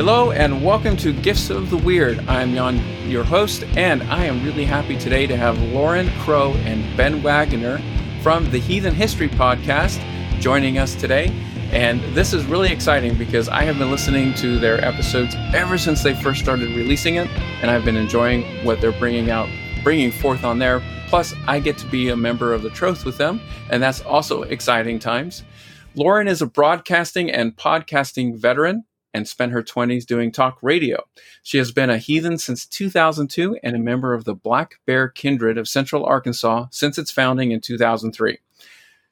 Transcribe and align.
Hello 0.00 0.30
and 0.30 0.64
welcome 0.64 0.96
to 0.96 1.12
Gifts 1.12 1.50
of 1.50 1.68
the 1.68 1.76
Weird. 1.76 2.20
I'm 2.20 2.54
Jan, 2.54 2.80
your 3.06 3.22
host, 3.22 3.64
and 3.76 4.02
I 4.04 4.24
am 4.24 4.42
really 4.42 4.64
happy 4.64 4.96
today 4.96 5.26
to 5.26 5.36
have 5.36 5.60
Lauren 5.60 6.08
Crow 6.20 6.54
and 6.64 6.96
Ben 6.96 7.22
Wagner 7.22 7.78
from 8.22 8.50
the 8.50 8.58
Heathen 8.58 8.94
History 8.94 9.28
Podcast 9.28 10.00
joining 10.40 10.78
us 10.78 10.94
today. 10.94 11.26
And 11.70 12.00
this 12.14 12.32
is 12.32 12.46
really 12.46 12.72
exciting 12.72 13.18
because 13.18 13.50
I 13.50 13.64
have 13.64 13.76
been 13.76 13.90
listening 13.90 14.32
to 14.36 14.58
their 14.58 14.82
episodes 14.82 15.34
ever 15.52 15.76
since 15.76 16.02
they 16.02 16.14
first 16.14 16.40
started 16.40 16.74
releasing 16.74 17.16
it, 17.16 17.28
and 17.60 17.70
I've 17.70 17.84
been 17.84 17.98
enjoying 17.98 18.64
what 18.64 18.80
they're 18.80 18.92
bringing 18.92 19.30
out, 19.30 19.50
bringing 19.84 20.12
forth 20.12 20.44
on 20.44 20.58
there. 20.58 20.82
Plus, 21.08 21.34
I 21.46 21.60
get 21.60 21.76
to 21.76 21.86
be 21.86 22.08
a 22.08 22.16
member 22.16 22.54
of 22.54 22.62
the 22.62 22.70
Troth 22.70 23.04
with 23.04 23.18
them, 23.18 23.38
and 23.68 23.82
that's 23.82 24.00
also 24.00 24.44
exciting 24.44 24.98
times. 24.98 25.44
Lauren 25.94 26.26
is 26.26 26.40
a 26.40 26.46
broadcasting 26.46 27.30
and 27.30 27.54
podcasting 27.54 28.38
veteran 28.38 28.86
and 29.12 29.26
spent 29.26 29.52
her 29.52 29.62
20s 29.62 30.06
doing 30.06 30.30
talk 30.30 30.58
radio. 30.62 31.04
She 31.42 31.58
has 31.58 31.72
been 31.72 31.90
a 31.90 31.98
heathen 31.98 32.38
since 32.38 32.66
2002 32.66 33.58
and 33.62 33.76
a 33.76 33.78
member 33.78 34.14
of 34.14 34.24
the 34.24 34.34
Black 34.34 34.80
Bear 34.86 35.08
Kindred 35.08 35.58
of 35.58 35.68
Central 35.68 36.04
Arkansas 36.04 36.66
since 36.70 36.98
its 36.98 37.10
founding 37.10 37.50
in 37.50 37.60
2003. 37.60 38.38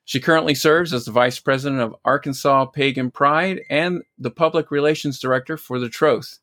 She 0.04 0.20
currently 0.20 0.54
serves 0.54 0.94
as 0.94 1.04
the 1.04 1.12
Vice 1.12 1.38
President 1.38 1.82
of 1.82 1.94
Arkansas 2.04 2.64
Pagan 2.66 3.10
Pride 3.10 3.60
and 3.68 4.02
the 4.18 4.30
Public 4.30 4.70
Relations 4.70 5.18
Director 5.18 5.58
for 5.58 5.78
the 5.78 5.90
Troth. 5.90 6.38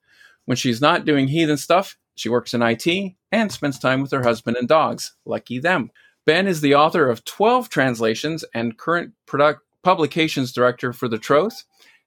When 0.45 0.55
she's 0.55 0.81
not 0.81 1.05
doing 1.05 1.27
heathen 1.27 1.57
stuff, 1.57 1.97
she 2.15 2.29
works 2.29 2.53
in 2.53 2.61
IT 2.61 3.15
and 3.31 3.51
spends 3.51 3.79
time 3.79 4.01
with 4.01 4.11
her 4.11 4.21
husband 4.21 4.57
and 4.57 4.67
dogs. 4.67 5.13
Lucky 5.25 5.59
them. 5.59 5.89
Ben 6.25 6.47
is 6.47 6.61
the 6.61 6.75
author 6.75 7.09
of 7.09 7.25
12 7.25 7.69
translations 7.69 8.45
and 8.53 8.77
current 8.77 9.13
product 9.25 9.61
publications 9.83 10.51
director 10.51 10.93
for 10.93 11.07
the 11.07 11.17
Troth. 11.17 11.63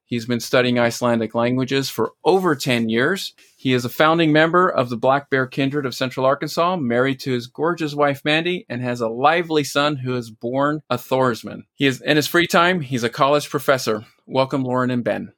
He's 0.08 0.24
been 0.24 0.40
studying 0.40 0.78
Icelandic 0.78 1.34
languages 1.34 1.90
for 1.90 2.12
over 2.24 2.56
10 2.56 2.88
years. 2.88 3.34
He 3.58 3.74
is 3.74 3.84
a 3.84 3.90
founding 3.90 4.32
member 4.32 4.66
of 4.66 4.88
the 4.88 4.96
Black 4.96 5.28
Bear 5.28 5.46
Kindred 5.46 5.84
of 5.84 5.94
Central 5.94 6.24
Arkansas, 6.24 6.76
married 6.76 7.20
to 7.20 7.32
his 7.32 7.46
gorgeous 7.46 7.94
wife 7.94 8.22
Mandy, 8.24 8.64
and 8.70 8.80
has 8.80 9.02
a 9.02 9.08
lively 9.08 9.64
son 9.64 9.96
who 9.96 10.16
is 10.16 10.30
born 10.30 10.80
a 10.88 10.96
Thorsman. 10.96 11.64
He 11.74 11.86
is 11.86 12.00
in 12.00 12.16
his 12.16 12.26
free 12.26 12.46
time, 12.46 12.80
he's 12.80 13.04
a 13.04 13.10
college 13.10 13.50
professor. 13.50 14.06
Welcome, 14.24 14.64
Lauren 14.64 14.90
and 14.90 15.04
Ben. 15.04 15.34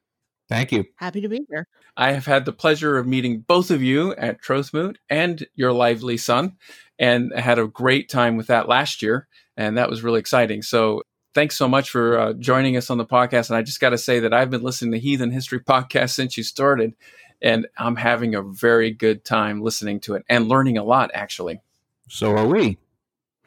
Thank 0.47 0.71
you. 0.71 0.85
Happy 0.95 1.19
to 1.19 1.27
be 1.27 1.41
here. 1.49 1.67
I 1.97 2.13
have 2.13 2.25
had 2.25 2.45
the 2.45 2.53
pleasure 2.53 2.97
of 2.97 3.05
meeting 3.05 3.43
both 3.45 3.71
of 3.71 3.83
you 3.83 4.15
at 4.15 4.41
Trothmoot 4.41 4.95
and 5.09 5.45
your 5.53 5.73
lively 5.73 6.15
son, 6.15 6.55
and 6.97 7.37
had 7.37 7.59
a 7.59 7.67
great 7.67 8.09
time 8.09 8.37
with 8.37 8.47
that 8.47 8.69
last 8.69 9.01
year, 9.01 9.27
and 9.57 9.77
that 9.77 9.89
was 9.89 10.01
really 10.01 10.21
exciting. 10.21 10.61
So 10.61 11.03
thanks 11.33 11.55
so 11.55 11.67
much 11.67 11.89
for 11.89 12.17
uh, 12.17 12.33
joining 12.33 12.77
us 12.77 12.89
on 12.89 12.97
the 12.97 13.05
podcast. 13.05 13.49
And 13.49 13.57
I 13.57 13.61
just 13.61 13.79
got 13.79 13.91
to 13.91 13.97
say 13.97 14.19
that 14.21 14.33
I've 14.33 14.49
been 14.49 14.63
listening 14.63 14.91
to 14.93 14.99
Heathen 14.99 15.31
History 15.31 15.59
podcast 15.63 16.11
since 16.11 16.37
you 16.37 16.43
started, 16.43 16.93
and 17.41 17.67
I'm 17.77 17.95
having 17.95 18.35
a 18.35 18.41
very 18.41 18.91
good 18.91 19.25
time 19.25 19.61
listening 19.61 19.99
to 20.01 20.15
it 20.15 20.23
and 20.29 20.47
learning 20.47 20.77
a 20.77 20.83
lot, 20.83 21.11
actually. 21.13 21.61
So 22.09 22.35
are 22.35 22.47
we. 22.47 22.77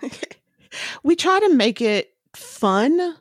we 1.02 1.16
try 1.16 1.40
to 1.40 1.54
make 1.54 1.80
it 1.80 2.14
fun 2.34 3.16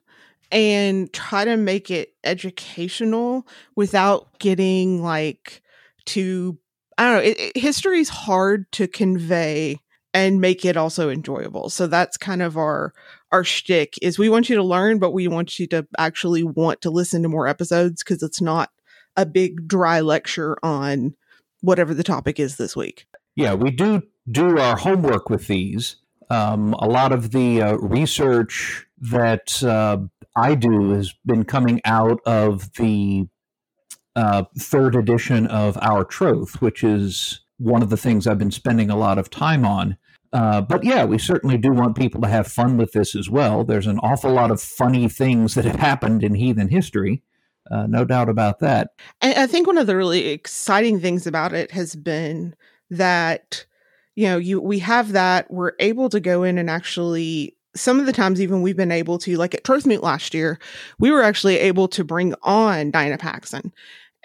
and 0.51 1.11
try 1.11 1.45
to 1.45 1.57
make 1.57 1.89
it 1.89 2.13
educational 2.23 3.47
without 3.75 4.39
getting 4.39 5.01
like 5.01 5.61
too 6.05 6.57
I 6.97 7.03
don't 7.05 7.13
know. 7.15 7.29
It, 7.29 7.39
it, 7.39 7.57
history 7.57 7.99
is 7.99 8.09
hard 8.09 8.71
to 8.73 8.87
convey 8.87 9.79
and 10.13 10.39
make 10.39 10.63
it 10.63 10.77
also 10.77 11.09
enjoyable. 11.09 11.69
So 11.69 11.87
that's 11.87 12.17
kind 12.17 12.41
of 12.41 12.55
our 12.55 12.93
our 13.33 13.43
shtick 13.43 13.95
is 14.01 14.19
we 14.19 14.29
want 14.29 14.47
you 14.47 14.55
to 14.55 14.63
learn, 14.63 14.99
but 14.99 15.11
we 15.11 15.27
want 15.27 15.57
you 15.57 15.65
to 15.67 15.87
actually 15.97 16.43
want 16.43 16.81
to 16.81 16.91
listen 16.91 17.23
to 17.23 17.29
more 17.29 17.47
episodes 17.47 18.03
because 18.03 18.21
it's 18.21 18.39
not 18.39 18.69
a 19.17 19.25
big 19.25 19.67
dry 19.67 19.99
lecture 19.99 20.55
on 20.63 21.15
whatever 21.61 21.95
the 21.95 22.03
topic 22.03 22.39
is 22.39 22.57
this 22.57 22.75
week. 22.75 23.07
Yeah, 23.35 23.55
we 23.55 23.71
do 23.71 24.03
do 24.31 24.59
our 24.59 24.77
homework 24.77 25.29
with 25.31 25.47
these. 25.47 25.95
Um, 26.29 26.73
a 26.73 26.87
lot 26.87 27.11
of 27.11 27.31
the 27.31 27.61
uh, 27.61 27.73
research 27.77 28.85
that 28.99 29.63
uh, 29.63 29.97
I 30.35 30.53
do 30.53 30.91
has 30.91 31.13
been 31.25 31.43
coming 31.43 31.81
out 31.85 32.19
of 32.27 32.71
the 32.73 33.27
uh, 34.15 34.43
third 34.59 34.95
edition 34.95 35.47
of 35.47 35.75
Our 35.81 36.05
Troth, 36.05 36.61
which 36.61 36.83
is 36.83 37.41
one 37.57 37.81
of 37.81 37.89
the 37.89 37.97
things 37.97 38.27
I've 38.27 38.37
been 38.37 38.51
spending 38.51 38.91
a 38.91 38.95
lot 38.95 39.17
of 39.17 39.31
time 39.31 39.65
on. 39.65 39.97
Uh, 40.33 40.61
but 40.61 40.83
yeah, 40.83 41.05
we 41.05 41.19
certainly 41.19 41.57
do 41.57 41.71
want 41.71 41.95
people 41.95 42.19
to 42.19 42.27
have 42.27 42.47
fun 42.47 42.75
with 42.75 42.91
this 42.91 43.15
as 43.15 43.29
well. 43.29 43.63
There's 43.63 43.85
an 43.85 43.99
awful 43.99 44.31
lot 44.31 44.49
of 44.49 44.59
funny 44.59 45.07
things 45.07 45.53
that 45.53 45.63
have 45.63 45.75
happened 45.75 46.23
in 46.23 46.33
heathen 46.33 46.69
history. 46.69 47.21
Uh, 47.71 47.85
no 47.87 48.03
doubt 48.03 48.29
about 48.29 48.59
that. 48.59 48.89
And 49.21 49.37
I 49.37 49.47
think 49.47 49.67
one 49.67 49.77
of 49.77 49.87
the 49.87 49.95
really 49.95 50.27
exciting 50.29 50.99
things 50.99 51.27
about 51.27 51.53
it 51.53 51.71
has 51.71 51.95
been 51.95 52.55
that 52.89 53.65
you 54.15 54.27
know 54.27 54.37
you 54.37 54.59
we 54.59 54.79
have 54.79 55.13
that 55.13 55.49
we're 55.49 55.71
able 55.79 56.09
to 56.09 56.19
go 56.19 56.43
in 56.43 56.57
and 56.57 56.69
actually 56.69 57.55
some 57.75 57.99
of 57.99 58.05
the 58.05 58.11
times 58.11 58.41
even 58.41 58.61
we've 58.61 58.77
been 58.77 58.91
able 58.91 59.17
to 59.19 59.37
like 59.37 59.55
at 59.55 59.63
Trothmoot 59.63 60.03
last 60.03 60.33
year 60.33 60.59
we 60.99 61.09
were 61.09 61.23
actually 61.23 61.57
able 61.57 61.87
to 61.87 62.03
bring 62.03 62.35
on 62.43 62.91
Diana 62.91 63.17
Paxson 63.17 63.73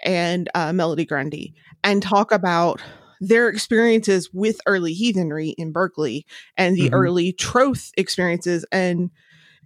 and 0.03 0.49
uh, 0.53 0.73
Melody 0.73 1.05
Grundy 1.05 1.55
and 1.83 2.03
talk 2.03 2.31
about 2.31 2.81
their 3.19 3.49
experiences 3.49 4.29
with 4.33 4.61
early 4.65 4.93
heathenry 4.93 5.49
in 5.49 5.71
Berkeley 5.71 6.25
and 6.57 6.75
the 6.75 6.85
mm-hmm. 6.87 6.95
early 6.95 7.33
troth 7.33 7.91
experiences. 7.97 8.65
And, 8.71 9.11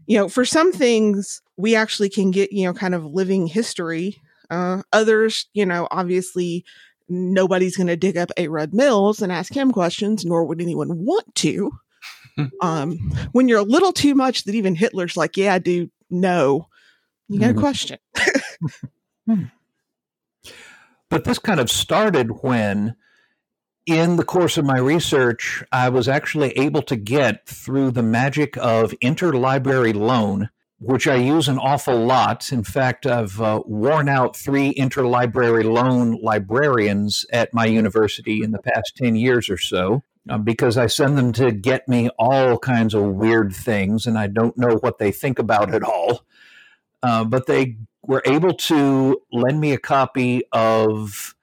you 0.05 0.17
know, 0.17 0.27
for 0.27 0.45
some 0.45 0.71
things, 0.71 1.41
we 1.57 1.75
actually 1.75 2.09
can 2.09 2.31
get, 2.31 2.51
you 2.51 2.65
know, 2.65 2.73
kind 2.73 2.95
of 2.95 3.05
living 3.05 3.47
history. 3.47 4.21
Uh, 4.49 4.81
others, 4.91 5.47
you 5.53 5.65
know, 5.65 5.87
obviously 5.91 6.65
nobody's 7.09 7.77
going 7.77 7.87
to 7.87 7.95
dig 7.95 8.17
up 8.17 8.31
A. 8.37 8.47
Rudd 8.47 8.73
Mills 8.73 9.21
and 9.21 9.31
ask 9.31 9.55
him 9.55 9.71
questions, 9.71 10.25
nor 10.25 10.45
would 10.45 10.61
anyone 10.61 11.05
want 11.05 11.33
to. 11.35 11.71
um, 12.61 12.97
when 13.31 13.47
you're 13.47 13.59
a 13.59 13.63
little 13.63 13.93
too 13.93 14.15
much 14.15 14.43
that 14.45 14.55
even 14.55 14.75
Hitler's 14.75 15.17
like, 15.17 15.37
yeah, 15.37 15.59
dude, 15.59 15.91
no, 16.09 16.67
you 17.27 17.39
got 17.39 17.51
a 17.51 17.53
mm-hmm. 17.53 17.59
question. 17.59 17.97
Hmm. 19.25 19.45
but 21.09 21.23
this 21.23 21.39
kind 21.39 21.61
of 21.61 21.71
started 21.71 22.43
when 22.43 22.97
in 23.85 24.15
the 24.15 24.23
course 24.23 24.57
of 24.57 24.65
my 24.65 24.77
research, 24.77 25.63
I 25.71 25.89
was 25.89 26.07
actually 26.07 26.51
able 26.51 26.81
to 26.83 26.95
get 26.95 27.45
through 27.45 27.91
the 27.91 28.03
magic 28.03 28.57
of 28.57 28.91
interlibrary 29.03 29.93
loan, 29.93 30.49
which 30.79 31.07
I 31.07 31.15
use 31.15 31.47
an 31.47 31.57
awful 31.57 32.05
lot. 32.05 32.51
In 32.51 32.63
fact, 32.63 33.05
I've 33.05 33.39
uh, 33.41 33.61
worn 33.65 34.07
out 34.07 34.37
three 34.37 34.73
interlibrary 34.73 35.63
loan 35.63 36.19
librarians 36.21 37.25
at 37.33 37.53
my 37.53 37.65
university 37.65 38.41
in 38.41 38.51
the 38.51 38.61
past 38.61 38.95
10 38.95 39.15
years 39.15 39.49
or 39.49 39.57
so. 39.57 40.03
Uh, 40.29 40.37
because 40.37 40.77
I 40.77 40.87
send 40.87 41.17
them 41.17 41.33
to 41.33 41.51
get 41.51 41.89
me 41.89 42.09
all 42.17 42.57
kinds 42.57 42.93
of 42.93 43.03
weird 43.03 43.53
things, 43.53 44.07
and 44.07 44.17
I 44.17 44.27
don't 44.27 44.57
know 44.57 44.77
what 44.77 44.97
they 44.97 45.11
think 45.11 45.37
about 45.37 45.73
it 45.73 45.83
all. 45.83 46.23
Uh, 47.01 47.25
but 47.25 47.45
they 47.45 47.75
were 48.03 48.21
able 48.25 48.53
to 48.53 49.21
lend 49.33 49.59
me 49.59 49.73
a 49.73 49.77
copy 49.77 50.43
of 50.53 51.35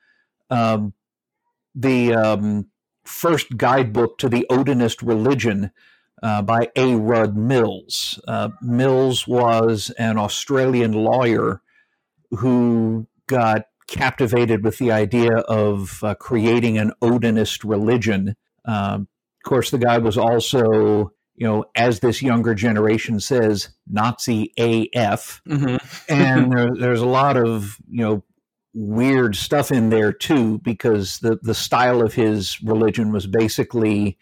um, 0.49 0.95
the 1.75 2.15
um, 2.15 2.67
first 3.05 3.57
guidebook 3.57 4.19
to 4.19 4.29
the 4.29 4.47
Odinist 4.51 5.07
religion 5.07 5.71
uh, 6.23 6.43
by 6.43 6.69
A. 6.77 6.95
Rudd 6.95 7.37
Mills. 7.37 8.21
Uh, 8.27 8.51
Mills 8.61 9.27
was 9.27 9.91
an 9.99 10.19
Australian 10.19 10.93
lawyer 10.93 11.63
who 12.31 13.07
got 13.27 13.65
captivated 13.89 14.65
with 14.65 14.79
the 14.79 14.93
idea 14.93 15.37
of 15.49 16.03
uh, 16.05 16.15
creating 16.15 16.79
an 16.79 16.93
Odinist 17.03 17.69
religion. 17.69 18.37
Um, 18.65 19.09
of 19.45 19.49
course, 19.49 19.71
the 19.71 19.79
guy 19.79 19.99
was 19.99 20.17
also, 20.17 21.13
you 21.35 21.47
know, 21.47 21.65
as 21.75 22.01
this 22.01 22.23
younger 22.23 22.55
generation 22.55 23.19
says, 23.19 23.71
Nazi 23.89 24.53
AF. 24.59 25.43
Mm-hmm. 25.49 25.77
and 26.13 26.53
there, 26.57 26.71
there's 26.79 27.01
a 27.01 27.07
lot 27.07 27.37
of, 27.37 27.77
you 27.89 28.05
know, 28.05 28.25
weird 28.75 29.37
stuff 29.37 29.71
in 29.73 29.91
there 29.91 30.13
too, 30.13 30.59
because 30.59 31.19
the, 31.19 31.39
the 31.43 31.55
style 31.55 32.03
of 32.03 32.15
his 32.15 32.63
religion 32.63 33.13
was 33.13 33.27
basically 33.27 34.19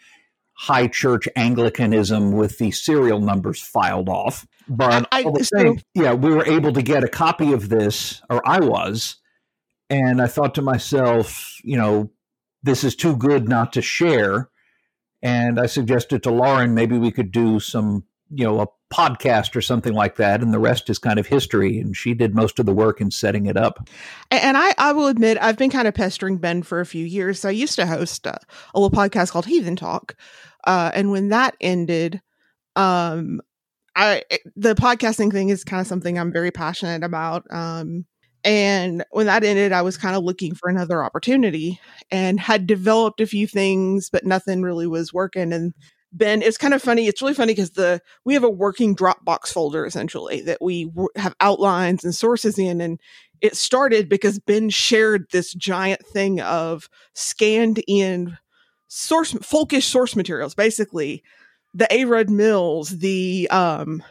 high 0.53 0.89
church 0.89 1.29
Anglicanism 1.37 2.33
with 2.33 2.59
the 2.59 2.71
serial 2.71 3.21
numbers 3.21 3.61
filed 3.61 4.09
off. 4.09 4.47
But 4.69 5.07
I, 5.13 5.23
all 5.23 5.33
the 5.33 5.45
same, 5.45 5.81
yeah, 5.95 6.13
we 6.15 6.35
were 6.35 6.45
able 6.45 6.73
to 6.73 6.83
get 6.83 7.05
a 7.05 7.09
copy 7.09 7.53
of 7.53 7.69
this, 7.69 8.21
or 8.29 8.47
I 8.47 8.61
was, 8.61 9.17
and 9.89 10.21
I 10.21 10.27
thought 10.27 10.55
to 10.57 10.63
myself, 10.63 11.59
you 11.63 11.77
know, 11.77 12.11
this 12.63 12.85
is 12.85 12.97
too 12.97 13.17
good 13.17 13.49
not 13.49 13.73
to 13.75 13.83
share. 13.83 14.51
And 15.23 15.59
I 15.59 15.67
suggested 15.67 16.23
to 16.23 16.31
Lauren 16.31 16.75
maybe 16.75 16.99
we 16.99 17.11
could 17.11 17.33
do 17.33 17.61
some, 17.61 18.05
you 18.31 18.45
know, 18.45 18.61
a 18.61 18.67
podcast 18.93 19.55
or 19.55 19.61
something 19.61 19.93
like 19.93 20.17
that, 20.17 20.43
and 20.43 20.53
the 20.53 20.59
rest 20.59 20.89
is 20.91 20.99
kind 20.99 21.19
of 21.19 21.27
history. 21.27 21.79
And 21.79 21.97
she 21.97 22.15
did 22.15 22.35
most 22.35 22.59
of 22.59 22.67
the 22.67 22.73
work 22.73 23.01
in 23.01 23.11
setting 23.11 23.47
it 23.47 23.57
up. 23.57 23.89
And 24.31 24.57
I, 24.57 24.75
I 24.79 24.93
will 24.93 25.09
admit, 25.09 25.39
I've 25.41 25.59
been 25.59 25.71
kind 25.71 25.89
of 25.89 25.95
pestering 25.95 26.39
Ben 26.39 26.63
for 26.63 26.81
a 26.81 26.87
few 26.87 27.05
years. 27.05 27.41
So 27.41 27.49
I 27.49 27.53
used 27.53 27.77
to 27.77 27.87
host 27.87 28.27
a, 28.27 28.39
a 28.75 28.81
little 28.81 28.97
podcast 28.97 29.31
called 29.31 29.47
Heathen 29.47 29.77
Talk, 29.77 30.17
uh, 30.65 30.91
and 30.95 31.11
when 31.11 31.29
that 31.29 31.57
ended, 31.61 32.21
um, 32.77 33.41
I 33.95 34.23
the 34.57 34.75
podcasting 34.75 35.33
thing 35.33 35.49
is 35.49 35.65
kind 35.65 35.81
of 35.81 35.87
something 35.87 36.19
I'm 36.19 36.33
very 36.33 36.51
passionate 36.51 37.05
about. 37.05 37.45
Um, 37.51 38.07
And 38.45 39.05
when 39.11 39.27
that 39.27 39.43
ended, 39.43 39.73
I 39.73 39.83
was 39.83 39.99
kind 39.99 40.15
of 40.15 40.23
looking 40.23 40.55
for 40.55 40.71
another 40.71 41.03
opportunity 41.03 41.81
and 42.11 42.39
had 42.39 42.69
developed 42.69 43.21
a 43.21 43.27
few 43.27 43.49
things, 43.49 44.09
but 44.11 44.25
nothing 44.25 44.63
really 44.63 44.87
was 44.87 45.13
working. 45.13 45.53
And 45.53 45.75
Ben, 46.11 46.43
it's 46.43 46.57
kind 46.57 46.75
of 46.75 46.83
funny. 46.83 47.07
It's 47.07 47.21
really 47.21 47.35
funny 47.35 47.53
because 47.53 47.71
the 47.73 48.01
we 48.25 48.35
have 48.35 48.45
a 48.45 48.51
working 48.51 48.97
Dropbox 48.97 49.49
folder 49.49 49.85
essentially 49.85 50.41
that 50.43 50.59
we 50.61 50.87
w- 50.87 51.09
have 51.17 51.35
outlines 51.41 52.05
and 52.05 52.15
sources 52.15 52.59
in, 52.59 52.81
and 52.81 52.99
it 53.41 53.57
started 53.57 54.09
because 54.09 54.39
Ben 54.39 54.71
shared 54.71 55.27
this 55.31 55.53
giant 55.53 56.05
thing 56.07 56.41
of 56.41 56.89
scanned 57.15 57.83
in 57.87 58.39
source 58.89 59.33
folkish 59.35 59.85
source 59.85 60.17
materials, 60.17 60.55
basically 60.55 61.23
the 61.75 61.93
A. 61.95 62.07
Rudd 62.07 62.31
Mills, 62.31 62.99
the 62.99 63.49
um, 63.51 64.03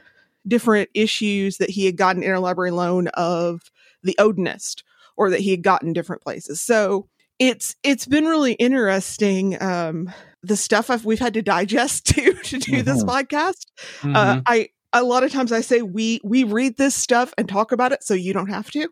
different 0.47 0.89
issues 0.93 1.57
that 1.57 1.71
he 1.71 1.85
had 1.85 1.97
gotten 1.97 2.21
interlibrary 2.21 2.71
loan 2.71 3.07
of 3.09 3.71
the 4.03 4.15
Odinist, 4.19 4.83
or 5.17 5.31
that 5.31 5.39
he 5.39 5.51
had 5.51 5.63
gotten 5.63 5.93
different 5.93 6.21
places. 6.21 6.61
So 6.61 7.09
it's 7.39 7.75
it's 7.83 8.05
been 8.05 8.25
really 8.25 8.53
interesting 8.53 9.61
um, 9.61 10.13
the 10.43 10.55
stuff 10.55 10.89
I've, 10.89 11.05
we've 11.05 11.19
had 11.19 11.33
to 11.35 11.41
digest 11.41 12.05
to 12.15 12.33
to 12.33 12.59
do 12.59 12.71
mm-hmm. 12.71 12.85
this 12.85 13.03
podcast. 13.03 13.65
Uh, 14.03 14.07
mm-hmm. 14.07 14.15
Uh, 14.15 14.41
I 14.45 14.69
a 14.93 15.03
lot 15.03 15.23
of 15.23 15.31
times 15.31 15.51
I 15.51 15.61
say 15.61 15.81
we 15.81 16.19
we 16.23 16.43
read 16.43 16.77
this 16.77 16.95
stuff 16.95 17.33
and 17.37 17.47
talk 17.47 17.71
about 17.71 17.91
it 17.91 18.03
so 18.03 18.13
you 18.13 18.33
don't 18.33 18.49
have 18.49 18.71
to. 18.71 18.89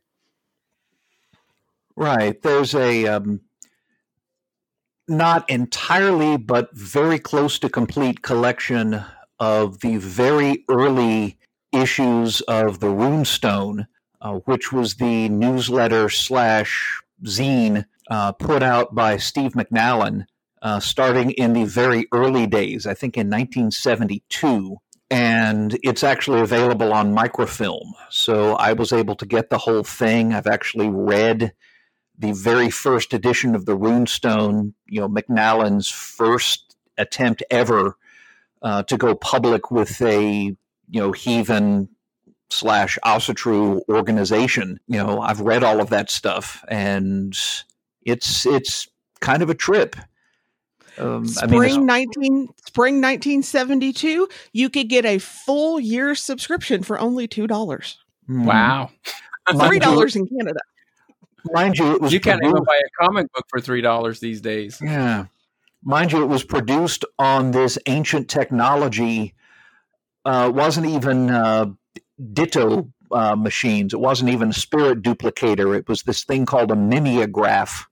Right. 1.96 2.42
There's 2.42 2.76
a 2.76 3.08
um, 3.08 3.42
not 5.08 5.50
entirely, 5.50 6.38
but 6.38 6.70
very 6.74 7.20
close 7.20 7.58
to 7.60 7.70
complete 7.70 8.22
collection 8.22 9.04
of 9.40 9.80
the 9.80 9.98
very 9.98 10.66
early 10.70 11.38
issues 11.72 12.42
of 12.42 12.80
the 12.80 12.88
Runestone, 12.88 13.88
uh, 14.22 14.34
which 14.46 14.72
was 14.72 14.96
the 14.96 15.30
newsletter 15.30 16.10
slash 16.10 17.02
zine 17.24 17.86
uh, 18.10 18.32
put 18.34 18.64
out 18.64 18.96
by 18.96 19.18
Steve 19.18 19.54
McNallen 19.54 20.26
uh, 20.66 20.80
starting 20.80 21.30
in 21.30 21.54
the 21.54 21.64
very 21.64 22.08
early 22.12 22.48
days, 22.48 22.88
I 22.88 22.96
think 22.96 23.18
in 23.18 23.28
1972. 23.28 24.78
And 25.12 25.78
it's 25.84 26.04
actually 26.04 26.42
available 26.42 26.92
on 26.92 27.14
microfilm. 27.14 27.94
So 28.10 28.56
I 28.56 28.74
was 28.74 28.92
able 28.92 29.14
to 29.18 29.28
get 29.28 29.52
the 29.52 29.60
whole 29.60 29.84
thing. 29.84 30.34
I've 30.34 30.48
actually 30.48 30.90
read 30.90 31.54
the 32.18 32.32
very 32.32 32.72
first 32.72 33.14
edition 33.14 33.54
of 33.54 33.68
the 33.68 33.78
Runestone, 33.78 34.74
you 34.88 35.02
know, 35.02 35.08
McNallen's 35.08 35.88
first 35.88 36.76
attempt 36.98 37.44
ever 37.52 37.96
uh, 38.64 38.82
to 38.84 38.98
go 38.98 39.14
public 39.14 39.70
with 39.70 40.02
a, 40.02 40.26
you 40.26 41.00
know, 41.00 41.12
heathen 41.12 41.90
slash 42.50 42.98
Asatru 43.06 43.82
organization. 43.88 44.80
You 44.88 44.98
know, 44.98 45.22
I've 45.22 45.42
read 45.42 45.64
all 45.64 45.80
of 45.80 45.92
that 45.92 46.10
stuff 46.10 46.66
and 46.68 47.38
it's, 48.02 48.48
it's 48.48 48.88
kind 49.20 49.44
of 49.44 49.52
a 49.52 49.56
trip. 49.56 49.96
Um, 50.98 51.28
spring 51.28 51.72
I 51.74 51.78
mean, 51.78 51.86
19 51.86 52.48
spring 52.66 52.96
1972 53.02 54.28
you 54.54 54.70
could 54.70 54.90
get 54.90 55.06
a 55.06 55.18
full 55.18 55.80
year 55.80 56.16
subscription 56.16 56.84
for 56.84 57.00
only 57.00 57.28
two 57.28 57.48
dollars. 57.48 57.98
Hmm. 58.28 58.46
wow. 58.46 58.92
Three 59.68 59.80
dollars 59.80 60.16
in 60.16 60.28
canada. 60.28 60.60
Mind 61.52 61.78
you 61.78 62.00
you 62.08 62.20
can't 62.20 62.42
produced, 62.42 62.44
even 62.44 62.64
buy 62.64 62.78
a 62.78 63.04
comic 63.04 63.32
book 63.34 63.46
for 63.50 63.60
three 63.60 63.82
dollars 63.82 64.20
these 64.20 64.42
days. 64.42 64.80
Yeah. 64.82 65.26
Mind 65.84 66.12
you 66.12 66.24
it 66.24 66.28
was 66.28 66.44
produced 66.44 67.06
on 67.20 67.52
this 67.52 67.78
ancient 67.86 68.30
technology 68.30 69.36
uh, 70.26 70.52
wasn't 70.54 70.88
even 70.88 71.30
uh, 71.30 71.68
ditto 72.34 72.92
uh, 73.12 73.36
machines. 73.36 73.94
It 73.94 74.00
wasn't 74.00 74.32
even 74.32 74.50
a 74.50 74.54
spirit 74.54 75.04
duplicator. 75.04 75.78
It 75.78 75.88
was 75.88 76.02
this 76.04 76.24
thing 76.24 76.46
called 76.46 76.72
a 76.72 76.76
mimeograph. 76.76 77.88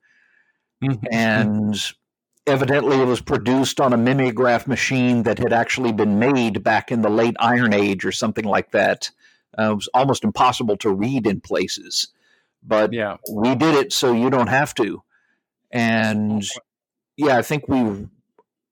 Mm-hmm. 0.84 1.06
and 1.12 1.94
evidently 2.46 3.00
it 3.00 3.06
was 3.06 3.22
produced 3.22 3.80
on 3.80 3.94
a 3.94 3.98
mimeograph 3.98 4.68
machine 4.68 5.24
that 5.24 5.40
had 5.40 5.54
actually 5.54 5.92
been 5.92 6.20
made 6.20 6.64
back 6.64 6.92
in 6.92 7.02
the 7.02 7.10
late 7.10 7.36
Iron 7.40 7.74
Age 7.74 8.06
or 8.06 8.12
something 8.12 8.46
like 8.46 8.72
that. 8.72 9.12
Uh, 9.58 9.72
it 9.72 9.76
was 9.76 9.90
almost 9.94 10.24
impossible 10.24 10.78
to 10.78 10.92
read 10.92 11.28
in 11.28 11.40
places, 11.40 12.08
but 12.64 12.92
yeah. 12.92 13.18
we 13.32 13.56
did 13.56 13.76
it 13.76 13.94
so 13.94 14.14
you 14.14 14.30
don't 14.30 14.48
have 14.48 14.74
to. 14.76 15.04
And 15.72 16.44
yeah, 17.16 17.38
I 17.38 17.42
think 17.42 17.68
we, 17.68 18.08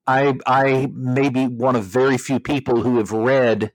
I, 0.06 0.34
I 0.46 0.90
may 0.92 1.30
be 1.30 1.46
one 1.46 1.76
of 1.76 1.84
very 1.84 2.18
few 2.18 2.40
people 2.40 2.82
who 2.82 2.98
have 2.98 3.12
read 3.12 3.72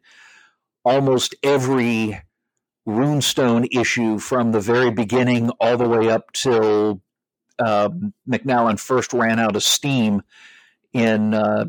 almost 0.83 1.35
every 1.43 2.21
runestone 2.87 3.67
issue 3.71 4.19
from 4.19 4.51
the 4.51 4.61
very 4.61 4.91
beginning 4.91 5.49
all 5.59 5.75
the 5.77 5.89
way 5.89 6.09
up 6.09 6.31
till 6.31 7.01
uh, 7.59 7.89
McNallen 8.29 8.79
first 8.79 9.13
ran 9.13 9.39
out 9.39 9.55
of 9.55 9.63
steam 9.63 10.21
in 10.93 11.33
uh, 11.33 11.65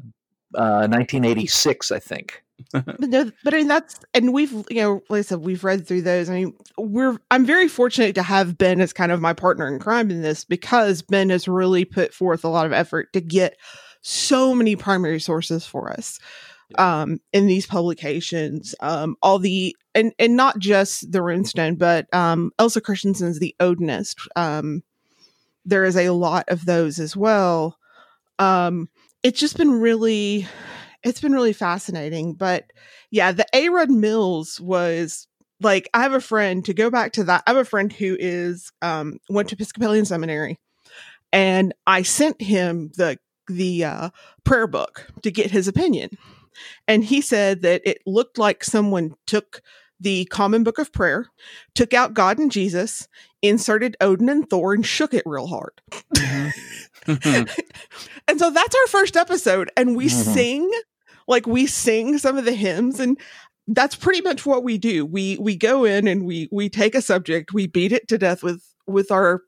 uh, 0.54 0.86
1986, 0.88 1.92
I 1.92 1.98
think. 1.98 2.42
but 2.72 3.00
no, 3.00 3.30
but 3.44 3.54
I 3.54 3.58
mean 3.58 3.68
that's 3.68 4.00
and 4.14 4.32
we've 4.32 4.52
you 4.52 4.82
know 4.82 5.00
like 5.08 5.18
I 5.18 5.22
said 5.22 5.38
we've 5.40 5.62
read 5.62 5.86
through 5.86 6.02
those. 6.02 6.28
I 6.28 6.34
mean 6.34 6.54
we're 6.76 7.16
I'm 7.30 7.46
very 7.46 7.68
fortunate 7.68 8.16
to 8.16 8.22
have 8.22 8.58
Ben 8.58 8.80
as 8.80 8.92
kind 8.92 9.12
of 9.12 9.20
my 9.20 9.32
partner 9.32 9.68
in 9.68 9.78
crime 9.78 10.10
in 10.10 10.22
this 10.22 10.44
because 10.44 11.02
Ben 11.02 11.30
has 11.30 11.46
really 11.46 11.84
put 11.84 12.12
forth 12.12 12.44
a 12.44 12.48
lot 12.48 12.66
of 12.66 12.72
effort 12.72 13.12
to 13.12 13.20
get 13.20 13.56
so 14.02 14.56
many 14.56 14.74
primary 14.74 15.20
sources 15.20 15.64
for 15.64 15.90
us 15.92 16.18
um 16.78 17.18
in 17.32 17.46
these 17.46 17.66
publications 17.66 18.74
um 18.80 19.16
all 19.22 19.38
the 19.38 19.74
and 19.94 20.12
and 20.18 20.36
not 20.36 20.58
just 20.58 21.10
the 21.10 21.20
runestone 21.20 21.78
but 21.78 22.12
um 22.12 22.50
Else 22.58 22.76
Christensen's 22.80 23.38
the 23.38 23.54
odinist 23.60 24.16
um 24.36 24.82
there 25.64 25.84
is 25.84 25.96
a 25.96 26.10
lot 26.10 26.44
of 26.48 26.64
those 26.64 26.98
as 26.98 27.16
well. 27.16 27.76
Um, 28.38 28.88
it's 29.22 29.40
just 29.40 29.56
been 29.56 29.72
really, 29.72 30.46
it's 31.02 31.20
been 31.20 31.32
really 31.32 31.52
fascinating. 31.52 32.34
But 32.34 32.64
yeah, 33.10 33.32
the 33.32 33.46
A. 33.52 33.68
Rudd 33.68 33.90
Mills 33.90 34.60
was 34.60 35.26
like, 35.60 35.88
I 35.92 36.02
have 36.02 36.12
a 36.12 36.20
friend 36.20 36.64
to 36.66 36.74
go 36.74 36.90
back 36.90 37.12
to 37.14 37.24
that. 37.24 37.42
I 37.46 37.50
have 37.50 37.56
a 37.56 37.64
friend 37.64 37.92
who 37.92 38.16
is, 38.18 38.70
um, 38.82 39.18
went 39.28 39.48
to 39.48 39.56
Episcopalian 39.56 40.04
seminary 40.04 40.58
and 41.32 41.74
I 41.86 42.02
sent 42.02 42.40
him 42.40 42.92
the, 42.96 43.18
the, 43.48 43.84
uh, 43.84 44.10
prayer 44.44 44.66
book 44.66 45.08
to 45.22 45.30
get 45.30 45.50
his 45.50 45.68
opinion. 45.68 46.10
And 46.86 47.04
he 47.04 47.20
said 47.20 47.62
that 47.62 47.82
it 47.84 47.98
looked 48.06 48.38
like 48.38 48.64
someone 48.64 49.14
took 49.26 49.62
the 50.00 50.24
Common 50.26 50.64
Book 50.64 50.78
of 50.78 50.92
Prayer, 50.92 51.26
took 51.74 51.92
out 51.94 52.14
God 52.14 52.38
and 52.38 52.50
Jesus, 52.50 53.08
inserted 53.42 53.96
Odin 54.00 54.28
and 54.28 54.48
Thor, 54.48 54.74
and 54.74 54.86
shook 54.86 55.14
it 55.14 55.22
real 55.26 55.46
hard. 55.46 55.80
Mm-hmm. 56.14 57.42
and 58.28 58.38
so 58.38 58.50
that's 58.50 58.74
our 58.74 58.86
first 58.88 59.16
episode, 59.16 59.70
and 59.76 59.96
we 59.96 60.06
mm-hmm. 60.06 60.32
sing 60.32 60.70
like 61.26 61.46
we 61.46 61.66
sing 61.66 62.18
some 62.18 62.38
of 62.38 62.46
the 62.46 62.54
hymns 62.54 62.98
and 62.98 63.18
that's 63.68 63.94
pretty 63.94 64.22
much 64.22 64.46
what 64.46 64.64
we 64.64 64.78
do. 64.78 65.04
We 65.04 65.36
we 65.38 65.54
go 65.54 65.84
in 65.84 66.08
and 66.08 66.24
we 66.24 66.48
we 66.50 66.68
take 66.68 66.94
a 66.94 67.02
subject, 67.02 67.52
we 67.52 67.66
beat 67.66 67.92
it 67.92 68.08
to 68.08 68.18
death 68.18 68.42
with 68.42 68.62
with 68.86 69.10
our 69.10 69.42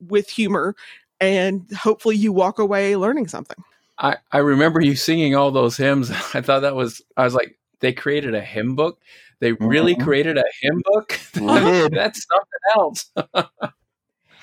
with 0.00 0.28
humor, 0.28 0.74
and 1.20 1.64
hopefully 1.72 2.16
you 2.16 2.32
walk 2.32 2.58
away 2.58 2.96
learning 2.96 3.28
something. 3.28 3.62
I 3.98 4.16
I 4.32 4.38
remember 4.38 4.80
you 4.80 4.96
singing 4.96 5.34
all 5.34 5.52
those 5.52 5.76
hymns. 5.76 6.10
I 6.34 6.40
thought 6.40 6.60
that 6.60 6.74
was 6.74 7.00
I 7.16 7.24
was 7.24 7.34
like 7.34 7.56
they 7.80 7.92
created 7.92 8.34
a 8.34 8.40
hymn 8.40 8.74
book. 8.74 9.00
They 9.40 9.52
really 9.52 9.94
mm-hmm. 9.94 10.04
created 10.04 10.38
a 10.38 10.44
hymn 10.60 10.82
book. 10.84 11.20
that's 11.34 12.26
something 12.26 12.60
else. 12.76 13.10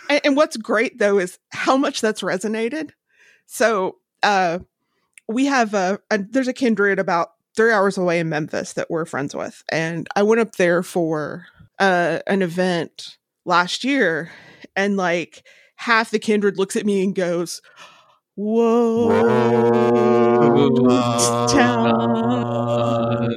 and, 0.10 0.22
and, 0.24 0.36
what's 0.36 0.58
great 0.58 1.00
though 1.00 1.18
is 1.20 1.40
how 1.50 1.78
much 1.78 2.02
that's 2.02 2.22
resonated. 2.22 2.92
So 3.46 3.98
uh, 4.24 4.60
we 5.28 5.46
have 5.46 5.74
a, 5.74 6.00
a 6.10 6.20
there's 6.20 6.48
a 6.48 6.54
kindred 6.54 7.00
about 7.00 7.32
three 7.56 7.72
hours 7.72 7.98
away 7.98 8.20
in 8.20 8.30
Memphis 8.30 8.74
that 8.74 8.90
we're 8.90 9.06
friends 9.06 9.36
with, 9.36 9.64
and 9.70 10.08
I 10.16 10.24
went 10.24 10.42
up 10.42 10.56
there 10.56 10.84
for 10.84 11.48
uh, 11.80 12.20
an 12.28 12.42
event 12.42 13.18
last 13.46 13.84
year, 13.84 14.32
and 14.76 14.98
like 14.98 15.44
half 15.76 16.12
the 16.12 16.20
kindred 16.20 16.58
looks 16.58 16.76
at 16.76 16.86
me 16.86 17.04
and 17.04 17.16
goes, 17.16 17.62
"Whoa, 18.36 19.08
Whoa. 20.72 21.48
town." 21.48 23.36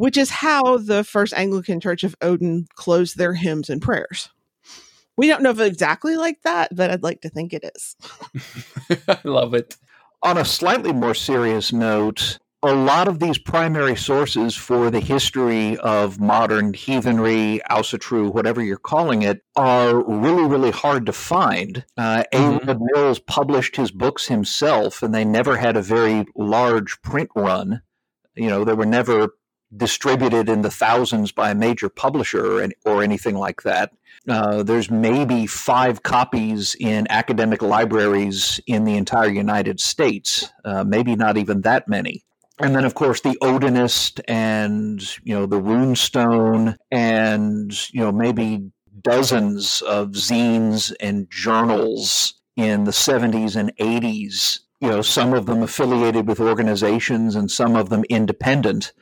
Which 0.00 0.16
is 0.16 0.30
how 0.30 0.78
the 0.78 1.04
First 1.04 1.34
Anglican 1.34 1.78
Church 1.78 2.04
of 2.04 2.16
Odin 2.22 2.66
closed 2.74 3.18
their 3.18 3.34
hymns 3.34 3.68
and 3.68 3.82
prayers. 3.82 4.30
We 5.18 5.28
don't 5.28 5.42
know 5.42 5.50
if 5.50 5.60
it's 5.60 5.74
exactly 5.74 6.16
like 6.16 6.40
that, 6.40 6.74
but 6.74 6.90
I'd 6.90 7.02
like 7.02 7.20
to 7.20 7.28
think 7.28 7.52
it 7.52 7.70
is. 7.76 7.96
I 9.08 9.18
love 9.24 9.52
it. 9.52 9.76
On 10.22 10.38
a 10.38 10.44
slightly 10.46 10.94
more 10.94 11.14
serious 11.14 11.70
note, 11.70 12.38
a 12.62 12.72
lot 12.72 13.08
of 13.08 13.18
these 13.18 13.36
primary 13.36 13.94
sources 13.94 14.56
for 14.56 14.90
the 14.90 15.00
history 15.00 15.76
of 15.76 16.18
modern 16.18 16.72
heathenry, 16.72 17.60
Asatru, 17.70 18.32
whatever 18.32 18.62
you're 18.62 18.78
calling 18.78 19.20
it, 19.20 19.42
are 19.54 20.02
really, 20.02 20.44
really 20.44 20.70
hard 20.70 21.04
to 21.04 21.12
find. 21.12 21.84
Uh, 21.98 22.24
mm-hmm. 22.32 22.70
A. 22.70 22.78
Mills 22.94 23.18
published 23.18 23.76
his 23.76 23.90
books 23.90 24.28
himself, 24.28 25.02
and 25.02 25.14
they 25.14 25.26
never 25.26 25.58
had 25.58 25.76
a 25.76 25.82
very 25.82 26.24
large 26.34 27.02
print 27.02 27.28
run. 27.36 27.82
You 28.34 28.48
know, 28.48 28.64
there 28.64 28.76
were 28.76 28.86
never 28.86 29.34
distributed 29.76 30.48
in 30.48 30.62
the 30.62 30.70
thousands 30.70 31.32
by 31.32 31.50
a 31.50 31.54
major 31.54 31.88
publisher 31.88 32.62
or, 32.62 32.68
or 32.84 33.02
anything 33.02 33.36
like 33.36 33.62
that. 33.62 33.92
Uh, 34.28 34.62
there's 34.62 34.90
maybe 34.90 35.46
five 35.46 36.02
copies 36.02 36.76
in 36.78 37.06
academic 37.10 37.62
libraries 37.62 38.60
in 38.66 38.84
the 38.84 38.96
entire 38.96 39.30
United 39.30 39.80
States, 39.80 40.52
uh, 40.64 40.84
maybe 40.84 41.16
not 41.16 41.36
even 41.36 41.62
that 41.62 41.88
many. 41.88 42.22
And 42.58 42.76
then, 42.76 42.84
of 42.84 42.94
course, 42.94 43.22
the 43.22 43.38
Odinist 43.40 44.20
and, 44.28 45.00
you 45.24 45.34
know, 45.34 45.46
the 45.46 45.60
Runestone 45.60 46.76
and, 46.90 47.92
you 47.92 48.00
know, 48.00 48.12
maybe 48.12 48.70
dozens 49.00 49.80
of 49.82 50.10
zines 50.10 50.92
and 51.00 51.30
journals 51.30 52.34
in 52.56 52.84
the 52.84 52.90
70s 52.90 53.56
and 53.56 53.74
80s, 53.76 54.60
you 54.80 54.88
know, 54.88 55.00
some 55.00 55.32
of 55.32 55.46
them 55.46 55.62
affiliated 55.62 56.28
with 56.28 56.40
organizations 56.40 57.34
and 57.34 57.50
some 57.50 57.76
of 57.76 57.88
them 57.88 58.04
independent. 58.10 58.92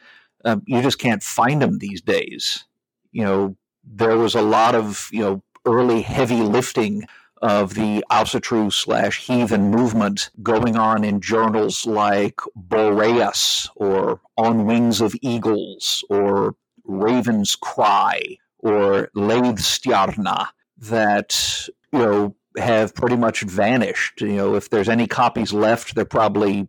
Um, 0.44 0.62
you 0.66 0.82
just 0.82 0.98
can't 0.98 1.22
find 1.22 1.60
them 1.60 1.78
these 1.78 2.00
days. 2.00 2.64
You 3.12 3.24
know, 3.24 3.56
there 3.84 4.16
was 4.16 4.34
a 4.34 4.42
lot 4.42 4.74
of 4.74 5.08
you 5.12 5.20
know 5.20 5.42
early 5.66 6.02
heavy 6.02 6.40
lifting 6.42 7.06
of 7.42 7.74
the 7.74 8.04
Asatru 8.10 8.72
slash 8.72 9.26
heathen 9.26 9.70
movement 9.70 10.30
going 10.42 10.76
on 10.76 11.04
in 11.04 11.20
journals 11.20 11.86
like 11.86 12.40
Boreas 12.56 13.68
or 13.76 14.20
On 14.36 14.66
Wings 14.66 15.00
of 15.00 15.14
Eagles 15.22 16.04
or 16.10 16.56
Raven's 16.84 17.54
Cry 17.54 18.38
or 18.58 19.08
Leiðstjarna 19.14 20.48
that 20.78 21.68
you 21.92 21.98
know 21.98 22.34
have 22.56 22.94
pretty 22.94 23.16
much 23.16 23.42
vanished. 23.42 24.20
You 24.20 24.36
know, 24.36 24.54
if 24.54 24.70
there's 24.70 24.88
any 24.88 25.06
copies 25.06 25.52
left, 25.52 25.94
they're 25.94 26.04
probably 26.04 26.68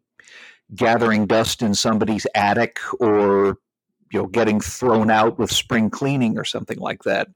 gathering 0.75 1.25
dust 1.25 1.61
in 1.61 1.73
somebody's 1.73 2.27
attic 2.35 2.79
or 2.99 3.57
you 4.11 4.19
know 4.19 4.27
getting 4.27 4.59
thrown 4.59 5.09
out 5.09 5.39
with 5.39 5.51
spring 5.51 5.89
cleaning 5.89 6.37
or 6.37 6.43
something 6.43 6.79
like 6.79 7.03
that. 7.03 7.27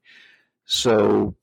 So, 0.65 1.35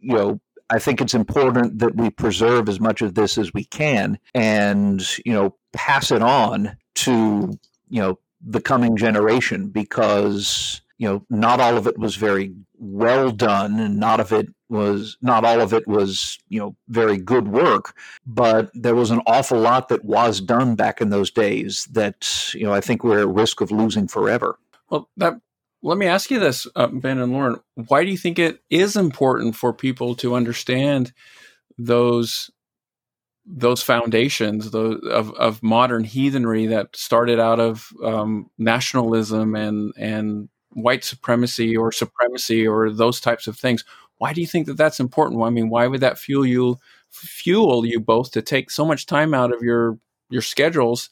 you 0.00 0.14
know, 0.14 0.40
I 0.70 0.78
think 0.78 1.00
it's 1.00 1.14
important 1.14 1.78
that 1.78 1.96
we 1.96 2.10
preserve 2.10 2.68
as 2.68 2.80
much 2.80 3.02
of 3.02 3.14
this 3.14 3.38
as 3.38 3.52
we 3.52 3.64
can 3.64 4.18
and, 4.34 5.06
you 5.24 5.32
know, 5.32 5.56
pass 5.72 6.10
it 6.10 6.22
on 6.22 6.76
to, 6.96 7.58
you 7.88 8.00
know, 8.00 8.18
the 8.40 8.60
coming 8.60 8.96
generation 8.96 9.68
because, 9.68 10.80
you 10.98 11.08
know, 11.08 11.24
not 11.30 11.60
all 11.60 11.76
of 11.76 11.86
it 11.86 11.98
was 11.98 12.16
very 12.16 12.54
well 12.78 13.30
done 13.30 13.78
and 13.78 13.98
not 13.98 14.20
of 14.20 14.32
it 14.32 14.48
was 14.74 15.16
not 15.22 15.44
all 15.44 15.60
of 15.60 15.72
it 15.72 15.86
was 15.88 16.38
you 16.48 16.60
know 16.60 16.76
very 16.88 17.16
good 17.16 17.48
work 17.48 17.96
but 18.26 18.70
there 18.74 18.94
was 18.94 19.10
an 19.10 19.22
awful 19.26 19.58
lot 19.58 19.88
that 19.88 20.04
was 20.04 20.40
done 20.40 20.74
back 20.74 21.00
in 21.00 21.08
those 21.08 21.30
days 21.30 21.88
that 21.92 22.52
you 22.52 22.64
know 22.64 22.72
i 22.72 22.80
think 22.80 23.02
we're 23.02 23.20
at 23.20 23.28
risk 23.28 23.60
of 23.60 23.70
losing 23.70 24.06
forever 24.06 24.58
well, 24.90 25.08
that 25.16 25.40
let 25.82 25.98
me 25.98 26.06
ask 26.06 26.30
you 26.30 26.38
this, 26.38 26.66
uh, 26.76 26.86
Ben 26.86 27.18
and 27.18 27.32
Lauren. 27.32 27.60
Why 27.74 28.04
do 28.04 28.10
you 28.10 28.16
think 28.16 28.38
it 28.38 28.60
is 28.70 28.96
important 28.96 29.56
for 29.56 29.72
people 29.72 30.14
to 30.16 30.34
understand 30.34 31.12
those 31.76 32.50
those 33.46 33.82
foundations 33.82 34.70
those, 34.70 35.00
of 35.10 35.34
of 35.34 35.62
modern 35.62 36.04
heathenry 36.04 36.66
that 36.66 36.96
started 36.96 37.38
out 37.38 37.60
of 37.60 37.92
um, 38.02 38.50
nationalism 38.56 39.54
and 39.54 39.92
and 39.98 40.48
white 40.72 41.04
supremacy 41.04 41.76
or 41.76 41.92
supremacy 41.92 42.66
or 42.66 42.90
those 42.90 43.20
types 43.20 43.46
of 43.46 43.58
things? 43.58 43.84
Why 44.24 44.32
do 44.32 44.40
you 44.40 44.46
think 44.46 44.66
that 44.68 44.78
that's 44.78 45.00
important? 45.00 45.42
I 45.42 45.50
mean, 45.50 45.68
why 45.68 45.86
would 45.86 46.00
that 46.00 46.16
fuel 46.16 46.46
you 46.46 46.78
fuel 47.10 47.84
you 47.84 48.00
both 48.00 48.30
to 48.30 48.40
take 48.40 48.70
so 48.70 48.86
much 48.86 49.04
time 49.04 49.34
out 49.34 49.52
of 49.52 49.60
your 49.60 49.98
your 50.30 50.40
schedules 50.40 51.10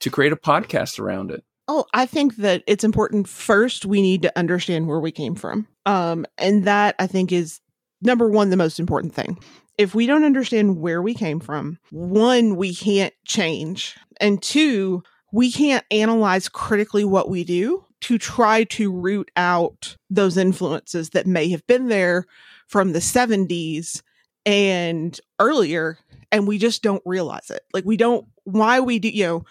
to 0.00 0.08
create 0.08 0.32
a 0.32 0.36
podcast 0.36 0.98
around 0.98 1.30
it? 1.30 1.44
Oh, 1.68 1.84
I 1.92 2.06
think 2.06 2.36
that 2.36 2.62
it's 2.66 2.82
important 2.82 3.28
first 3.28 3.84
we 3.84 4.00
need 4.00 4.22
to 4.22 4.38
understand 4.38 4.88
where 4.88 5.00
we 5.00 5.12
came 5.12 5.34
from. 5.34 5.66
Um 5.84 6.24
and 6.38 6.64
that 6.64 6.94
I 6.98 7.06
think 7.06 7.30
is 7.30 7.60
number 8.00 8.26
1 8.26 8.48
the 8.48 8.56
most 8.56 8.80
important 8.80 9.14
thing. 9.14 9.38
If 9.76 9.94
we 9.94 10.06
don't 10.06 10.24
understand 10.24 10.80
where 10.80 11.02
we 11.02 11.12
came 11.12 11.40
from, 11.40 11.78
one 11.90 12.56
we 12.56 12.74
can't 12.74 13.12
change 13.26 13.96
and 14.18 14.42
two 14.42 15.02
we 15.30 15.52
can't 15.52 15.84
analyze 15.90 16.48
critically 16.48 17.04
what 17.04 17.28
we 17.28 17.44
do 17.44 17.84
to 18.06 18.18
try 18.18 18.62
to 18.62 18.92
root 18.92 19.32
out 19.34 19.96
those 20.08 20.36
influences 20.36 21.10
that 21.10 21.26
may 21.26 21.48
have 21.48 21.66
been 21.66 21.88
there 21.88 22.24
from 22.68 22.92
the 22.92 23.00
70s 23.00 24.00
and 24.44 25.20
earlier 25.40 25.98
and 26.30 26.46
we 26.46 26.56
just 26.56 26.84
don't 26.84 27.02
realize 27.04 27.50
it. 27.50 27.62
Like 27.74 27.84
we 27.84 27.96
don't 27.96 28.24
why 28.44 28.78
we 28.78 29.00
do 29.00 29.08
you 29.08 29.24
know 29.24 29.44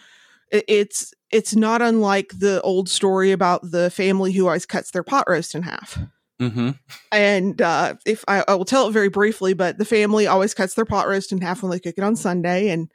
it's 0.52 1.14
it's 1.32 1.54
not 1.54 1.82
unlike 1.82 2.32
the 2.40 2.62
old 2.62 2.88
story 2.88 3.34
about 3.34 3.72
the 3.72 3.90
family 3.90 4.32
who 4.32 4.46
always 4.46 4.66
cuts 4.66 4.92
their 4.92 5.04
pot 5.04 5.26
roast 5.28 5.54
in 5.54 5.64
half. 5.64 6.00
Mm-hmm. 6.42 6.70
And 7.12 7.62
uh, 7.62 7.96
if 8.06 8.24
I, 8.30 8.46
I, 8.48 8.56
will 8.56 8.64
tell 8.64 8.88
it 8.88 8.94
very 8.94 9.10
briefly, 9.10 9.54
but 9.54 9.78
the 9.78 9.86
family 9.86 10.28
always 10.28 10.54
cuts 10.54 10.76
their 10.76 10.86
pot 10.86 11.10
roast 11.10 11.34
in 11.34 11.42
half 11.42 11.62
when 11.62 11.72
they 11.72 11.80
cook 11.80 11.96
it 11.98 12.04
on 12.04 12.16
Sunday. 12.16 12.70
And 12.70 12.90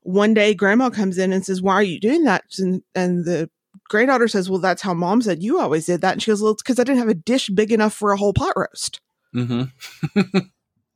one 0.00 0.32
day, 0.32 0.54
Grandma 0.54 0.88
comes 0.88 1.18
in 1.18 1.32
and 1.32 1.44
says, 1.44 1.60
"Why 1.60 1.74
are 1.74 1.82
you 1.82 2.00
doing 2.00 2.24
that?" 2.24 2.44
And, 2.58 2.82
and 2.94 3.24
the 3.26 3.50
granddaughter 3.88 4.28
says, 4.28 4.50
"Well, 4.50 4.60
that's 4.60 4.82
how 4.82 4.94
Mom 4.94 5.22
said 5.22 5.42
you 5.42 5.58
always 5.58 5.86
did 5.86 6.00
that." 6.00 6.12
And 6.12 6.22
she 6.22 6.30
goes, 6.30 6.42
"Well, 6.42 6.52
it's 6.52 6.62
because 6.62 6.78
I 6.78 6.84
didn't 6.84 6.98
have 6.98 7.08
a 7.08 7.14
dish 7.14 7.48
big 7.48 7.72
enough 7.72 7.94
for 7.94 8.12
a 8.12 8.16
whole 8.16 8.32
pot 8.32 8.54
roast." 8.56 9.00
Mm-hmm. 9.34 10.38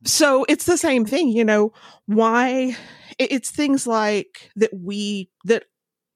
so 0.05 0.45
it's 0.49 0.65
the 0.65 0.77
same 0.77 1.05
thing, 1.05 1.29
you 1.29 1.45
know. 1.45 1.73
Why? 2.05 2.75
It's 3.19 3.51
things 3.51 3.85
like 3.85 4.49
that 4.55 4.71
we 4.73 5.29
that 5.45 5.65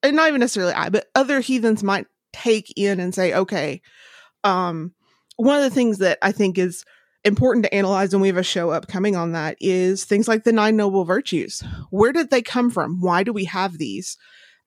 and 0.04 0.16
not 0.16 0.28
even 0.28 0.40
necessarily 0.40 0.74
I, 0.74 0.90
but 0.90 1.08
other 1.16 1.40
heathens 1.40 1.84
might 1.84 2.08
take 2.34 2.72
in 2.76 3.00
and 3.00 3.14
say, 3.14 3.34
okay, 3.34 3.82
um, 4.44 4.94
one 5.38 5.58
of 5.58 5.64
the 5.64 5.70
things 5.70 5.98
that 6.00 6.20
I 6.22 6.32
think 6.32 6.58
is 6.58 6.86
important 7.24 7.66
to 7.66 7.74
analyze, 7.74 8.14
and 8.14 8.22
we 8.22 8.28
have 8.28 8.38
a 8.38 8.44
show 8.44 8.70
upcoming 8.70 9.16
on 9.16 9.32
that, 9.32 9.58
is 9.60 10.06
things 10.06 10.28
like 10.28 10.44
the 10.44 10.52
nine 10.52 10.76
noble 10.76 11.06
virtues. 11.06 11.64
Where 11.90 12.12
did 12.12 12.30
they 12.30 12.42
come 12.42 12.70
from? 12.70 13.02
Why 13.02 13.24
do 13.24 13.34
we 13.34 13.46
have 13.46 13.78
these? 13.78 14.18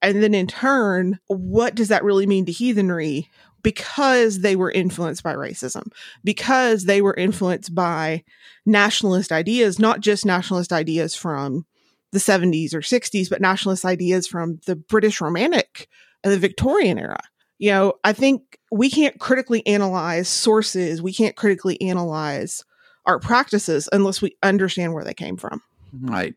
And 0.03 0.23
then 0.23 0.35
in 0.35 0.47
turn, 0.47 1.19
what 1.27 1.75
does 1.75 1.89
that 1.89 2.05
really 2.05 2.27
mean 2.27 2.47
to 2.47 2.53
heathenry? 2.53 3.29
Because 3.63 4.41
they 4.41 4.55
were 4.55 4.71
influenced 4.71 5.23
by 5.23 5.35
racism, 5.35 5.91
because 6.23 6.85
they 6.85 7.03
were 7.03 7.15
influenced 7.15 7.75
by 7.75 8.23
nationalist 8.65 9.33
ideas, 9.33 9.79
not 9.79 10.01
just 10.01 10.25
nationalist 10.25 10.73
ideas 10.73 11.17
from 11.17 11.67
the 12.13 12.19
70s 12.19 12.73
or 12.73 12.81
60s, 12.81 13.29
but 13.29 13.41
nationalist 13.41 13.85
ideas 13.85 14.27
from 14.27 14.61
the 14.67 14.77
British 14.77 15.21
Romantic 15.21 15.89
and 16.23 16.33
the 16.33 16.39
Victorian 16.39 16.99
era. 16.99 17.21
You 17.59 17.71
know, 17.73 17.95
I 18.05 18.13
think 18.13 18.59
we 18.71 18.89
can't 18.89 19.19
critically 19.19 19.67
analyze 19.67 20.29
sources, 20.29 21.03
we 21.03 21.13
can't 21.13 21.35
critically 21.35 21.81
analyze 21.83 22.65
art 23.05 23.23
practices 23.23 23.89
unless 23.93 24.23
we 24.23 24.37
understand 24.43 24.95
where 24.95 25.05
they 25.05 25.15
came 25.15 25.37
from. 25.37 25.63
Right. 26.01 26.35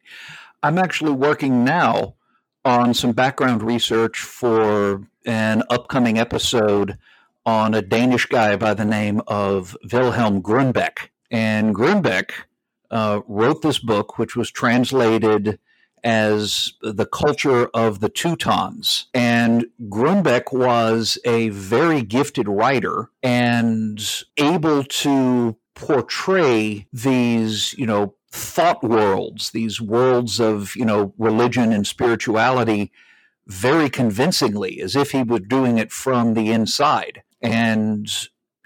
I'm 0.63 0.77
actually 0.77 1.11
working 1.11 1.63
now 1.63 2.15
on 2.63 2.93
some 2.93 3.11
background 3.11 3.63
research 3.63 4.19
for 4.19 5.07
an 5.25 5.63
upcoming 5.69 6.17
episode 6.17 6.97
on 7.45 7.73
a 7.73 7.81
Danish 7.81 8.27
guy 8.27 8.55
by 8.55 8.73
the 8.73 8.85
name 8.85 9.21
of 9.27 9.75
Wilhelm 9.91 10.41
Grønbech. 10.41 11.09
And 11.31 11.73
Grønbech 11.73 12.31
uh, 12.91 13.21
wrote 13.27 13.61
this 13.61 13.79
book, 13.79 14.17
which 14.17 14.35
was 14.35 14.51
translated 14.51 15.59
as 16.03 16.73
the 16.81 17.05
culture 17.05 17.67
of 17.73 17.99
the 17.99 18.09
Teutons. 18.09 19.05
And 19.13 19.65
Grønbech 19.89 20.51
was 20.51 21.17
a 21.25 21.49
very 21.49 22.01
gifted 22.01 22.47
writer 22.47 23.09
and 23.21 24.03
able 24.37 24.83
to 24.83 25.55
portray 25.75 26.87
these, 26.91 27.73
you 27.77 27.85
know, 27.85 28.15
thought 28.31 28.83
worlds, 28.83 29.51
these 29.51 29.81
worlds 29.81 30.39
of, 30.39 30.75
you 30.75 30.85
know, 30.85 31.13
religion 31.17 31.71
and 31.73 31.85
spirituality 31.85 32.91
very 33.47 33.89
convincingly, 33.89 34.81
as 34.81 34.95
if 34.95 35.11
he 35.11 35.23
was 35.23 35.41
doing 35.47 35.77
it 35.77 35.91
from 35.91 36.33
the 36.33 36.51
inside. 36.51 37.23
And 37.41 38.07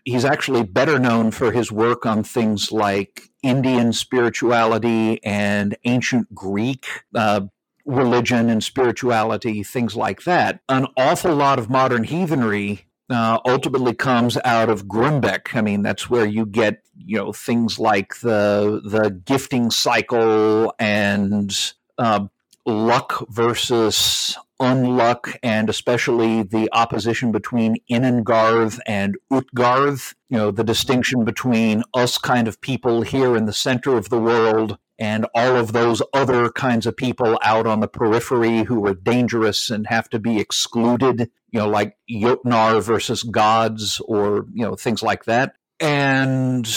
he's 0.04 0.26
actually 0.26 0.64
better 0.64 1.00
known 1.00 1.32
for 1.32 1.52
his 1.52 1.72
work 1.72 2.06
on 2.06 2.24
things 2.24 2.72
like 2.72 3.30
Indian 3.42 3.94
spirituality 3.94 5.24
and 5.24 5.76
ancient 5.86 6.34
Greek 6.36 6.86
uh, 7.16 7.42
religion 7.86 8.50
and 8.50 8.64
spirituality, 8.64 9.64
things 9.64 9.96
like 9.96 10.24
that. 10.24 10.60
An 10.70 10.88
awful 10.98 11.36
lot 11.36 11.58
of 11.58 11.70
modern 11.70 12.04
heathenry 12.04 12.86
uh, 13.10 13.40
ultimately 13.46 13.94
comes 13.94 14.38
out 14.44 14.70
of 14.70 14.86
Grønbech. 14.86 15.56
I 15.56 15.62
mean, 15.62 15.82
that's 15.84 16.10
where 16.10 16.26
you 16.26 16.46
get 16.46 16.82
you 16.98 17.18
know 17.18 17.32
things 17.32 17.80
like 17.80 18.20
the 18.22 18.82
the 18.84 19.10
gifting 19.10 19.72
cycle 19.72 20.74
and 20.80 21.74
uh, 21.98 22.28
luck 22.66 23.28
versus 23.30 24.38
unluck, 24.60 25.38
and 25.44 25.70
especially 25.70 26.44
the 26.44 26.70
opposition 26.72 27.32
between 27.32 27.78
Innengarth 27.92 28.80
and 28.86 29.16
Utgarth. 29.32 30.14
You 30.30 30.38
know, 30.38 30.52
the 30.52 30.64
distinction 30.64 31.26
between 31.26 31.84
us 31.94 32.18
kind 32.18 32.48
of 32.48 32.62
people 32.62 33.02
here 33.02 33.36
in 33.36 33.46
the 33.46 33.54
center 33.54 33.98
of 33.98 34.10
the 34.10 34.20
world 34.20 34.78
and 34.98 35.26
all 35.34 35.56
of 35.58 35.74
those 35.74 36.02
other 36.14 36.50
kinds 36.50 36.86
of 36.86 36.96
people 36.96 37.38
out 37.44 37.68
on 37.68 37.80
the 37.80 37.88
periphery 37.88 38.64
who 38.64 38.86
are 38.86 38.94
dangerous 38.94 39.70
and 39.70 39.88
have 39.88 40.10
to 40.10 40.20
be 40.20 40.40
excluded, 40.40 41.30
you 41.52 41.60
know, 41.60 41.68
like 41.68 41.98
Jotnar 42.10 42.82
versus 42.82 43.24
gods 43.24 44.00
or, 44.02 44.46
you 44.54 44.66
know, 44.66 44.76
things 44.76 45.04
like 45.04 45.26
that. 45.26 45.56
And 45.80 46.68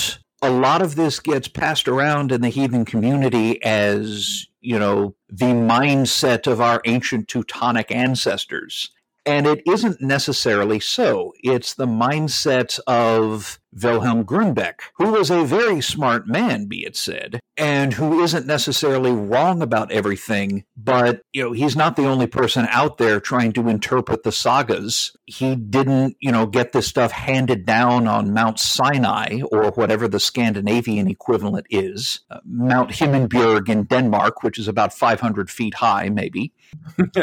a 0.42 0.50
lot 0.50 0.82
of 0.82 0.96
this 0.96 1.20
gets 1.20 1.48
passed 1.48 1.88
around 1.88 2.32
in 2.32 2.40
the 2.40 2.48
heathen 2.48 2.84
community 2.84 3.62
as, 3.62 4.46
you 4.60 4.78
know, 4.78 5.14
the 5.28 5.46
mindset 5.46 6.46
of 6.46 6.60
our 6.60 6.80
ancient 6.84 7.28
Teutonic 7.28 7.90
ancestors. 7.92 8.90
And 9.26 9.46
it 9.46 9.62
isn't 9.66 10.00
necessarily 10.00 10.80
so. 10.80 11.34
It's 11.42 11.74
the 11.74 11.86
mindset 11.86 12.80
of 12.86 13.60
Wilhelm 13.82 14.24
Grønbech, 14.24 14.80
who 14.94 15.12
was 15.12 15.30
a 15.30 15.44
very 15.44 15.80
smart 15.80 16.26
man, 16.26 16.66
be 16.66 16.84
it 16.84 16.96
said, 16.96 17.40
and 17.56 17.94
who 17.94 18.22
isn't 18.22 18.46
necessarily 18.46 19.10
wrong 19.12 19.62
about 19.62 19.90
everything, 19.90 20.64
but 20.76 21.22
you 21.32 21.44
know, 21.44 21.52
he's 21.52 21.76
not 21.76 21.96
the 21.96 22.06
only 22.06 22.26
person 22.26 22.66
out 22.70 22.98
there 22.98 23.20
trying 23.20 23.52
to 23.52 23.68
interpret 23.68 24.22
the 24.22 24.32
sagas. 24.32 25.16
He 25.26 25.56
didn't, 25.56 26.16
you 26.20 26.32
know, 26.32 26.46
get 26.46 26.72
this 26.72 26.86
stuff 26.86 27.12
handed 27.12 27.66
down 27.66 28.06
on 28.06 28.32
Mount 28.32 28.58
Sinai 28.58 29.40
or 29.50 29.70
whatever 29.72 30.08
the 30.08 30.20
Scandinavian 30.20 31.08
equivalent 31.08 31.66
is, 31.70 32.20
uh, 32.30 32.40
Mount 32.44 32.90
Himmelbjerg 32.90 33.68
in 33.68 33.84
Denmark, 33.84 34.42
which 34.42 34.58
is 34.58 34.68
about 34.68 34.92
500 34.92 35.50
feet 35.50 35.74
high, 35.74 36.08
maybe. 36.08 36.52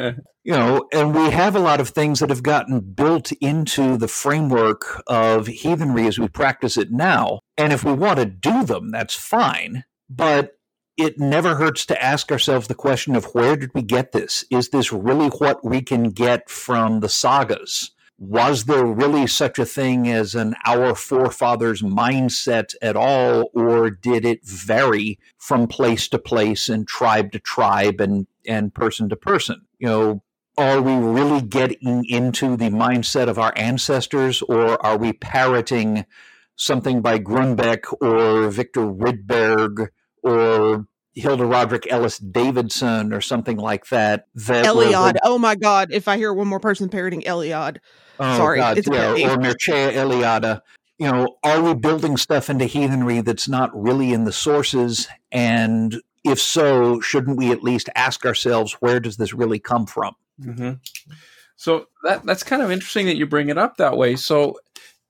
you 0.45 0.53
know, 0.53 0.87
and 0.93 1.15
we 1.15 1.31
have 1.31 1.55
a 1.55 1.59
lot 1.59 1.79
of 1.79 1.89
things 1.89 2.19
that 2.19 2.29
have 2.29 2.43
gotten 2.43 2.79
built 2.79 3.31
into 3.33 3.97
the 3.97 4.07
framework 4.07 5.03
of 5.07 5.47
heathenry 5.47 6.05
as 6.07 6.19
we 6.19 6.27
practice 6.27 6.44
it 6.77 6.91
now. 6.91 7.39
And 7.57 7.73
if 7.73 7.83
we 7.83 7.93
want 7.93 8.19
to 8.19 8.25
do 8.25 8.63
them, 8.63 8.91
that's 8.91 9.15
fine. 9.15 9.83
But 10.09 10.57
it 10.97 11.19
never 11.19 11.55
hurts 11.55 11.85
to 11.87 12.03
ask 12.03 12.31
ourselves 12.31 12.67
the 12.67 12.75
question 12.75 13.15
of 13.15 13.25
where 13.33 13.57
did 13.57 13.71
we 13.73 13.81
get 13.81 14.11
this? 14.11 14.45
Is 14.49 14.69
this 14.69 14.93
really 14.93 15.27
what 15.27 15.63
we 15.63 15.81
can 15.81 16.09
get 16.09 16.49
from 16.49 17.01
the 17.01 17.09
sagas? 17.09 17.91
Was 18.17 18.63
there 18.63 18.85
really 18.85 19.27
such 19.27 19.59
a 19.59 19.65
thing 19.65 20.07
as 20.07 20.35
an 20.35 20.55
our 20.65 20.95
forefathers 20.95 21.81
mindset 21.81 22.73
at 22.81 22.95
all, 22.95 23.49
or 23.53 23.89
did 23.89 24.23
it 24.23 24.45
vary 24.45 25.19
from 25.37 25.67
place 25.67 26.07
to 26.09 26.17
place 26.17 26.69
and 26.69 26.87
tribe 26.87 27.33
to 27.33 27.39
tribe 27.39 27.99
and, 27.99 28.27
and 28.47 28.73
person 28.73 29.09
to 29.09 29.17
person? 29.17 29.65
You 29.79 29.87
know, 29.87 30.23
are 30.57 30.81
we 30.81 30.93
really 30.93 31.41
getting 31.41 32.05
into 32.05 32.55
the 32.55 32.69
mindset 32.69 33.27
of 33.27 33.37
our 33.37 33.51
ancestors, 33.57 34.41
or 34.43 34.83
are 34.85 34.97
we 34.97 35.11
parroting 35.11 36.05
something 36.55 37.01
by 37.01 37.19
Grønbech 37.19 37.93
or 38.01 38.49
Viktor 38.49 38.81
Rydberg 38.81 39.89
or 40.23 40.85
Hilda 41.13 41.45
Roderick 41.45 41.87
Ellis 41.89 42.17
Davidson 42.17 43.13
or 43.13 43.21
something 43.21 43.57
like 43.57 43.87
that? 43.87 44.25
that 44.35 44.65
Eliade. 44.65 45.15
Oh 45.23 45.37
my 45.37 45.55
God. 45.55 45.89
If 45.91 46.07
I 46.07 46.17
hear 46.17 46.33
one 46.33 46.47
more 46.47 46.59
person 46.59 46.89
parroting 46.89 47.21
Eliade. 47.21 47.77
Oh 48.19 48.37
Sorry. 48.37 48.57
God, 48.57 48.77
it's 48.77 48.87
yeah, 48.91 49.11
or 49.11 49.37
Mircea 49.37 49.93
Eliade. 49.93 50.61
You 50.97 51.11
know, 51.11 51.37
are 51.43 51.61
we 51.61 51.73
building 51.73 52.15
stuff 52.15 52.49
into 52.49 52.65
heathenry 52.65 53.19
that's 53.21 53.49
not 53.49 53.69
really 53.73 54.13
in 54.13 54.23
the 54.23 54.31
sources? 54.31 55.07
And 55.31 56.01
if 56.23 56.39
so, 56.39 57.01
shouldn't 57.01 57.37
we 57.37 57.51
at 57.51 57.63
least 57.63 57.89
ask 57.95 58.25
ourselves, 58.25 58.73
where 58.79 59.01
does 59.01 59.17
this 59.17 59.33
really 59.33 59.59
come 59.59 59.85
from? 59.85 60.15
Mm-hmm. 60.41 60.73
So 61.57 61.87
that 62.03 62.25
that's 62.25 62.43
kind 62.43 62.61
of 62.61 62.71
interesting 62.71 63.05
that 63.05 63.15
you 63.15 63.25
bring 63.25 63.49
it 63.49 63.57
up 63.57 63.77
that 63.77 63.97
way. 63.97 64.15
So 64.15 64.57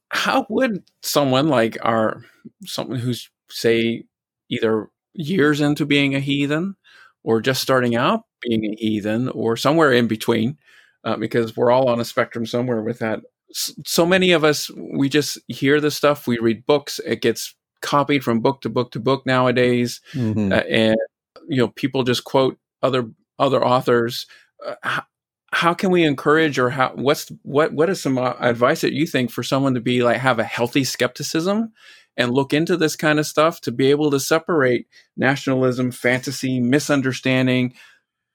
how 0.10 0.46
would 0.50 0.84
someone 1.02 1.48
like 1.48 1.78
our 1.82 2.24
someone 2.66 3.00
who's 3.00 3.30
say 3.50 4.04
either 4.50 4.90
years 5.14 5.62
into 5.62 5.86
being 5.86 6.16
a 6.16 6.20
heathen 6.20 6.76
or 7.24 7.42
just 7.42 7.62
starting 7.62 7.96
out 7.96 8.22
being 8.42 8.66
a 8.66 8.76
heathen 8.78 9.30
or 9.30 9.58
somewhere 9.58 9.92
in 9.92 10.08
between 10.08 10.58
uh, 11.04 11.16
because 11.16 11.56
we're 11.56 11.72
all 11.72 11.90
on 11.90 12.00
a 12.00 12.06
spectrum 12.06 12.46
somewhere 12.46 12.82
with 12.82 13.00
that 13.00 13.22
so 13.52 14.06
many 14.06 14.32
of 14.32 14.44
us 14.44 14.70
we 14.76 15.08
just 15.08 15.40
hear 15.48 15.80
the 15.80 15.92
stuff 15.92 16.28
we 16.28 16.38
read 16.38 16.66
books 16.66 17.00
it 17.06 17.22
gets 17.22 17.56
copied 17.82 18.24
from 18.24 18.40
book 18.40 18.62
to 18.62 18.70
book 18.70 18.92
to 18.92 19.00
book 19.00 19.26
nowadays 19.26 20.02
mm-hmm. 20.14 20.52
uh, 20.52 20.56
and 20.70 20.98
you 21.48 21.58
know 21.58 21.70
people 21.70 22.04
just 22.04 22.24
quote 22.24 22.58
other 22.82 23.10
other 23.40 23.64
authors 23.64 24.26
uh, 24.66 25.02
how 25.56 25.74
can 25.74 25.90
we 25.90 26.04
encourage 26.04 26.60
or 26.60 26.70
how 26.70 26.92
what's 26.96 27.32
what 27.44 27.72
what 27.72 27.90
is 27.90 28.02
some 28.02 28.18
uh, 28.18 28.34
advice 28.42 28.82
that 28.82 28.92
you 28.92 29.08
think 29.08 29.32
for 29.32 29.42
someone 29.42 29.74
to 29.74 29.80
be 29.80 30.04
like 30.04 30.18
have 30.18 30.38
a 30.38 30.44
healthy 30.44 30.84
skepticism 30.84 31.72
and 32.18 32.34
look 32.34 32.54
into 32.54 32.76
this 32.76 32.98
kind 32.98 33.20
of 33.20 33.26
stuff 33.26 33.62
to 33.62 33.72
be 33.72 33.90
able 33.90 34.12
to 34.12 34.20
separate 34.20 34.86
nationalism 35.16 35.92
fantasy 35.92 36.60
misunderstanding 36.60 37.74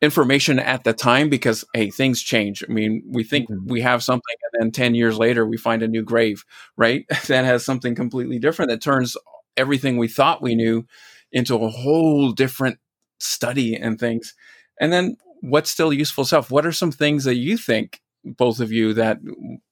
information 0.00 0.58
at 0.58 0.84
the 0.84 0.94
time? 0.94 1.28
Because 1.28 1.62
hey 1.74 1.90
things 1.90 2.22
change. 2.22 2.64
I 2.66 2.72
mean 2.72 3.02
we 3.06 3.22
think 3.22 3.50
mm-hmm. 3.50 3.70
we 3.70 3.82
have 3.82 4.02
something 4.02 4.36
and 4.52 4.62
then 4.62 4.72
10 4.72 4.94
years 4.94 5.18
later 5.18 5.44
we 5.44 5.58
find 5.58 5.82
a 5.82 5.88
new 5.88 6.02
grave 6.02 6.42
right? 6.78 7.04
That 7.26 7.44
has 7.44 7.66
something 7.66 7.94
completely 7.94 8.38
different 8.38 8.70
that 8.70 8.80
turns 8.80 9.14
everything 9.58 9.98
we 9.98 10.08
thought 10.08 10.40
we 10.40 10.54
knew 10.54 10.86
into 11.32 11.56
a 11.56 11.68
whole 11.68 12.32
different 12.32 12.78
study 13.18 13.76
and 13.76 14.00
things. 14.00 14.34
And 14.80 14.90
then 14.90 15.18
what's 15.40 15.70
still 15.70 15.92
useful 15.92 16.24
stuff? 16.24 16.50
What 16.50 16.66
are 16.66 16.72
some 16.72 16.92
things 16.92 17.24
that 17.24 17.36
you 17.36 17.56
think, 17.56 18.00
both 18.24 18.60
of 18.60 18.72
you, 18.72 18.94
that 18.94 19.18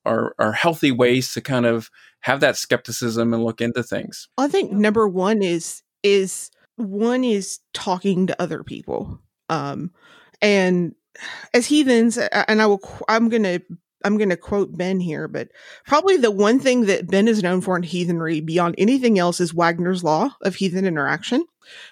are 0.05 0.35
are 0.39 0.53
healthy 0.53 0.91
ways 0.91 1.33
to 1.35 1.41
kind 1.41 1.67
of 1.67 1.91
have 2.21 2.41
that 2.41 2.57
skepticism 2.57 3.33
and 3.33 3.45
look 3.45 3.61
into 3.61 3.83
things? 3.83 4.29
I 4.39 4.49
think 4.49 4.73
number 4.73 5.07
one 5.07 5.43
is 5.43 5.83
is 6.03 6.51
one 6.77 7.25
is 7.25 7.61
talking 7.75 8.27
to 8.29 8.43
other 8.43 8.63
people. 8.63 9.21
Um, 9.49 9.93
and 10.41 10.95
as 11.53 11.67
heathens, 11.67 12.19
and 12.19 12.63
I 12.63 12.67
will, 12.67 12.81
I'm 13.09 13.29
going 13.29 13.43
to 13.43 13.61
I'm 14.05 14.17
going 14.17 14.31
to 14.31 14.37
quote 14.37 14.77
Ben 14.77 15.01
here, 15.01 15.29
but 15.29 15.49
probably 15.87 16.17
the 16.17 16.31
one 16.31 16.61
thing 16.61 16.87
that 16.87 17.09
Ben 17.09 17.29
is 17.29 17.43
known 17.43 17.61
for 17.61 17.77
in 17.77 17.83
heathenry 17.83 18.41
beyond 18.41 18.75
anything 18.79 19.19
else 19.19 19.41
is 19.41 19.53
Wagner's 19.55 20.05
law 20.05 20.37
of 20.43 20.57
heathen 20.57 20.87
interaction, 20.87 21.45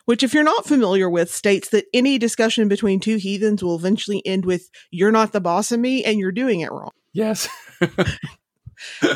which, 0.04 0.22
if 0.22 0.32
you're 0.32 0.42
not 0.44 0.66
familiar 0.66 1.10
with, 1.10 1.32
states 1.32 1.68
that 1.70 1.86
any 1.92 2.18
discussion 2.18 2.68
between 2.68 3.00
two 3.00 3.16
heathens 3.16 3.62
will 3.62 3.76
eventually 3.76 4.24
end 4.26 4.44
with 4.44 4.70
"You're 4.90 5.12
not 5.12 5.32
the 5.32 5.40
boss 5.40 5.72
of 5.72 5.80
me, 5.80 6.04
and 6.04 6.18
you're 6.18 6.32
doing 6.32 6.60
it 6.60 6.70
wrong." 6.70 6.92
Yes. 7.12 7.48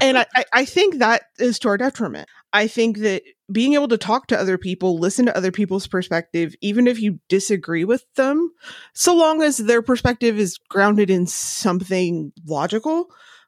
and 0.01 0.19
I, 0.35 0.45
I 0.53 0.65
think 0.65 0.99
that 0.99 1.23
is 1.39 1.59
to 1.61 1.69
our 1.69 1.77
detriment. 1.77 2.29
I 2.53 2.67
think 2.67 2.99
that 2.99 3.23
being 3.53 3.75
able 3.75 3.89
to 3.89 3.99
talk 3.99 4.27
to 4.29 4.39
other 4.39 4.59
people, 4.59 4.99
listen 4.99 5.27
to 5.27 5.37
other 5.37 5.53
people's 5.53 5.87
perspective, 5.87 6.55
even 6.61 6.87
if 6.87 7.01
you 7.01 7.21
disagree 7.29 7.85
with 7.85 8.05
them, 8.17 8.53
so 8.95 9.15
long 9.15 9.43
as 9.43 9.59
their 9.59 9.83
perspective 9.83 10.39
is 10.39 10.59
grounded 10.69 11.11
in 11.11 11.27
something 11.27 12.33
logical. 12.47 13.07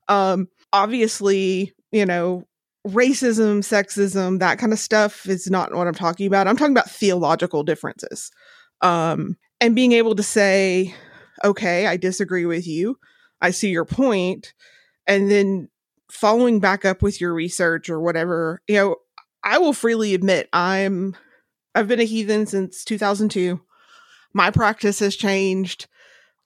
Um, 0.08 0.48
obviously, 0.72 1.72
you 1.90 2.06
know, 2.06 2.44
racism, 2.86 3.58
sexism, 3.58 4.40
that 4.40 4.58
kind 4.58 4.72
of 4.72 4.78
stuff 4.78 5.26
is 5.26 5.48
not 5.50 5.74
what 5.74 5.86
I'm 5.86 5.94
talking 5.94 6.26
about. 6.26 6.48
I'm 6.48 6.56
talking 6.56 6.74
about 6.74 6.90
theological 6.90 7.62
differences. 7.62 8.30
Um, 8.80 9.36
and 9.60 9.76
being 9.76 9.92
able 9.92 10.16
to 10.16 10.22
say, 10.22 10.94
okay, 11.44 11.86
I 11.86 11.96
disagree 11.96 12.46
with 12.46 12.66
you. 12.66 12.98
I 13.40 13.50
see 13.50 13.70
your 13.70 13.84
point. 13.84 14.54
And 15.06 15.30
then 15.30 15.68
following 16.12 16.60
back 16.60 16.84
up 16.84 17.00
with 17.00 17.20
your 17.20 17.32
research 17.32 17.88
or 17.88 17.98
whatever, 17.98 18.60
you 18.68 18.76
know, 18.76 18.96
I 19.42 19.58
will 19.58 19.72
freely 19.72 20.14
admit 20.14 20.48
I'm 20.52 21.16
I've 21.74 21.88
been 21.88 22.00
a 22.00 22.04
heathen 22.04 22.46
since 22.46 22.84
2002. 22.84 23.60
My 24.34 24.50
practice 24.50 24.98
has 25.00 25.16
changed 25.16 25.86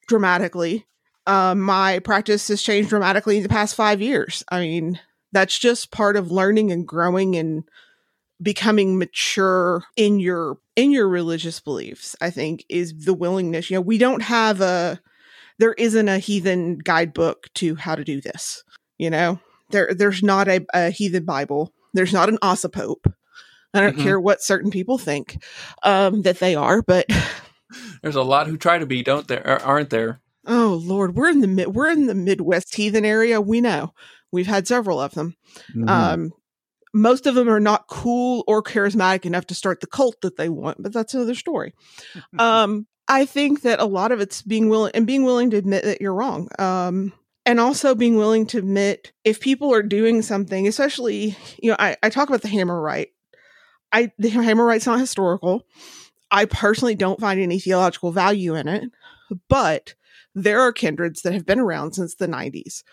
dramatically. 0.06 0.86
Um, 1.26 1.60
my 1.60 1.98
practice 1.98 2.46
has 2.48 2.62
changed 2.62 2.88
dramatically 2.88 3.38
in 3.38 3.42
the 3.42 3.48
past 3.48 3.74
five 3.74 4.00
years. 4.00 4.44
I 4.50 4.60
mean, 4.60 5.00
that's 5.32 5.58
just 5.58 5.90
part 5.90 6.16
of 6.16 6.30
learning 6.30 6.70
and 6.70 6.86
growing 6.86 7.34
and 7.34 7.64
becoming 8.40 8.98
mature 8.98 9.82
in 9.96 10.20
your 10.20 10.58
in 10.76 10.92
your 10.92 11.08
religious 11.08 11.58
beliefs. 11.58 12.14
I 12.20 12.30
think 12.30 12.64
is 12.68 13.04
the 13.04 13.14
willingness. 13.14 13.68
You 13.68 13.78
know, 13.78 13.82
we 13.82 13.98
don't 13.98 14.22
have 14.22 14.60
a 14.60 15.00
there 15.58 15.72
isn't 15.72 16.08
a 16.08 16.18
heathen 16.18 16.78
guidebook 16.78 17.52
to 17.54 17.74
how 17.74 17.96
to 17.96 18.04
do 18.04 18.20
this. 18.20 18.62
You 18.98 19.10
know, 19.10 19.40
there, 19.70 19.92
there's 19.94 20.22
not 20.22 20.48
a, 20.48 20.64
a 20.72 20.90
heathen 20.90 21.24
Bible. 21.24 21.72
There's 21.94 22.12
not 22.12 22.28
an 22.28 22.38
Asa 22.42 22.68
Pope. 22.68 23.06
I 23.74 23.80
don't 23.80 23.94
mm-hmm. 23.94 24.02
care 24.02 24.20
what 24.20 24.42
certain 24.42 24.70
people 24.70 24.98
think 24.98 25.42
um, 25.82 26.22
that 26.22 26.38
they 26.38 26.54
are, 26.54 26.82
but 26.82 27.06
there's 28.02 28.16
a 28.16 28.22
lot 28.22 28.46
who 28.46 28.56
try 28.56 28.78
to 28.78 28.86
be, 28.86 29.02
don't 29.02 29.28
there? 29.28 29.62
Aren't 29.62 29.90
there? 29.90 30.20
Oh 30.46 30.80
Lord, 30.82 31.16
we're 31.16 31.28
in 31.28 31.40
the 31.40 31.48
mid, 31.48 31.74
we're 31.74 31.90
in 31.90 32.06
the 32.06 32.14
Midwest 32.14 32.74
heathen 32.74 33.04
area. 33.04 33.40
We 33.40 33.60
know 33.60 33.92
we've 34.32 34.46
had 34.46 34.68
several 34.68 35.00
of 35.00 35.12
them. 35.14 35.34
Mm-hmm. 35.70 35.88
Um, 35.88 36.32
most 36.94 37.26
of 37.26 37.34
them 37.34 37.48
are 37.48 37.60
not 37.60 37.88
cool 37.88 38.44
or 38.46 38.62
charismatic 38.62 39.26
enough 39.26 39.46
to 39.46 39.54
start 39.54 39.80
the 39.80 39.86
cult 39.86 40.16
that 40.22 40.36
they 40.36 40.48
want, 40.48 40.82
but 40.82 40.92
that's 40.92 41.14
another 41.14 41.34
story. 41.34 41.74
um, 42.38 42.86
I 43.08 43.26
think 43.26 43.62
that 43.62 43.80
a 43.80 43.84
lot 43.84 44.12
of 44.12 44.20
it's 44.20 44.42
being 44.42 44.68
willing 44.68 44.92
and 44.94 45.06
being 45.06 45.24
willing 45.24 45.50
to 45.50 45.56
admit 45.56 45.84
that 45.84 46.00
you're 46.00 46.14
wrong. 46.14 46.48
Um, 46.58 47.12
and 47.46 47.60
also 47.60 47.94
being 47.94 48.16
willing 48.16 48.46
to 48.48 48.58
admit 48.58 49.12
if 49.24 49.40
people 49.40 49.72
are 49.72 49.82
doing 49.84 50.22
something, 50.22 50.68
especially, 50.68 51.36
you 51.62 51.70
know, 51.70 51.76
I, 51.78 51.96
I 52.02 52.10
talk 52.10 52.28
about 52.28 52.42
the 52.42 52.48
hammer 52.48 52.80
right. 52.80 53.08
I 53.92 54.12
the 54.18 54.30
hammer 54.30 54.64
right's 54.64 54.86
not 54.86 55.00
historical. 55.00 55.64
I 56.30 56.46
personally 56.46 56.94
don't 56.96 57.20
find 57.20 57.40
any 57.40 57.60
theological 57.60 58.12
value 58.12 58.54
in 58.56 58.68
it, 58.68 58.90
but 59.48 59.94
there 60.34 60.60
are 60.60 60.72
kindreds 60.72 61.22
that 61.22 61.34
have 61.34 61.46
been 61.46 61.60
around 61.60 61.94
since 61.94 62.16
the 62.16 62.28
90s, 62.28 62.84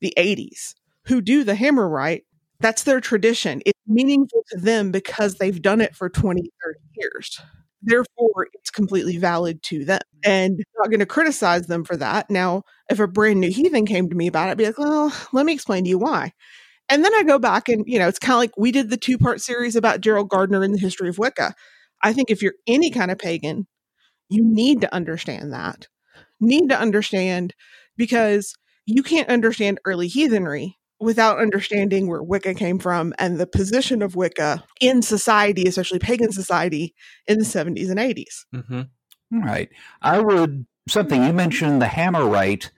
the 0.00 0.14
80s, 0.16 0.74
who 1.06 1.20
do 1.20 1.44
the 1.44 1.54
hammer 1.54 1.88
right. 1.88 2.24
That's 2.60 2.84
their 2.84 3.00
tradition. 3.00 3.62
It's 3.66 3.80
meaningful 3.86 4.44
to 4.52 4.58
them 4.58 4.92
because 4.92 5.36
they've 5.36 5.62
done 5.62 5.80
it 5.80 5.96
for 5.96 6.10
20, 6.10 6.42
30 6.64 6.80
years. 6.96 7.40
Therefore, 7.82 8.48
it's 8.54 8.70
completely 8.70 9.16
valid 9.16 9.62
to 9.64 9.84
them. 9.84 10.00
Mm-hmm. 10.24 10.30
And 10.30 10.54
I'm 10.58 10.82
not 10.82 10.90
going 10.90 11.00
to 11.00 11.06
criticize 11.06 11.66
them 11.66 11.84
for 11.84 11.96
that. 11.96 12.30
Now, 12.30 12.62
if 12.90 13.00
a 13.00 13.06
brand 13.06 13.40
new 13.40 13.50
heathen 13.50 13.86
came 13.86 14.08
to 14.08 14.16
me 14.16 14.26
about 14.26 14.48
it, 14.48 14.52
I'd 14.52 14.58
be 14.58 14.66
like, 14.66 14.78
well, 14.78 15.12
let 15.32 15.46
me 15.46 15.52
explain 15.52 15.84
to 15.84 15.90
you 15.90 15.98
why. 15.98 16.32
And 16.90 17.04
then 17.04 17.14
I 17.14 17.22
go 17.22 17.38
back 17.38 17.68
and, 17.68 17.84
you 17.86 17.98
know, 17.98 18.08
it's 18.08 18.18
kind 18.18 18.34
of 18.34 18.40
like 18.40 18.52
we 18.56 18.72
did 18.72 18.90
the 18.90 18.96
two 18.96 19.16
part 19.16 19.40
series 19.40 19.76
about 19.76 20.00
Gerald 20.00 20.28
Gardner 20.28 20.62
and 20.62 20.74
the 20.74 20.78
history 20.78 21.08
of 21.08 21.18
Wicca. 21.18 21.54
I 22.02 22.12
think 22.12 22.30
if 22.30 22.42
you're 22.42 22.54
any 22.66 22.90
kind 22.90 23.10
of 23.10 23.18
pagan, 23.18 23.68
you 24.28 24.42
need 24.44 24.80
to 24.80 24.94
understand 24.94 25.52
that. 25.52 25.86
Need 26.40 26.68
to 26.70 26.78
understand 26.78 27.54
because 27.96 28.54
you 28.86 29.02
can't 29.02 29.28
understand 29.28 29.78
early 29.84 30.08
heathenry 30.08 30.78
without 31.00 31.38
understanding 31.38 32.06
where 32.06 32.22
Wicca 32.22 32.54
came 32.54 32.78
from 32.78 33.14
and 33.18 33.38
the 33.38 33.46
position 33.46 34.02
of 34.02 34.16
Wicca 34.16 34.62
in 34.80 35.02
society, 35.02 35.66
especially 35.66 35.98
pagan 35.98 36.30
society, 36.30 36.94
in 37.26 37.38
the 37.38 37.44
70s 37.44 37.90
and 37.90 37.98
80s. 37.98 38.44
Mm-hmm. 38.54 39.42
Right. 39.42 39.70
I 40.02 40.20
would, 40.20 40.66
something 40.88 41.24
you 41.24 41.32
mentioned 41.32 41.80
the 41.80 41.86
hammer 41.86 42.26
rite, 42.26 42.70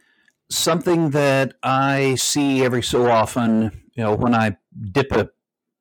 something 0.51 1.11
that 1.11 1.55
I 1.63 2.15
see 2.15 2.65
every 2.65 2.83
so 2.83 3.11
often, 3.11 3.73
you 3.95 4.05
know, 4.05 4.15
when 4.15 4.35
I 4.35 4.57
dip 4.93 5.11
a 5.13 5.31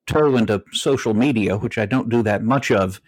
toe 0.06 0.36
into 0.36 0.64
social 0.72 1.14
media, 1.14 1.56
which 1.56 1.78
I 1.78 1.86
don't 1.86 2.08
do 2.08 2.22
that 2.22 2.42
much 2.42 2.70
of, 2.70 3.00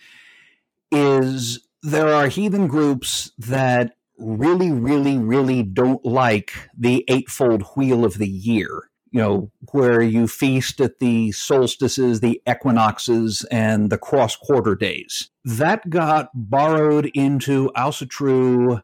is 0.93 1.67
there 1.83 2.09
are 2.09 2.29
heathen 2.29 2.69
groups 2.69 3.33
that 3.39 3.97
really, 4.19 4.71
really, 4.71 5.19
really 5.19 5.63
don't 5.63 6.05
like 6.05 6.53
the 6.77 7.05
eightfold 7.09 7.63
wheel 7.75 8.05
of 8.05 8.19
the 8.19 8.29
year. 8.29 8.91
You 9.15 9.21
know, 9.21 9.51
where 9.71 10.03
you 10.03 10.27
feast 10.27 10.81
at 10.81 10.99
the 10.99 11.31
solstices, 11.31 12.19
the 12.19 12.43
equinoxes, 12.49 13.45
and 13.49 13.89
the 13.89 13.97
cross 13.97 14.35
quarter 14.35 14.75
days. 14.75 15.31
That 15.45 15.89
got 15.89 16.31
borrowed 16.35 17.07
into 17.15 17.71
Asatru 17.77 18.83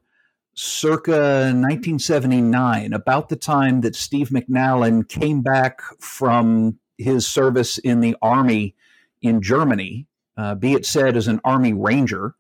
circa 0.55 1.51
1979, 1.53 2.93
about 2.93 3.29
the 3.29 3.35
time 3.35 3.81
that 3.81 3.97
Steve 3.97 4.29
McNallen 4.29 5.09
came 5.09 5.43
back 5.43 5.81
from 5.99 6.79
his 6.97 7.27
service 7.27 7.79
in 7.79 7.99
the 7.99 8.14
army 8.23 8.77
in 9.21 9.43
Germany 9.43 10.07
uh, 10.40 10.55
be 10.55 10.73
it 10.73 10.87
said, 10.87 11.19
as 11.19 11.29
an 11.29 11.38
Army 11.45 11.75
Ranger. 11.75 12.35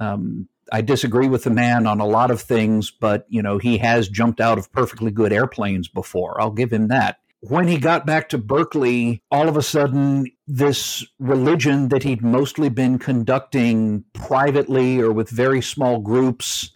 Um, 0.00 0.48
I 0.72 0.80
disagree 0.80 1.28
with 1.28 1.44
the 1.44 1.50
man 1.50 1.86
on 1.86 2.00
a 2.00 2.06
lot 2.06 2.30
of 2.30 2.40
things, 2.40 2.90
but 2.90 3.26
you 3.28 3.42
know 3.42 3.58
he 3.58 3.78
has 3.78 4.08
jumped 4.08 4.40
out 4.40 4.58
of 4.58 4.72
perfectly 4.72 5.10
good 5.10 5.32
airplanes 5.32 5.88
before. 5.88 6.40
I'll 6.40 6.50
give 6.50 6.72
him 6.72 6.88
that. 6.88 7.18
When 7.40 7.68
he 7.68 7.76
got 7.76 8.06
back 8.06 8.30
to 8.30 8.38
Berkeley, 8.38 9.22
all 9.30 9.50
of 9.50 9.56
a 9.58 9.62
sudden, 9.62 10.30
this 10.46 11.04
religion 11.18 11.88
that 11.88 12.02
he'd 12.02 12.22
mostly 12.22 12.70
been 12.70 12.98
conducting 12.98 14.04
privately 14.14 14.98
or 14.98 15.12
with 15.12 15.28
very 15.28 15.60
small 15.60 16.00
groups 16.00 16.70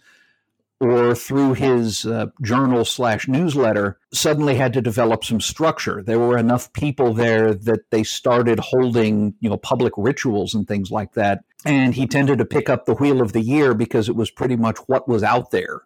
or 0.79 1.13
through 1.13 1.53
his 1.53 2.05
uh, 2.05 2.27
journal 2.41 2.85
slash 2.85 3.27
newsletter 3.27 3.99
suddenly 4.13 4.55
had 4.55 4.73
to 4.73 4.81
develop 4.81 5.25
some 5.25 5.41
structure 5.41 6.01
there 6.01 6.19
were 6.19 6.37
enough 6.37 6.71
people 6.73 7.13
there 7.13 7.53
that 7.53 7.91
they 7.91 8.03
started 8.03 8.59
holding 8.59 9.33
you 9.41 9.49
know 9.49 9.57
public 9.57 9.93
rituals 9.97 10.53
and 10.53 10.67
things 10.67 10.89
like 10.89 11.13
that 11.13 11.43
and 11.65 11.95
he 11.95 12.07
tended 12.07 12.37
to 12.39 12.45
pick 12.45 12.69
up 12.69 12.85
the 12.85 12.95
wheel 12.95 13.21
of 13.21 13.33
the 13.33 13.41
year 13.41 13.73
because 13.73 14.09
it 14.09 14.15
was 14.15 14.31
pretty 14.31 14.55
much 14.55 14.77
what 14.87 15.07
was 15.07 15.23
out 15.23 15.51
there 15.51 15.81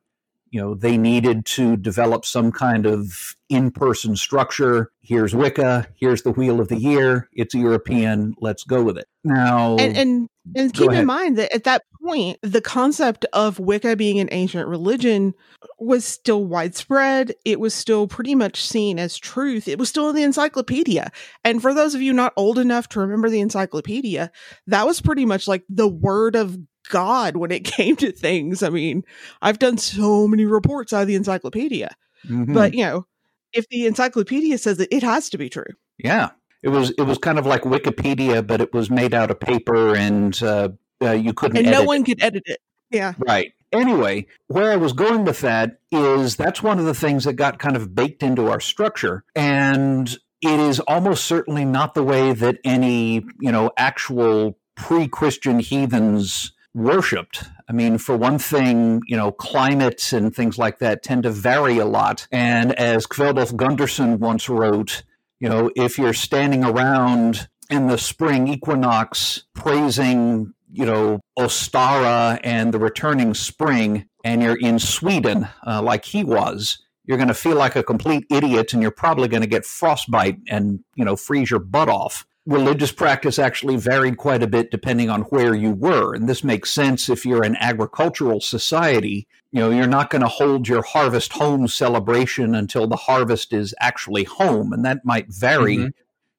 you 0.54 0.62
know 0.62 0.76
they 0.76 0.98
needed 0.98 1.46
to 1.46 1.76
develop 1.76 2.24
some 2.26 2.52
kind 2.52 2.86
of 2.86 3.36
in-person 3.50 4.16
structure. 4.16 4.92
Here's 5.02 5.34
wicca 5.34 5.88
here's 5.96 6.22
the 6.22 6.32
wheel 6.32 6.62
of 6.62 6.68
the 6.68 6.78
year 6.78 7.28
it's 7.34 7.56
european 7.56 8.36
let's 8.40 8.64
go 8.64 8.84
with 8.84 8.98
it. 8.98 9.08
Now 9.24 9.76
and 9.78 9.98
and, 9.98 10.30
and 10.56 10.74
keep 10.74 10.92
in 10.92 11.08
mind 11.08 11.38
that 11.40 11.54
at 11.54 11.64
that 11.64 11.82
point 12.06 12.38
the 12.44 12.62
concept 12.62 13.26
of 13.34 13.60
wicca 13.60 13.96
being 13.96 14.20
an 14.20 14.30
ancient 14.32 14.68
religion 14.68 15.34
was 15.80 16.06
still 16.06 16.46
widespread. 16.46 17.34
It 17.46 17.60
was 17.60 17.74
still 17.74 18.08
pretty 18.08 18.36
much 18.36 18.64
seen 18.64 19.00
as 19.00 19.18
truth. 19.18 19.68
It 19.68 19.80
was 19.80 19.90
still 19.90 20.10
in 20.10 20.16
the 20.16 20.24
encyclopedia. 20.24 21.12
And 21.44 21.64
for 21.64 21.74
those 21.74 21.96
of 21.96 22.02
you 22.02 22.14
not 22.14 22.34
old 22.38 22.60
enough 22.60 22.88
to 22.90 23.00
remember 23.00 23.30
the 23.30 23.42
encyclopedia 23.42 24.32
that 24.68 24.86
was 24.86 25.02
pretty 25.02 25.26
much 25.26 25.48
like 25.48 25.64
the 25.68 25.88
word 25.88 26.36
of 26.36 26.60
God 26.90 27.38
when 27.38 27.52
it 27.52 27.64
came 27.64 27.96
to 27.98 28.12
things. 28.12 28.64
I 28.64 28.70
mean, 28.70 29.04
I've 29.42 29.60
done 29.60 29.78
so 29.78 30.28
many 30.28 30.46
reports 30.46 30.94
out 30.94 31.04
of 31.04 31.08
the 31.08 31.16
encyclopedia, 31.16 31.96
mm-hmm. 32.26 32.54
but 32.54 32.74
you 32.74 32.86
know, 32.86 33.06
if 33.54 33.68
the 33.70 33.86
encyclopedia 33.86 34.58
says 34.58 34.80
it, 34.80 34.90
it 34.92 35.04
has 35.04 35.30
to 35.30 35.38
be 35.38 35.50
true. 35.50 35.66
Yeah, 35.98 36.32
it 36.62 36.70
was. 36.70 36.92
It 36.92 37.04
was 37.04 37.18
kind 37.18 37.38
of 37.40 37.46
like 37.46 37.62
Wikipedia, 37.62 38.46
but 38.46 38.62
it 38.62 38.74
was 38.74 38.90
made 38.90 39.14
out 39.14 39.32
of 39.32 39.40
paper, 39.40 39.96
and 39.96 40.42
uh, 40.42 40.70
uh, 41.02 41.12
you 41.12 41.34
couldn't. 41.34 41.58
And 41.58 41.72
no 41.72 41.84
one 41.84 42.02
it. 42.02 42.06
could 42.06 42.24
edit 42.24 42.44
it. 42.46 42.60
Yeah. 42.90 43.14
Right. 43.18 43.54
Anyway, 43.72 44.28
where 44.48 44.72
I 44.72 44.76
was 44.76 44.94
going 44.94 45.26
with 45.26 45.42
that 45.42 45.80
is 45.92 46.36
that's 46.36 46.62
one 46.62 46.78
of 46.78 46.86
the 46.86 46.94
things 46.94 47.24
that 47.24 47.34
got 47.34 47.58
kind 47.58 47.76
of 47.76 47.96
baked 47.96 48.22
into 48.22 48.48
our 48.48 48.60
structure, 48.60 49.24
and 49.36 50.16
it 50.42 50.60
is 50.60 50.80
almost 50.82 51.26
certainly 51.26 51.66
not 51.66 51.96
the 51.96 52.04
way 52.04 52.34
that 52.34 52.60
any 52.64 53.26
you 53.40 53.52
know 53.52 53.72
actual 53.78 54.60
pre-Christian 54.76 55.60
heathens 55.60 56.53
worshipped. 56.74 57.44
I 57.70 57.74
mean, 57.74 57.98
for 57.98 58.18
one 58.18 58.40
thing, 58.40 59.02
you 59.08 59.16
know, 59.16 59.32
climates 59.32 60.14
and 60.14 60.36
things 60.36 60.58
like 60.58 60.80
that 60.80 61.04
tend 61.04 61.24
to 61.24 61.32
vary 61.32 61.78
a 61.78 61.86
lot. 61.86 62.28
And 62.32 62.74
as 62.74 63.06
Kveldulf 63.08 63.54
Gundarsson 63.54 64.20
once 64.20 64.50
wrote, 64.50 65.04
you 65.40 65.50
know, 65.50 65.72
if 65.76 65.98
you're 65.98 66.14
standing 66.14 66.64
around 66.64 67.48
in 67.70 67.88
the 67.88 67.98
spring 67.98 68.48
equinox 68.48 69.44
praising, 69.54 70.54
you 70.72 70.86
know, 70.86 71.20
Ostara 71.38 72.40
and 72.44 72.74
the 72.74 72.80
returning 72.80 73.34
spring, 73.34 74.08
and 74.24 74.42
you're 74.42 74.58
in 74.58 74.80
Sweden 74.80 75.48
uh, 75.68 75.82
like 75.82 76.06
he 76.06 76.24
was, 76.24 76.80
you're 77.06 77.18
going 77.18 77.28
to 77.28 77.34
feel 77.34 77.58
like 77.58 77.76
a 77.76 77.84
complete 77.84 78.26
idiot 78.32 78.74
and 78.74 78.82
you're 78.82 78.92
probably 78.92 79.28
going 79.28 79.42
to 79.42 79.48
get 79.48 79.66
frostbite 79.66 80.38
and, 80.48 80.80
you 80.96 81.04
know, 81.04 81.16
freeze 81.16 81.52
your 81.52 81.60
butt 81.60 81.90
off 81.90 82.26
religious 82.46 82.92
practice 82.92 83.40
actually 83.40 83.78
varied 83.78 84.18
quite 84.18 84.44
a 84.44 84.48
bit 84.48 84.70
depending 84.72 85.10
on 85.10 85.22
where 85.24 85.56
you 85.56 85.72
were. 85.72 86.14
And 86.14 86.28
this 86.28 86.44
makes 86.44 86.72
sense 86.72 87.10
if 87.10 87.26
you're 87.26 87.44
an 87.44 87.56
agricultural 87.58 88.42
society. 88.42 89.28
You 89.52 89.62
know, 89.62 89.70
you're 89.70 89.88
not 89.88 90.10
going 90.10 90.24
to 90.24 90.28
hold 90.28 90.68
your 90.68 90.82
harvest 90.82 91.34
home 91.34 91.68
celebration 91.68 92.56
until 92.56 92.88
the 92.88 92.96
harvest 92.96 93.54
is 93.54 93.74
actually 93.80 94.26
home. 94.26 94.74
And 94.74 94.84
that 94.84 95.06
might 95.06 95.28
vary 95.30 95.78
mm-hmm. 95.78 95.90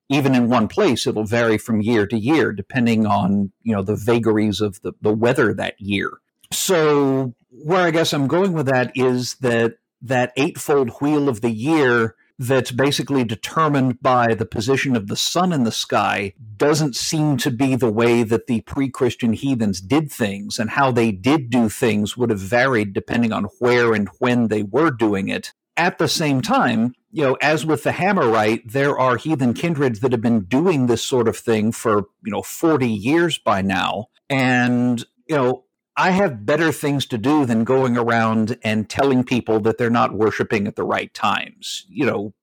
even 0.09 0.35
in 0.35 0.51
one 0.51 0.69
place. 0.69 1.07
It'll 1.07 1.25
vary 1.25 1.57
from 1.57 1.81
year 1.81 2.07
to 2.07 2.19
year, 2.19 2.53
depending 2.53 3.07
on, 3.07 3.53
you 3.63 3.75
know, 3.75 3.83
the 3.83 3.97
vagaries 3.97 4.61
of 4.61 4.83
the, 4.83 4.93
the 5.01 5.13
weather 5.13 5.55
that 5.55 5.81
year. 5.81 6.19
So 6.53 7.35
where 7.49 7.87
I 7.87 7.91
guess 7.91 8.13
I'm 8.13 8.27
going 8.27 8.53
with 8.53 8.67
that 8.67 8.93
is 8.95 9.37
that 9.37 9.77
that 10.03 10.33
eightfold 10.37 10.91
wheel 11.01 11.29
of 11.29 11.41
the 11.41 11.51
year 11.51 12.15
that's 12.39 12.71
basically 12.71 13.25
determined 13.25 14.01
by 14.03 14.35
the 14.35 14.47
position 14.47 14.97
of 14.97 15.07
the 15.07 15.17
sun 15.17 15.53
in 15.53 15.65
the 15.65 15.73
sky 15.73 16.35
doesn't 16.57 16.97
seem 16.97 17.37
to 17.39 17.51
be 17.51 17.77
the 17.77 17.91
way 17.91 18.23
that 18.23 18.47
the 18.47 18.61
pre 18.63 18.91
Christian 18.91 19.33
heathens 19.33 19.81
did 19.81 20.11
things, 20.11 20.59
and 20.59 20.71
how 20.71 20.91
they 20.91 21.13
did 21.13 21.51
do 21.51 21.69
things 21.69 22.17
would 22.17 22.31
have 22.31 22.41
varied 22.41 22.93
depending 22.93 23.33
on 23.33 23.45
where 23.59 23.95
and 23.95 24.09
when 24.19 24.49
they 24.49 24.63
were 24.63 24.91
doing 24.91 25.29
it. 25.29 25.53
At 25.77 25.99
the 25.99 26.09
same 26.09 26.41
time, 26.41 26.95
you 27.11 27.25
know, 27.25 27.37
as 27.41 27.67
with 27.67 27.83
the 27.83 27.93
hammer 27.93 28.29
rite, 28.29 28.63
there 28.71 28.99
are 28.99 29.17
heathen 29.17 29.55
kindreds 29.55 30.01
that 30.01 30.13
have 30.13 30.21
been 30.21 30.45
doing 30.45 30.87
this 30.87 31.03
sort 31.03 31.29
of 31.29 31.37
thing 31.37 31.73
for, 31.73 32.05
you 32.25 32.33
know, 32.33 32.43
40 32.43 32.89
years 32.89 33.39
by 33.39 33.63
now. 33.63 34.07
And, 34.29 35.05
you 35.29 35.37
know, 35.37 35.65
I 35.97 36.11
have 36.11 36.45
better 36.45 36.73
things 36.73 37.07
to 37.07 37.19
do 37.19 37.47
than 37.47 37.65
going 37.65 37.97
around 37.97 38.59
and 38.63 38.89
telling 38.89 39.23
people 39.23 39.61
that 39.61 39.79
they're 39.79 39.91
not 39.91 40.13
worshiping 40.13 40.67
at 40.67 40.77
the 40.77 40.85
right 40.85 41.13
times. 41.15 41.87
You 41.89 42.07
know, 42.07 42.35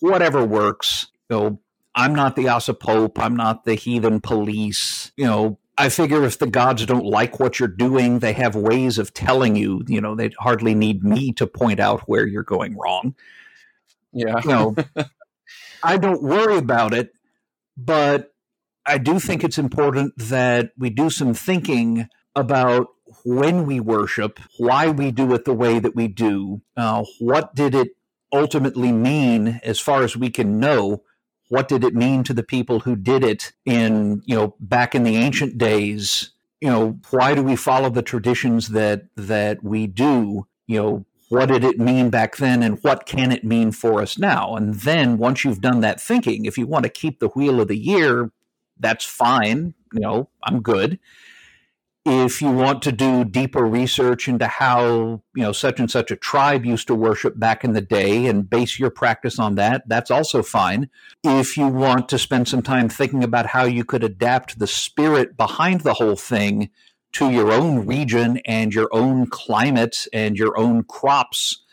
whatever 0.00 0.44
works. 0.44 1.08
You 1.28 1.36
know, 1.36 1.60
I'm 1.94 2.14
not 2.14 2.36
the 2.36 2.48
Asa 2.48 2.74
Pope. 2.74 3.18
I'm 3.18 3.36
not 3.36 3.64
the 3.64 3.74
heathen 3.74 4.20
police. 4.20 5.10
You 5.16 5.26
know, 5.26 5.58
I 5.76 5.88
figure 5.88 6.24
if 6.24 6.38
the 6.38 6.46
gods 6.46 6.86
don't 6.86 7.04
like 7.04 7.40
what 7.40 7.58
you're 7.58 7.68
doing, 7.68 8.20
they 8.20 8.32
have 8.34 8.54
ways 8.54 8.98
of 8.98 9.12
telling 9.12 9.56
you. 9.56 9.82
You 9.88 10.00
know, 10.00 10.14
they 10.14 10.30
hardly 10.38 10.74
need 10.74 11.02
me 11.02 11.32
to 11.32 11.46
point 11.46 11.80
out 11.80 12.02
where 12.02 12.26
you're 12.26 12.42
going 12.42 12.76
wrong. 12.76 13.14
Yeah. 14.12 14.40
You 14.44 14.50
know, 14.50 14.76
I 15.82 15.96
don't 15.96 16.22
worry 16.22 16.58
about 16.58 16.94
it, 16.94 17.12
but 17.76 18.34
I 18.86 18.98
do 18.98 19.18
think 19.18 19.42
it's 19.42 19.58
important 19.58 20.14
that 20.16 20.72
we 20.76 20.90
do 20.90 21.10
some 21.10 21.34
thinking 21.34 22.08
about 22.36 22.88
when 23.24 23.66
we 23.66 23.80
worship, 23.80 24.40
why 24.58 24.88
we 24.88 25.10
do 25.10 25.32
it 25.34 25.44
the 25.44 25.52
way 25.52 25.78
that 25.78 25.94
we 25.94 26.08
do, 26.08 26.62
uh, 26.76 27.04
what 27.18 27.54
did 27.54 27.74
it 27.74 27.96
ultimately 28.32 28.92
mean 28.92 29.60
as 29.62 29.80
far 29.80 30.02
as 30.02 30.16
we 30.16 30.30
can 30.30 30.60
know? 30.60 31.02
What 31.48 31.68
did 31.68 31.82
it 31.82 31.94
mean 31.94 32.22
to 32.24 32.32
the 32.32 32.44
people 32.44 32.80
who 32.80 32.94
did 32.94 33.24
it 33.24 33.52
in, 33.64 34.22
you 34.24 34.36
know, 34.36 34.54
back 34.60 34.94
in 34.94 35.02
the 35.02 35.16
ancient 35.16 35.58
days? 35.58 36.30
you 36.60 36.68
know, 36.68 36.98
why 37.10 37.34
do 37.34 37.42
we 37.42 37.56
follow 37.56 37.88
the 37.88 38.02
traditions 38.02 38.68
that 38.68 39.04
that 39.16 39.64
we 39.64 39.86
do? 39.86 40.46
You 40.66 40.82
know, 40.82 41.06
what 41.28 41.46
did 41.46 41.64
it 41.64 41.78
mean 41.78 42.10
back 42.10 42.36
then 42.36 42.62
and 42.62 42.82
what 42.82 43.06
can 43.06 43.32
it 43.32 43.44
mean 43.44 43.72
for 43.72 44.02
us 44.02 44.18
now? 44.18 44.54
And 44.54 44.74
then 44.74 45.18
once 45.18 45.44
you've 45.44 45.60
done 45.60 45.80
that 45.80 46.00
thinking, 46.00 46.44
if 46.44 46.58
you 46.58 46.66
want 46.66 46.84
to 46.84 46.90
keep 46.90 47.18
the 47.18 47.28
wheel 47.28 47.60
of 47.60 47.68
the 47.68 47.78
year, 47.78 48.30
that's 48.78 49.04
fine. 49.04 49.74
You 49.92 50.00
know, 50.00 50.28
I'm 50.42 50.60
good 50.60 50.98
if 52.06 52.40
you 52.40 52.50
want 52.50 52.82
to 52.82 52.92
do 52.92 53.24
deeper 53.24 53.64
research 53.64 54.26
into 54.26 54.46
how 54.46 55.22
you 55.34 55.42
know 55.42 55.52
such 55.52 55.78
and 55.78 55.90
such 55.90 56.10
a 56.10 56.16
tribe 56.16 56.64
used 56.64 56.86
to 56.86 56.94
worship 56.94 57.38
back 57.38 57.62
in 57.62 57.74
the 57.74 57.80
day 57.80 58.26
and 58.26 58.48
base 58.48 58.78
your 58.78 58.90
practice 58.90 59.38
on 59.38 59.56
that 59.56 59.86
that's 59.86 60.10
also 60.10 60.42
fine. 60.42 60.88
If 61.22 61.56
you 61.56 61.66
want 61.66 62.08
to 62.08 62.18
spend 62.18 62.48
some 62.48 62.62
time 62.62 62.88
thinking 62.88 63.22
about 63.22 63.46
how 63.46 63.64
you 63.64 63.84
could 63.84 64.02
adapt 64.02 64.58
the 64.58 64.66
spirit 64.66 65.36
behind 65.36 65.82
the 65.82 65.94
whole 65.94 66.16
thing 66.16 66.70
to 67.12 67.30
your 67.30 67.52
own 67.52 67.86
region 67.86 68.40
and 68.46 68.72
your 68.72 68.88
own 68.92 69.26
climate 69.26 70.06
and 70.12 70.36
your 70.36 70.58
own 70.58 70.84
crops 70.84 71.64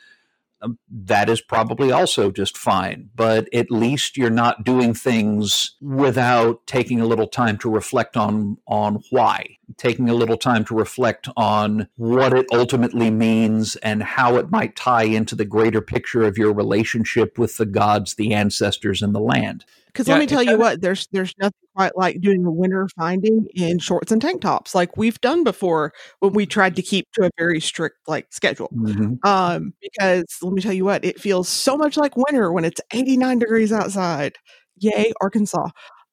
Um, 0.61 0.79
that 0.89 1.29
is 1.29 1.41
probably 1.41 1.91
also 1.91 2.31
just 2.31 2.57
fine. 2.57 3.09
But 3.15 3.53
at 3.53 3.69
least 3.69 4.17
you're 4.17 4.29
not 4.29 4.63
doing 4.63 4.93
things 4.93 5.75
without 5.81 6.65
taking 6.65 6.99
a 6.99 7.05
little 7.05 7.27
time 7.27 7.57
to 7.59 7.69
reflect 7.69 8.17
on 8.17 8.57
on 8.67 9.03
why, 9.09 9.57
taking 9.77 10.09
a 10.09 10.15
little 10.15 10.37
time 10.37 10.65
to 10.65 10.75
reflect 10.75 11.29
on 11.37 11.87
what 11.95 12.33
it 12.33 12.47
ultimately 12.51 13.11
means 13.11 13.75
and 13.77 14.01
how 14.01 14.37
it 14.37 14.49
might 14.49 14.75
tie 14.75 15.03
into 15.03 15.35
the 15.35 15.45
greater 15.45 15.81
picture 15.81 16.23
of 16.23 16.37
your 16.37 16.53
relationship 16.53 17.37
with 17.37 17.57
the 17.57 17.65
gods, 17.65 18.15
the 18.15 18.33
ancestors, 18.33 19.01
and 19.01 19.13
the 19.13 19.19
land. 19.19 19.65
Because 19.97 20.09
yeah, 20.09 20.13
let 20.13 20.19
me 20.19 20.27
tell 20.27 20.43
you 20.43 20.59
what, 20.59 20.79
there's 20.79 21.07
there's 21.11 21.33
nothing 21.39 21.57
quite 21.75 21.97
like 21.97 22.21
doing 22.21 22.45
a 22.45 22.51
winter 22.51 22.87
finding 22.95 23.47
in 23.55 23.79
shorts 23.79 24.11
and 24.11 24.21
tank 24.21 24.41
tops, 24.41 24.75
like 24.75 24.95
we've 24.95 25.19
done 25.21 25.43
before 25.43 25.91
when 26.19 26.33
we 26.33 26.45
tried 26.45 26.75
to 26.75 26.83
keep 26.83 27.11
to 27.13 27.25
a 27.25 27.31
very 27.35 27.59
strict 27.59 27.97
like 28.07 28.27
schedule. 28.29 28.69
Mm-hmm. 28.75 29.15
Um, 29.27 29.73
because 29.81 30.25
let 30.43 30.53
me 30.53 30.61
tell 30.61 30.71
you 30.71 30.85
what, 30.85 31.03
it 31.03 31.19
feels 31.19 31.49
so 31.49 31.75
much 31.75 31.97
like 31.97 32.15
winter 32.15 32.51
when 32.51 32.63
it's 32.63 32.79
89 32.93 33.39
degrees 33.39 33.73
outside. 33.73 34.35
Yay, 34.77 35.13
Arkansas. 35.19 35.69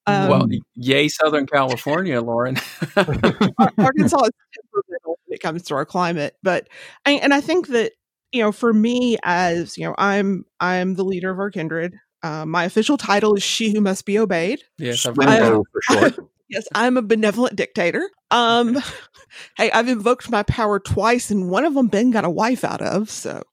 Um, 0.07 0.29
well, 0.29 0.47
yay, 0.73 1.07
Southern 1.07 1.45
California, 1.45 2.19
Lauren. 2.21 2.55
Arkansas 2.97 4.23
is 4.23 4.31
temperamental 4.55 5.19
when 5.25 5.35
it 5.35 5.41
comes 5.41 5.61
to 5.61 5.75
our 5.75 5.85
climate, 5.85 6.37
but 6.41 6.69
and 7.05 7.35
I 7.35 7.41
think 7.41 7.67
that 7.67 7.91
you 8.31 8.41
know, 8.41 8.51
for 8.51 8.73
me, 8.73 9.17
as 9.23 9.77
you 9.77 9.85
know, 9.85 9.95
I'm 9.97 10.43
I'm 10.59 10.95
the 10.95 11.05
leader 11.05 11.29
of 11.29 11.37
our 11.37 11.51
kindred. 11.51 11.99
Uh, 12.25 12.43
my 12.43 12.63
official 12.63 12.97
title 12.97 13.35
is 13.35 13.43
She 13.43 13.71
Who 13.71 13.81
Must 13.81 14.03
Be 14.03 14.17
Obeyed. 14.17 14.63
Yes, 14.79 15.05
I've 15.05 15.13
for 15.13 15.63
short. 15.83 16.17
yes, 16.49 16.67
I'm 16.73 16.97
a 16.97 17.03
benevolent 17.03 17.55
dictator. 17.55 18.09
Um, 18.31 18.81
hey, 19.57 19.69
I've 19.69 19.87
invoked 19.87 20.31
my 20.31 20.41
power 20.41 20.79
twice, 20.79 21.29
and 21.29 21.51
one 21.51 21.65
of 21.65 21.75
them 21.75 21.85
Ben 21.85 22.09
got 22.09 22.25
a 22.25 22.29
wife 22.31 22.63
out 22.63 22.81
of. 22.81 23.11
So, 23.11 23.43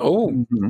oh, 0.00 0.30
mm-hmm. 0.30 0.68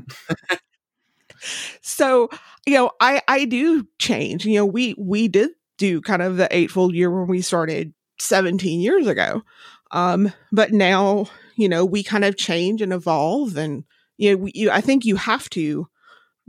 so 1.81 2.31
you 2.66 2.75
know, 2.75 2.90
I 3.01 3.22
I 3.29 3.44
do 3.44 3.87
change. 4.01 4.44
You 4.44 4.57
know, 4.57 4.66
we 4.66 4.96
we 4.98 5.29
did 5.29 5.51
do 5.79 6.01
kind 6.01 6.20
of 6.20 6.38
the 6.38 6.48
eightfold 6.51 6.96
year 6.96 7.16
when 7.16 7.29
we 7.29 7.42
started 7.42 7.94
17 8.18 8.81
years 8.81 9.07
ago, 9.07 9.42
um, 9.92 10.33
but 10.51 10.72
now 10.72 11.27
you 11.55 11.68
know 11.68 11.85
we 11.85 12.03
kind 12.03 12.25
of 12.25 12.37
change 12.37 12.83
and 12.83 12.92
evolve, 12.92 13.57
and 13.57 13.85
you 14.16 14.33
know, 14.33 14.37
we, 14.38 14.53
you, 14.53 14.68
I 14.72 14.81
think 14.81 15.05
you 15.05 15.14
have 15.14 15.48
to 15.51 15.87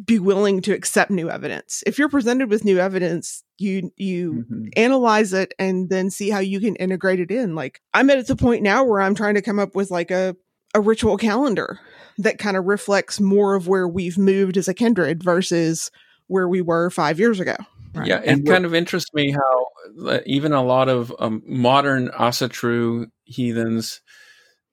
be 0.04 0.20
willing 0.20 0.62
to 0.62 0.74
accept 0.74 1.12
new 1.12 1.30
evidence. 1.30 1.84
If 1.86 2.00
you're 2.00 2.10
presented 2.10 2.50
with 2.50 2.66
new 2.66 2.80
evidence, 2.80 3.44
you 3.58 3.92
you 3.96 4.46
mm-hmm. 4.50 4.68
analyze 4.76 5.34
it 5.34 5.54
and 5.60 5.90
then 5.90 6.10
see 6.10 6.30
how 6.30 6.40
you 6.40 6.60
can 6.60 6.76
integrate 6.78 7.20
it 7.20 7.32
in. 7.32 7.56
Like 7.56 7.82
I'm 7.94 8.10
at 8.10 8.26
the 8.28 8.36
point 8.36 8.64
now 8.64 8.84
where 8.84 9.02
I'm 9.02 9.16
trying 9.16 9.36
to 9.36 9.42
come 9.42 9.60
up 9.60 9.76
with 9.76 9.92
like 9.92 10.12
a 10.12 10.36
a 10.74 10.82
ritual 10.82 11.18
calendar 11.18 11.80
that 12.18 12.40
kind 12.40 12.58
of 12.58 12.66
reflects 12.66 13.20
more 13.20 13.54
of 13.54 13.68
where 13.68 13.88
we've 13.88 14.18
moved 14.18 14.58
as 14.58 14.68
a 14.68 14.74
kindred 14.74 15.24
versus 15.24 15.92
where 16.28 16.48
we 16.48 16.62
were 16.62 16.90
5 16.90 17.20
years 17.20 17.40
ago. 17.40 17.56
Right? 17.94 18.08
Yeah, 18.08 18.22
it 18.24 18.46
kind 18.48 18.66
of 18.66 18.74
interests 18.74 19.14
me 19.14 19.32
how 19.32 20.20
even 20.26 20.52
a 20.52 20.64
lot 20.64 20.90
of 20.90 21.14
um, 21.20 21.44
modern 21.46 22.10
Asatru 22.10 23.06
heathens 23.26 24.02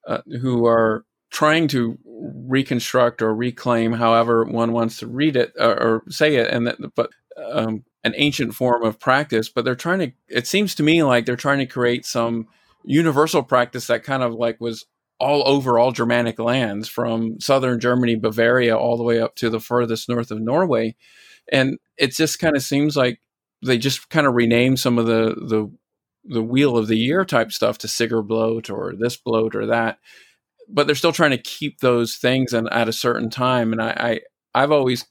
uh, 0.07 0.23
who 0.41 0.65
are 0.67 1.05
trying 1.31 1.69
to 1.69 1.99
reconstruct 2.05 3.23
or 3.23 3.35
reclaim, 3.35 3.93
however 3.93 4.45
one 4.45 4.73
wants 4.73 4.99
to 4.99 5.07
read 5.07 5.37
it 5.37 5.53
or, 5.59 5.83
or 5.83 6.03
say 6.09 6.37
it, 6.37 6.51
and 6.51 6.67
that, 6.67 6.77
but 6.95 7.11
um, 7.37 7.85
an 8.05 8.15
ancient 8.17 8.55
form 8.55 8.83
of 8.83 8.99
practice. 8.99 9.49
But 9.49 9.65
they're 9.65 9.75
trying 9.75 9.99
to. 10.01 10.13
It 10.29 10.47
seems 10.47 10.75
to 10.77 10.83
me 10.83 11.03
like 11.03 11.27
they're 11.27 11.37
trying 11.37 11.59
to 11.59 11.67
create 11.67 12.05
some 12.05 12.49
universal 12.85 13.43
practice 13.43 13.87
that 13.87 14.05
kind 14.05 14.23
of 14.23 14.35
like 14.35 14.61
was 14.61 14.87
all 15.19 15.47
over 15.47 15.79
all 15.79 15.93
Germanic 15.93 16.39
lands, 16.39 16.89
from 16.89 17.39
southern 17.41 17.79
Germany, 17.79 18.17
Bavaria, 18.17 18.77
all 18.77 18.97
the 18.97 19.05
way 19.05 19.21
up 19.21 19.37
to 19.37 19.51
the 19.51 19.61
furthest 19.61 20.09
north 20.09 20.31
of 20.31 20.41
Norway, 20.41 20.97
and 21.53 21.79
it 21.97 22.13
just 22.13 22.39
kind 22.39 22.57
of 22.57 22.63
seems 22.63 22.97
like 22.97 23.21
they 23.63 23.79
just 23.79 24.09
kind 24.09 24.27
of 24.27 24.35
rename 24.35 24.77
some 24.77 24.99
of 24.99 25.07
the 25.07 25.35
the 25.47 25.71
the 26.25 26.43
wheel 26.43 26.77
of 26.77 26.87
the 26.87 26.99
year 26.99 27.25
type 27.25 27.53
stuff 27.53 27.79
to 27.79 27.87
Sigr 27.87 28.27
bloat 28.27 28.71
or 28.71 28.95
this 28.99 29.17
bloat 29.17 29.55
or 29.55 29.67
that 29.67 29.99
but 30.73 30.87
they're 30.87 30.97
still 30.97 31.13
trying 31.13 31.31
to 31.31 31.39
keep 31.39 31.81
those 31.81 32.17
things 32.17 32.53
and 32.53 32.69
at 32.73 32.89
a 32.89 32.93
certain 32.93 33.31
time. 33.31 33.73
And 33.73 33.83
I, 33.83 34.21
I 34.55 34.63
I've 34.63 34.73
always 34.73 35.07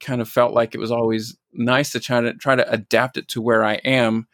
kind 0.00 0.20
of 0.20 0.28
felt 0.28 0.52
like 0.52 0.74
it 0.74 0.78
was 0.78 0.90
always 0.90 1.36
nice 1.52 1.90
to 1.90 2.00
try 2.00 2.20
to 2.20 2.34
try 2.34 2.56
to 2.56 2.70
adapt 2.70 3.16
it 3.16 3.28
to 3.28 3.42
where 3.42 3.64
I 3.64 3.74
am 3.76 4.26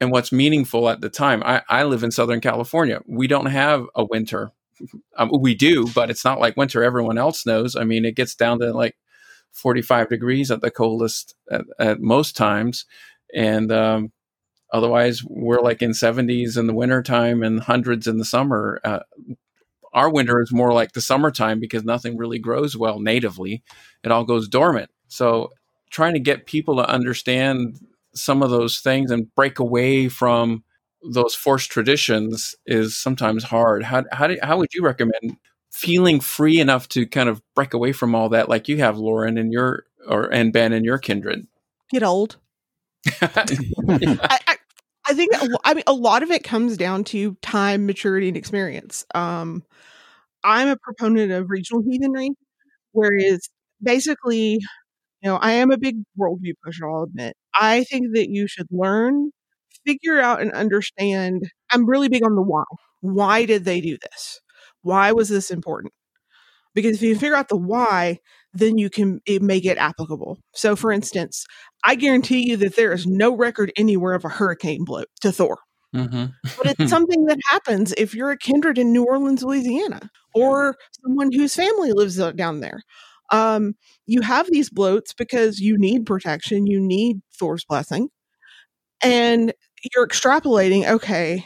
and 0.00 0.10
what's 0.10 0.32
meaningful 0.32 0.88
at 0.88 1.00
the 1.00 1.08
time. 1.08 1.42
I, 1.44 1.62
I 1.68 1.84
live 1.84 2.02
in 2.02 2.10
Southern 2.10 2.40
California. 2.40 3.00
We 3.06 3.26
don't 3.26 3.46
have 3.46 3.86
a 3.94 4.04
winter. 4.04 4.52
Um, 5.16 5.30
we 5.40 5.54
do, 5.54 5.88
but 5.94 6.10
it's 6.10 6.22
not 6.22 6.38
like 6.38 6.58
winter 6.58 6.82
everyone 6.82 7.16
else 7.16 7.46
knows. 7.46 7.74
I 7.74 7.84
mean, 7.84 8.04
it 8.04 8.14
gets 8.14 8.34
down 8.34 8.58
to 8.58 8.74
like 8.74 8.94
45 9.52 10.10
degrees 10.10 10.50
at 10.50 10.60
the 10.60 10.70
coldest 10.70 11.34
at, 11.50 11.62
at 11.78 12.00
most 12.00 12.36
times. 12.36 12.84
And 13.34 13.72
um, 13.72 14.12
otherwise, 14.70 15.24
we're 15.24 15.62
like 15.62 15.80
in 15.80 15.92
70s 15.92 16.58
in 16.58 16.66
the 16.66 16.74
wintertime 16.74 17.42
and 17.42 17.60
hundreds 17.60 18.06
in 18.06 18.18
the 18.18 18.24
summer. 18.26 18.78
Uh, 18.84 18.98
our 19.96 20.10
winter 20.10 20.40
is 20.42 20.52
more 20.52 20.72
like 20.72 20.92
the 20.92 21.00
summertime 21.00 21.58
because 21.58 21.82
nothing 21.82 22.18
really 22.18 22.38
grows 22.38 22.76
well 22.76 23.00
natively. 23.00 23.62
It 24.04 24.12
all 24.12 24.24
goes 24.24 24.46
dormant. 24.46 24.90
So 25.08 25.52
trying 25.90 26.12
to 26.12 26.20
get 26.20 26.46
people 26.46 26.76
to 26.76 26.88
understand 26.88 27.80
some 28.14 28.42
of 28.42 28.50
those 28.50 28.80
things 28.80 29.10
and 29.10 29.34
break 29.34 29.58
away 29.58 30.08
from 30.08 30.62
those 31.02 31.34
forced 31.34 31.70
traditions 31.70 32.54
is 32.66 32.96
sometimes 32.96 33.44
hard. 33.44 33.84
How 33.84 34.04
how 34.12 34.26
do, 34.26 34.38
how 34.42 34.58
would 34.58 34.74
you 34.74 34.82
recommend 34.84 35.38
feeling 35.72 36.20
free 36.20 36.60
enough 36.60 36.88
to 36.88 37.06
kind 37.06 37.28
of 37.28 37.42
break 37.54 37.72
away 37.72 37.92
from 37.92 38.14
all 38.14 38.28
that, 38.30 38.48
like 38.50 38.68
you 38.68 38.78
have, 38.78 38.98
Lauren, 38.98 39.38
and 39.38 39.50
your 39.50 39.84
or 40.06 40.32
and 40.32 40.52
Ben 40.52 40.74
and 40.74 40.84
your 40.84 40.98
kindred? 40.98 41.46
Get 41.90 42.02
old. 42.02 42.36
I, 43.22 44.38
I, 44.46 44.55
I 45.08 45.14
think 45.14 45.30
I 45.64 45.74
mean 45.74 45.84
a 45.86 45.92
lot 45.92 46.22
of 46.22 46.30
it 46.30 46.42
comes 46.44 46.76
down 46.76 47.04
to 47.04 47.34
time, 47.42 47.86
maturity, 47.86 48.28
and 48.28 48.36
experience. 48.36 49.04
Um, 49.14 49.62
I'm 50.44 50.68
a 50.68 50.76
proponent 50.78 51.32
of 51.32 51.50
regional 51.50 51.82
heathenry, 51.88 52.30
whereas 52.92 53.48
basically, 53.82 54.54
you 54.54 54.60
know, 55.30 55.36
I 55.36 55.52
am 55.54 55.70
a 55.72 55.78
big 55.78 55.98
worldview 56.18 56.54
pusher, 56.64 56.90
I'll 56.90 57.04
admit. 57.04 57.34
I 57.60 57.84
think 57.84 58.08
that 58.14 58.30
you 58.30 58.48
should 58.48 58.68
learn, 58.70 59.30
figure 59.86 60.20
out, 60.20 60.42
and 60.42 60.52
understand. 60.52 61.50
I'm 61.72 61.88
really 61.88 62.08
big 62.10 62.24
on 62.24 62.36
the 62.36 62.42
why. 62.42 62.64
Why 63.02 63.46
did 63.46 63.64
they 63.66 63.80
do 63.82 63.98
this? 64.02 64.40
Why 64.82 65.12
was 65.12 65.28
this 65.30 65.50
important? 65.50 65.92
Because 66.74 66.96
if 66.96 67.02
you 67.02 67.16
figure 67.16 67.36
out 67.36 67.48
the 67.48 67.56
why, 67.56 68.20
then 68.58 68.78
you 68.78 68.90
can 68.90 69.20
it 69.26 69.42
make 69.42 69.64
it 69.64 69.78
applicable. 69.78 70.38
So, 70.54 70.76
for 70.76 70.92
instance, 70.92 71.44
I 71.84 71.94
guarantee 71.94 72.48
you 72.48 72.56
that 72.58 72.76
there 72.76 72.92
is 72.92 73.06
no 73.06 73.36
record 73.36 73.72
anywhere 73.76 74.14
of 74.14 74.24
a 74.24 74.28
hurricane 74.28 74.84
bloat 74.84 75.08
to 75.20 75.32
Thor. 75.32 75.58
Mm-hmm. 75.94 76.26
but 76.58 76.76
it's 76.78 76.90
something 76.90 77.24
that 77.26 77.38
happens 77.48 77.94
if 77.96 78.14
you're 78.14 78.32
a 78.32 78.36
kindred 78.36 78.76
in 78.76 78.92
New 78.92 79.04
Orleans, 79.04 79.42
Louisiana, 79.42 80.10
or 80.34 80.76
someone 81.02 81.32
whose 81.32 81.54
family 81.54 81.92
lives 81.92 82.20
down 82.34 82.60
there. 82.60 82.82
Um, 83.32 83.74
you 84.06 84.20
have 84.20 84.50
these 84.50 84.68
bloats 84.68 85.16
because 85.16 85.58
you 85.58 85.78
need 85.78 86.04
protection, 86.04 86.66
you 86.66 86.80
need 86.80 87.22
Thor's 87.38 87.64
blessing, 87.64 88.08
and 89.02 89.52
you're 89.94 90.06
extrapolating. 90.06 90.86
Okay, 90.86 91.44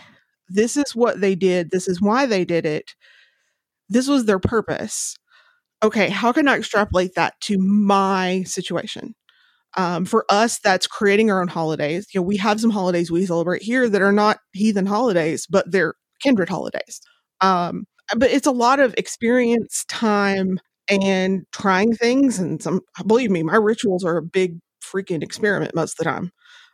this 0.49 0.77
is 0.77 0.97
what 0.97 1.21
they 1.21 1.35
did. 1.35 1.71
This 1.71 1.89
is 1.89 2.01
why 2.01 2.27
they 2.27 2.45
did 2.45 2.67
it. 2.67 2.95
This 3.89 4.09
was 4.09 4.25
their 4.25 4.39
purpose. 4.39 5.17
Okay, 5.83 6.11
how 6.11 6.33
can 6.33 6.47
I 6.49 6.57
extrapolate 6.59 7.15
that 7.15 7.35
to 7.43 7.57
my 7.59 8.43
situation? 8.45 9.15
Um, 9.77 10.05
for 10.07 10.27
us, 10.31 10.59
that's 10.61 10.87
creating 10.87 11.31
our 11.31 11.41
own 11.43 11.49
holidays. 11.49 12.07
You 12.15 12.21
know, 12.21 12.27
we 12.27 12.37
have 12.39 12.61
some 12.61 12.71
holidays 12.71 13.11
we 13.11 13.27
celebrate 13.27 13.63
here 13.63 13.89
that 13.89 14.03
are 14.03 14.13
not 14.13 14.39
heathen 14.53 14.87
holidays, 14.87 15.47
but 15.51 15.71
they're 15.71 15.95
kindred 16.23 16.49
holidays. 16.51 17.01
Um, 17.41 17.87
but 18.17 18.31
it's 18.31 18.47
a 18.47 18.53
lot 18.53 18.81
of 18.81 18.95
experience, 18.99 19.85
time, 19.89 20.61
and 20.91 21.43
trying 21.53 21.95
things. 21.95 22.39
And 22.39 22.63
some, 22.63 22.81
believe 23.07 23.31
me, 23.31 23.43
my 23.45 23.57
rituals 23.57 24.05
are 24.05 24.19
a 24.19 24.23
big 24.23 24.59
freaking 24.85 25.23
experiment 25.23 25.75
most 25.75 25.95
of 25.95 26.05
the 26.05 26.11
time. 26.11 26.33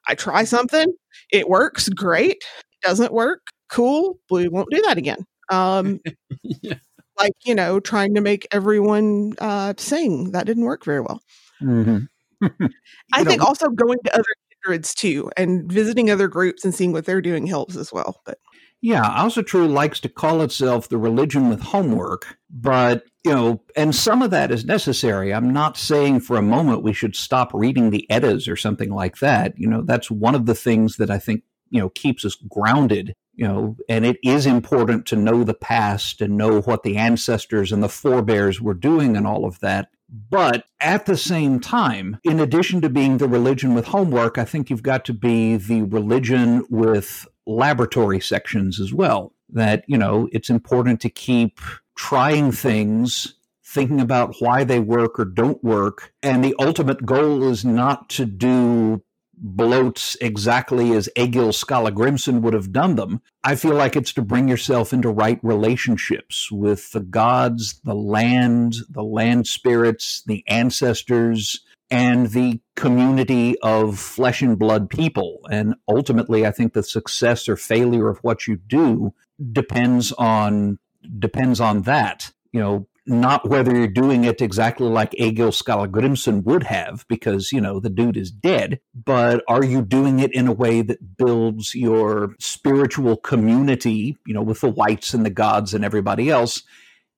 I 0.09 0.15
try 0.17 0.45
something, 0.45 0.89
it 1.33 1.49
works 1.49 1.89
great. 1.91 2.45
It 2.73 2.87
doesn't 2.87 3.13
work, 3.13 3.41
cool. 3.71 4.19
We 4.31 4.49
won't 4.49 4.71
do 4.71 4.83
that 4.83 4.99
again. 4.99 5.25
Um, 5.53 6.01
yeah. 6.43 6.75
Like, 7.19 7.33
you 7.45 7.55
know, 7.55 7.81
trying 7.81 8.15
to 8.15 8.21
make 8.21 8.47
everyone 8.51 9.35
uh, 9.39 9.75
sing. 9.79 10.33
That 10.33 10.47
didn't 10.47 10.65
work 10.65 10.85
very 10.85 11.01
well. 11.01 11.21
Mm-hmm. 11.63 12.05
I 13.15 13.25
think 13.25 13.41
know, 13.41 13.47
also 13.47 13.69
going 13.69 13.99
to 14.05 14.15
other 14.15 14.25
kindreds 14.63 14.95
too 14.95 15.31
and 15.37 15.71
visiting 15.71 16.11
other 16.11 16.29
groups 16.29 16.65
and 16.65 16.75
seeing 16.75 16.93
what 16.93 17.07
they're 17.07 17.23
doing 17.23 17.47
helps 17.47 17.77
as 17.77 17.93
well. 17.93 18.21
But 18.27 18.39
yeah, 18.83 19.05
Asatru 19.05 19.69
likes 19.69 20.01
to 20.01 20.09
call 20.09 20.43
itself 20.43 20.89
the 20.89 20.99
religion 20.99 21.49
with 21.49 21.61
homework, 21.63 22.39
but 22.51 23.05
you 23.25 23.33
know, 23.33 23.63
and 23.75 23.95
some 23.95 24.23
of 24.23 24.31
that 24.31 24.53
is 24.53 24.65
necessary. 24.65 25.33
I'm 25.33 25.53
not 25.53 25.77
saying 25.77 26.21
for 26.21 26.37
a 26.37 26.43
moment 26.43 26.83
we 26.83 26.93
should 26.93 27.17
stop 27.17 27.53
reading 27.55 27.91
the 27.91 28.09
Eddas 28.11 28.47
or 28.47 28.57
something 28.57 28.91
like 28.91 29.19
that. 29.19 29.55
You 29.57 29.69
know, 29.69 29.83
that's 29.83 30.11
one 30.11 30.35
of 30.35 30.47
the 30.47 30.55
things 30.55 30.97
that 30.97 31.11
I 31.11 31.19
think, 31.19 31.43
you 31.71 31.81
know, 31.81 31.89
keeps 31.91 32.25
us 32.25 32.37
grounded 32.49 33.15
you 33.37 33.47
know, 33.47 33.77
and 33.89 34.05
it 34.05 34.19
is 34.25 34.47
important 34.47 35.07
to 35.07 35.17
know 35.17 35.45
the 35.45 35.55
past 35.55 36.23
and 36.23 36.39
know 36.39 36.63
what 36.63 36.83
the 36.83 36.97
ancestors 36.97 37.71
and 37.71 37.83
the 37.83 37.89
forebears 37.89 38.61
were 38.63 38.75
doing 38.75 39.15
and 39.17 39.27
all 39.27 39.45
of 39.45 39.61
that. 39.61 39.91
But 40.09 40.65
at 40.81 41.07
the 41.07 41.17
same 41.17 41.61
time, 41.61 42.19
in 42.25 42.41
addition 42.41 42.81
to 42.81 42.89
being 42.89 43.19
the 43.19 43.29
religion 43.29 43.75
with 43.75 43.87
homework, 43.87 44.39
I 44.39 44.45
think 44.45 44.71
you've 44.71 44.83
got 44.83 45.05
to 45.07 45.13
be 45.13 45.57
the 45.57 45.83
religion 45.83 46.65
with 46.71 47.29
laboratory 47.47 48.21
sections 48.21 48.81
as 48.81 48.93
well. 48.93 49.35
That, 49.51 49.85
you 49.87 49.99
know, 49.99 50.29
it's 50.33 50.51
important 50.51 51.01
to 51.03 51.11
keep 51.11 51.61
trying 51.95 52.53
things, 52.53 53.35
thinking 53.65 54.01
about 54.01 54.37
why 54.39 54.65
they 54.65 54.81
work 54.81 55.19
or 55.21 55.25
don't 55.25 55.63
work. 55.63 56.13
And 56.23 56.43
the 56.43 56.55
ultimate 56.59 57.05
goal 57.05 57.45
is 57.45 57.65
not 57.65 58.09
to 58.11 58.25
do 58.25 59.03
blóts 59.45 60.17
exactly 60.21 60.93
as 60.93 61.09
Egil 61.17 61.49
Skallagrimsson 61.49 62.41
would 62.41 62.55
have 62.55 62.73
done 62.73 62.97
them. 62.97 63.21
I 63.45 63.55
feel 63.55 63.75
like 63.75 63.97
it's 63.97 64.13
to 64.15 64.23
bring 64.23 64.49
yourself 64.49 64.93
into 64.93 65.09
right 65.09 65.39
relationships 65.43 66.51
with 66.51 66.93
the 66.93 67.01
gods, 67.01 67.81
the 67.85 67.95
land, 67.95 68.77
the 68.89 69.05
land 69.05 69.47
spirits, 69.47 70.23
the 70.27 70.43
ancestors, 70.49 71.61
and 71.91 72.31
the 72.31 72.61
community 72.75 73.57
of 73.61 73.99
flesh 73.99 74.43
and 74.43 74.59
blood 74.59 74.91
people. 74.91 75.41
And 75.51 75.75
ultimately, 75.89 76.47
I 76.47 76.51
think 76.51 76.73
the 76.73 76.83
success 76.83 77.49
or 77.49 77.57
failure 77.57 78.09
of 78.09 78.19
what 78.19 78.47
you 78.47 78.57
do 78.57 79.15
depends 79.53 80.13
on 80.13 80.79
depends 81.19 81.61
on 81.61 81.83
that. 81.83 82.33
You 82.53 82.61
know, 82.61 82.89
not 83.07 83.49
whether 83.49 83.75
you're 83.75 83.87
doing 83.87 84.25
it 84.25 84.41
exactly 84.41 84.89
like 84.89 85.15
Egil 85.15 85.51
Skallagrimsson 85.51 86.45
would 86.45 86.65
have, 86.65 87.05
because, 87.09 87.53
you 87.53 87.61
know, 87.61 87.81
the 87.81 87.91
dude 87.91 88.17
is 88.17 88.31
dead, 88.31 88.81
but 88.95 89.43
are 89.49 89.65
you 89.65 89.83
doing 89.83 90.21
it 90.21 90.33
in 90.33 90.47
a 90.47 90.53
way 90.53 90.83
that 90.83 91.17
builds 91.17 91.75
your 91.75 92.35
spiritual 92.39 93.17
community, 93.17 94.17
you 94.27 94.35
know, 94.35 94.43
with 94.43 94.61
the 94.61 94.71
wights 94.71 95.15
and 95.15 95.27
the 95.27 95.31
gods 95.31 95.75
and 95.75 95.85
everybody 95.85 96.31
else, 96.31 96.63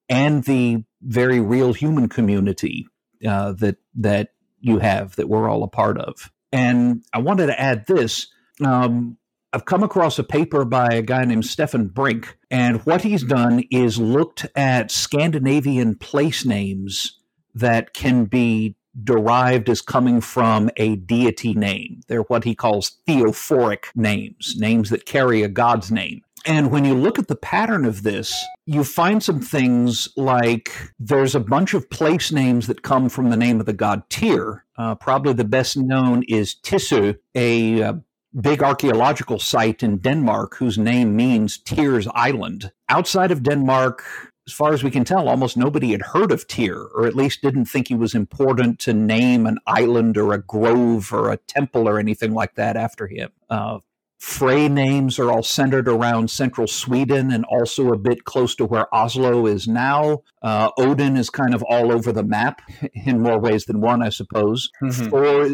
and 0.09 0.45
the 0.45 0.85
very 1.03 1.41
real 1.41 1.75
human 1.75 2.09
community 2.09 2.87
uh, 3.27 3.53
that 3.53 3.77
that 3.95 4.31
you 4.61 4.79
have 4.79 5.17
that 5.17 5.29
we're 5.29 5.49
all 5.49 5.63
a 5.63 5.69
part 5.69 5.99
of. 5.99 6.31
And 6.51 7.05
I 7.13 7.19
wanted 7.19 7.47
to 7.47 7.61
add 7.61 7.87
this. 7.87 8.29
Um, 8.65 9.18
I've 9.53 9.65
come 9.65 9.83
across 9.83 10.19
a 10.19 10.25
paper 10.25 10.67
by 10.67 10.89
a 10.89 11.03
guy 11.03 11.25
named 11.25 11.47
Stefan 11.47 11.87
Brink, 11.87 12.37
and 12.51 12.85
what 12.85 13.01
he's 13.01 13.23
done 13.23 13.65
is 13.71 13.99
looked 13.99 14.47
at 14.55 14.91
Scandinavian 14.91 15.95
place 15.95 16.45
names 16.45 17.19
that 17.55 17.95
can 17.95 18.27
be 18.27 18.77
derived 19.05 19.71
as 19.71 19.81
coming 19.81 20.21
from 20.21 20.71
a 20.77 20.97
deity 20.97 21.55
name. 21.55 22.01
They're 22.09 22.23
what 22.23 22.45
he 22.45 22.55
calls 22.55 22.99
theophoric 23.07 23.85
names, 23.95 24.55
names 24.59 24.91
that 24.91 25.07
carry 25.07 25.43
a 25.43 25.49
god's 25.49 25.91
name. 25.91 26.23
And 26.47 26.71
when 26.71 26.85
you 26.85 26.95
look 26.95 27.19
at 27.19 27.29
the 27.29 27.37
pattern 27.37 27.85
of 27.85 28.03
this, 28.03 28.35
you 28.67 28.85
find 28.85 29.23
some 29.23 29.41
things 29.41 30.09
like 30.17 30.71
there's 30.99 31.35
a 31.35 31.41
bunch 31.41 31.75
of 31.75 31.89
place 31.91 32.31
names 32.33 32.67
that 32.67 32.83
come 32.83 33.09
from 33.09 33.31
the 33.31 33.37
name 33.37 33.61
of 33.61 33.67
the 33.67 33.73
god 33.73 34.09
Tyr. 34.09 34.65
Uh, 34.77 34.95
probably 34.95 35.33
the 35.33 35.45
best 35.45 35.77
known 35.77 36.23
is 36.29 36.55
Tisø, 36.55 37.19
a 37.35 37.83
uh, 37.83 37.95
big 38.41 38.63
archaeological 38.63 39.39
site 39.39 39.83
in 39.83 39.99
Denmark 39.99 40.57
whose 40.57 40.79
name 40.79 41.17
means 41.17 41.59
Tyr's 41.59 42.07
Island. 42.15 42.73
Outside 42.89 43.31
of 43.31 43.43
Denmark, 43.43 44.05
as 44.47 44.53
far 44.53 44.73
as 44.73 44.83
we 44.83 44.91
can 44.91 45.05
tell, 45.05 45.29
almost 45.29 45.57
nobody 45.57 45.93
had 45.93 46.03
heard 46.03 46.33
of 46.33 46.47
Tyr, 46.47 46.89
or 46.95 47.07
at 47.07 47.15
least 47.15 47.43
didn't 47.43 47.67
think 47.67 47.89
he 47.89 47.95
was 47.95 48.15
important 48.15 48.79
to 48.81 48.95
name 48.95 49.47
an 49.47 49.59
island 49.67 50.17
or 50.17 50.33
a 50.33 50.43
grove 50.43 51.13
or 51.13 51.31
a 51.31 51.37
temple 51.37 51.89
or 51.89 51.99
anything 51.99 52.33
like 52.33 52.55
that 52.55 52.77
after 52.77 53.07
him. 53.07 53.31
Uh, 53.51 53.81
Frey 54.19 54.69
names 54.69 55.19
are 55.21 55.31
all 55.31 55.45
centered 55.45 55.87
around 55.87 56.29
central 56.29 56.67
Sweden 56.67 57.31
and 57.31 57.45
also 57.45 57.93
a 57.93 57.99
bit 57.99 58.25
close 58.25 58.57
to 58.57 58.65
where 58.65 58.93
Oslo 58.93 59.47
is 59.47 59.69
now. 59.69 60.23
Uh, 60.43 60.71
Odin 60.77 61.17
is 61.17 61.31
kind 61.31 61.55
of 61.55 61.63
all 61.63 61.93
over 61.93 62.11
the 62.11 62.25
map 62.25 62.61
in 62.95 63.21
more 63.21 63.39
ways 63.39 63.67
than 63.67 63.81
one, 63.81 64.03
I 64.03 64.09
suppose. 64.09 64.71
Mm-hmm. 64.83 65.09
Thor 65.09 65.51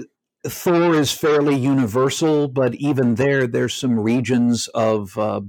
Thor 0.47 0.95
is 0.95 1.11
fairly 1.11 1.57
universal, 1.57 2.49
but 2.49 2.75
even 2.75 3.15
there, 3.15 3.47
there's 3.47 3.75
some 3.75 3.99
regions 3.99 4.69
of 4.69 5.17
uh, 5.17 5.41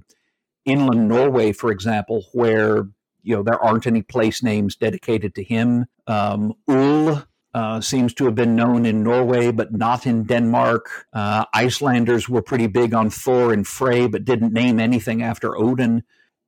inland 0.64 1.10
Norway, 1.10 1.52
for 1.52 1.72
example, 1.72 2.26
where 2.34 2.88
you 3.22 3.36
know 3.36 3.44
there 3.44 3.62
aren't 3.62 3.88
any 3.88 4.02
place 4.02 4.42
names 4.42 4.76
dedicated 4.76 5.36
to 5.36 5.44
him. 5.44 5.86
Um, 6.08 6.54
Ull 6.70 7.24
uh, 7.54 7.82
seems 7.82 8.14
to 8.14 8.26
have 8.26 8.36
been 8.36 8.56
known 8.56 8.86
in 8.86 9.04
Norway, 9.04 9.52
but 9.52 9.74
not 9.74 10.06
in 10.06 10.24
Denmark. 10.24 11.08
Uh, 11.14 11.46
Icelanders 11.54 12.30
were 12.30 12.42
pretty 12.42 12.68
big 12.68 12.94
on 12.94 13.10
Thor 13.10 13.52
and 13.52 13.68
Frey, 13.68 14.08
but 14.08 14.26
didn't 14.26 14.54
name 14.54 14.80
anything 14.80 15.22
after 15.22 15.58
Odin, 15.58 16.04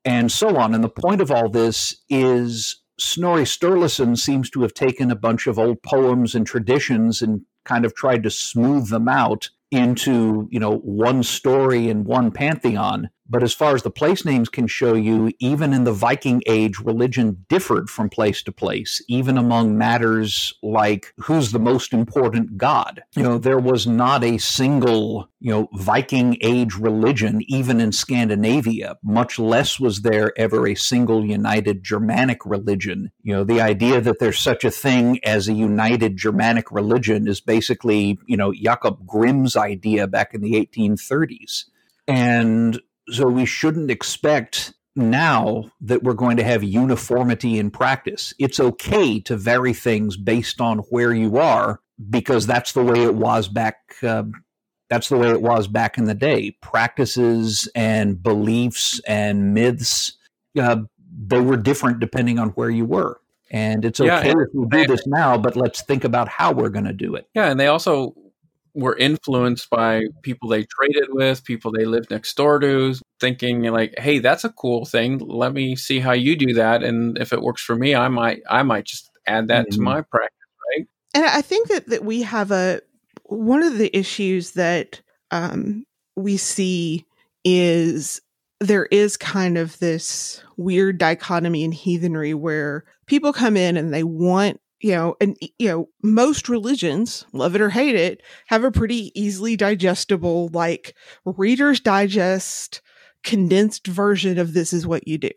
and 0.05 0.31
so 0.31 0.57
on. 0.57 0.73
And 0.73 0.83
the 0.83 0.89
point 0.89 1.19
of 1.19 1.31
all 1.31 1.49
this 1.49 1.97
is 2.09 2.81
Snorri 2.99 3.43
Sturluson 3.43 4.17
seems 4.17 4.49
to 4.51 4.61
have 4.61 4.73
taken 4.73 5.11
a 5.11 5.15
bunch 5.15 5.47
of 5.47 5.59
old 5.59 5.83
poems 5.83 6.33
and 6.33 6.47
traditions 6.47 7.21
and 7.21 7.41
kind 7.67 7.85
of 7.85 7.93
tried 7.93 8.23
to 8.23 8.31
smooth 8.31 8.87
them 8.87 9.07
out 9.09 9.49
into 9.71 10.47
you 10.51 10.59
know 10.59 10.77
one 10.77 11.23
story 11.23 11.89
and 11.89 12.05
one 12.05 12.31
pantheon. 12.31 13.09
But 13.29 13.43
as 13.43 13.53
far 13.53 13.75
as 13.75 13.83
the 13.83 13.89
place 13.89 14.23
names 14.23 14.47
can 14.47 14.67
show 14.67 14.93
you 14.93 15.33
even 15.39 15.73
in 15.73 15.83
the 15.83 15.91
viking 15.91 16.41
age 16.47 16.79
religion 16.79 17.45
differed 17.49 17.89
from 17.89 18.09
place 18.09 18.41
to 18.43 18.51
place 18.51 19.03
even 19.09 19.37
among 19.37 19.77
matters 19.77 20.53
like 20.63 21.13
who's 21.17 21.51
the 21.51 21.59
most 21.59 21.93
important 21.93 22.57
god. 22.57 23.03
You 23.15 23.23
know 23.23 23.37
there 23.37 23.59
was 23.59 23.85
not 23.85 24.23
a 24.23 24.37
single 24.37 25.29
you 25.39 25.51
know 25.51 25.67
viking 25.73 26.37
age 26.41 26.75
religion 26.75 27.41
even 27.47 27.81
in 27.81 27.91
scandinavia 27.91 28.95
much 29.03 29.37
less 29.37 29.79
was 29.79 30.01
there 30.01 30.31
ever 30.37 30.67
a 30.67 30.75
single 30.75 31.25
united 31.25 31.83
germanic 31.83 32.45
religion. 32.45 33.11
You 33.23 33.33
know 33.33 33.43
the 33.43 33.59
idea 33.59 33.99
that 33.99 34.19
there's 34.19 34.39
such 34.39 34.63
a 34.63 34.71
thing 34.71 35.19
as 35.25 35.49
a 35.49 35.53
united 35.53 36.15
germanic 36.15 36.71
religion 36.71 37.27
is 37.27 37.41
basically 37.41 38.17
you 38.25 38.37
know 38.37 38.53
jakob 38.53 39.05
grimm's 39.05 39.56
idea 39.57 40.07
back 40.07 40.33
in 40.33 40.41
the 40.41 40.53
1830s. 40.53 41.65
And 42.07 42.79
so 43.09 43.27
we 43.27 43.45
shouldn't 43.45 43.91
expect 43.91 44.73
now 44.95 45.71
that 45.79 46.03
we're 46.03 46.13
going 46.13 46.37
to 46.37 46.43
have 46.43 46.63
uniformity 46.63 47.59
in 47.59 47.69
practice. 47.69 48.33
It's 48.39 48.59
okay 48.59 49.19
to 49.21 49.37
vary 49.37 49.73
things 49.73 50.17
based 50.17 50.59
on 50.59 50.79
where 50.89 51.13
you 51.13 51.37
are 51.37 51.79
because 52.09 52.47
that's 52.47 52.73
the 52.73 52.83
way 52.83 53.03
it 53.03 53.15
was 53.15 53.47
back. 53.47 53.77
Uh, 54.01 54.23
that's 54.89 55.09
the 55.09 55.17
way 55.17 55.29
it 55.29 55.41
was 55.41 55.67
back 55.67 55.97
in 55.97 56.05
the 56.05 56.13
day. 56.13 56.51
Practices 56.61 57.69
and 57.75 58.21
beliefs 58.21 59.01
and 59.07 59.53
myths, 59.53 60.13
uh, 60.59 60.77
they 61.25 61.41
were 61.41 61.57
different 61.57 61.99
depending 61.99 62.39
on 62.39 62.49
where 62.49 62.69
you 62.69 62.85
were. 62.85 63.19
And 63.49 63.85
it's 63.85 63.99
okay 63.99 64.07
yeah, 64.07 64.31
and, 64.31 64.41
if 64.41 64.49
we 64.53 64.67
do 64.67 64.87
this 64.87 65.07
now, 65.07 65.37
but 65.37 65.55
let's 65.55 65.81
think 65.81 66.03
about 66.03 66.27
how 66.27 66.51
we're 66.51 66.69
going 66.69 66.85
to 66.85 66.93
do 66.93 67.15
it. 67.15 67.29
Yeah, 67.33 67.49
and 67.49 67.59
they 67.59 67.67
also 67.67 68.13
were 68.77 68.95
influenced 68.95 69.69
by 69.71 70.03
people 70.21 70.47
they 70.47 70.63
traded 70.63 71.09
with, 71.09 71.43
people 71.43 71.71
they 71.71 71.85
lived 71.85 72.11
next 72.11 72.37
door 72.37 72.59
to, 72.59 72.93
thinking 73.19 73.63
like, 73.63 73.95
"Hey, 73.97 74.19
that's 74.19 74.43
a 74.43 74.53
cool 74.53 74.85
thing. 74.85 75.17
Let 75.17 75.53
me 75.53 75.75
see 75.75 75.99
how 75.99 76.11
you 76.11 76.35
do 76.35 76.53
that, 76.53 76.83
and 76.83 77.17
if 77.17 77.33
it 77.33 77.41
works 77.41 77.63
for 77.63 77.75
me, 77.75 77.95
I 77.95 78.07
might 78.07 78.41
I 78.49 78.61
might 78.63 78.85
just 78.85 79.09
add 79.25 79.47
that 79.47 79.65
mm-hmm. 79.65 79.75
to 79.75 79.81
my 79.81 80.01
practice." 80.01 80.31
Right? 80.77 80.87
And 81.15 81.25
I 81.25 81.41
think 81.41 81.69
that 81.69 81.87
that 81.87 82.05
we 82.05 82.21
have 82.21 82.51
a 82.51 82.81
one 83.23 83.63
of 83.63 83.79
the 83.79 83.95
issues 83.97 84.51
that 84.51 85.01
um, 85.31 85.83
we 86.15 86.37
see 86.37 87.03
is 87.43 88.21
there 88.59 88.85
is 88.85 89.17
kind 89.17 89.57
of 89.57 89.77
this 89.79 90.43
weird 90.55 90.99
dichotomy 90.99 91.63
in 91.63 91.71
heathenry 91.71 92.33
where 92.33 92.85
people 93.07 93.33
come 93.33 93.57
in 93.57 93.75
and 93.75 93.93
they 93.93 94.03
want 94.03 94.59
you 94.79 94.91
know, 94.91 95.15
and 95.19 95.37
you 95.57 95.67
know, 95.69 95.89
most 96.03 96.49
religions, 96.49 97.25
love 97.33 97.55
it 97.55 97.61
or 97.61 97.69
hate 97.69 97.95
it, 97.95 98.21
have 98.47 98.63
a 98.63 98.71
pretty 98.71 99.11
easily 99.19 99.55
digestible, 99.55 100.49
like 100.49 100.95
Reader's 101.25 101.79
Digest 101.79 102.81
condensed 103.23 103.87
version 103.87 104.37
of 104.37 104.53
this 104.53 104.73
is 104.73 104.85
what 104.85 105.07
you 105.07 105.17
do. 105.17 105.31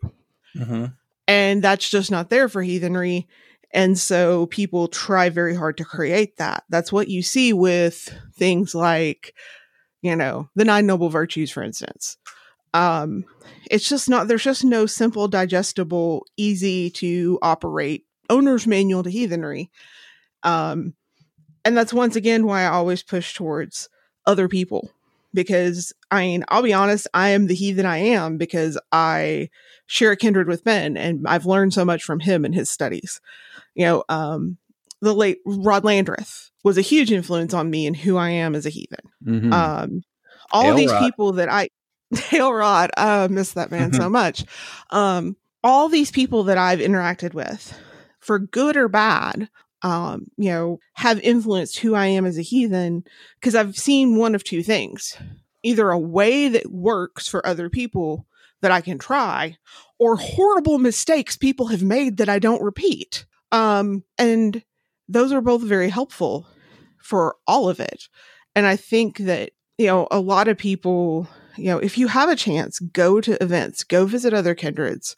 Mm-hmm. 0.55 0.85
And 1.27 1.61
that's 1.61 1.89
just 1.89 2.11
not 2.11 2.29
there 2.29 2.49
for 2.49 2.61
heathenry. 2.61 3.27
And 3.73 3.97
so 3.97 4.47
people 4.47 4.87
try 4.87 5.29
very 5.29 5.55
hard 5.55 5.77
to 5.77 5.85
create 5.85 6.37
that. 6.37 6.63
That's 6.69 6.91
what 6.91 7.07
you 7.07 7.23
see 7.23 7.53
with 7.53 8.13
things 8.35 8.75
like, 8.75 9.33
you 10.01 10.15
know, 10.15 10.49
the 10.55 10.65
Nine 10.65 10.85
Noble 10.85 11.09
Virtues, 11.09 11.51
for 11.51 11.63
instance. 11.63 12.17
Um, 12.73 13.25
it's 13.69 13.87
just 13.87 14.09
not, 14.09 14.27
there's 14.27 14.43
just 14.43 14.63
no 14.63 14.85
simple, 14.85 15.27
digestible, 15.27 16.25
easy 16.37 16.89
to 16.91 17.39
operate 17.41 18.05
owner's 18.31 18.65
manual 18.65 19.03
to 19.03 19.09
heathenry. 19.11 19.69
Um, 20.43 20.95
and 21.63 21.77
that's 21.77 21.93
once 21.93 22.15
again 22.15 22.45
why 22.45 22.63
I 22.63 22.67
always 22.69 23.03
push 23.03 23.35
towards 23.35 23.89
other 24.25 24.47
people 24.47 24.89
because 25.33 25.93
I 26.09 26.21
mean, 26.21 26.43
I'll 26.49 26.63
be 26.63 26.73
honest, 26.73 27.07
I 27.13 27.29
am 27.29 27.47
the 27.47 27.53
heathen 27.55 27.85
I 27.85 27.97
am 27.97 28.37
because 28.37 28.77
I 28.91 29.49
share 29.85 30.11
a 30.11 30.17
kindred 30.17 30.47
with 30.47 30.63
Ben 30.63 30.97
and 30.97 31.27
I've 31.27 31.45
learned 31.45 31.73
so 31.73 31.85
much 31.85 32.03
from 32.03 32.19
him 32.19 32.43
and 32.45 32.53
his 32.55 32.69
studies. 32.69 33.21
You 33.75 33.85
know, 33.85 34.03
um, 34.09 34.57
the 35.01 35.13
late 35.13 35.39
Rod 35.45 35.83
Landreth 35.83 36.49
was 36.63 36.77
a 36.77 36.81
huge 36.81 37.11
influence 37.11 37.53
on 37.53 37.69
me 37.69 37.87
and 37.87 37.95
who 37.95 38.17
I 38.17 38.29
am 38.31 38.55
as 38.55 38.65
a 38.65 38.69
heathen. 38.69 38.99
Mhm. 39.25 39.53
Um, 39.53 40.03
all 40.51 40.63
Hail 40.63 40.75
these 40.75 40.91
Rod. 40.91 40.99
people 40.99 41.31
that 41.33 41.49
I, 41.49 41.69
Hail 42.15 42.53
Rod, 42.53 42.91
I 42.97 43.27
miss 43.27 43.53
that 43.53 43.71
man 43.71 43.93
so 43.93 44.09
much. 44.09 44.43
Um, 44.89 45.35
all 45.63 45.89
these 45.89 46.11
people 46.11 46.43
that 46.45 46.57
I've 46.57 46.79
interacted 46.79 47.33
with, 47.33 47.77
for 48.21 48.39
good 48.39 48.77
or 48.77 48.87
bad, 48.87 49.49
um, 49.81 50.27
you 50.37 50.49
know, 50.49 50.79
have 50.93 51.19
influenced 51.19 51.79
who 51.79 51.95
I 51.95 52.05
am 52.05 52.25
as 52.25 52.37
a 52.37 52.43
heathen 52.43 53.03
because 53.39 53.55
I've 53.55 53.77
seen 53.77 54.15
one 54.15 54.35
of 54.35 54.43
two 54.43 54.63
things 54.63 55.17
either 55.63 55.91
a 55.91 55.99
way 55.99 56.49
that 56.49 56.71
works 56.71 57.27
for 57.27 57.45
other 57.45 57.69
people 57.69 58.25
that 58.61 58.71
I 58.71 58.81
can 58.81 58.97
try, 58.97 59.57
or 59.99 60.15
horrible 60.15 60.79
mistakes 60.79 61.37
people 61.37 61.67
have 61.67 61.83
made 61.83 62.17
that 62.17 62.29
I 62.29 62.39
don't 62.39 62.63
repeat. 62.63 63.25
Um, 63.51 64.03
and 64.17 64.63
those 65.07 65.31
are 65.31 65.41
both 65.41 65.61
very 65.61 65.89
helpful 65.89 66.47
for 66.97 67.35
all 67.47 67.69
of 67.69 67.79
it. 67.79 68.07
And 68.55 68.65
I 68.65 68.75
think 68.75 69.17
that, 69.17 69.51
you 69.77 69.87
know, 69.87 70.07
a 70.11 70.19
lot 70.19 70.47
of 70.47 70.57
people, 70.57 71.27
you 71.57 71.65
know, 71.65 71.79
if 71.79 71.97
you 71.97 72.07
have 72.07 72.29
a 72.29 72.35
chance, 72.35 72.79
go 72.79 73.19
to 73.21 73.41
events, 73.43 73.83
go 73.83 74.05
visit 74.05 74.33
other 74.33 74.55
kindreds. 74.55 75.15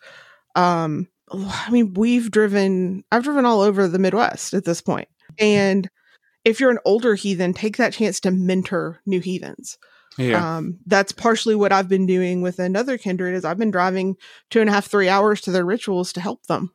Um, 0.56 1.08
I 1.34 1.69
mean, 1.71 1.93
we've 1.93 2.29
driven, 2.29 3.03
I've 3.11 3.23
driven 3.23 3.45
all 3.45 3.61
over 3.61 3.88
the 3.88 3.99
Midwest 3.99 4.53
at 4.53 4.65
this 4.65 4.81
point. 4.81 5.07
And 5.39 5.89
if 6.45 6.59
you're 6.59 6.71
an 6.71 6.79
older 6.86 7.15
heathen, 7.15 7.53
take 7.53 7.77
that 7.77 7.93
chance 7.93 8.19
to 8.21 8.31
mentor 8.31 9.01
new 9.05 9.19
heathens. 9.19 9.77
Yeah. 10.17 10.57
Um, 10.57 10.79
that's 10.86 11.11
partially 11.11 11.55
what 11.55 11.71
I've 11.71 11.89
been 11.89 12.05
doing 12.05 12.41
with 12.41 12.59
another 12.59 12.97
kindred 12.97 13.34
is 13.34 13.45
I've 13.45 13.57
been 13.57 13.71
driving 13.71 14.15
two 14.51 14.61
and 14.61 14.69
a 14.69 14.73
half, 14.73 14.86
three 14.86 15.09
hours 15.09 15.41
to 15.41 15.51
their 15.51 15.65
rituals 15.65 16.13
to 16.13 16.21
help 16.21 16.45
them 16.45 16.71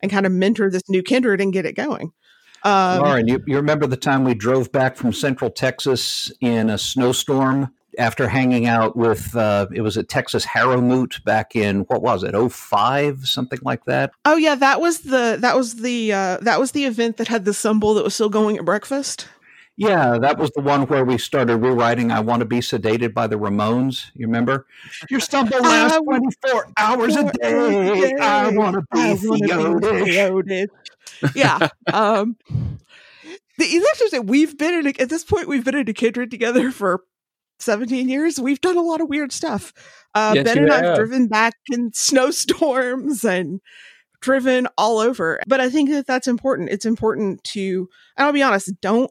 and 0.00 0.10
kind 0.10 0.26
of 0.26 0.32
mentor 0.32 0.70
this 0.70 0.88
new 0.88 1.02
kindred 1.02 1.40
and 1.40 1.52
get 1.52 1.66
it 1.66 1.72
going. 1.72 2.12
Um, 2.62 3.00
Lauren, 3.00 3.28
you, 3.28 3.42
you 3.46 3.56
remember 3.56 3.86
the 3.86 3.96
time 3.96 4.24
we 4.24 4.34
drove 4.34 4.70
back 4.72 4.96
from 4.96 5.12
Central 5.12 5.50
Texas 5.50 6.30
in 6.40 6.70
a 6.70 6.78
snowstorm 6.78 7.72
after 7.98 8.28
hanging 8.28 8.66
out 8.66 8.96
with, 8.96 9.34
uh, 9.36 9.66
it 9.72 9.80
was 9.80 9.96
at 9.96 10.08
Texas 10.08 10.44
Harrowmoot 10.44 11.24
back 11.24 11.56
in, 11.56 11.80
what 11.82 12.02
was 12.02 12.22
it, 12.22 12.34
05, 12.34 13.26
something 13.26 13.58
like 13.62 13.84
that? 13.86 14.12
oh 14.24 14.36
yeah, 14.36 14.54
that 14.54 14.80
was 14.80 15.00
the 15.00 15.36
that 15.40 15.56
was 15.56 15.76
the 15.76 16.12
uh, 16.12 16.38
that 16.42 16.60
was 16.60 16.72
the 16.72 16.84
event 16.84 17.16
that 17.16 17.28
had 17.28 17.44
the 17.44 17.52
symbel 17.52 17.94
that 17.94 18.04
was 18.04 18.14
still 18.14 18.28
going 18.28 18.56
at 18.56 18.64
breakfast. 18.64 19.28
Yeah, 19.78 20.16
that 20.18 20.38
was 20.38 20.50
the 20.52 20.62
one 20.62 20.86
where 20.86 21.04
we 21.04 21.18
started 21.18 21.58
rewriting 21.58 22.10
I 22.10 22.20
Want 22.20 22.40
to 22.40 22.46
Be 22.46 22.60
Sedated 22.60 23.12
by 23.12 23.26
the 23.26 23.36
Ramones. 23.36 24.06
You 24.14 24.26
remember? 24.26 24.66
Your 25.10 25.20
stumble 25.20 25.60
lasts 25.60 25.98
I 25.98 26.00
24 26.00 26.68
hours 26.78 27.16
a 27.16 27.24
day. 27.24 28.14
I 28.18 28.48
want 28.50 28.74
to 28.76 28.82
be 28.90 29.00
I 29.00 29.14
wanna 29.14 29.80
Theodish. 29.80 30.68
Theodish. 31.22 31.34
yeah. 31.34 31.68
Um, 31.92 32.36
the 33.58 33.64
interesting. 33.66 34.26
We've 34.26 34.56
been 34.56 34.74
in 34.74 34.86
a, 34.86 35.00
at 35.02 35.10
this 35.10 35.24
point. 35.24 35.46
We've 35.46 35.64
been 35.64 35.76
in 35.76 35.88
a 35.88 35.92
kindred 35.92 36.30
together 36.30 36.70
for 36.70 37.04
seventeen 37.58 38.08
years. 38.08 38.40
We've 38.40 38.60
done 38.60 38.76
a 38.76 38.82
lot 38.82 39.00
of 39.00 39.08
weird 39.08 39.32
stuff. 39.32 39.72
Uh, 40.14 40.32
Yes, 40.34 40.44
ben 40.44 40.58
and 40.58 40.72
I've 40.72 40.96
driven 40.96 41.28
back 41.28 41.54
in 41.70 41.92
snowstorms 41.94 43.24
and 43.24 43.60
driven 44.20 44.66
all 44.78 44.98
over. 44.98 45.40
But 45.46 45.60
I 45.60 45.68
think 45.70 45.90
that 45.90 46.06
that's 46.06 46.26
important. 46.28 46.70
It's 46.70 46.86
important 46.86 47.42
to. 47.44 47.88
And 48.16 48.26
I'll 48.26 48.32
be 48.32 48.42
honest. 48.42 48.70
Don't. 48.80 49.10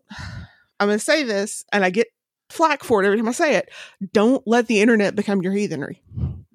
I'm 0.79 0.87
going 0.87 0.99
to 0.99 1.03
say 1.03 1.23
this, 1.23 1.63
and 1.71 1.85
I 1.85 1.89
get 1.89 2.07
flack 2.49 2.83
for 2.83 3.01
it 3.03 3.05
every 3.07 3.17
time 3.17 3.27
I 3.29 3.31
say 3.33 3.55
it. 3.55 3.69
Don't 4.13 4.45
let 4.47 4.67
the 4.67 4.81
internet 4.81 5.15
become 5.15 5.41
your 5.41 5.53
heathenry. 5.53 6.01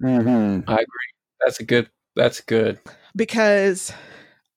Mhm. 0.03 0.65
I 0.69 0.75
agree. 0.75 0.87
That's 1.45 1.61
a 1.61 1.65
good. 1.65 1.89
That's 2.17 2.41
good. 2.41 2.79
because 3.17 3.93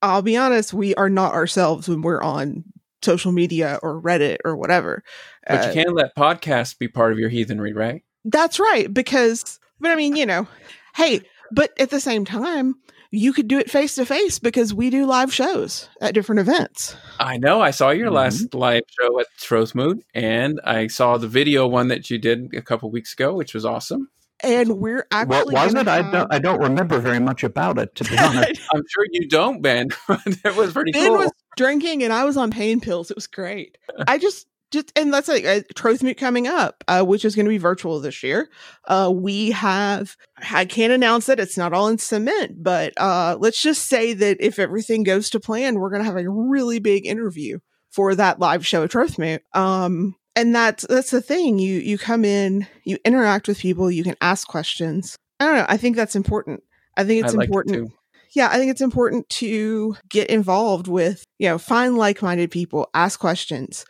I'll 0.02 0.22
be 0.22 0.36
honest, 0.36 0.74
we 0.74 0.94
are 0.96 1.10
not 1.10 1.34
ourselves 1.34 1.88
when 1.88 2.02
we're 2.02 2.22
on 2.22 2.64
social 3.04 3.32
media 3.32 3.80
or 3.84 4.02
Reddit 4.02 4.38
or 4.46 4.56
whatever. 4.56 5.04
But 5.48 5.66
Uh, 5.66 5.68
you 5.68 5.74
can't 5.74 5.96
let 5.96 6.16
podcasts 6.16 6.78
be 6.78 6.88
part 6.88 7.12
of 7.12 7.20
your 7.20 7.30
heathenry, 7.30 7.74
right? 7.74 8.04
That's 8.26 8.60
right. 8.60 8.92
Because, 8.94 9.60
but 9.80 9.92
I 9.92 9.96
mean, 9.96 10.16
you 10.16 10.26
know, 10.26 10.48
hey, 10.96 11.22
but 11.52 11.72
at 11.80 11.90
the 11.90 12.00
same 12.00 12.26
time, 12.26 12.76
you 13.12 13.32
could 13.32 13.48
do 13.48 13.60
it 13.60 13.70
face 13.70 13.94
to 13.96 14.06
face 14.08 14.40
because 14.40 14.74
we 14.74 14.90
do 14.90 15.06
live 15.06 15.32
shows 15.32 15.88
at 16.02 16.16
different 16.16 16.40
events. 16.40 16.96
I 17.20 17.38
know. 17.38 17.62
I 17.62 17.70
saw 17.70 17.92
your 17.92 18.10
Mhm. 18.10 18.14
last 18.16 18.54
live 18.56 18.84
show 19.00 19.20
at 19.20 19.28
Trothmoot, 19.40 20.02
and 20.16 20.60
I 20.64 20.88
saw 20.88 21.18
the 21.18 21.28
video 21.28 21.68
one 21.68 21.90
that 21.90 22.10
you 22.10 22.18
did 22.18 22.56
a 22.56 22.62
couple 22.64 22.90
weeks 22.90 23.14
ago, 23.14 23.36
which 23.36 23.54
was 23.54 23.66
awesome. 23.66 24.10
And 24.42 24.80
we're 24.80 25.06
What 25.12 25.30
actually. 25.30 25.54
was 25.54 25.74
gonna 25.74 25.82
it? 25.82 25.88
I 25.88 26.12
don't, 26.12 26.34
I 26.34 26.40
don't 26.40 26.60
remember 26.60 27.00
very 27.00 27.20
much 27.20 27.44
about 27.44 27.78
it, 27.78 27.94
to 27.96 28.04
be 28.04 28.18
honest. 28.18 28.62
I'm 28.74 28.84
sure 28.90 29.06
you 29.12 29.28
don't, 29.30 29.62
Ben. 29.62 29.90
that 30.44 30.56
was 30.58 30.74
pretty 30.74 30.92
Ben 30.92 31.10
cool. 31.10 31.18
was 31.20 31.32
drinking 31.58 32.04
and 32.04 32.14
I 32.14 32.26
was 32.26 32.38
on 32.38 32.52
pain 32.52 32.80
pills. 32.80 33.12
It 33.12 33.18
was 33.18 33.28
great. 33.28 33.78
I 34.08 34.18
just 34.18 34.48
just 34.74 34.92
and 34.98 35.14
that's 35.14 35.28
like 35.28 35.46
a 35.46 35.64
Trothmoot 35.76 36.18
coming 36.18 36.48
up, 36.48 36.84
uh, 36.88 37.04
which 37.04 37.24
is 37.24 37.36
going 37.36 37.46
to 37.46 37.50
be 37.50 37.60
virtual 37.60 38.02
this 38.02 38.24
year. 38.24 38.50
Uh, 38.86 39.12
we 39.14 39.52
have 39.52 40.18
I 40.52 40.66
can't 40.66 40.92
announce 40.92 41.30
it; 41.30 41.40
it's 41.40 41.58
not 41.58 41.74
all 41.74 41.88
in 41.88 42.00
cement, 42.00 42.62
but 42.62 42.94
uh, 42.98 43.38
let's 43.40 43.62
just 43.62 43.88
say 43.88 44.14
that 44.14 44.38
if 44.42 44.60
everything 44.60 45.04
goes 45.04 45.30
to 45.30 45.40
plan, 45.40 45.76
we're 45.76 45.92
going 45.92 46.02
to 46.02 46.08
have 46.08 46.18
a 46.18 46.30
really 46.30 46.80
big 46.80 47.06
interview 47.06 47.60
for 47.92 48.16
that 48.16 48.40
live 48.40 48.66
show 48.66 48.84
at 48.84 48.90
Trothmoot. 48.90 49.42
Um, 49.54 50.16
and 50.36 50.54
that's 50.54 50.86
that's 50.90 51.12
the 51.12 51.22
thing. 51.22 51.60
You 51.60 51.80
you 51.80 51.98
come 51.98 52.26
in, 52.26 52.68
you 52.84 52.98
interact 53.06 53.48
with 53.48 53.60
people, 53.60 53.92
you 53.92 54.04
can 54.04 54.16
ask 54.20 54.48
questions. 54.48 55.16
I 55.40 55.46
don't 55.46 55.56
know. 55.58 55.66
I 55.70 55.78
think 55.78 55.96
that's 55.96 56.16
important. 56.16 56.64
I 56.98 57.04
think 57.04 57.24
it's 57.24 57.34
I 57.34 57.38
like 57.38 57.46
it 57.46 57.50
important 57.50 57.76
too. 57.76 57.96
Yeah, 58.34 58.50
I 58.52 58.58
think 58.58 58.72
it's 58.72 58.82
important 58.82 59.30
to 59.30 59.96
get 60.10 60.30
involved 60.30 60.88
with, 60.88 61.24
you 61.40 61.48
know, 61.50 61.58
find 61.58 61.98
like 61.98 62.22
minded 62.22 62.52
people, 62.52 62.90
ask 62.94 63.20
questions, 63.20 63.86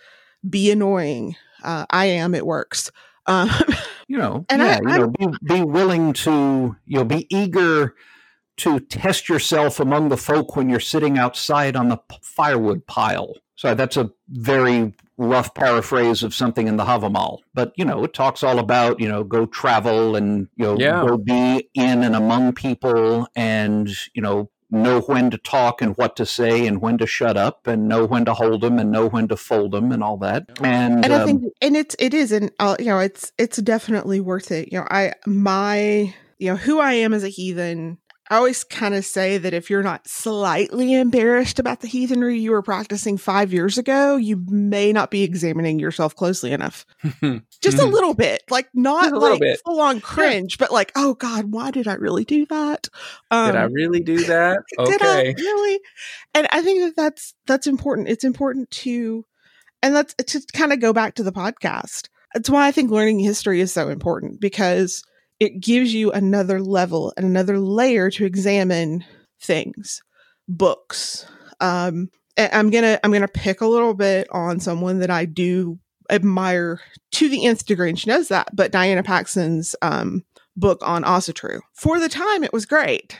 be 0.49 0.69
annoying. 0.71 1.35
Uh, 1.63 1.85
I 1.89 2.05
am, 2.05 2.35
it 2.35 2.45
works. 2.45 2.91
Um, 3.25 3.49
you 4.07 4.17
know, 4.17 4.45
And 4.49 4.61
yeah, 4.61 4.79
I- 4.85 4.91
you 4.95 4.99
know, 4.99 5.07
be, 5.07 5.55
be 5.55 5.61
willing 5.63 6.13
to, 6.13 6.75
you 6.85 6.97
know, 6.97 7.05
be 7.05 7.25
eager 7.35 7.95
to 8.57 8.79
test 8.79 9.29
yourself 9.29 9.79
among 9.79 10.09
the 10.09 10.17
folk 10.17 10.55
when 10.55 10.69
you're 10.69 10.79
sitting 10.79 11.17
outside 11.17 11.75
on 11.75 11.89
the 11.89 11.97
firewood 12.21 12.85
pile. 12.85 13.33
So 13.55 13.73
that's 13.73 13.97
a 13.97 14.11
very 14.29 14.93
rough 15.17 15.53
paraphrase 15.53 16.23
of 16.23 16.33
something 16.33 16.67
in 16.67 16.77
the 16.77 16.85
Havamal, 16.85 17.39
but 17.53 17.71
you 17.75 17.85
know, 17.85 18.03
it 18.03 18.13
talks 18.13 18.43
all 18.43 18.59
about 18.59 18.99
you 18.99 19.07
know, 19.07 19.23
go 19.23 19.45
travel 19.45 20.15
and 20.15 20.47
you 20.55 20.65
know, 20.65 20.77
Yeah. 20.77 21.01
go 21.01 21.17
be 21.17 21.69
in 21.73 22.03
and 22.03 22.15
among 22.15 22.53
people, 22.53 23.27
and 23.35 23.89
you 24.13 24.21
know, 24.21 24.49
know 24.73 25.01
when 25.01 25.29
to 25.29 25.37
talk 25.37 25.81
and 25.81 25.95
what 25.97 26.15
to 26.15 26.25
say 26.25 26.65
and 26.65 26.81
when 26.81 26.97
to 26.97 27.05
shut 27.05 27.37
up 27.37 27.67
and 27.67 27.87
know 27.87 28.05
when 28.05 28.25
to 28.25 28.33
hold 28.33 28.61
them 28.61 28.79
and 28.79 28.91
know 28.91 29.07
when 29.07 29.27
to 29.27 29.37
fold 29.37 29.71
them 29.71 29.91
and 29.91 30.03
all 30.03 30.17
that. 30.17 30.49
And, 30.63 31.05
and 31.05 31.13
I 31.13 31.21
um, 31.21 31.25
think, 31.25 31.43
and 31.61 31.77
it's, 31.77 31.95
it 31.99 32.13
is, 32.13 32.31
and 32.31 32.51
uh, 32.59 32.75
you 32.79 32.87
know, 32.87 32.99
it's, 32.99 33.31
it's 33.37 33.57
definitely 33.57 34.19
worth 34.19 34.51
it. 34.51 34.71
You 34.71 34.79
know, 34.79 34.87
I, 34.89 35.13
my, 35.27 36.13
you 36.39 36.49
know, 36.49 36.55
who 36.55 36.79
I 36.79 36.93
am 36.93 37.13
as 37.13 37.23
a 37.23 37.29
heathen, 37.29 37.99
I 38.29 38.37
always 38.37 38.63
kind 38.63 38.95
of 38.95 39.03
say 39.05 39.37
that 39.37 39.53
if 39.53 39.69
you're 39.69 39.83
not 39.83 40.07
slightly 40.07 40.93
embarrassed 40.93 41.59
about 41.59 41.81
the 41.81 41.87
heathenry 41.87 42.39
you 42.39 42.51
were 42.51 42.61
practicing 42.61 43.17
five 43.17 43.51
years 43.51 43.77
ago, 43.77 44.15
you 44.15 44.43
may 44.47 44.93
not 44.93 45.11
be 45.11 45.23
examining 45.23 45.77
yourself 45.77 46.15
closely 46.15 46.51
enough. 46.51 46.85
just 47.61 47.79
a 47.79 47.85
little 47.85 48.13
bit 48.13 48.41
like 48.49 48.69
not 48.73 49.11
a 49.11 49.19
like 49.19 49.39
bit. 49.39 49.59
full 49.65 49.79
on 49.79 49.99
cringe 50.01 50.57
but 50.57 50.71
like 50.71 50.91
oh 50.95 51.13
god 51.13 51.51
why 51.51 51.71
did 51.71 51.87
i 51.87 51.93
really 51.93 52.23
do 52.25 52.45
that? 52.47 52.87
Um, 53.31 53.47
Did 53.47 53.55
I 53.55 53.63
really 53.63 53.99
do 53.99 54.17
that? 54.25 54.63
did 54.85 55.01
I 55.01 55.33
really? 55.37 55.79
And 56.33 56.47
i 56.51 56.61
think 56.61 56.79
that 56.81 56.95
that's 56.95 57.33
that's 57.45 57.67
important. 57.67 58.09
It's 58.09 58.23
important 58.23 58.71
to 58.71 59.25
and 59.81 59.95
that's 59.95 60.13
to 60.15 60.41
kind 60.53 60.71
of 60.71 60.79
go 60.79 60.93
back 60.93 61.15
to 61.15 61.23
the 61.23 61.31
podcast. 61.33 62.07
That's 62.33 62.49
why 62.49 62.67
i 62.67 62.71
think 62.71 62.89
learning 62.89 63.19
history 63.19 63.59
is 63.59 63.71
so 63.71 63.89
important 63.89 64.39
because 64.39 65.03
it 65.39 65.59
gives 65.59 65.93
you 65.93 66.11
another 66.11 66.61
level 66.61 67.13
and 67.17 67.25
another 67.25 67.59
layer 67.59 68.09
to 68.09 68.25
examine 68.25 69.03
things 69.41 70.01
books 70.47 71.25
um 71.59 72.09
i'm 72.37 72.69
gonna 72.69 72.99
i'm 73.03 73.11
gonna 73.11 73.27
pick 73.27 73.61
a 73.61 73.67
little 73.67 73.93
bit 73.93 74.27
on 74.31 74.59
someone 74.59 74.99
that 74.99 75.09
i 75.09 75.25
do 75.25 75.79
admire 76.09 76.81
to 77.11 77.29
the 77.29 77.45
nth 77.45 77.65
degree 77.65 77.89
and 77.89 77.99
she 77.99 78.09
knows 78.09 78.27
that 78.27 78.47
but 78.53 78.71
diana 78.71 79.03
paxson's 79.03 79.75
um 79.81 80.23
book 80.55 80.79
on 80.83 81.03
Asatru. 81.03 81.59
For 81.73 81.99
the 81.99 82.09
time, 82.09 82.43
it 82.43 82.53
was 82.53 82.65
great, 82.65 83.17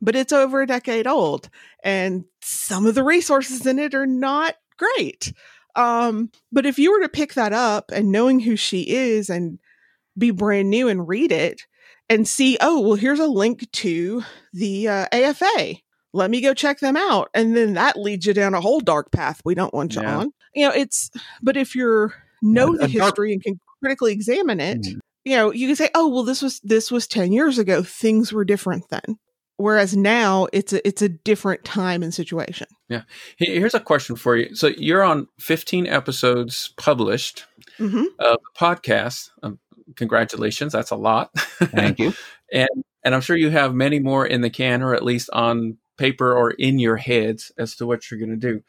but 0.00 0.16
it's 0.16 0.32
over 0.32 0.62
a 0.62 0.66
decade 0.66 1.06
old, 1.06 1.48
and 1.84 2.24
some 2.40 2.86
of 2.86 2.94
the 2.94 3.04
resources 3.04 3.66
in 3.66 3.78
it 3.78 3.94
are 3.94 4.06
not 4.06 4.56
great. 4.76 5.32
Um, 5.74 6.30
but 6.50 6.66
if 6.66 6.78
you 6.78 6.92
were 6.92 7.00
to 7.00 7.08
pick 7.08 7.34
that 7.34 7.52
up 7.52 7.90
and 7.92 8.12
knowing 8.12 8.40
who 8.40 8.56
she 8.56 8.90
is 8.90 9.30
and 9.30 9.58
be 10.16 10.30
brand 10.30 10.70
new 10.70 10.88
and 10.88 11.06
read 11.08 11.32
it, 11.32 11.62
and 12.08 12.26
see, 12.28 12.58
oh, 12.60 12.80
well, 12.80 12.94
here's 12.94 13.20
a 13.20 13.26
link 13.26 13.70
to 13.72 14.22
the 14.52 14.88
uh, 14.88 15.06
AFA. 15.12 15.76
Let 16.12 16.30
me 16.30 16.40
go 16.42 16.52
check 16.52 16.80
them 16.80 16.96
out. 16.96 17.30
And 17.32 17.56
then 17.56 17.74
that 17.74 17.96
leads 17.96 18.26
you 18.26 18.34
down 18.34 18.52
a 18.54 18.60
whole 18.60 18.80
dark 18.80 19.10
path 19.12 19.40
we 19.44 19.54
don't 19.54 19.72
want 19.72 19.94
you 19.94 20.02
Yeah. 20.02 20.18
on. 20.18 20.32
You 20.54 20.68
know, 20.68 20.74
it's, 20.74 21.10
but 21.42 21.56
if 21.56 21.74
you're 21.74 22.12
know 22.42 22.76
the 22.76 22.86
history 22.86 23.32
and 23.32 23.42
can 23.42 23.58
critically 23.80 24.12
examine 24.12 24.60
it, 24.60 24.80
Mm. 24.82 24.98
you 25.24 25.36
know, 25.36 25.50
you 25.52 25.66
can 25.68 25.76
say, 25.76 25.88
oh, 25.94 26.08
well, 26.08 26.24
this 26.24 26.42
was, 26.42 26.60
this 26.60 26.90
was 26.90 27.06
10 27.06 27.32
years 27.32 27.58
ago. 27.58 27.82
Things 27.82 28.30
were 28.32 28.44
different 28.44 28.84
then. 28.90 29.16
Whereas 29.56 29.96
now 29.96 30.48
it's 30.52 30.72
a, 30.74 30.86
it's 30.86 31.00
a 31.00 31.08
different 31.08 31.64
time 31.64 32.02
and 32.02 32.12
situation. 32.12 32.66
Yeah. 32.88 33.02
Here's 33.38 33.74
a 33.74 33.80
question 33.80 34.16
for 34.16 34.36
you. 34.36 34.54
So 34.54 34.66
you're 34.66 35.04
on 35.04 35.28
15 35.38 35.86
episodes 35.86 36.74
published 36.76 37.46
hmm 37.78 38.04
of 38.18 38.36
the 38.38 38.58
podcast. 38.58 39.30
Congratulations, 39.96 40.72
that's 40.72 40.90
a 40.90 40.96
lot. 40.96 41.30
Thank 41.38 41.98
you. 41.98 42.12
and 42.52 42.68
and 43.04 43.14
I'm 43.14 43.20
sure 43.20 43.36
you 43.36 43.50
have 43.50 43.74
many 43.74 43.98
more 43.98 44.26
in 44.26 44.40
the 44.42 44.50
can, 44.50 44.82
or 44.82 44.94
at 44.94 45.04
least 45.04 45.28
on 45.32 45.78
paper 45.98 46.32
or 46.32 46.52
in 46.52 46.78
your 46.78 46.96
heads 46.96 47.52
as 47.58 47.76
to 47.76 47.86
what 47.86 48.10
you're 48.10 48.20
going 48.20 48.30
to 48.30 48.36
do. 48.36 48.62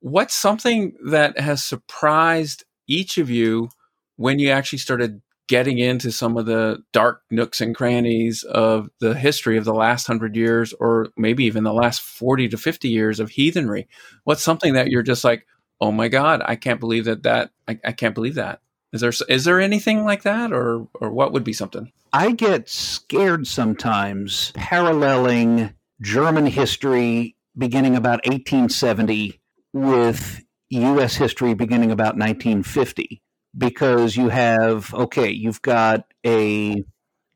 What's 0.00 0.34
something 0.34 0.94
that 1.06 1.38
has 1.38 1.62
surprised 1.62 2.64
each 2.86 3.18
of 3.18 3.30
you 3.30 3.70
when 4.16 4.38
you 4.38 4.50
actually 4.50 4.78
started 4.78 5.22
getting 5.46 5.78
into 5.78 6.10
some 6.10 6.36
of 6.36 6.46
the 6.46 6.82
dark 6.92 7.22
nooks 7.30 7.60
and 7.60 7.74
crannies 7.74 8.44
of 8.44 8.88
the 9.00 9.14
history 9.14 9.56
of 9.56 9.64
the 9.64 9.74
last 9.74 10.06
hundred 10.06 10.36
years, 10.36 10.72
or 10.74 11.08
maybe 11.16 11.44
even 11.44 11.64
the 11.64 11.72
last 11.72 12.00
40 12.00 12.48
to 12.48 12.56
50 12.56 12.88
years 12.88 13.20
of 13.20 13.30
heathenry? 13.30 13.88
What's 14.24 14.42
something 14.42 14.74
that 14.74 14.88
you're 14.88 15.02
just 15.02 15.24
like, 15.24 15.46
oh 15.80 15.92
my 15.92 16.08
God, 16.08 16.42
I 16.44 16.56
can't 16.56 16.80
believe 16.80 17.04
that 17.04 17.24
that, 17.24 17.50
I, 17.68 17.78
I 17.84 17.92
can't 17.92 18.14
believe 18.14 18.36
that. 18.36 18.60
Is 18.94 19.00
there, 19.00 19.12
is 19.28 19.44
there 19.44 19.60
anything 19.60 20.04
like 20.04 20.22
that 20.22 20.52
or, 20.52 20.86
or 21.00 21.10
what 21.10 21.32
would 21.32 21.42
be 21.42 21.52
something? 21.52 21.90
I 22.12 22.30
get 22.30 22.68
scared 22.68 23.48
sometimes 23.48 24.52
paralleling 24.54 25.74
German 26.00 26.46
history 26.46 27.36
beginning 27.58 27.96
about 27.96 28.24
1870 28.24 29.40
with 29.72 30.44
U.S. 30.70 31.16
history 31.16 31.54
beginning 31.54 31.90
about 31.90 32.16
1950 32.16 33.20
because 33.58 34.16
you 34.16 34.28
have, 34.28 34.94
okay, 34.94 35.28
you've 35.28 35.62
got 35.62 36.04
a 36.24 36.84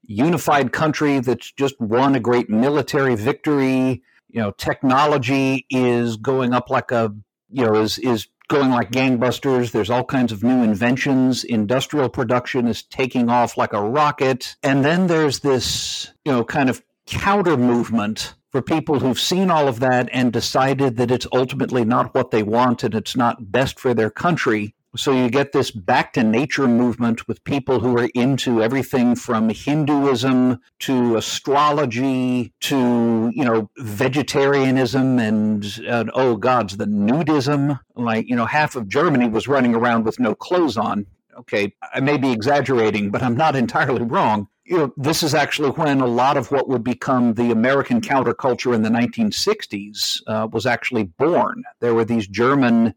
unified 0.05 0.73
country 0.73 1.19
that's 1.19 1.51
just 1.51 1.81
won 1.81 2.15
a 2.15 2.21
great 2.21 2.49
military 2.49 3.17
victory. 3.17 4.05
You 4.29 4.43
know, 4.43 4.53
technology 4.53 5.67
is 5.71 6.19
going 6.19 6.55
up 6.55 6.71
like 6.71 6.93
a, 6.93 7.13
you 7.51 7.65
know, 7.65 7.75
is, 7.83 7.99
is 7.99 8.29
going 8.49 8.71
like 8.71 8.91
gangbusters. 8.91 9.73
There's 9.73 9.91
all 9.91 10.05
kinds 10.05 10.33
of 10.33 10.43
new 10.43 10.63
inventions. 10.63 11.45
Industrial 11.45 12.09
production 12.09 12.67
is 12.67 12.83
taking 12.83 13.29
off 13.29 13.57
like 13.57 13.73
a 13.73 13.81
rocket. 13.81 14.57
And 14.63 14.85
then 14.85 15.07
there's 15.07 15.41
this, 15.41 16.13
you 16.25 16.33
know, 16.33 16.45
kind 16.45 16.69
of 16.69 16.83
counter 17.07 17.57
movement 17.57 18.35
for 18.51 18.63
people 18.63 18.99
who've 18.99 19.21
seen 19.21 19.51
all 19.51 19.69
of 19.69 19.81
that 19.81 20.09
and 20.13 20.33
decided 20.33 20.97
that 20.97 21.11
it's 21.11 21.27
ultimately 21.33 21.85
not 21.85 22.15
what 22.15 22.31
they 22.31 22.43
want 22.43 22.83
and 22.83 22.95
it's 22.95 23.17
not 23.17 23.53
best 23.53 23.79
for 23.79 23.93
their 23.93 24.11
country. 24.11 24.75
So 24.97 25.13
you 25.13 25.29
get 25.29 25.53
this 25.53 25.71
back 25.71 26.15
to 26.15 26.23
nature 26.23 26.67
movement 26.67 27.29
with 27.29 27.45
people 27.45 27.81
who 27.81 27.97
are 27.99 28.09
into 28.15 28.63
everything 28.63 29.17
from 29.17 29.51
Hinduism 29.51 30.61
to 30.81 31.17
astrology 31.17 32.55
to 32.61 33.31
you 33.35 33.45
know 33.45 33.71
vegetarianism 33.77 35.19
and 35.19 35.81
uh, 35.87 36.05
oh 36.15 36.37
gods 36.37 36.79
the 36.79 36.87
nudism. 36.87 37.79
Like 37.97 38.29
you 38.29 38.37
know 38.37 38.47
half 38.47 38.77
of 38.77 38.89
Germany 38.89 39.29
was 39.29 39.47
running 39.47 39.75
around 39.75 40.05
with 40.05 40.19
no 40.19 40.35
clothes 40.35 40.79
on. 40.79 41.07
Okay, 41.39 41.75
I 41.93 42.01
may 42.01 42.17
be 42.17 42.33
exaggerating, 42.33 43.11
but 43.11 43.23
I'm 43.23 43.37
not 43.37 43.55
entirely 43.55 44.03
wrong. 44.03 44.49
You 44.65 44.79
know, 44.79 44.95
this 44.97 45.23
is 45.23 45.35
actually 45.35 45.71
when 45.71 46.01
a 46.01 46.07
lot 46.07 46.37
of 46.37 46.51
what 46.51 46.69
would 46.69 46.83
become 46.83 47.35
the 47.35 47.53
American 47.53 48.01
counterculture 48.01 48.75
in 48.75 48.83
the 48.83 48.89
1960s 48.89 50.23
uh, 50.27 50.49
was 50.51 50.67
actually 50.67 51.05
born. 51.05 51.63
There 51.81 51.95
were 51.95 52.05
these 52.05 52.27
German 52.27 52.95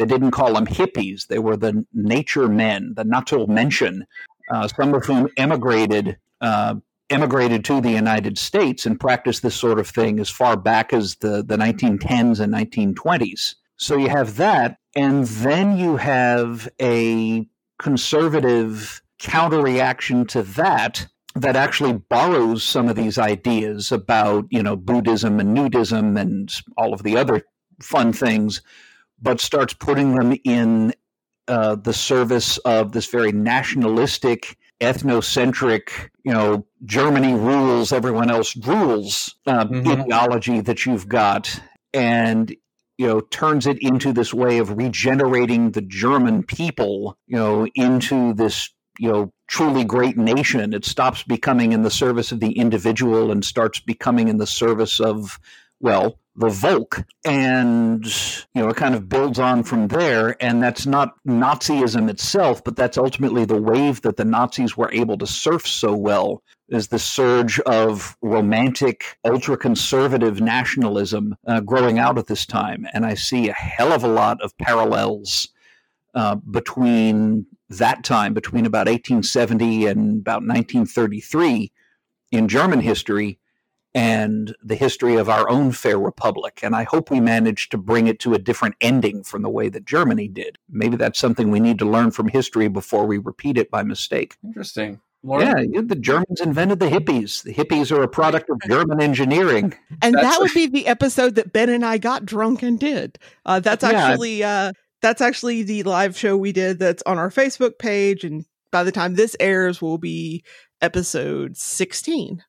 they 0.00 0.06
didn't 0.06 0.30
call 0.30 0.54
them 0.54 0.66
hippies. 0.66 1.26
They 1.26 1.38
were 1.38 1.58
the 1.58 1.84
nature 1.92 2.48
men, 2.48 2.94
the 2.96 3.04
Naturmenschen, 3.04 4.04
uh, 4.50 4.66
some 4.66 4.94
of 4.94 5.04
whom 5.04 5.28
emigrated 5.36 6.16
uh, 6.40 6.76
emigrated 7.10 7.66
to 7.66 7.82
the 7.82 7.90
United 7.90 8.38
States 8.38 8.86
and 8.86 8.98
practiced 8.98 9.42
this 9.42 9.54
sort 9.54 9.78
of 9.78 9.86
thing 9.86 10.18
as 10.18 10.30
far 10.30 10.56
back 10.56 10.94
as 10.94 11.16
the, 11.16 11.42
the 11.42 11.56
1910s 11.56 12.40
and 12.40 12.54
1920s. 12.54 13.56
So 13.76 13.96
you 13.96 14.08
have 14.08 14.36
that, 14.36 14.78
and 14.94 15.26
then 15.26 15.76
you 15.76 15.96
have 15.96 16.68
a 16.80 17.46
conservative 17.78 19.02
counter 19.18 19.60
reaction 19.60 20.24
to 20.28 20.42
that 20.42 21.06
that 21.34 21.56
actually 21.56 21.92
borrows 21.92 22.64
some 22.64 22.88
of 22.88 22.96
these 22.96 23.18
ideas 23.18 23.92
about 23.92 24.46
you 24.48 24.62
know 24.62 24.76
Buddhism 24.76 25.40
and 25.40 25.54
nudism 25.54 26.18
and 26.18 26.50
all 26.78 26.94
of 26.94 27.02
the 27.02 27.18
other 27.18 27.42
fun 27.82 28.14
things 28.14 28.62
but 29.20 29.40
starts 29.40 29.74
putting 29.74 30.14
them 30.14 30.36
in 30.44 30.94
uh, 31.48 31.74
the 31.74 31.92
service 31.92 32.58
of 32.58 32.92
this 32.92 33.06
very 33.06 33.32
nationalistic, 33.32 34.56
ethnocentric, 34.80 36.10
you 36.24 36.32
know, 36.32 36.66
Germany 36.84 37.34
rules, 37.34 37.92
everyone 37.92 38.30
else 38.30 38.56
rules 38.56 39.34
uh, 39.46 39.64
Mhm. 39.66 40.02
ideology 40.02 40.60
that 40.60 40.86
you've 40.86 41.08
got, 41.08 41.60
and 41.92 42.54
you 42.98 43.06
know, 43.06 43.20
turns 43.20 43.66
it 43.66 43.78
into 43.80 44.12
this 44.12 44.34
way 44.34 44.58
of 44.58 44.76
regenerating 44.76 45.70
the 45.70 45.80
German 45.80 46.42
people, 46.42 47.16
you 47.26 47.36
know, 47.36 47.66
into 47.74 48.34
this 48.34 48.70
you 48.98 49.10
know 49.10 49.32
truly 49.48 49.84
great 49.84 50.16
nation. 50.16 50.74
It 50.74 50.84
stops 50.84 51.22
becoming 51.22 51.72
in 51.72 51.82
the 51.82 51.90
service 51.90 52.30
of 52.30 52.40
the 52.40 52.52
individual 52.52 53.32
and 53.32 53.44
starts 53.44 53.80
becoming 53.80 54.28
in 54.28 54.36
the 54.36 54.46
service 54.46 55.00
of 55.00 55.38
well 55.80 56.18
the 56.40 56.48
Volk, 56.48 57.04
and 57.24 58.04
you 58.54 58.62
know 58.62 58.68
it 58.68 58.76
kind 58.76 58.94
of 58.94 59.08
builds 59.08 59.38
on 59.38 59.62
from 59.62 59.88
there. 59.88 60.42
And 60.42 60.62
that's 60.62 60.86
not 60.86 61.14
Nazism 61.26 62.08
itself, 62.10 62.64
but 62.64 62.76
that's 62.76 62.98
ultimately 62.98 63.44
the 63.44 63.60
wave 63.60 64.02
that 64.02 64.16
the 64.16 64.24
Nazis 64.24 64.76
were 64.76 64.90
able 64.92 65.18
to 65.18 65.26
surf 65.26 65.66
so 65.66 65.94
well. 65.94 66.42
Is 66.68 66.88
the 66.88 66.98
surge 66.98 67.60
of 67.60 68.16
romantic, 68.22 69.18
ultra 69.24 69.56
conservative 69.56 70.40
nationalism 70.40 71.36
uh, 71.46 71.60
growing 71.60 71.98
out 71.98 72.16
at 72.16 72.26
this 72.26 72.46
time? 72.46 72.86
And 72.94 73.04
I 73.04 73.14
see 73.14 73.48
a 73.48 73.52
hell 73.52 73.92
of 73.92 74.04
a 74.04 74.08
lot 74.08 74.40
of 74.40 74.56
parallels 74.58 75.48
uh, 76.14 76.36
between 76.36 77.46
that 77.68 78.02
time, 78.02 78.34
between 78.34 78.66
about 78.66 78.86
1870 78.86 79.86
and 79.86 80.20
about 80.20 80.42
1933 80.42 81.70
in 82.32 82.48
German 82.48 82.80
history 82.80 83.39
and 83.94 84.54
the 84.62 84.76
history 84.76 85.16
of 85.16 85.28
our 85.28 85.48
own 85.50 85.72
fair 85.72 85.98
republic. 85.98 86.60
And 86.62 86.76
I 86.76 86.84
hope 86.84 87.10
we 87.10 87.20
managed 87.20 87.70
to 87.72 87.78
bring 87.78 88.06
it 88.06 88.20
to 88.20 88.34
a 88.34 88.38
different 88.38 88.76
ending 88.80 89.24
from 89.24 89.42
the 89.42 89.48
way 89.50 89.68
that 89.68 89.84
Germany 89.84 90.28
did. 90.28 90.58
Maybe 90.68 90.96
that's 90.96 91.18
something 91.18 91.50
we 91.50 91.60
need 91.60 91.78
to 91.80 91.84
learn 91.84 92.10
from 92.12 92.28
history 92.28 92.68
before 92.68 93.04
we 93.06 93.18
repeat 93.18 93.58
it 93.58 93.70
by 93.70 93.82
mistake. 93.82 94.36
Interesting. 94.44 95.00
Lauren? 95.22 95.46
Yeah, 95.48 95.64
you- 95.80 95.82
the 95.86 95.96
Germans 95.96 96.40
invented 96.40 96.78
the 96.80 96.86
hippies. 96.88 97.42
The 97.42 97.52
hippies 97.52 97.90
are 97.94 98.02
a 98.02 98.08
product 98.08 98.48
of 98.48 98.58
German 98.68 99.02
engineering. 99.02 99.74
And 100.00 100.14
That's- 100.14 100.34
that 100.36 100.40
would 100.40 100.54
be 100.54 100.66
the 100.66 100.86
episode 100.86 101.34
that 101.34 101.52
Ben 101.52 101.68
and 101.68 101.84
I 101.84 101.98
got 101.98 102.24
drunk 102.24 102.62
and 102.62 102.78
did. 102.78 103.18
Uh, 103.44 103.60
that's 103.60 103.82
Yeah. 103.82 103.90
actually 103.90 104.42
uh, 104.44 104.72
that's 105.02 105.20
actually 105.20 105.62
the 105.62 105.82
live 105.82 106.16
show 106.16 106.36
we 106.36 106.52
did. 106.52 106.78
That's 106.78 107.02
on 107.06 107.18
our 107.18 107.30
Facebook 107.30 107.78
page, 107.78 108.22
and 108.24 108.44
by 108.70 108.84
the 108.84 108.92
time 108.92 109.14
this 109.14 109.34
airs, 109.40 109.82
will 109.82 109.98
be 109.98 110.44
episode 110.80 111.56
sixteen. 111.56 112.42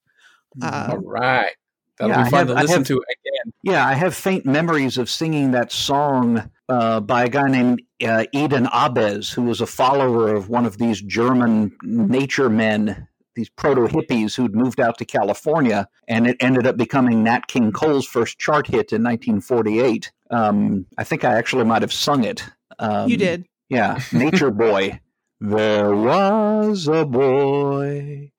Uh, 0.61 0.87
All 0.91 0.97
right. 0.99 1.51
That'll 1.97 2.15
Yeah, 2.15 2.23
be 2.23 2.27
I 2.27 2.29
fun 2.31 2.39
have- 2.39 2.47
to 2.47 2.53
I 2.55 2.61
listen 2.61 2.77
have- 2.79 2.87
to 2.87 2.93
again. 2.95 3.53
Yeah, 3.63 3.85
I 3.85 3.93
have 3.93 4.15
faint 4.15 4.45
memories 4.45 4.97
of 4.97 5.09
singing 5.09 5.51
that 5.51 5.71
song 5.71 6.49
uh, 6.67 6.99
by 7.01 7.25
a 7.25 7.29
guy 7.29 7.47
named 7.49 7.81
uh, 8.03 8.25
Eden 8.31 8.65
Ahbez, 8.67 9.33
who 9.33 9.43
was 9.43 9.61
a 9.61 9.67
follower 9.67 10.33
of 10.33 10.49
one 10.49 10.65
of 10.65 10.77
these 10.79 11.01
German 11.01 11.71
nature 11.83 12.49
men, 12.49 13.07
these 13.35 13.49
proto 13.49 13.81
hippies 13.87 14.35
who'd 14.35 14.55
moved 14.55 14.79
out 14.79 14.97
to 14.97 15.05
California, 15.05 15.87
and 16.07 16.25
it 16.27 16.37
ended 16.39 16.65
up 16.65 16.75
becoming 16.77 17.23
Nat 17.23 17.47
King 17.47 17.71
Cole's 17.71 18.07
first 18.07 18.39
chart 18.39 18.65
hit 18.67 18.91
in 18.91 19.03
1948. 19.03 20.11
Um, 20.31 20.85
I 20.97 21.03
think 21.03 21.23
I 21.23 21.35
actually 21.35 21.65
might 21.65 21.81
have 21.83 21.93
sung 21.93 22.23
it. 22.23 22.43
Um, 22.79 23.09
you 23.09 23.17
did. 23.17 23.45
Yeah, 23.69 23.99
Nature 24.11 24.49
Boy. 24.51 24.99
There 25.43 25.95
was 25.95 26.87
a 26.87 27.03
boy, 27.03 28.31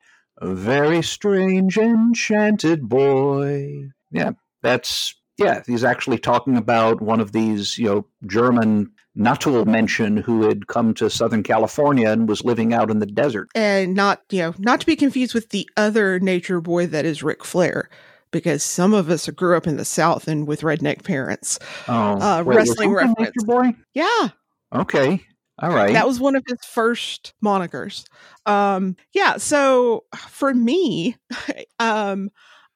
a 0.43 0.55
very 0.55 1.03
strange, 1.03 1.79
enchanted 1.79 2.89
boy. 2.89 3.91
Yeah, 4.11 4.33
that's 4.63 5.15
yeah. 5.39 5.63
He's 5.67 5.85
actually 5.85 6.19
talking 6.19 6.57
about 6.57 7.01
one 7.01 7.21
of 7.21 7.33
these, 7.33 7.79
you 7.79 7.87
know, 7.87 8.07
German 8.27 8.91
Naturmenschen 9.17 10.23
who 10.23 10.49
had 10.49 10.67
come 10.67 10.95
to 10.95 11.09
Southern 11.11 11.43
California 11.43 12.11
and 12.11 12.29
was 12.29 12.45
living 12.45 12.73
out 12.73 12.91
in 12.91 12.99
the 12.99 13.07
desert. 13.07 13.49
and 13.55 13.95
not 13.95 14.23
you 14.31 14.41
know 14.41 14.55
not 14.59 14.81
to 14.81 14.87
be 14.87 14.97
confused 14.97 15.35
with 15.35 15.51
the 15.51 15.69
other 15.77 16.19
nature 16.21 16.61
boy 16.61 16.87
that 16.87 17.05
is 17.05 17.23
Ric 17.23 17.45
Flair, 17.45 17.89
because 18.31 18.63
some 18.63 18.93
of 18.95 19.11
us 19.11 19.29
grew 19.31 19.57
up 19.57 19.67
in 19.67 19.77
the 19.77 19.85
South 19.85 20.29
and 20.29 20.47
with 20.47 20.63
redneck 20.63 21.05
parents. 21.05 21.59
Oh, 21.89 22.19
Uh, 22.21 22.43
wait, 22.45 22.57
wrestling 22.57 22.93
reference. 22.93 23.19
Nature 23.19 23.47
Boy. 23.47 23.75
Yeah, 23.95 24.29
Okay, 24.75 25.23
All 25.59 25.71
right. 25.71 25.93
That 25.93 26.07
was 26.07 26.19
one 26.19 26.35
of 26.35 26.45
his 26.47 26.59
first 26.65 27.35
monikers. 27.45 28.05
Um, 28.47 28.97
yeah. 29.13 29.37
So 29.37 30.05
for 30.29 30.53
me, 30.55 31.17
um, 31.79 32.31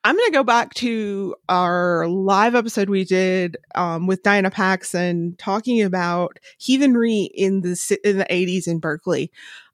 I'm 0.05 0.16
going 0.16 0.31
to 0.31 0.39
go 0.39 0.45
back 0.45 0.72
to 0.74 1.35
our 1.49 2.07
live 2.07 2.55
episode 2.55 2.89
we 2.89 3.05
did 3.05 3.57
um, 3.74 4.07
with 4.07 4.22
Diana 4.22 4.51
Paxson 4.51 5.35
talking 5.37 5.83
about 5.83 6.39
heathenry 6.59 7.29
in 7.35 7.62
the 7.62 7.99
in 8.05 8.18
the 8.18 8.27
80s 8.27 8.68
in 8.68 8.79
Berkeley. 8.79 9.33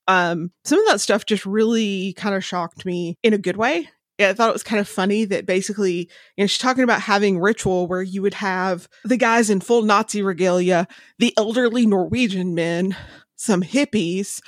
Um, 0.08 0.50
some 0.64 0.78
of 0.78 0.86
that 0.86 1.00
stuff 1.00 1.26
just 1.26 1.44
really 1.44 2.14
kind 2.14 2.34
of 2.34 2.44
shocked 2.44 2.86
me 2.86 3.18
in 3.22 3.34
a 3.34 3.38
good 3.38 3.56
way. 3.56 3.90
I 4.30 4.34
thought 4.34 4.50
it 4.50 4.54
was 4.54 4.62
kind 4.62 4.80
of 4.80 4.88
funny 4.88 5.24
that 5.26 5.46
basically, 5.46 6.10
you 6.36 6.42
know, 6.42 6.46
she's 6.46 6.58
talking 6.58 6.84
about 6.84 7.02
having 7.02 7.38
ritual 7.38 7.86
where 7.86 8.02
you 8.02 8.22
would 8.22 8.34
have 8.34 8.88
the 9.04 9.16
guys 9.16 9.50
in 9.50 9.60
full 9.60 9.82
Nazi 9.82 10.22
regalia, 10.22 10.86
the 11.18 11.34
elderly 11.36 11.86
Norwegian 11.86 12.54
men, 12.54 12.96
some 13.36 13.62
hippies, 13.62 14.40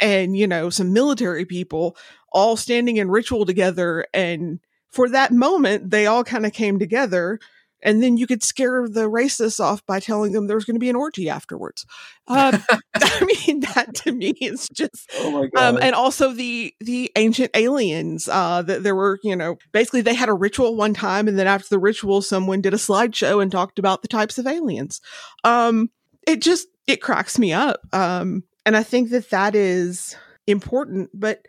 and, 0.00 0.36
you 0.36 0.46
know, 0.46 0.70
some 0.70 0.92
military 0.92 1.44
people 1.44 1.96
all 2.32 2.56
standing 2.56 2.96
in 2.96 3.10
ritual 3.10 3.46
together. 3.46 4.06
And 4.12 4.60
for 4.90 5.08
that 5.08 5.32
moment, 5.32 5.90
they 5.90 6.06
all 6.06 6.24
kind 6.24 6.46
of 6.46 6.52
came 6.52 6.78
together 6.78 7.38
and 7.84 8.02
then 8.02 8.16
you 8.16 8.26
could 8.26 8.42
scare 8.42 8.88
the 8.88 9.10
racists 9.10 9.60
off 9.60 9.84
by 9.86 10.00
telling 10.00 10.32
them 10.32 10.46
there's 10.46 10.64
going 10.64 10.74
to 10.74 10.80
be 10.80 10.88
an 10.88 10.96
orgy 10.96 11.28
afterwards. 11.28 11.84
Um, 12.26 12.64
I 12.94 13.24
mean, 13.46 13.60
that 13.60 13.94
to 13.96 14.12
me 14.12 14.30
is 14.40 14.68
just. 14.70 15.10
Oh 15.18 15.30
my 15.30 15.42
um, 15.42 15.50
god! 15.54 15.74
Um, 15.74 15.78
and 15.82 15.94
also 15.94 16.32
the 16.32 16.74
the 16.80 17.12
ancient 17.14 17.50
aliens. 17.54 18.28
Uh, 18.28 18.62
that 18.62 18.82
there 18.82 18.96
were, 18.96 19.20
you 19.22 19.36
know, 19.36 19.58
basically 19.72 20.00
they 20.00 20.14
had 20.14 20.30
a 20.30 20.34
ritual 20.34 20.74
one 20.74 20.94
time, 20.94 21.28
and 21.28 21.38
then 21.38 21.46
after 21.46 21.68
the 21.68 21.78
ritual, 21.78 22.22
someone 22.22 22.62
did 22.62 22.74
a 22.74 22.78
slideshow 22.78 23.42
and 23.42 23.52
talked 23.52 23.78
about 23.78 24.02
the 24.02 24.08
types 24.08 24.38
of 24.38 24.46
aliens. 24.46 25.00
Um, 25.44 25.90
it 26.26 26.40
just 26.40 26.66
it 26.86 27.02
cracks 27.02 27.38
me 27.38 27.52
up. 27.52 27.80
Um, 27.92 28.44
and 28.64 28.76
I 28.76 28.82
think 28.82 29.10
that 29.10 29.30
that 29.30 29.54
is 29.54 30.16
important, 30.46 31.10
but. 31.12 31.46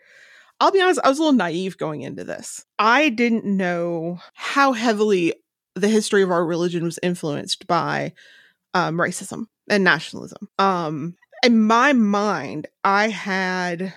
I'll 0.58 0.72
be 0.72 0.80
honest, 0.80 1.00
I 1.04 1.10
was 1.10 1.18
a 1.18 1.20
little 1.20 1.36
naive 1.36 1.76
going 1.76 2.00
into 2.00 2.24
this. 2.24 2.64
I 2.78 3.10
didn't 3.10 3.44
know 3.44 4.20
how 4.32 4.72
heavily 4.72 5.34
the 5.76 5.88
history 5.88 6.22
of 6.22 6.30
our 6.30 6.44
religion 6.44 6.82
was 6.82 6.98
influenced 7.02 7.66
by 7.66 8.12
um, 8.74 8.96
racism 8.96 9.46
and 9.68 9.84
nationalism. 9.84 10.48
Um, 10.58 11.16
in 11.44 11.62
my 11.62 11.92
mind, 11.92 12.66
I 12.82 13.08
had, 13.08 13.92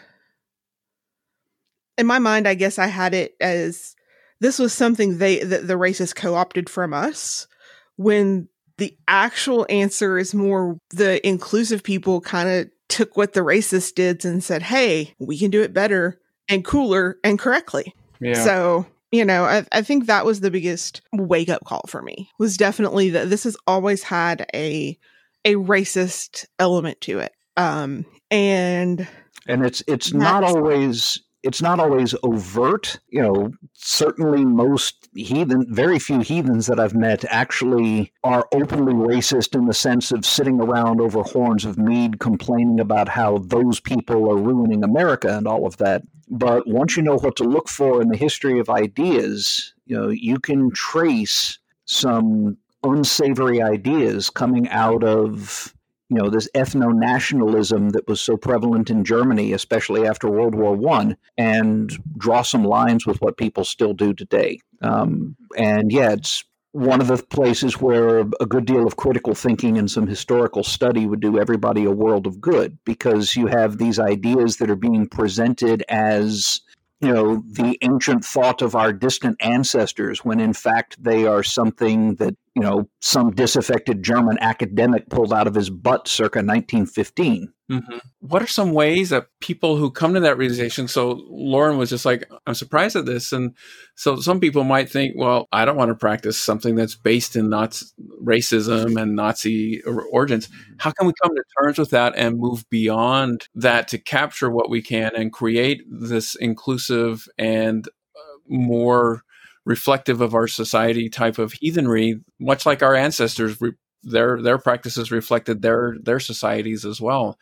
in 1.98 2.06
my 2.06 2.20
mind, 2.20 2.48
I 2.48 2.54
guess 2.54 2.78
I 2.78 2.88
had 2.88 3.14
it 3.14 3.36
as 3.40 3.96
this 4.42 4.60
was 4.60 4.74
something 4.74 5.18
they 5.18 5.44
that 5.44 5.68
the 5.68 5.74
racists 5.76 6.16
co-opted 6.16 6.70
from 6.70 6.94
us 6.94 7.48
when 7.96 8.48
the 8.78 8.96
actual 9.08 9.66
answer 9.70 10.18
is 10.18 10.34
more 10.34 10.78
the 10.92 11.26
inclusive 11.28 11.84
people 11.84 12.22
kind 12.22 12.50
of 12.50 12.70
took 12.88 13.18
what 13.18 13.34
the 13.34 13.42
racists 13.42 13.94
did 13.94 14.24
and 14.26 14.44
said, 14.44 14.64
"Hey, 14.64 15.14
we 15.20 15.38
can 15.38 15.52
do 15.52 15.62
it 15.62 15.74
better 15.74 16.20
and 16.48 16.64
cooler 16.64 17.18
and 17.24 17.40
correctly." 17.40 17.94
Yeah. 18.20 18.44
So 18.44 18.86
you 19.12 19.26
know, 19.26 19.44
I, 19.44 19.66
I 19.72 19.82
think 19.82 20.06
that 20.06 20.26
was 20.26 20.40
the 20.40 20.52
biggest 20.52 21.02
wake 21.14 21.50
up 21.50 21.64
call 21.66 21.82
for 21.88 22.02
me 22.02 22.30
was 22.38 22.58
definitely 22.58 23.10
that 23.12 23.30
this 23.30 23.44
has 23.44 23.58
always 23.68 24.04
had 24.04 24.46
a 24.54 24.98
a 25.46 25.56
racist 25.56 26.46
element 26.60 27.00
to 27.02 27.20
it. 27.20 27.34
Um, 27.58 28.06
and 28.30 29.08
and 29.48 29.66
it's 29.66 29.84
it's 29.88 30.14
not 30.14 30.44
always 30.44 31.20
it's 31.42 31.62
not 31.62 31.80
always 31.80 32.14
overt. 32.24 33.00
You 33.10 33.22
know, 33.22 33.52
certainly 33.74 34.46
most 34.46 35.10
heathen, 35.16 35.66
very 35.74 36.00
few 36.00 36.20
heathens 36.20 36.68
that 36.68 36.80
I've 36.80 36.96
met 36.96 37.26
actually 37.30 38.12
are 38.24 38.48
openly 38.54 38.94
racist 38.94 39.56
in 39.56 39.66
the 39.66 39.74
sense 39.74 40.12
of 40.12 40.26
sitting 40.26 40.62
around 40.62 41.02
over 41.02 41.24
horns 41.24 41.66
of 41.66 41.78
mead 41.78 42.20
complaining 42.20 42.80
about 42.80 43.10
how 43.10 43.40
those 43.40 43.80
people 43.80 44.30
are 44.30 44.38
ruining 44.38 44.84
America 44.84 45.36
and 45.36 45.48
all 45.48 45.66
of 45.66 45.78
that. 45.78 46.04
But 46.30 46.68
once 46.68 46.96
you 46.96 47.04
know 47.04 47.18
what 47.18 47.36
to 47.38 47.44
look 47.44 47.68
for 47.68 48.02
in 48.02 48.10
the 48.10 48.18
history 48.18 48.60
of 48.60 48.70
ideas, 48.70 49.74
you 49.86 49.98
know, 49.98 50.10
you 50.10 50.40
can 50.40 50.72
trace 50.72 51.58
some 51.86 52.58
unsavory 52.84 53.62
ideas 53.62 54.30
coming 54.30 54.70
out 54.70 55.04
of 55.04 55.74
you 56.10 56.18
know 56.18 56.30
this 56.30 56.50
ethno 56.56 56.94
nationalism 56.94 57.90
that 57.90 58.08
was 58.08 58.20
so 58.20 58.36
prevalent 58.36 58.90
in 58.90 59.04
Germany, 59.04 59.54
especially 59.54 60.08
after 60.08 60.30
World 60.30 60.56
War 60.56 60.76
One, 60.76 61.16
and 61.38 61.92
draw 62.18 62.42
some 62.42 62.64
lines 62.64 63.06
with 63.06 63.22
what 63.22 63.38
people 63.38 63.64
still 63.64 63.94
do 63.94 64.14
today. 64.14 64.60
Um, 64.82 65.36
and 65.58 65.92
yeah, 65.92 66.14
it's 66.14 66.44
one 66.72 67.02
of 67.02 67.08
the 67.08 67.18
places 67.18 67.82
where 67.82 68.20
a 68.20 68.46
good 68.46 68.66
deal 68.66 68.86
of 68.86 68.96
critical 68.96 69.34
thinking 69.34 69.78
and 69.78 69.90
some 69.90 70.06
historical 70.06 70.64
study 70.64 71.08
would 71.08 71.20
do 71.20 71.40
everybody 71.40 71.84
a 71.84 71.92
world 71.92 72.28
of 72.28 72.40
good 72.40 72.78
because 72.86 73.36
you 73.36 73.48
have 73.48 73.78
these 73.78 74.00
ideas 74.00 74.58
that 74.58 74.70
are 74.70 74.76
being 74.76 75.08
presented 75.08 75.84
as 75.90 76.62
you 77.02 77.12
know 77.12 77.44
the 77.48 77.78
ancient 77.82 78.24
thought 78.24 78.62
of 78.62 78.76
our 78.76 78.94
distant 78.94 79.38
ancestors 79.40 80.24
when 80.24 80.40
in 80.40 80.54
fact 80.54 81.02
they 81.02 81.26
are 81.26 81.44
something 81.44 82.16
that 82.16 82.36
you 82.56 82.62
know 82.62 82.90
some 83.02 83.32
disaffected 83.32 84.04
german 84.04 84.38
academic 84.42 85.10
pulled 85.10 85.34
out 85.34 85.48
of 85.48 85.56
his 85.56 85.70
butt 85.70 86.08
circa 86.08 86.40
1915 86.40 87.52
mm-hmm. 87.72 87.98
what 88.20 88.42
are 88.42 88.48
some 88.48 88.74
ways 88.74 89.10
that 89.10 89.28
people 89.40 89.78
who 89.78 89.92
come 89.92 90.14
to 90.14 90.20
that 90.20 90.38
realization 90.38 90.88
so 90.88 91.20
lauren 91.30 91.78
was 91.78 91.90
just 91.90 92.06
like 92.06 92.30
i'm 92.48 92.54
surprised 92.54 92.96
at 92.96 93.06
this 93.06 93.32
and 93.32 93.56
so 93.96 94.16
some 94.18 94.40
people 94.40 94.64
might 94.64 94.90
think 94.90 95.14
well 95.18 95.48
i 95.52 95.66
don't 95.66 95.78
want 95.78 95.90
to 95.90 95.96
practice 95.96 96.40
something 96.40 96.76
that's 96.76 96.96
based 96.96 97.36
in 97.36 97.50
nazi 97.50 97.86
racism 98.24 99.00
and 99.02 99.16
nazi 99.16 99.82
origins 100.12 100.48
mm-hmm. 100.48 100.74
how 100.80 100.92
can 100.92 101.08
we 101.08 101.14
come 101.22 101.36
to 101.36 101.44
terms 101.62 101.78
with 101.78 101.92
that 101.92 102.14
and 102.16 102.40
move 102.40 102.66
beyond 102.70 103.48
that 103.56 103.88
to 103.88 103.98
capture 103.98 104.50
what 104.50 104.70
we 104.70 104.82
can 104.82 105.12
and 105.16 105.34
create 105.34 105.82
this 105.90 106.36
inclusive 106.36 107.28
and 107.38 107.88
uh, 107.88 108.38
more 108.48 109.24
reflective 109.66 110.22
of 110.22 110.34
our 110.34 110.48
society 110.48 111.10
type 111.10 111.38
of 111.38 111.54
heathenry, 111.54 112.20
much 112.40 112.66
like 112.66 112.82
our 112.82 112.96
ancestors, 112.96 113.60
re- 113.62 113.74
their 114.04 114.42
their 114.42 114.58
practices 114.58 115.12
reflected 115.12 115.62
their 115.62 115.96
their 116.02 116.20
societies 116.20 116.86
as 116.86 117.02
well. 117.02 117.38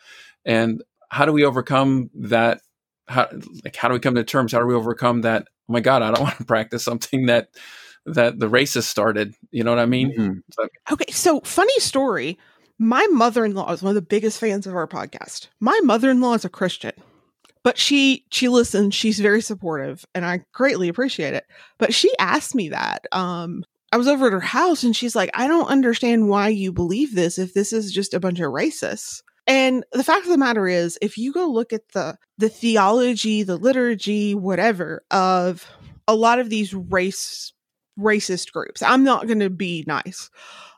And 0.45 0.83
how 1.09 1.25
do 1.25 1.31
we 1.31 1.45
overcome 1.45 2.09
that? 2.15 2.61
How 3.07 3.29
like 3.63 3.75
how 3.75 3.87
do 3.87 3.93
we 3.93 3.99
come 3.99 4.15
to 4.15 4.23
terms? 4.23 4.51
How 4.51 4.59
do 4.59 4.65
we 4.65 4.73
overcome 4.73 5.21
that? 5.21 5.45
Oh 5.69 5.73
my 5.73 5.79
God, 5.79 6.01
I 6.01 6.11
don't 6.11 6.23
want 6.23 6.37
to 6.37 6.45
practice 6.45 6.83
something 6.83 7.27
that 7.27 7.49
that 8.05 8.39
the 8.39 8.49
racists 8.49 8.83
started. 8.83 9.35
You 9.51 9.63
know 9.63 9.71
what 9.71 9.79
I 9.79 9.85
mean? 9.85 10.11
Mm-hmm. 10.17 10.39
So, 10.51 10.67
okay, 10.91 11.11
so 11.11 11.41
funny 11.41 11.79
story. 11.79 12.37
My 12.79 13.05
mother 13.07 13.43
in 13.43 13.55
law 13.55 13.71
is 13.71 13.81
one 13.81 13.89
of 13.89 13.95
the 13.95 14.01
biggest 14.01 14.39
fans 14.39 14.67
of 14.67 14.75
our 14.75 14.87
podcast. 14.87 15.47
My 15.59 15.79
mother 15.83 16.11
in 16.11 16.21
law 16.21 16.35
is 16.35 16.45
a 16.45 16.49
Christian 16.49 16.93
but 17.67 17.77
she 17.77 18.23
she 18.31 18.47
listens 18.47 18.95
she's 18.95 19.19
very 19.19 19.41
supportive 19.41 20.05
and 20.15 20.25
i 20.25 20.39
greatly 20.53 20.87
appreciate 20.87 21.33
it 21.33 21.43
but 21.77 21.93
she 21.93 22.09
asked 22.17 22.55
me 22.55 22.69
that 22.69 23.05
um 23.11 23.61
i 23.91 23.97
was 23.97 24.07
over 24.07 24.27
at 24.27 24.31
her 24.31 24.39
house 24.39 24.85
and 24.85 24.95
she's 24.95 25.17
like 25.17 25.29
i 25.33 25.49
don't 25.49 25.67
understand 25.67 26.29
why 26.29 26.47
you 26.47 26.71
believe 26.71 27.13
this 27.13 27.37
if 27.37 27.53
this 27.53 27.73
is 27.73 27.91
just 27.91 28.13
a 28.13 28.21
bunch 28.21 28.39
of 28.39 28.53
racists. 28.53 29.21
And 29.47 29.85
the 29.91 30.03
fact 30.03 30.23
of 30.23 30.31
the 30.31 30.37
matter 30.37 30.65
is 30.65 30.97
if 31.01 31.17
you 31.17 31.33
go 31.33 31.47
look 31.49 31.73
at 31.73 31.89
the 31.89 32.17
the 32.37 32.47
theology 32.47 33.43
the 33.43 33.57
liturgy 33.57 34.33
whatever 34.33 35.03
of 35.11 35.69
a 36.07 36.15
lot 36.15 36.39
of 36.39 36.49
these 36.49 36.73
race 36.73 37.51
racist 37.99 38.53
groups 38.53 38.81
i'm 38.81 39.03
not 39.03 39.27
going 39.27 39.39
to 39.39 39.49
be 39.49 39.83
nice 39.85 40.29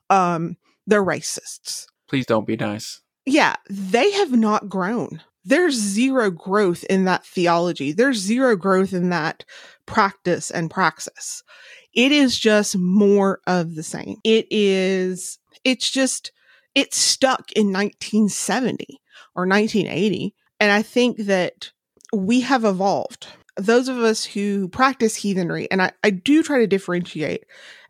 um 0.10 0.58
they're 0.88 1.06
racists. 1.06 1.86
Please 2.08 2.26
don't 2.26 2.48
be 2.48 2.58
nice. 2.58 3.02
Yeah 3.28 3.58
they 3.70 4.10
have 4.14 4.32
not 4.32 4.70
grown 4.70 5.22
there's 5.50 5.76
zero 5.76 6.30
growth 6.30 6.84
in 6.86 7.06
that 7.06 7.26
theology. 7.26 7.92
There's 7.92 8.18
zero 8.20 8.56
growth 8.56 8.94
in 8.94 9.10
that 9.10 9.44
practice 9.88 10.52
and 10.52 10.70
praxis. 10.70 11.44
It 11.94 12.12
is 12.12 12.38
just 12.38 12.78
more 12.78 13.42
of 13.48 13.74
the 13.74 13.82
same. 13.82 14.18
It 14.24 14.46
is, 14.52 15.40
it's 15.64 15.90
just, 15.90 16.32
it's 16.76 16.98
stuck 16.98 17.52
in 17.54 17.74
1970 17.74 19.02
or 19.36 19.48
1980. 19.48 20.36
And 20.60 20.72
I 20.72 20.84
think 20.84 21.18
that 21.18 21.72
we 22.14 22.42
have 22.42 22.64
evolved. 22.64 23.28
Those 23.58 23.88
of 23.88 23.98
us 23.98 24.24
who 24.24 24.68
practice 24.68 25.16
heathenry, 25.16 25.70
and 25.72 25.82
I, 25.82 25.92
I 26.04 26.12
do 26.12 26.44
try 26.44 26.60
to 26.60 26.68
differentiate 26.68 27.46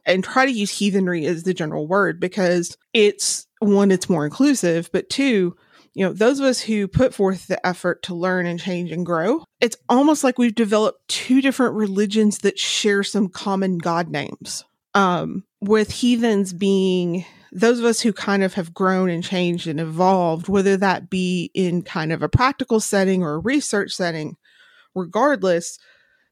and 0.05 0.23
try 0.23 0.45
to 0.45 0.51
use 0.51 0.71
heathenry 0.71 1.25
as 1.25 1.43
the 1.43 1.53
general 1.53 1.87
word 1.87 2.21
because 2.21 2.77
it's 2.93 3.47
one, 3.59 3.91
it's 3.91 4.09
more 4.09 4.23
inclusive, 4.23 4.89
but 4.93 5.09
two, 5.09 5.57
you 5.93 6.05
know, 6.05 6.13
those 6.13 6.39
of 6.39 6.45
us 6.45 6.61
who 6.61 6.87
put 6.87 7.13
forth 7.13 7.47
the 7.47 7.65
effort 7.65 8.03
to 8.03 8.13
learn 8.13 8.45
and 8.45 8.59
change 8.59 8.91
and 8.91 9.05
grow, 9.05 9.43
it's 9.59 9.77
almost 9.87 10.23
like 10.23 10.37
we've 10.37 10.55
developed 10.55 11.07
two 11.07 11.41
different 11.41 11.75
religions 11.75 12.39
that 12.39 12.59
share 12.59 13.03
some 13.03 13.29
common 13.29 13.77
God 13.77 14.09
names. 14.09 14.63
Um, 14.95 15.43
with 15.61 15.91
heathens 15.91 16.51
being 16.51 17.25
those 17.51 17.79
of 17.79 17.85
us 17.85 17.99
who 18.01 18.13
kind 18.13 18.43
of 18.43 18.53
have 18.55 18.73
grown 18.73 19.09
and 19.09 19.23
changed 19.23 19.67
and 19.67 19.79
evolved, 19.79 20.47
whether 20.47 20.77
that 20.77 21.09
be 21.09 21.51
in 21.53 21.81
kind 21.81 22.11
of 22.11 22.21
a 22.21 22.29
practical 22.29 22.79
setting 22.79 23.23
or 23.23 23.33
a 23.33 23.39
research 23.39 23.91
setting, 23.91 24.37
regardless, 24.95 25.79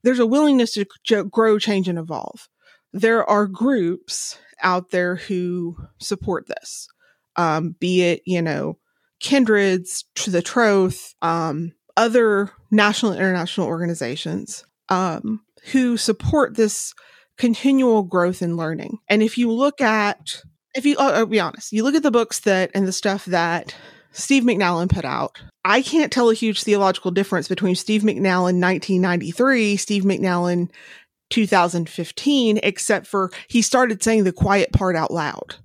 there's 0.04 0.20
a 0.20 0.28
willingness 0.28 0.74
to 0.74 1.24
grow, 1.26 1.60
change, 1.60 1.88
and 1.88 2.00
evolve. 2.00 2.48
There 2.94 3.28
are 3.28 3.48
groups 3.48 4.38
out 4.62 4.92
there 4.92 5.16
who 5.16 5.78
support 6.00 6.48
this, 6.48 6.88
um, 7.36 7.76
be 7.80 8.04
it, 8.04 8.22
you 8.26 8.42
know, 8.42 8.78
kindreds, 9.20 10.06
to 10.16 10.32
the 10.32 10.42
Troth, 10.42 11.14
um, 11.22 11.74
other 11.96 12.52
national 12.72 13.14
and 13.14 13.20
international 13.20 13.68
organizations 13.68 14.66
um, 14.90 15.42
who 15.72 15.98
support 15.98 16.56
this 16.56 16.94
continual 17.38 18.04
growth 18.04 18.42
and 18.42 18.58
learning. 18.58 19.00
And 19.10 19.22
if 19.22 19.38
you 19.38 19.52
look 19.52 19.82
at, 19.82 20.42
if 20.76 20.86
you, 20.86 20.96
I'll, 21.00 21.14
I'll 21.14 21.26
be 21.26 21.40
honest, 21.40 21.72
you 21.72 21.84
look 21.84 21.96
at 21.96 22.04
the 22.04 22.12
books 22.12 22.42
that 22.42 22.72
and 22.74 22.88
the 22.88 22.92
stuff 22.92 23.26
that 23.26 23.76
Steve 24.12 24.44
McNallen 24.44 24.90
put 24.90 25.06
out, 25.06 25.42
I 25.64 25.82
can't 25.82 26.12
tell 26.12 26.30
a 26.30 26.36
huge 26.36 26.64
theological 26.64 27.12
difference 27.12 27.48
between 27.48 27.76
Steve 27.76 28.02
McNallen 28.02 28.62
1993, 28.62 29.78
Steve 29.78 30.04
McNallen 30.04 30.70
2015, 31.30 32.60
except 32.64 33.08
for 33.08 33.32
he 33.48 33.62
started 33.62 34.02
saying 34.02 34.24
the 34.24 34.32
quiet 34.32 34.72
part 34.72 34.96
out 34.96 35.12
loud. 35.12 35.56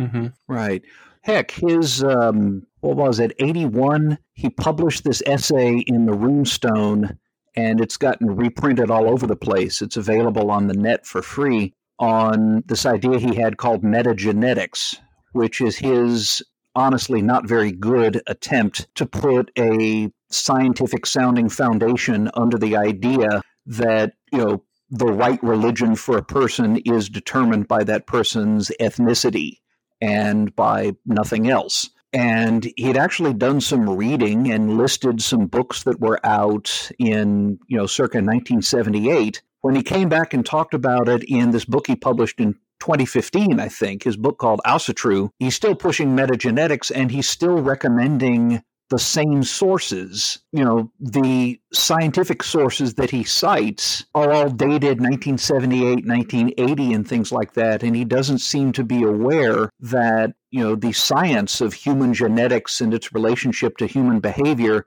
Mm-hmm. 0.00 0.28
Right. 0.48 0.82
Heck, 1.22 1.50
his 1.50 2.02
um, 2.04 2.66
what 2.86 2.96
was 2.96 3.18
it? 3.18 3.32
Eighty 3.40 3.66
one. 3.66 4.18
He 4.34 4.48
published 4.48 5.02
this 5.02 5.22
essay 5.26 5.78
in 5.86 6.06
the 6.06 6.12
Runestone, 6.12 7.18
and 7.56 7.80
it's 7.80 7.96
gotten 7.96 8.36
reprinted 8.36 8.90
all 8.90 9.08
over 9.08 9.26
the 9.26 9.34
place. 9.34 9.82
It's 9.82 9.96
available 9.96 10.50
on 10.52 10.68
the 10.68 10.74
net 10.74 11.04
for 11.04 11.20
free 11.20 11.74
on 11.98 12.62
this 12.66 12.86
idea 12.86 13.18
he 13.18 13.34
had 13.34 13.56
called 13.56 13.82
metagenetics, 13.82 14.98
which 15.32 15.60
is 15.60 15.76
his 15.76 16.42
honestly 16.76 17.22
not 17.22 17.48
very 17.48 17.72
good 17.72 18.22
attempt 18.28 18.86
to 18.94 19.06
put 19.06 19.50
a 19.58 20.10
scientific 20.30 21.06
sounding 21.06 21.48
foundation 21.48 22.30
under 22.34 22.58
the 22.58 22.76
idea 22.76 23.40
that 23.64 24.12
you 24.30 24.38
know 24.38 24.62
the 24.90 25.06
right 25.06 25.42
religion 25.42 25.96
for 25.96 26.16
a 26.16 26.24
person 26.24 26.76
is 26.84 27.08
determined 27.08 27.66
by 27.66 27.82
that 27.82 28.06
person's 28.06 28.70
ethnicity 28.80 29.58
and 30.00 30.54
by 30.54 30.92
nothing 31.04 31.50
else. 31.50 31.90
And 32.12 32.72
he'd 32.76 32.96
actually 32.96 33.34
done 33.34 33.60
some 33.60 33.90
reading 33.90 34.50
and 34.50 34.78
listed 34.78 35.20
some 35.22 35.46
books 35.46 35.82
that 35.82 36.00
were 36.00 36.24
out 36.24 36.90
in, 36.98 37.58
you 37.68 37.76
know, 37.76 37.86
circa 37.86 38.18
1978. 38.18 39.42
When 39.60 39.74
he 39.74 39.82
came 39.82 40.08
back 40.08 40.32
and 40.32 40.46
talked 40.46 40.74
about 40.74 41.08
it 41.08 41.24
in 41.24 41.50
this 41.50 41.64
book 41.64 41.88
he 41.88 41.96
published 41.96 42.40
in 42.40 42.54
2015, 42.80 43.58
I 43.58 43.68
think, 43.68 44.04
his 44.04 44.16
book 44.16 44.38
called 44.38 44.60
Asatru, 44.66 45.30
he's 45.38 45.56
still 45.56 45.74
pushing 45.74 46.16
metagenetics 46.16 46.92
and 46.94 47.10
he's 47.10 47.28
still 47.28 47.58
recommending 47.58 48.62
the 48.88 48.98
same 48.98 49.42
sources. 49.42 50.38
You 50.52 50.64
know, 50.64 50.92
the 51.00 51.60
scientific 51.72 52.42
sources 52.42 52.94
that 52.94 53.10
he 53.10 53.24
cites 53.24 54.04
are 54.14 54.30
all 54.30 54.48
dated 54.48 55.00
1978, 55.00 56.06
1980, 56.06 56.92
and 56.92 57.08
things 57.08 57.32
like 57.32 57.54
that. 57.54 57.82
And 57.82 57.96
he 57.96 58.04
doesn't 58.04 58.38
seem 58.38 58.72
to 58.72 58.84
be 58.84 59.02
aware 59.02 59.70
that, 59.80 60.34
you 60.56 60.62
know, 60.62 60.74
the 60.74 60.92
science 60.92 61.60
of 61.60 61.74
human 61.74 62.14
genetics 62.14 62.80
and 62.80 62.94
its 62.94 63.12
relationship 63.12 63.76
to 63.76 63.86
human 63.86 64.20
behavior 64.20 64.86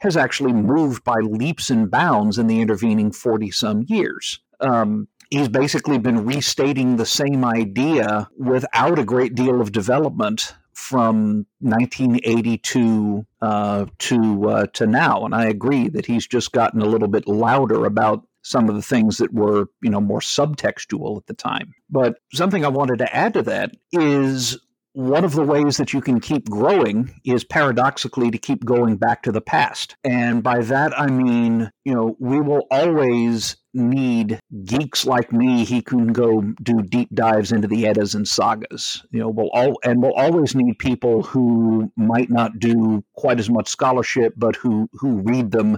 has 0.00 0.14
actually 0.14 0.52
moved 0.52 1.04
by 1.04 1.16
leaps 1.22 1.70
and 1.70 1.90
bounds 1.90 2.36
in 2.36 2.48
the 2.48 2.60
intervening 2.60 3.10
40 3.10 3.50
some 3.50 3.86
years. 3.88 4.40
Um, 4.60 5.08
he's 5.30 5.48
basically 5.48 5.96
been 5.96 6.26
restating 6.26 6.96
the 6.96 7.06
same 7.06 7.46
idea 7.46 8.28
without 8.36 8.98
a 8.98 9.04
great 9.04 9.34
deal 9.34 9.62
of 9.62 9.72
development 9.72 10.54
from 10.74 11.46
1982 11.60 13.26
uh, 13.40 13.86
to 13.98 14.50
uh, 14.50 14.66
to 14.74 14.86
now, 14.86 15.24
and 15.24 15.34
I 15.34 15.46
agree 15.46 15.88
that 15.88 16.04
he's 16.04 16.26
just 16.26 16.52
gotten 16.52 16.82
a 16.82 16.86
little 16.86 17.08
bit 17.08 17.26
louder 17.26 17.86
about 17.86 18.26
some 18.42 18.68
of 18.68 18.76
the 18.76 18.82
things 18.82 19.16
that 19.16 19.32
were 19.32 19.68
you 19.82 19.88
know 19.88 20.00
more 20.02 20.20
subtextual 20.20 21.16
at 21.16 21.26
the 21.26 21.34
time. 21.34 21.72
But 21.88 22.18
something 22.34 22.66
I 22.66 22.68
wanted 22.68 22.98
to 22.98 23.16
add 23.16 23.32
to 23.34 23.42
that 23.44 23.74
is 23.92 24.58
one 24.96 25.26
of 25.26 25.34
the 25.34 25.42
ways 25.42 25.76
that 25.76 25.92
you 25.92 26.00
can 26.00 26.18
keep 26.20 26.48
growing 26.48 27.20
is 27.22 27.44
paradoxically 27.44 28.30
to 28.30 28.38
keep 28.38 28.64
going 28.64 28.96
back 28.96 29.22
to 29.22 29.30
the 29.30 29.42
past. 29.42 29.94
And 30.02 30.42
by 30.42 30.60
that, 30.62 30.98
I 30.98 31.08
mean, 31.08 31.70
you 31.84 31.92
know, 31.92 32.16
we 32.18 32.40
will 32.40 32.66
always 32.70 33.58
need 33.74 34.40
geeks 34.64 35.04
like 35.04 35.30
me 35.32 35.66
he 35.66 35.82
can 35.82 36.14
go 36.14 36.40
do 36.62 36.80
deep 36.80 37.10
dives 37.12 37.52
into 37.52 37.68
the 37.68 37.86
eddas 37.86 38.14
and 38.14 38.26
sagas. 38.26 39.04
You 39.10 39.20
know 39.20 39.28
we'll 39.28 39.50
all 39.52 39.78
and 39.84 40.00
we'll 40.00 40.14
always 40.14 40.54
need 40.54 40.78
people 40.78 41.22
who 41.22 41.92
might 41.94 42.30
not 42.30 42.58
do 42.58 43.04
quite 43.16 43.38
as 43.38 43.50
much 43.50 43.68
scholarship 43.68 44.32
but 44.38 44.56
who 44.56 44.88
who 44.94 45.20
read 45.20 45.50
them 45.50 45.76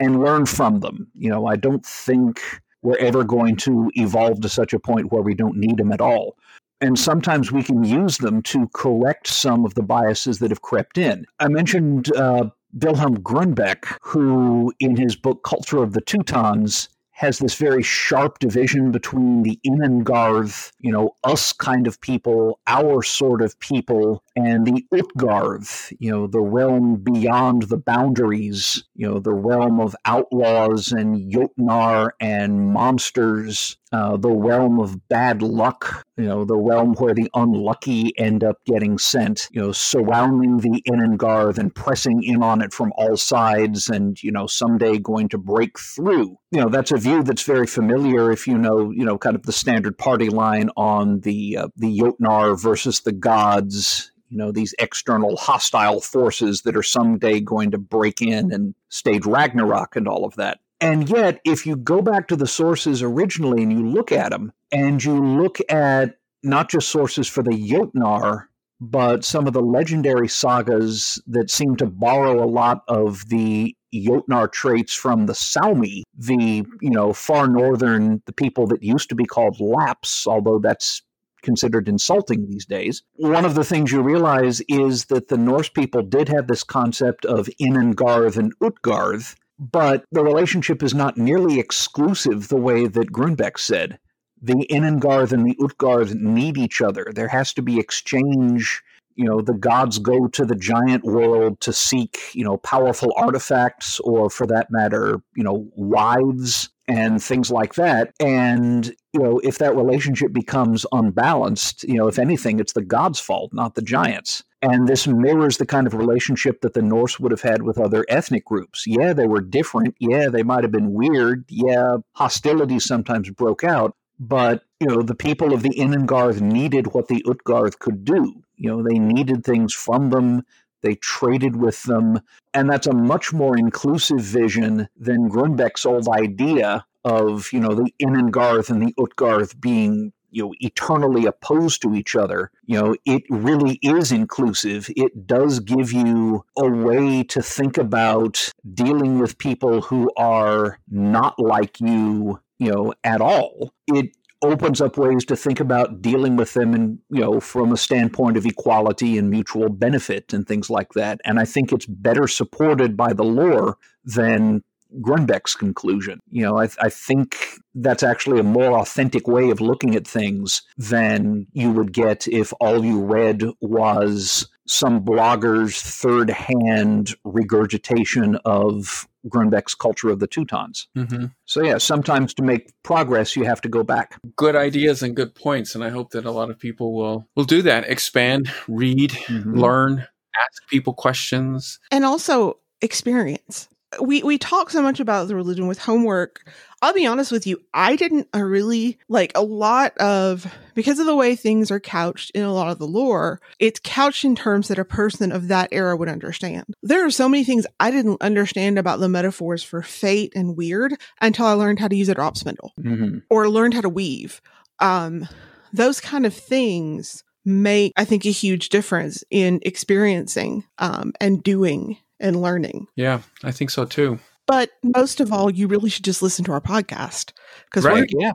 and 0.00 0.20
learn 0.20 0.44
from 0.44 0.80
them. 0.80 1.06
You 1.14 1.30
know 1.30 1.46
i 1.46 1.54
don't 1.54 1.86
think 1.86 2.40
we're 2.82 2.96
ever 2.96 3.22
going 3.22 3.54
to 3.54 3.92
evolve 3.94 4.40
to 4.40 4.48
such 4.48 4.72
a 4.72 4.80
point 4.80 5.12
where 5.12 5.22
we 5.22 5.34
don't 5.34 5.56
need 5.56 5.76
them 5.76 5.92
at 5.92 6.00
all 6.00 6.36
and 6.80 6.98
sometimes 6.98 7.52
we 7.52 7.62
can 7.62 7.84
use 7.84 8.18
them 8.18 8.42
to 8.42 8.68
correct 8.74 9.26
some 9.26 9.64
of 9.64 9.74
the 9.74 9.82
biases 9.82 10.38
that 10.38 10.50
have 10.50 10.62
crept 10.62 10.98
in. 10.98 11.26
I 11.38 11.48
mentioned 11.48 12.14
uh, 12.16 12.50
Wilhelm 12.72 13.18
Grønbech, 13.18 13.84
who 14.02 14.72
in 14.80 14.96
his 14.96 15.16
book 15.16 15.42
Culture 15.44 15.82
of 15.82 15.92
the 15.92 16.00
Teutons 16.00 16.88
has 17.20 17.38
this 17.38 17.54
very 17.54 17.82
sharp 17.82 18.38
division 18.38 18.90
between 18.90 19.42
the 19.42 19.60
Innengarth, 19.66 20.72
you 20.78 20.90
know, 20.90 21.14
us 21.22 21.52
kind 21.52 21.86
of 21.86 22.00
people, 22.00 22.58
our 22.66 23.02
sort 23.02 23.42
of 23.42 23.58
people, 23.60 24.24
and 24.36 24.66
the 24.66 24.84
Utgarth, 24.94 25.92
you 25.98 26.10
know, 26.10 26.26
the 26.26 26.40
realm 26.40 26.96
beyond 26.96 27.62
the 27.62 27.76
boundaries, 27.76 28.84
you 28.94 29.08
know, 29.08 29.18
the 29.18 29.32
realm 29.32 29.80
of 29.80 29.96
outlaws 30.04 30.92
and 30.92 31.32
Jotnar 31.32 32.10
and 32.20 32.72
monsters, 32.72 33.76
uh, 33.92 34.16
the 34.16 34.30
realm 34.30 34.78
of 34.78 35.08
bad 35.08 35.42
luck, 35.42 36.04
you 36.16 36.24
know, 36.24 36.44
the 36.44 36.56
realm 36.56 36.94
where 36.94 37.14
the 37.14 37.28
unlucky 37.34 38.12
end 38.18 38.44
up 38.44 38.56
getting 38.66 38.98
sent, 38.98 39.48
you 39.50 39.60
know, 39.60 39.72
surrounding 39.72 40.58
the 40.58 40.82
Innengarth 40.88 41.58
and 41.58 41.74
pressing 41.74 42.22
in 42.22 42.42
on 42.42 42.62
it 42.62 42.72
from 42.72 42.92
all 42.96 43.16
sides 43.16 43.88
and, 43.88 44.22
you 44.22 44.30
know, 44.30 44.46
someday 44.46 44.98
going 44.98 45.28
to 45.30 45.38
break 45.38 45.78
through. 45.78 46.36
You 46.52 46.60
know, 46.60 46.68
that's 46.68 46.92
a 46.92 46.98
view 46.98 47.24
that's 47.24 47.42
very 47.42 47.66
familiar 47.66 48.30
if 48.30 48.46
you 48.46 48.56
know, 48.56 48.90
you 48.90 49.04
know, 49.04 49.18
kind 49.18 49.34
of 49.34 49.42
the 49.42 49.52
standard 49.52 49.98
party 49.98 50.28
line 50.28 50.70
on 50.76 51.20
the 51.20 51.56
uh, 51.56 51.68
the 51.76 51.98
Jotnar 51.98 52.60
versus 52.60 53.00
the 53.00 53.12
gods, 53.12 54.12
you 54.30 54.38
know 54.38 54.52
these 54.52 54.74
external 54.78 55.36
hostile 55.36 56.00
forces 56.00 56.62
that 56.62 56.76
are 56.76 56.82
someday 56.82 57.40
going 57.40 57.70
to 57.72 57.78
break 57.78 58.22
in 58.22 58.52
and 58.52 58.74
stage 58.88 59.26
Ragnarok 59.26 59.96
and 59.96 60.08
all 60.08 60.24
of 60.24 60.36
that. 60.36 60.60
And 60.80 61.10
yet, 61.10 61.40
if 61.44 61.66
you 61.66 61.76
go 61.76 62.00
back 62.00 62.28
to 62.28 62.36
the 62.36 62.46
sources 62.46 63.02
originally 63.02 63.62
and 63.62 63.72
you 63.72 63.86
look 63.86 64.12
at 64.12 64.30
them, 64.30 64.52
and 64.72 65.02
you 65.02 65.22
look 65.22 65.58
at 65.68 66.16
not 66.42 66.70
just 66.70 66.88
sources 66.88 67.28
for 67.28 67.42
the 67.42 67.50
Jotnar, 67.50 68.46
but 68.80 69.24
some 69.24 69.46
of 69.46 69.52
the 69.52 69.60
legendary 69.60 70.28
sagas 70.28 71.20
that 71.26 71.50
seem 71.50 71.76
to 71.76 71.86
borrow 71.86 72.42
a 72.42 72.48
lot 72.48 72.82
of 72.88 73.28
the 73.28 73.76
Jotnar 73.92 74.50
traits 74.50 74.94
from 74.94 75.26
the 75.26 75.32
Sámi, 75.32 76.02
the 76.16 76.64
you 76.80 76.90
know 76.90 77.12
far 77.12 77.46
northern, 77.46 78.22
the 78.26 78.32
people 78.32 78.66
that 78.68 78.82
used 78.82 79.08
to 79.10 79.14
be 79.14 79.26
called 79.26 79.60
Lapps, 79.60 80.26
although 80.26 80.58
that's 80.58 81.02
considered 81.42 81.88
insulting 81.88 82.46
these 82.46 82.66
days. 82.66 83.02
One 83.16 83.44
of 83.44 83.54
the 83.54 83.64
things 83.64 83.92
you 83.92 84.02
realize 84.02 84.60
is 84.68 85.06
that 85.06 85.28
the 85.28 85.38
Norse 85.38 85.68
people 85.68 86.02
did 86.02 86.28
have 86.28 86.46
this 86.46 86.62
concept 86.62 87.24
of 87.24 87.48
Innengarth 87.60 88.36
and 88.36 88.56
Utgarth, 88.60 89.36
but 89.58 90.04
the 90.10 90.24
relationship 90.24 90.82
is 90.82 90.94
not 90.94 91.16
nearly 91.16 91.58
exclusive 91.58 92.48
the 92.48 92.56
way 92.56 92.86
that 92.86 93.12
Grønbech 93.12 93.58
said. 93.58 93.98
The 94.42 94.66
Innengarth 94.70 95.32
and 95.32 95.44
the 95.44 95.56
Utgarth 95.60 96.14
need 96.14 96.56
each 96.56 96.80
other. 96.80 97.12
There 97.14 97.28
has 97.28 97.52
to 97.54 97.62
be 97.62 97.78
exchange. 97.78 98.82
You 99.16 99.26
know, 99.26 99.42
the 99.42 99.52
gods 99.52 99.98
go 99.98 100.28
to 100.28 100.46
the 100.46 100.54
giant 100.54 101.04
world 101.04 101.60
to 101.60 101.74
seek, 101.74 102.18
you 102.32 102.42
know, 102.42 102.56
powerful 102.56 103.12
artifacts 103.18 104.00
or, 104.00 104.30
for 104.30 104.46
that 104.46 104.70
matter, 104.70 105.20
you 105.36 105.44
know, 105.44 105.68
wives 105.76 106.70
and 106.90 107.22
things 107.22 107.50
like 107.50 107.74
that. 107.74 108.12
And, 108.18 108.86
you 109.12 109.20
know, 109.20 109.38
if 109.44 109.58
that 109.58 109.76
relationship 109.76 110.32
becomes 110.32 110.84
unbalanced, 110.92 111.84
you 111.84 111.94
know, 111.94 112.08
if 112.08 112.18
anything, 112.18 112.58
it's 112.58 112.72
the 112.72 112.82
gods' 112.82 113.20
fault, 113.20 113.52
not 113.52 113.76
the 113.76 113.82
giants. 113.82 114.42
And 114.60 114.88
this 114.88 115.06
mirrors 115.06 115.56
the 115.56 115.66
kind 115.66 115.86
of 115.86 115.94
relationship 115.94 116.60
that 116.60 116.74
the 116.74 116.82
Norse 116.82 117.18
would 117.18 117.30
have 117.30 117.42
had 117.42 117.62
with 117.62 117.78
other 117.78 118.04
ethnic 118.08 118.44
groups. 118.44 118.86
Yeah, 118.86 119.12
they 119.12 119.26
were 119.26 119.40
different. 119.40 119.94
Yeah, 120.00 120.28
they 120.28 120.42
might 120.42 120.64
have 120.64 120.72
been 120.72 120.92
weird. 120.92 121.44
Yeah, 121.48 121.98
hostilities 122.12 122.84
sometimes 122.84 123.30
broke 123.30 123.64
out. 123.64 123.94
But, 124.18 124.64
you 124.80 124.86
know, 124.86 125.00
the 125.00 125.14
people 125.14 125.54
of 125.54 125.62
the 125.62 125.70
Innengarth 125.70 126.42
needed 126.42 126.92
what 126.92 127.08
the 127.08 127.24
Utgarth 127.26 127.78
could 127.78 128.04
do. 128.04 128.42
You 128.56 128.68
know, 128.68 128.82
they 128.82 128.98
needed 128.98 129.44
things 129.44 129.72
from 129.72 130.10
them. 130.10 130.42
They 130.82 130.96
traded 130.96 131.56
with 131.56 131.82
them. 131.84 132.20
And 132.54 132.70
that's 132.70 132.86
a 132.86 132.94
much 132.94 133.32
more 133.32 133.56
inclusive 133.56 134.20
vision 134.20 134.88
than 134.96 135.30
Grønbech's 135.30 135.86
old 135.86 136.08
idea 136.08 136.84
of, 137.04 137.48
you 137.52 137.60
know, 137.60 137.74
the 137.74 137.92
Innengarth 138.02 138.70
and 138.70 138.82
the 138.82 138.94
Utgarth 138.98 139.60
being 139.60 140.12
you 140.30 140.44
know 140.44 140.54
eternally 140.60 141.26
opposed 141.26 141.82
to 141.82 141.94
each 141.94 142.16
other. 142.16 142.50
You 142.64 142.80
know 142.80 142.96
it 143.04 143.22
really 143.28 143.78
is 143.82 144.12
inclusive. 144.12 144.88
It 144.96 145.26
does 145.26 145.60
give 145.60 145.92
you 145.92 146.44
a 146.56 146.68
way 146.68 147.22
to 147.24 147.42
think 147.42 147.78
about 147.78 148.52
dealing 148.74 149.18
with 149.18 149.38
people 149.38 149.82
who 149.82 150.10
are 150.16 150.78
not 150.88 151.38
like 151.38 151.80
you 151.80 152.40
you 152.58 152.72
know 152.72 152.94
at 153.04 153.20
all. 153.20 153.72
It 153.88 154.16
opens 154.42 154.80
up 154.80 154.96
ways 154.96 155.24
to 155.26 155.36
think 155.36 155.60
about 155.60 156.00
dealing 156.00 156.36
with 156.36 156.54
them 156.54 156.74
and 156.74 156.98
you 157.10 157.20
know 157.20 157.40
from 157.40 157.72
a 157.72 157.76
standpoint 157.76 158.36
of 158.36 158.46
equality 158.46 159.18
and 159.18 159.30
mutual 159.30 159.68
benefit 159.68 160.32
and 160.32 160.46
things 160.46 160.70
like 160.70 160.92
that 160.94 161.20
and 161.24 161.38
i 161.38 161.44
think 161.44 161.72
it's 161.72 161.86
better 161.86 162.26
supported 162.26 162.96
by 162.96 163.12
the 163.12 163.24
lore 163.24 163.76
than 164.04 164.62
Grønbech's 165.00 165.54
conclusion. 165.54 166.20
You 166.30 166.42
know, 166.42 166.58
I, 166.58 166.68
I, 166.80 166.88
think 166.88 167.36
that's 167.74 168.02
actually 168.02 168.40
a 168.40 168.44
more 168.44 168.78
authentic 168.78 169.28
way 169.28 169.50
of 169.50 169.60
looking 169.60 169.94
at 169.94 170.06
things 170.06 170.62
than 170.76 171.46
you 171.52 171.70
would 171.70 171.92
get 171.92 172.26
if 172.26 172.52
all 172.60 172.84
you 172.84 173.00
read 173.00 173.44
was 173.60 174.48
some 174.66 175.04
blogger's 175.04 175.80
third 175.80 176.30
hand 176.30 177.14
regurgitation 177.24 178.36
of 178.44 179.06
Grønbech's 179.28 179.74
culture 179.74 180.08
of 180.08 180.18
the 180.18 180.28
Teutons. 180.28 180.86
Mm-hmm. 180.96 181.26
So, 181.44 181.62
yeah, 181.62 181.78
sometimes 181.78 182.32
to 182.34 182.42
make 182.42 182.72
progress, 182.82 183.36
you 183.36 183.44
have 183.44 183.60
to 183.62 183.68
go 183.68 183.82
back. 183.82 184.18
Good 184.36 184.56
ideas 184.56 185.02
and 185.02 185.14
good 185.14 185.34
points. 185.34 185.74
And 185.74 185.84
I 185.84 185.90
hope 185.90 186.10
that 186.10 186.24
a 186.24 186.30
lot 186.30 186.50
of 186.50 186.58
people 186.58 186.94
will, 186.94 187.28
will 187.36 187.44
do 187.44 187.62
that 187.62 187.88
expand, 187.88 188.50
read, 188.68 189.10
mm-hmm. 189.10 189.58
learn, 189.58 190.06
ask 190.40 190.68
people 190.68 190.94
questions. 190.94 191.78
And 191.90 192.04
also 192.04 192.58
experience 192.80 193.68
we 194.00 194.22
we 194.22 194.38
talk 194.38 194.70
so 194.70 194.82
much 194.82 195.00
about 195.00 195.28
the 195.28 195.34
religion 195.34 195.66
with 195.66 195.78
homework. 195.78 196.48
I'll 196.82 196.94
be 196.94 197.06
honest 197.06 197.30
with 197.30 197.46
you 197.46 197.60
i 197.74 197.94
didn't 197.94 198.26
really 198.32 198.98
like 199.08 199.32
a 199.34 199.42
lot 199.42 199.94
of 199.98 200.50
because 200.74 200.98
of 200.98 201.04
the 201.04 201.14
way 201.14 201.36
things 201.36 201.70
are 201.70 201.78
couched 201.78 202.30
in 202.30 202.42
a 202.42 202.54
lot 202.54 202.70
of 202.70 202.78
the 202.78 202.86
lore 202.86 203.38
it's 203.58 203.80
couched 203.84 204.24
in 204.24 204.34
terms 204.34 204.68
that 204.68 204.78
a 204.78 204.84
person 204.84 205.30
of 205.30 205.48
that 205.48 205.68
era 205.72 205.94
would 205.94 206.08
understand. 206.08 206.64
There 206.82 207.04
are 207.04 207.10
so 207.10 207.28
many 207.28 207.44
things 207.44 207.66
i 207.80 207.90
didn't 207.90 208.22
understand 208.22 208.78
about 208.78 209.00
the 209.00 209.10
metaphors 209.10 209.62
for 209.62 209.82
fate 209.82 210.32
and 210.34 210.56
wyrd 210.56 210.98
until 211.20 211.44
i 211.44 211.52
learned 211.52 211.80
how 211.80 211.88
to 211.88 211.96
use 211.96 212.08
a 212.08 212.14
drop 212.14 212.38
spindle 212.38 212.72
mm-hmm. 212.80 213.18
or 213.28 213.50
learned 213.50 213.74
how 213.74 213.82
to 213.82 213.88
weave. 213.88 214.40
Um 214.78 215.28
those 215.72 216.00
kind 216.00 216.24
of 216.24 216.34
things 216.34 217.24
make 217.44 217.92
i 217.96 218.04
think 218.04 218.24
a 218.24 218.30
huge 218.30 218.70
difference 218.70 219.22
in 219.30 219.60
experiencing 219.62 220.64
um, 220.78 221.12
and 221.20 221.42
doing 221.42 221.98
and 222.20 222.40
learning. 222.40 222.86
Yeah, 222.96 223.20
I 223.42 223.52
think 223.52 223.70
so 223.70 223.84
too. 223.84 224.18
But 224.46 224.70
most 224.82 225.20
of 225.20 225.32
all, 225.32 225.50
you 225.50 225.68
really 225.68 225.90
should 225.90 226.04
just 226.04 226.22
listen 226.22 226.44
to 226.46 226.52
our 226.52 226.60
podcast 226.60 227.32
because 227.66 227.84
right. 227.84 228.10
yeah, 228.18 228.32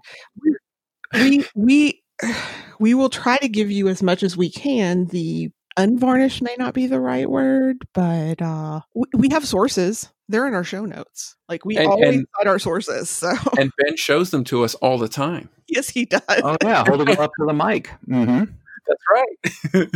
we 1.13 1.45
we 1.55 2.03
we 2.79 2.93
will 2.93 3.09
try 3.09 3.37
to 3.37 3.47
give 3.47 3.71
you 3.71 3.87
as 3.87 4.01
much 4.01 4.23
as 4.23 4.37
we 4.37 4.49
can. 4.49 5.05
The 5.05 5.51
unvarnished 5.77 6.41
may 6.41 6.55
not 6.57 6.73
be 6.73 6.87
the 6.87 6.99
right 6.99 7.29
word, 7.29 7.85
but 7.93 8.41
uh, 8.41 8.81
we, 8.93 9.05
we 9.13 9.29
have 9.31 9.47
sources. 9.47 10.09
They're 10.27 10.47
in 10.47 10.53
our 10.53 10.63
show 10.63 10.85
notes. 10.85 11.35
Like 11.47 11.65
we 11.65 11.77
and, 11.77 11.87
always 11.87 12.15
and, 12.15 12.27
cite 12.37 12.47
our 12.47 12.59
sources. 12.59 13.09
So 13.09 13.31
and 13.59 13.71
Ben 13.77 13.95
shows 13.95 14.31
them 14.31 14.43
to 14.45 14.63
us 14.63 14.75
all 14.75 14.97
the 14.97 15.09
time. 15.09 15.49
Yes, 15.67 15.89
he 15.89 16.05
does. 16.05 16.21
Oh 16.29 16.57
yeah, 16.63 16.83
hold 16.87 16.99
them 16.99 17.17
up 17.17 17.31
to 17.39 17.45
the 17.47 17.51
mic. 17.51 17.89
Mm-hmm. 18.07 18.53
That's 18.87 19.03
right. 19.11 19.87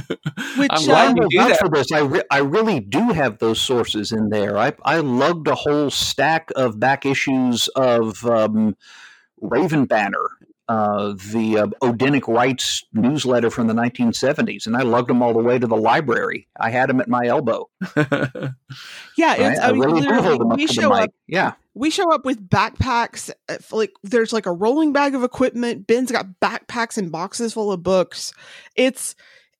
Which, 0.57 0.69
I'm 0.71 0.85
glad 0.85 1.19
uh, 1.19 1.21
you 1.21 1.27
do 1.29 1.49
that. 1.49 1.59
for 1.59 1.69
this. 1.69 1.91
I, 1.91 1.99
re- 1.99 2.23
I 2.31 2.39
really 2.39 2.79
do 2.79 3.09
have 3.09 3.39
those 3.39 3.61
sources 3.61 4.11
in 4.11 4.29
there. 4.29 4.57
I, 4.57 4.73
I 4.83 4.99
lugged 4.99 5.47
a 5.47 5.55
whole 5.55 5.89
stack 5.89 6.49
of 6.55 6.79
back 6.79 7.05
issues 7.05 7.67
of 7.69 8.25
um, 8.25 8.75
Raven 9.41 9.85
Banner, 9.85 10.37
uh, 10.69 11.15
the 11.31 11.57
uh, 11.57 11.65
Odinic 11.81 12.27
Rites 12.27 12.85
newsletter 12.93 13.49
from 13.49 13.65
the 13.65 13.73
1970s, 13.73 14.67
and 14.67 14.77
I 14.77 14.83
lugged 14.83 15.09
them 15.09 15.23
all 15.23 15.33
the 15.33 15.39
way 15.39 15.57
to 15.57 15.65
the 15.65 15.75
library. 15.75 16.47
I 16.59 16.69
had 16.69 16.89
them 16.89 17.01
at 17.01 17.09
my 17.09 17.25
elbow. 17.25 17.67
yeah, 17.97 18.05
right? 19.31 19.57
I, 19.59 19.67
I, 19.67 19.69
really 19.71 20.01
do 20.01 20.07
them 20.07 20.51
up 20.51 20.59
to 20.59 20.67
the. 20.67 20.89
Up, 20.89 21.09
yeah, 21.27 21.53
we 21.73 21.89
show 21.89 22.13
up 22.13 22.23
with 22.23 22.49
backpacks 22.49 23.31
uh, 23.47 23.57
like 23.71 23.93
there's 24.03 24.31
like 24.31 24.45
a 24.45 24.51
rolling 24.51 24.93
bag 24.93 25.15
of 25.15 25.23
equipment 25.23 25.87
ben's 25.87 26.11
got 26.11 26.27
backpacks 26.41 26.97
and 26.97 27.11
boxes 27.11 27.53
full 27.53 27.71
of 27.71 27.81
books 27.81 28.33
it's 28.75 29.15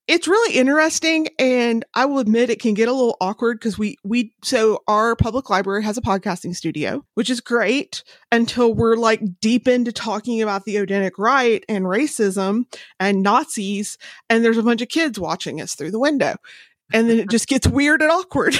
it's 0.09 0.27
really 0.27 0.57
interesting 0.57 1.27
and 1.37 1.85
i 1.93 2.03
will 2.03 2.19
admit 2.19 2.49
it 2.49 2.59
can 2.59 2.73
get 2.73 2.87
a 2.87 2.93
little 2.93 3.15
awkward 3.21 3.59
because 3.59 3.77
we 3.77 3.95
we 4.03 4.33
so 4.43 4.79
our 4.87 5.15
public 5.15 5.49
library 5.49 5.83
has 5.83 5.97
a 5.97 6.01
podcasting 6.01 6.55
studio 6.55 7.05
which 7.13 7.29
is 7.29 7.39
great 7.39 8.03
until 8.31 8.73
we're 8.73 8.95
like 8.95 9.21
deep 9.39 9.67
into 9.67 9.91
talking 9.91 10.41
about 10.41 10.65
the 10.65 10.75
odinic 10.75 11.11
rite 11.17 11.63
and 11.69 11.85
racism 11.85 12.65
and 12.99 13.21
nazis 13.23 13.97
and 14.29 14.43
there's 14.43 14.57
a 14.57 14.63
bunch 14.63 14.81
of 14.81 14.89
kids 14.89 15.19
watching 15.19 15.61
us 15.61 15.75
through 15.75 15.91
the 15.91 15.99
window 15.99 16.35
and 16.91 17.09
then 17.09 17.19
it 17.19 17.29
just 17.29 17.47
gets 17.47 17.67
weird 17.67 18.01
and 18.01 18.11
awkward 18.11 18.57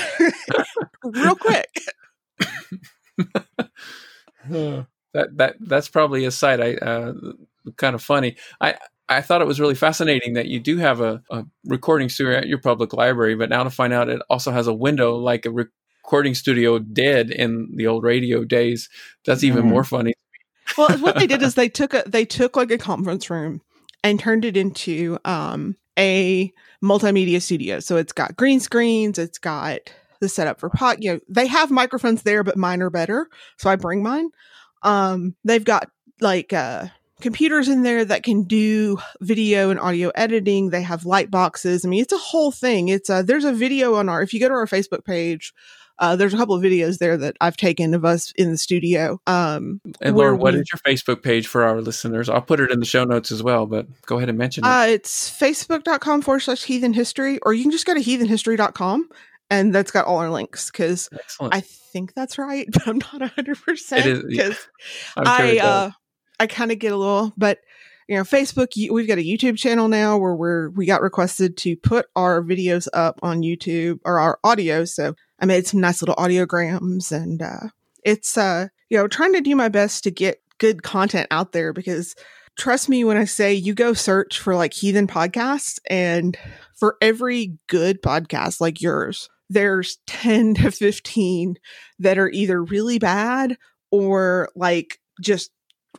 real 1.04 1.36
quick 1.36 1.82
that 5.14 5.36
that 5.38 5.56
that's 5.60 5.90
probably 5.90 6.26
a 6.26 6.32
sight. 6.32 6.62
I 6.62 6.76
uh, 6.76 7.14
kind 7.78 7.96
of 7.96 8.02
funny. 8.02 8.38
I 8.62 8.76
I 9.10 9.22
thought 9.22 9.42
it 9.42 9.48
was 9.48 9.60
really 9.60 9.76
fascinating 9.76 10.34
that 10.36 10.48
you 10.48 10.60
do 10.60 10.78
have 10.78 11.02
a, 11.02 11.22
a, 11.32 11.44
recording 11.66 12.10
studio 12.10 12.38
at 12.38 12.48
your 12.48 12.60
public 12.60 12.94
library, 12.94 13.36
but 13.36 13.50
now 13.50 13.64
to 13.64 13.72
find 13.72 13.92
out 13.92 14.08
it 14.08 14.22
also 14.30 14.52
has 14.52 14.68
a 14.68 14.74
window 14.74 15.16
like 15.16 15.48
a 15.48 15.52
recording 15.52 16.36
studio 16.36 16.78
did 16.78 17.32
in 17.32 17.70
the 17.76 17.88
old 17.88 18.04
radio 18.04 18.44
days. 18.44 18.88
That's 19.26 19.44
even 19.44 19.66
mm. 19.66 19.70
more 19.70 19.84
funny. 19.84 20.14
well, 20.78 20.96
what 21.00 21.16
they 21.16 21.26
did 21.26 21.42
is 21.42 21.56
they 21.56 21.70
took 21.70 21.96
a 21.96 22.04
they 22.06 22.24
took 22.24 22.56
like 22.56 22.70
a 22.70 22.78
conference 22.78 23.30
room 23.30 23.62
and 24.04 24.20
turned 24.20 24.46
it 24.46 24.56
into 24.56 25.18
um, 25.26 25.76
a 25.98 26.54
multimedia 26.84 27.42
studio. 27.42 27.80
So 27.80 27.98
it's 27.98 28.14
got 28.14 28.38
green 28.38 28.60
screens, 28.60 29.18
it's 29.18 29.40
got 29.40 29.80
the 30.22 30.30
setup 30.30 30.60
for 30.60 30.70
pot. 30.70 31.02
You 31.02 31.14
know, 31.14 31.20
they 31.28 31.48
have 31.48 31.72
microphones 31.72 32.22
there, 32.22 32.44
but 32.44 32.58
mine 32.58 32.82
are 32.82 32.90
better, 32.92 33.28
so 33.58 33.70
I 33.70 33.76
bring 33.76 34.04
mine. 34.04 34.30
Um, 34.84 35.36
they've 35.44 35.64
got 35.64 35.90
like 36.22 36.54
uh, 36.54 36.88
computers 37.22 37.68
in 37.68 37.84
there 37.84 38.06
that 38.06 38.24
can 38.24 38.44
do 38.44 38.98
video 39.22 39.70
and 39.70 39.80
audio 39.80 40.10
editing. 40.16 40.70
They 40.70 40.82
have 40.82 41.06
light 41.06 41.30
boxes. 41.32 41.86
I 41.86 41.90
mean, 41.90 42.02
it's 42.02 42.14
a 42.14 42.18
whole 42.18 42.52
thing. 42.52 42.90
It's 42.90 43.10
uh, 43.10 43.22
there's 43.22 43.46
a 43.46 43.54
video 43.54 43.96
on 43.96 44.10
our 44.10 44.22
if 44.22 44.34
you 44.34 44.40
go 44.40 44.48
to 44.48 44.54
our 44.54 44.68
Facebook 44.68 45.06
page. 45.06 45.54
Uh, 45.98 46.16
there's 46.16 46.34
a 46.34 46.38
couple 46.38 46.56
of 46.56 46.64
videos 46.64 46.98
there 47.00 47.18
that 47.18 47.36
I've 47.42 47.58
taken 47.58 47.94
of 47.94 48.06
us 48.06 48.32
in 48.38 48.52
the 48.52 48.58
studio. 48.58 49.20
Um, 49.28 49.82
and 50.00 50.16
Laura, 50.16 50.34
what 50.34 50.54
we, 50.54 50.62
is 50.62 50.70
your 50.72 50.80
Facebook 50.80 51.22
page 51.22 51.46
for 51.46 51.64
our 51.64 51.82
listeners? 51.82 52.30
I'll 52.30 52.42
put 52.42 52.62
it 52.62 52.72
in 52.72 52.80
the 52.80 52.86
show 52.86 53.04
notes 53.04 53.34
as 53.34 53.44
well, 53.44 53.66
but 53.66 53.86
go 54.06 54.16
ahead 54.16 54.30
and 54.30 54.38
mention 54.38 54.64
it. 54.64 54.68
Uh, 54.68 54.86
it's 54.88 55.30
facebook.com 55.30 56.22
forward 56.22 56.40
slash 56.40 56.64
heathen 56.64 56.94
history, 56.94 57.40
or 57.42 57.52
you 57.52 57.64
can 57.64 57.72
just 57.72 57.86
go 57.86 57.94
to 57.94 58.00
heathenhistory.com 58.00 59.10
and 59.50 59.74
that's 59.74 59.92
got 59.92 60.06
all 60.06 60.18
our 60.18 60.30
links 60.30 60.70
because 60.72 61.10
I 61.42 61.62
think 61.62 62.14
that's 62.14 62.38
right, 62.38 62.68
but 62.72 62.88
I'm 62.88 63.00
not 63.00 63.32
hundred 63.32 63.62
percent 63.62 64.28
because 64.28 64.58
I 65.18 65.60
uh, 65.60 65.92
I 66.40 66.48
kind 66.48 66.72
of 66.72 66.80
get 66.80 66.94
a 66.94 66.98
little, 66.98 67.34
but 67.38 67.60
you 68.08 68.16
know, 68.16 68.24
Facebook. 68.24 68.70
We've 68.92 69.08
got 69.08 69.20
a 69.20 69.24
YouTube 69.24 69.58
channel 69.58 69.88
now 69.88 70.18
where 70.18 70.34
we're 70.34 70.72
we 70.72 70.88
got 70.88 71.04
requested 71.04 71.56
to 71.58 71.76
put 71.76 72.08
our 72.16 72.42
videos 72.42 72.88
up 72.92 73.20
on 73.22 73.44
YouTube 73.44 74.00
or 74.04 74.20
our 74.20 74.40
audio. 74.44 74.84
So 74.86 75.14
I 75.40 75.46
made 75.46 75.68
some 75.68 75.80
nice 75.80 76.02
little 76.02 76.16
audiograms, 76.16 77.12
and 77.12 77.40
uh, 77.40 77.68
it's 78.04 78.36
uh, 78.36 78.70
you 78.90 78.98
know 78.98 79.08
trying 79.08 79.34
to 79.34 79.42
do 79.42 79.56
my 79.56 79.70
best 79.70 80.04
to 80.06 80.12
get 80.12 80.42
good 80.58 80.82
content 80.82 81.28
out 81.30 81.52
there 81.52 81.72
because 81.72 82.16
trust 82.58 82.90
me 82.90 83.04
when 83.04 83.16
I 83.16 83.26
say 83.26 83.54
you 83.54 83.76
go 83.76 83.94
search 83.94 84.40
for 84.40 84.56
like 84.56 84.74
heathen 84.74 85.08
podcasts 85.08 85.80
and 85.90 86.38
for 86.78 86.98
every 87.02 87.58
good 87.68 88.02
podcast 88.02 88.60
like 88.60 88.82
yours, 88.82 89.30
there's 89.50 90.00
10 90.08 90.56
to 90.56 90.72
15 90.72 91.56
that 92.00 92.18
are 92.18 92.30
either 92.30 92.64
really 92.64 93.00
bad 93.00 93.58
or 93.92 94.50
like 94.56 95.00
just 95.22 95.52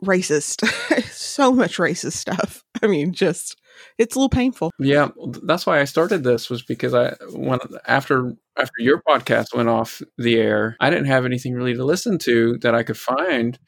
racist. 0.03 0.67
so 1.11 1.53
much 1.53 1.79
racist 1.79 2.15
stuff. 2.15 2.63
I 2.83 2.87
mean, 2.87 3.13
just 3.13 3.57
it's 3.99 4.15
a 4.15 4.19
little 4.19 4.29
painful. 4.29 4.71
Yeah, 4.79 5.09
that's 5.43 5.67
why 5.67 5.81
I 5.81 5.85
started 5.85 6.23
this 6.23 6.51
was 6.51 6.63
because 6.63 6.95
I 6.95 7.15
when 7.33 7.61
after 7.87 8.35
after 8.59 8.75
your 8.79 9.03
podcast 9.03 9.55
went 9.55 9.69
off 9.69 10.03
the 10.19 10.39
air, 10.39 10.77
I 10.81 10.91
didn't 10.91 11.07
have 11.07 11.25
anything 11.25 11.55
really 11.55 11.75
to 11.75 11.85
listen 11.85 12.19
to 12.21 12.59
that 12.59 12.75
I 12.75 12.83
could 12.83 12.99
find. 12.99 13.59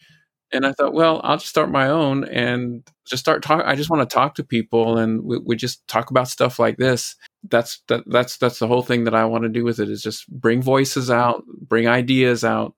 And 0.54 0.66
I 0.66 0.72
thought, 0.72 0.92
well, 0.92 1.22
I'll 1.24 1.38
just 1.38 1.48
start 1.48 1.70
my 1.70 1.88
own 1.88 2.24
and 2.24 2.86
just 3.06 3.22
start 3.22 3.42
talking. 3.42 3.64
I 3.64 3.74
just 3.74 3.88
want 3.88 4.08
to 4.08 4.14
talk 4.14 4.34
to 4.34 4.44
people, 4.44 4.98
and 4.98 5.22
we, 5.22 5.38
we 5.38 5.56
just 5.56 5.86
talk 5.88 6.10
about 6.10 6.28
stuff 6.28 6.58
like 6.58 6.76
this 6.76 7.16
that's 7.48 7.82
that, 7.88 8.04
that's 8.06 8.36
that's 8.36 8.58
the 8.58 8.68
whole 8.68 8.82
thing 8.82 9.04
that 9.04 9.14
I 9.14 9.24
want 9.24 9.44
to 9.44 9.48
do 9.48 9.64
with 9.64 9.80
it 9.80 9.88
is 9.88 10.02
just 10.02 10.28
bring 10.28 10.62
voices 10.62 11.10
out, 11.10 11.44
bring 11.46 11.88
ideas 11.88 12.44
out, 12.44 12.74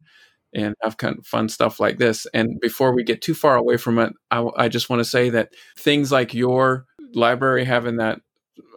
and 0.54 0.74
have 0.82 0.96
kind 0.96 1.18
of 1.18 1.26
fun 1.26 1.48
stuff 1.48 1.80
like 1.80 1.98
this. 1.98 2.26
And 2.32 2.60
before 2.60 2.94
we 2.94 3.02
get 3.02 3.22
too 3.22 3.34
far 3.34 3.56
away 3.56 3.76
from 3.76 3.98
it, 3.98 4.12
I, 4.30 4.46
I 4.56 4.68
just 4.68 4.88
want 4.88 5.00
to 5.00 5.04
say 5.04 5.30
that 5.30 5.50
things 5.76 6.12
like 6.12 6.34
your 6.34 6.86
library 7.14 7.64
having 7.64 7.96
that 7.96 8.20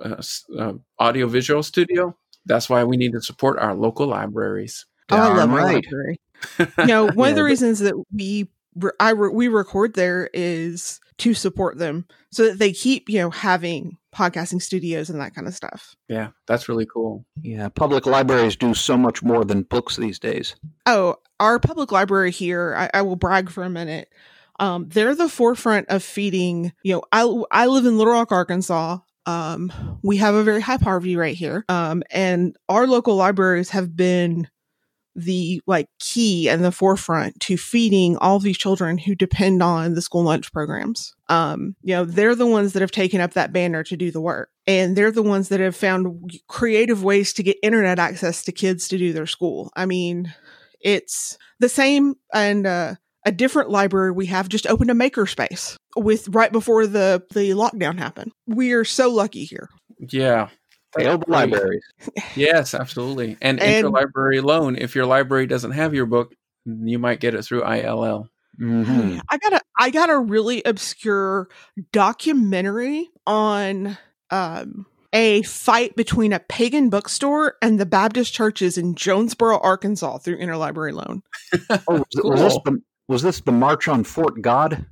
uh, 0.03 0.21
uh, 0.57 0.73
audio 0.99 1.27
visual 1.27 1.63
studio, 1.63 2.15
that's 2.45 2.69
why 2.69 2.83
we 2.83 2.97
need 2.97 3.13
to 3.13 3.21
support 3.21 3.59
our 3.59 3.75
local 3.75 4.07
libraries. 4.07 4.85
Oh, 5.09 5.17
I 5.17 5.37
love 5.37 5.49
right. 5.49 5.59
our 5.59 5.73
library. 5.73 6.19
you 6.59 6.85
know, 6.85 7.05
one 7.05 7.27
yeah, 7.27 7.29
of 7.29 7.35
the 7.35 7.43
reasons 7.43 7.79
that 7.79 7.95
we 8.13 8.49
I 8.99 9.13
we 9.13 9.47
record 9.47 9.93
there 9.95 10.29
is 10.33 10.99
to 11.17 11.33
support 11.33 11.77
them 11.77 12.05
so 12.31 12.47
that 12.47 12.59
they 12.59 12.71
keep 12.71 13.09
you 13.09 13.19
know 13.19 13.29
having 13.29 13.97
podcasting 14.15 14.61
studios 14.61 15.09
and 15.09 15.21
that 15.21 15.35
kind 15.35 15.47
of 15.47 15.53
stuff. 15.53 15.95
Yeah, 16.07 16.29
that's 16.47 16.67
really 16.67 16.85
cool. 16.85 17.25
Yeah, 17.41 17.69
public 17.69 18.05
libraries 18.05 18.55
do 18.55 18.73
so 18.73 18.97
much 18.97 19.21
more 19.21 19.45
than 19.45 19.63
books 19.63 19.95
these 19.95 20.19
days. 20.19 20.55
Oh, 20.85 21.15
our 21.39 21.59
public 21.59 21.91
library 21.91 22.31
here, 22.31 22.75
I, 22.75 22.99
I 22.99 23.01
will 23.03 23.15
brag 23.15 23.49
for 23.49 23.63
a 23.63 23.69
minute. 23.69 24.09
Um, 24.59 24.89
they're 24.89 25.15
the 25.15 25.29
forefront 25.29 25.89
of 25.89 26.03
feeding. 26.03 26.73
You 26.83 26.95
know, 26.95 27.03
I 27.11 27.43
I 27.51 27.67
live 27.67 27.85
in 27.85 27.97
Little 27.97 28.13
Rock, 28.13 28.31
Arkansas. 28.31 28.99
Um, 29.25 29.99
we 30.03 30.17
have 30.17 30.35
a 30.35 30.43
very 30.43 30.61
high 30.61 30.77
poverty 30.77 31.15
rate 31.15 31.35
here, 31.35 31.65
um, 31.69 32.01
and 32.09 32.55
our 32.69 32.87
local 32.87 33.15
libraries 33.15 33.69
have 33.71 33.95
been 33.95 34.47
the 35.17 35.61
like 35.65 35.89
key 35.99 36.47
and 36.47 36.63
the 36.63 36.71
forefront 36.71 37.39
to 37.41 37.57
feeding 37.57 38.15
all 38.17 38.39
these 38.39 38.57
children 38.57 38.99
who 38.99 39.15
depend 39.15 39.63
on 39.63 39.95
the 39.95 40.01
school 40.01 40.23
lunch 40.23 40.53
programs. 40.53 41.15
Um, 41.27 41.75
you 41.81 41.95
know, 41.95 42.05
they're 42.05 42.35
the 42.35 42.45
ones 42.45 42.73
that 42.73 42.81
have 42.81 42.91
taken 42.91 43.19
up 43.19 43.33
that 43.33 43.51
banner 43.51 43.83
to 43.83 43.97
do 43.97 44.11
the 44.11 44.21
work. 44.21 44.49
And 44.67 44.95
they're 44.95 45.11
the 45.11 45.23
ones 45.23 45.49
that 45.49 45.59
have 45.59 45.75
found 45.75 46.39
creative 46.47 47.03
ways 47.03 47.33
to 47.33 47.43
get 47.43 47.57
internet 47.63 47.97
access 47.97 48.43
to 48.43 48.51
kids 48.51 48.87
to 48.89 48.97
do 48.97 49.11
their 49.11 49.25
school. 49.25 49.71
I 49.75 49.87
mean, 49.87 50.33
it's 50.79 51.37
the 51.59 51.69
same 51.69 52.13
and 52.31 52.67
uh, 52.67 52.95
a 53.25 53.31
different 53.31 53.71
library 53.71 54.11
we 54.11 54.27
have 54.27 54.47
just 54.47 54.67
opened 54.67 54.91
a 54.91 54.93
makerspace 54.93 55.77
with 55.95 56.29
right 56.29 56.51
before 56.51 56.85
the 56.85 57.23
the 57.33 57.51
lockdown 57.51 57.97
happened. 57.97 58.31
We 58.45 58.73
are 58.73 58.85
so 58.85 59.09
lucky 59.09 59.45
here. 59.45 59.69
Yeah, 59.97 60.49
Failed 60.97 61.25
libraries. 61.27 61.83
Yes, 62.35 62.73
absolutely. 62.73 63.37
And, 63.41 63.59
And- 63.61 63.85
interlibrary 63.85 64.43
loan. 64.43 64.75
If 64.75 64.95
your 64.95 65.05
library 65.05 65.47
doesn't 65.47 65.71
have 65.71 65.93
your 65.93 66.05
book, 66.05 66.33
you 66.65 66.99
might 66.99 67.19
get 67.19 67.33
it 67.33 67.43
through 67.43 67.63
ILL. 67.63 68.29
Mhm. 68.59 69.21
I 69.29 69.37
got 69.37 69.53
a 69.53 69.61
I 69.79 69.91
got 69.91 70.09
a 70.09 70.17
really 70.17 70.63
obscure 70.63 71.47
documentary 71.91 73.09
on 73.27 73.97
um 74.31 74.85
a 75.13 75.41
fight 75.43 75.95
between 75.95 76.33
a 76.33 76.39
pagan 76.39 76.89
bookstore 76.89 77.55
and 77.61 77.79
the 77.79 77.85
Baptist 77.85 78.33
churches 78.33 78.77
in 78.77 78.95
Jonesboro, 78.95 79.59
Arkansas 79.59 80.17
through 80.17 80.39
interlibrary 80.39 80.93
loan. 80.93 81.21
Oh, 81.87 81.99
was, 81.99 82.05
was 82.23 82.39
this 82.41 82.59
the, 82.65 82.81
was 83.07 83.21
this 83.21 83.41
the 83.41 83.51
March 83.51 83.87
on 83.87 84.03
Fort 84.03 84.41
God? 84.41 84.85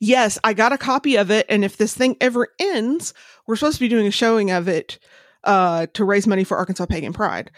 Yes, 0.00 0.38
I 0.44 0.54
got 0.54 0.72
a 0.72 0.78
copy 0.78 1.16
of 1.16 1.30
it 1.30 1.46
and 1.48 1.64
if 1.64 1.76
this 1.76 1.94
thing 1.94 2.16
ever 2.20 2.48
ends, 2.60 3.12
we're 3.46 3.56
supposed 3.56 3.76
to 3.78 3.84
be 3.84 3.88
doing 3.88 4.06
a 4.06 4.10
showing 4.12 4.50
of 4.50 4.68
it 4.68 4.98
uh 5.44 5.86
to 5.94 6.04
raise 6.04 6.26
money 6.26 6.44
for 6.44 6.56
Arkansas 6.56 6.86
Pagan 6.86 7.12
Pride. 7.12 7.50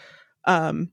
Um 0.45 0.91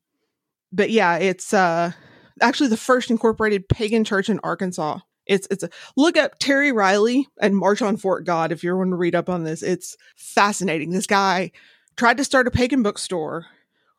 but 0.73 0.91
yeah, 0.91 1.17
it's 1.17 1.55
uh 1.55 1.93
actually 2.41 2.69
the 2.69 2.77
first 2.77 3.11
incorporated 3.11 3.69
pagan 3.69 4.05
church 4.05 4.29
in 4.29 4.41
Arkansas. 4.43 4.99
It's 5.27 5.47
it's 5.51 5.63
a 5.63 5.71
look 5.97 6.17
up 6.17 6.39
Terry 6.39 6.73
Riley 6.73 7.29
and 7.41 7.57
March 7.57 7.81
on 7.83 7.97
Fort 7.97 8.25
God 8.25 8.53
if 8.53 8.63
you 8.63 8.77
want 8.77 8.91
to 8.91 8.97
read 8.97 9.15
up 9.15 9.29
on 9.29 9.45
this. 9.45 9.63
It's 9.63 9.97
fascinating. 10.17 10.91
This 10.91 11.07
guy 11.07 11.51
tried 11.97 12.17
to 12.19 12.25
start 12.25 12.47
a 12.47 12.51
pagan 12.51 12.83
bookstore 12.83 13.47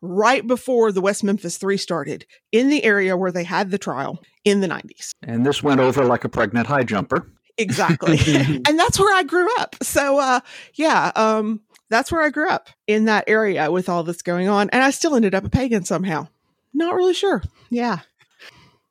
right 0.01 0.45
before 0.45 0.91
the 0.91 1.01
West 1.01 1.23
Memphis 1.23 1.57
3 1.57 1.77
started 1.77 2.25
in 2.51 2.69
the 2.69 2.83
area 2.83 3.17
where 3.17 3.31
they 3.31 3.43
had 3.43 3.71
the 3.71 3.77
trial 3.77 4.21
in 4.43 4.61
the 4.61 4.67
90s. 4.67 5.09
And 5.23 5.45
this 5.45 5.63
went 5.63 5.79
over 5.79 6.05
like 6.05 6.23
a 6.23 6.29
pregnant 6.29 6.67
high 6.67 6.83
jumper. 6.83 7.31
Exactly. 7.57 8.19
and 8.67 8.77
that's 8.77 8.99
where 8.99 9.15
I 9.15 9.23
grew 9.23 9.47
up. 9.57 9.75
So 9.81 10.19
uh 10.19 10.41
yeah, 10.75 11.11
um 11.15 11.61
that's 11.89 12.11
where 12.11 12.21
I 12.21 12.29
grew 12.29 12.49
up 12.49 12.69
in 12.87 13.05
that 13.05 13.25
area 13.27 13.71
with 13.71 13.89
all 13.89 14.03
this 14.03 14.21
going 14.21 14.47
on 14.47 14.69
and 14.71 14.83
I 14.83 14.91
still 14.91 15.15
ended 15.15 15.35
up 15.35 15.43
a 15.45 15.49
pagan 15.49 15.85
somehow. 15.85 16.27
Not 16.73 16.95
really 16.95 17.13
sure. 17.13 17.41
Yeah. 17.69 17.99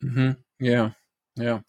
hmm 0.00 0.32
Yeah. 0.60 0.90
Yeah. 1.36 1.60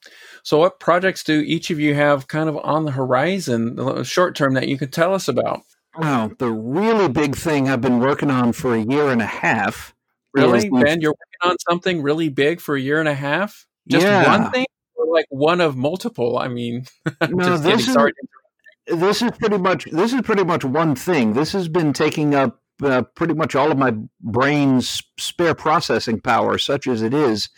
So, 0.43 0.59
what 0.59 0.79
projects 0.79 1.23
do 1.23 1.39
each 1.41 1.71
of 1.71 1.79
you 1.79 1.95
have 1.95 2.27
kind 2.27 2.47
of 2.49 2.57
on 2.57 2.85
the 2.85 2.91
horizon, 2.91 3.75
the 3.75 4.03
short 4.03 4.35
term, 4.35 4.53
that 4.53 4.67
you 4.67 4.77
could 4.77 4.93
tell 4.93 5.11
us 5.13 5.27
about? 5.27 5.61
Wow, 5.97 6.29
the 6.37 6.51
really 6.51 7.07
big 7.09 7.35
thing 7.35 7.67
I've 7.67 7.81
been 7.81 7.99
working 7.99 8.29
on 8.29 8.53
for 8.53 8.75
a 8.75 8.81
year 8.81 9.09
and 9.09 9.23
a 9.23 9.25
half. 9.25 9.95
Really, 10.35 10.59
is 10.59 10.65
Ben? 10.65 11.01
You're 11.01 11.13
working 11.13 11.49
on 11.51 11.55
something 11.67 12.03
really 12.03 12.29
big 12.29 12.59
for 12.61 12.75
a 12.75 12.79
year 12.81 12.99
and 12.99 13.09
a 13.09 13.15
half? 13.15 13.65
Just 13.87 14.05
Yeah. 14.05 14.39
one 14.39 14.51
thing? 14.51 14.65
Or 14.95 15.07
like 15.11 15.25
one 15.29 15.61
of 15.61 15.75
multiple? 15.75 16.37
I 16.37 16.47
mean, 16.47 16.85
No, 17.29 17.43
just 17.45 17.63
this 17.63 17.71
kidding. 17.77 17.79
is- 17.79 17.93
Sorry. 17.93 18.13
This 18.87 19.21
is 19.21 19.31
pretty 19.31 19.57
much 19.57 19.85
this 19.85 20.13
is 20.13 20.21
pretty 20.21 20.43
much 20.43 20.63
one 20.63 20.95
thing. 20.95 21.33
This 21.33 21.51
has 21.53 21.67
been 21.67 21.93
taking 21.93 22.35
up 22.35 22.59
uh, 22.83 23.03
pretty 23.15 23.33
much 23.33 23.55
all 23.55 23.71
of 23.71 23.77
my 23.77 23.93
brain's 24.21 25.01
spare 25.17 25.55
processing 25.55 26.19
power, 26.19 26.57
such 26.57 26.87
as 26.87 27.01
it 27.01 27.13
is, 27.13 27.49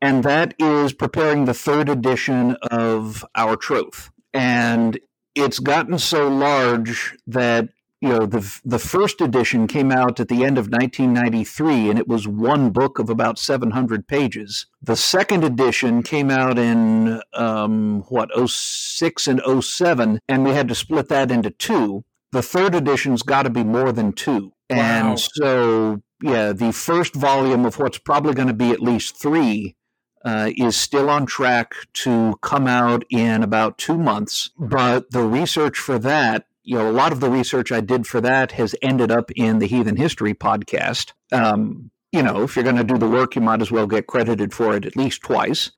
and 0.00 0.24
that 0.24 0.54
is 0.58 0.92
preparing 0.92 1.44
the 1.44 1.54
third 1.54 1.88
edition 1.88 2.56
of 2.70 3.24
our 3.34 3.56
Troth. 3.56 4.10
And 4.34 4.98
it's 5.34 5.58
gotten 5.58 5.98
so 5.98 6.28
large 6.28 7.16
that 7.26 7.68
you 8.02 8.08
know 8.08 8.26
the 8.26 8.60
the 8.64 8.80
first 8.80 9.20
edition 9.20 9.68
came 9.68 9.92
out 9.92 10.18
at 10.18 10.28
the 10.28 10.44
end 10.44 10.58
of 10.58 10.66
1993 10.66 11.88
and 11.88 11.98
it 12.00 12.08
was 12.08 12.26
one 12.26 12.70
book 12.70 12.98
of 12.98 13.08
about 13.08 13.38
700 13.38 14.08
pages. 14.08 14.66
The 14.82 14.96
second 14.96 15.44
edition 15.44 16.02
came 16.02 16.28
out 16.28 16.58
in 16.58 17.22
um, 17.32 18.00
what 18.08 18.30
06 18.34 19.28
and 19.28 19.40
07 19.64 20.18
and 20.28 20.44
we 20.44 20.50
had 20.50 20.68
to 20.68 20.74
split 20.74 21.08
that 21.10 21.30
into 21.30 21.50
two. 21.50 22.04
The 22.32 22.42
third 22.42 22.74
edition's 22.74 23.22
got 23.22 23.44
to 23.44 23.50
be 23.50 23.62
more 23.62 23.92
than 23.92 24.12
two. 24.12 24.52
And 24.68 25.20
so 25.20 26.02
yeah 26.20 26.52
the 26.52 26.72
first 26.72 27.14
volume 27.14 27.64
of 27.64 27.78
what's 27.78 27.98
probably 27.98 28.34
going 28.34 28.48
to 28.48 28.54
be 28.54 28.72
at 28.72 28.80
least 28.80 29.16
three 29.16 29.76
uh, 30.24 30.50
is 30.56 30.76
still 30.76 31.08
on 31.08 31.26
track 31.26 31.74
to 31.92 32.36
come 32.42 32.66
out 32.66 33.04
in 33.10 33.44
about 33.44 33.78
two 33.78 33.98
months. 33.98 34.50
But 34.58 35.10
the 35.10 35.22
research 35.22 35.78
for 35.78 35.98
that, 36.00 36.46
you 36.62 36.76
know, 36.76 36.88
a 36.88 36.92
lot 36.92 37.12
of 37.12 37.20
the 37.20 37.30
research 37.30 37.72
I 37.72 37.80
did 37.80 38.06
for 38.06 38.20
that 38.20 38.52
has 38.52 38.74
ended 38.82 39.10
up 39.10 39.30
in 39.32 39.58
the 39.58 39.66
Heathen 39.66 39.96
History 39.96 40.34
podcast. 40.34 41.12
Um, 41.32 41.90
you 42.12 42.22
know, 42.22 42.42
if 42.42 42.54
you're 42.54 42.64
going 42.64 42.76
to 42.76 42.84
do 42.84 42.98
the 42.98 43.08
work, 43.08 43.34
you 43.34 43.42
might 43.42 43.62
as 43.62 43.70
well 43.70 43.86
get 43.86 44.06
credited 44.06 44.52
for 44.52 44.76
it 44.76 44.84
at 44.84 44.96
least 44.96 45.22
twice. 45.22 45.70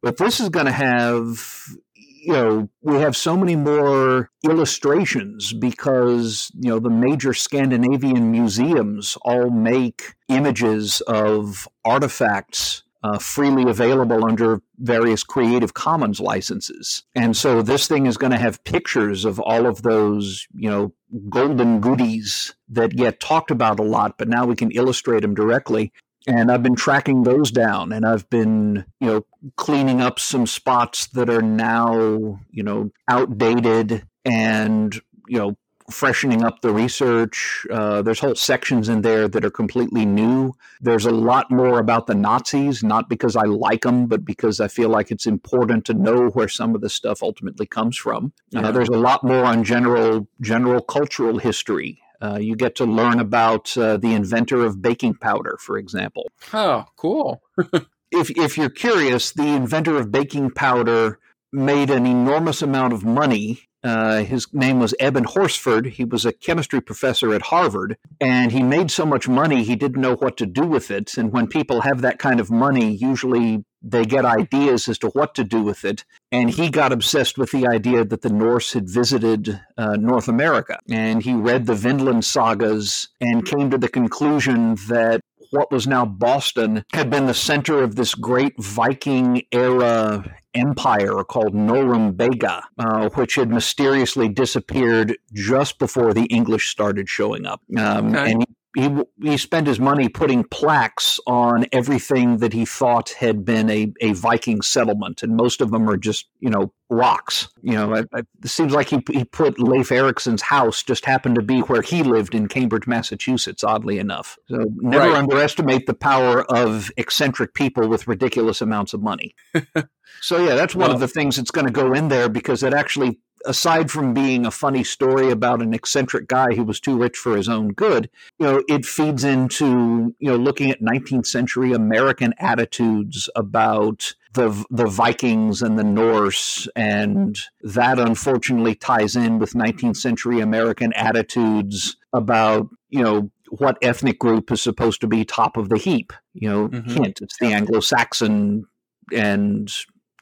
But 0.00 0.16
this 0.16 0.40
is 0.40 0.48
going 0.48 0.66
to 0.66 0.72
have, 0.72 1.64
you 1.94 2.32
know, 2.32 2.68
we 2.82 2.96
have 2.96 3.16
so 3.16 3.36
many 3.36 3.56
more 3.56 4.30
illustrations 4.44 5.52
because, 5.52 6.50
you 6.54 6.70
know, 6.70 6.78
the 6.78 6.90
major 6.90 7.34
Scandinavian 7.34 8.30
museums 8.30 9.16
all 9.22 9.50
make 9.50 10.14
images 10.28 11.00
of 11.02 11.68
artifacts 11.84 12.84
uh, 13.02 13.18
freely 13.18 13.68
available 13.68 14.24
under 14.24 14.60
various 14.78 15.24
Creative 15.24 15.74
Commons 15.74 16.20
licenses. 16.20 17.02
And 17.14 17.36
so 17.36 17.62
this 17.62 17.88
thing 17.88 18.06
is 18.06 18.16
going 18.16 18.30
to 18.30 18.38
have 18.38 18.62
pictures 18.64 19.24
of 19.24 19.40
all 19.40 19.66
of 19.66 19.82
those, 19.82 20.46
you 20.54 20.70
know, 20.70 20.92
golden 21.28 21.80
goodies 21.80 22.54
that 22.68 22.96
get 22.96 23.20
talked 23.20 23.50
about 23.50 23.80
a 23.80 23.84
lot, 23.84 24.18
but 24.18 24.28
now 24.28 24.46
we 24.46 24.56
can 24.56 24.70
illustrate 24.70 25.20
them 25.20 25.34
directly. 25.34 25.92
And 26.26 26.52
I've 26.52 26.62
been 26.62 26.76
tracking 26.76 27.24
those 27.24 27.50
down 27.50 27.92
and 27.92 28.06
I've 28.06 28.30
been, 28.30 28.84
you 29.00 29.06
know, 29.08 29.26
cleaning 29.56 30.00
up 30.00 30.20
some 30.20 30.46
spots 30.46 31.08
that 31.08 31.28
are 31.28 31.42
now, 31.42 32.38
you 32.50 32.62
know, 32.62 32.90
outdated 33.08 34.06
and, 34.24 34.94
you 35.26 35.38
know, 35.38 35.56
freshening 35.90 36.44
up 36.44 36.60
the 36.60 36.72
research. 36.72 37.66
Uh, 37.70 38.02
there's 38.02 38.20
whole 38.20 38.34
sections 38.34 38.88
in 38.88 39.02
there 39.02 39.28
that 39.28 39.44
are 39.44 39.50
completely 39.50 40.04
new. 40.04 40.54
There's 40.80 41.06
a 41.06 41.10
lot 41.10 41.50
more 41.50 41.78
about 41.78 42.06
the 42.06 42.14
Nazis, 42.14 42.82
not 42.82 43.08
because 43.08 43.36
I 43.36 43.44
like 43.44 43.82
them, 43.82 44.06
but 44.06 44.24
because 44.24 44.60
I 44.60 44.68
feel 44.68 44.88
like 44.88 45.10
it's 45.10 45.26
important 45.26 45.84
to 45.86 45.94
know 45.94 46.28
where 46.28 46.48
some 46.48 46.74
of 46.74 46.80
this 46.80 46.94
stuff 46.94 47.22
ultimately 47.22 47.66
comes 47.66 47.96
from. 47.96 48.32
Yeah. 48.50 48.68
Uh, 48.68 48.72
there's 48.72 48.88
a 48.88 48.92
lot 48.92 49.24
more 49.24 49.44
on 49.44 49.64
general 49.64 50.28
general 50.40 50.82
cultural 50.82 51.38
history. 51.38 52.00
Uh, 52.20 52.38
you 52.40 52.54
get 52.54 52.76
to 52.76 52.84
learn 52.84 53.18
about 53.18 53.76
uh, 53.76 53.96
the 53.96 54.14
inventor 54.14 54.64
of 54.64 54.80
baking 54.80 55.14
powder, 55.14 55.56
for 55.60 55.76
example. 55.76 56.30
Oh, 56.52 56.84
cool. 56.96 57.42
If 58.12 58.30
if 58.36 58.58
you're 58.58 58.68
curious, 58.68 59.32
the 59.32 59.46
inventor 59.46 59.96
of 59.96 60.12
baking 60.12 60.50
powder 60.50 61.18
made 61.50 61.90
an 61.90 62.06
enormous 62.06 62.60
amount 62.60 62.92
of 62.92 63.04
money. 63.04 63.68
Uh, 63.82 64.22
his 64.22 64.46
name 64.52 64.78
was 64.78 64.94
Eben 65.00 65.24
Horsford. 65.24 65.86
He 65.86 66.04
was 66.04 66.24
a 66.24 66.32
chemistry 66.32 66.80
professor 66.80 67.34
at 67.34 67.42
Harvard, 67.42 67.96
and 68.20 68.52
he 68.52 68.62
made 68.62 68.90
so 68.90 69.04
much 69.04 69.28
money 69.28 69.64
he 69.64 69.76
didn't 69.76 70.00
know 70.00 70.16
what 70.16 70.36
to 70.36 70.46
do 70.46 70.64
with 70.64 70.90
it. 70.90 71.16
And 71.16 71.32
when 71.32 71.46
people 71.46 71.80
have 71.80 72.00
that 72.02 72.18
kind 72.18 72.38
of 72.38 72.50
money, 72.50 72.92
usually 72.92 73.64
they 73.82 74.04
get 74.04 74.24
ideas 74.24 74.88
as 74.88 74.98
to 74.98 75.08
what 75.08 75.34
to 75.34 75.44
do 75.44 75.62
with 75.62 75.84
it. 75.84 76.04
And 76.30 76.50
he 76.50 76.70
got 76.70 76.92
obsessed 76.92 77.36
with 77.36 77.50
the 77.50 77.66
idea 77.66 78.04
that 78.04 78.22
the 78.22 78.30
Norse 78.30 78.72
had 78.72 78.88
visited 78.88 79.60
uh, 79.76 79.96
North 79.96 80.28
America. 80.28 80.78
And 80.88 81.22
he 81.22 81.34
read 81.34 81.66
the 81.66 81.74
Vinland 81.74 82.24
sagas 82.24 83.08
and 83.20 83.44
came 83.44 83.70
to 83.70 83.78
the 83.78 83.88
conclusion 83.88 84.76
that 84.88 85.20
what 85.52 85.70
was 85.70 85.86
now 85.86 86.04
Boston 86.04 86.84
had 86.92 87.10
been 87.10 87.26
the 87.26 87.34
center 87.34 87.82
of 87.82 87.94
this 87.94 88.14
great 88.14 88.54
Viking 88.58 89.42
era 89.52 90.24
empire 90.54 91.24
called 91.24 91.54
Norumbega, 91.54 92.62
uh, 92.78 93.08
which 93.10 93.36
had 93.36 93.50
mysteriously 93.50 94.28
disappeared 94.28 95.16
just 95.32 95.78
before 95.78 96.12
the 96.12 96.24
English 96.24 96.68
started 96.68 97.08
showing 97.08 97.46
up. 97.46 97.60
Um, 97.76 98.12
Okay. 98.14 98.32
And 98.32 98.46
he 98.74 98.90
he 99.20 99.36
spent 99.36 99.66
his 99.66 99.78
money 99.78 100.08
putting 100.08 100.44
plaques 100.44 101.20
on 101.26 101.66
everything 101.72 102.38
that 102.38 102.52
he 102.52 102.64
thought 102.64 103.10
had 103.10 103.44
been 103.44 103.68
a, 103.68 103.92
a 104.00 104.12
Viking 104.12 104.62
settlement, 104.62 105.22
and 105.22 105.36
most 105.36 105.60
of 105.60 105.70
them 105.70 105.88
are 105.88 105.98
just 105.98 106.28
you 106.40 106.48
know 106.48 106.72
rocks. 106.88 107.48
You 107.62 107.72
know, 107.74 107.94
it, 107.94 108.08
it 108.12 108.26
seems 108.46 108.72
like 108.72 108.88
he 108.88 109.02
he 109.10 109.24
put 109.24 109.60
Leif 109.60 109.92
Erikson's 109.92 110.42
house 110.42 110.82
just 110.82 111.04
happened 111.04 111.34
to 111.34 111.42
be 111.42 111.60
where 111.60 111.82
he 111.82 112.02
lived 112.02 112.34
in 112.34 112.48
Cambridge, 112.48 112.86
Massachusetts. 112.86 113.62
Oddly 113.62 113.98
enough, 113.98 114.38
so 114.48 114.64
never 114.76 115.10
right. 115.10 115.18
underestimate 115.18 115.86
the 115.86 115.94
power 115.94 116.42
of 116.50 116.90
eccentric 116.96 117.54
people 117.54 117.88
with 117.88 118.08
ridiculous 118.08 118.62
amounts 118.62 118.94
of 118.94 119.02
money. 119.02 119.34
so 120.22 120.38
yeah, 120.38 120.54
that's 120.54 120.74
one 120.74 120.88
well, 120.88 120.94
of 120.94 121.00
the 121.00 121.08
things 121.08 121.36
that's 121.36 121.50
going 121.50 121.66
to 121.66 121.72
go 121.72 121.92
in 121.92 122.08
there 122.08 122.28
because 122.28 122.62
it 122.62 122.72
actually 122.72 123.20
aside 123.44 123.90
from 123.90 124.14
being 124.14 124.46
a 124.46 124.50
funny 124.50 124.84
story 124.84 125.30
about 125.30 125.62
an 125.62 125.74
eccentric 125.74 126.28
guy 126.28 126.54
who 126.54 126.64
was 126.64 126.80
too 126.80 126.96
rich 126.96 127.16
for 127.16 127.36
his 127.36 127.48
own 127.48 127.72
good, 127.72 128.08
you 128.38 128.46
know, 128.46 128.62
it 128.68 128.84
feeds 128.84 129.24
into, 129.24 130.14
you 130.18 130.30
know, 130.30 130.36
looking 130.36 130.70
at 130.70 130.80
19th 130.80 131.26
century 131.26 131.72
American 131.72 132.34
attitudes 132.38 133.28
about 133.36 134.14
the 134.34 134.64
the 134.70 134.86
Vikings 134.86 135.60
and 135.60 135.78
the 135.78 135.84
Norse, 135.84 136.66
and 136.74 137.38
that 137.60 137.98
unfortunately 137.98 138.74
ties 138.74 139.14
in 139.14 139.38
with 139.38 139.52
19th 139.52 139.96
century 139.96 140.40
American 140.40 140.92
attitudes 140.94 141.96
about, 142.12 142.68
you 142.88 143.02
know, 143.02 143.30
what 143.50 143.76
ethnic 143.82 144.18
group 144.18 144.50
is 144.50 144.62
supposed 144.62 145.02
to 145.02 145.06
be 145.06 145.24
top 145.24 145.58
of 145.58 145.68
the 145.68 145.76
heap. 145.76 146.12
You 146.32 146.48
know, 146.48 146.68
mm-hmm. 146.68 146.90
hint, 147.02 147.20
it's 147.20 147.38
the 147.38 147.52
Anglo-Saxon 147.52 148.64
and 149.12 149.72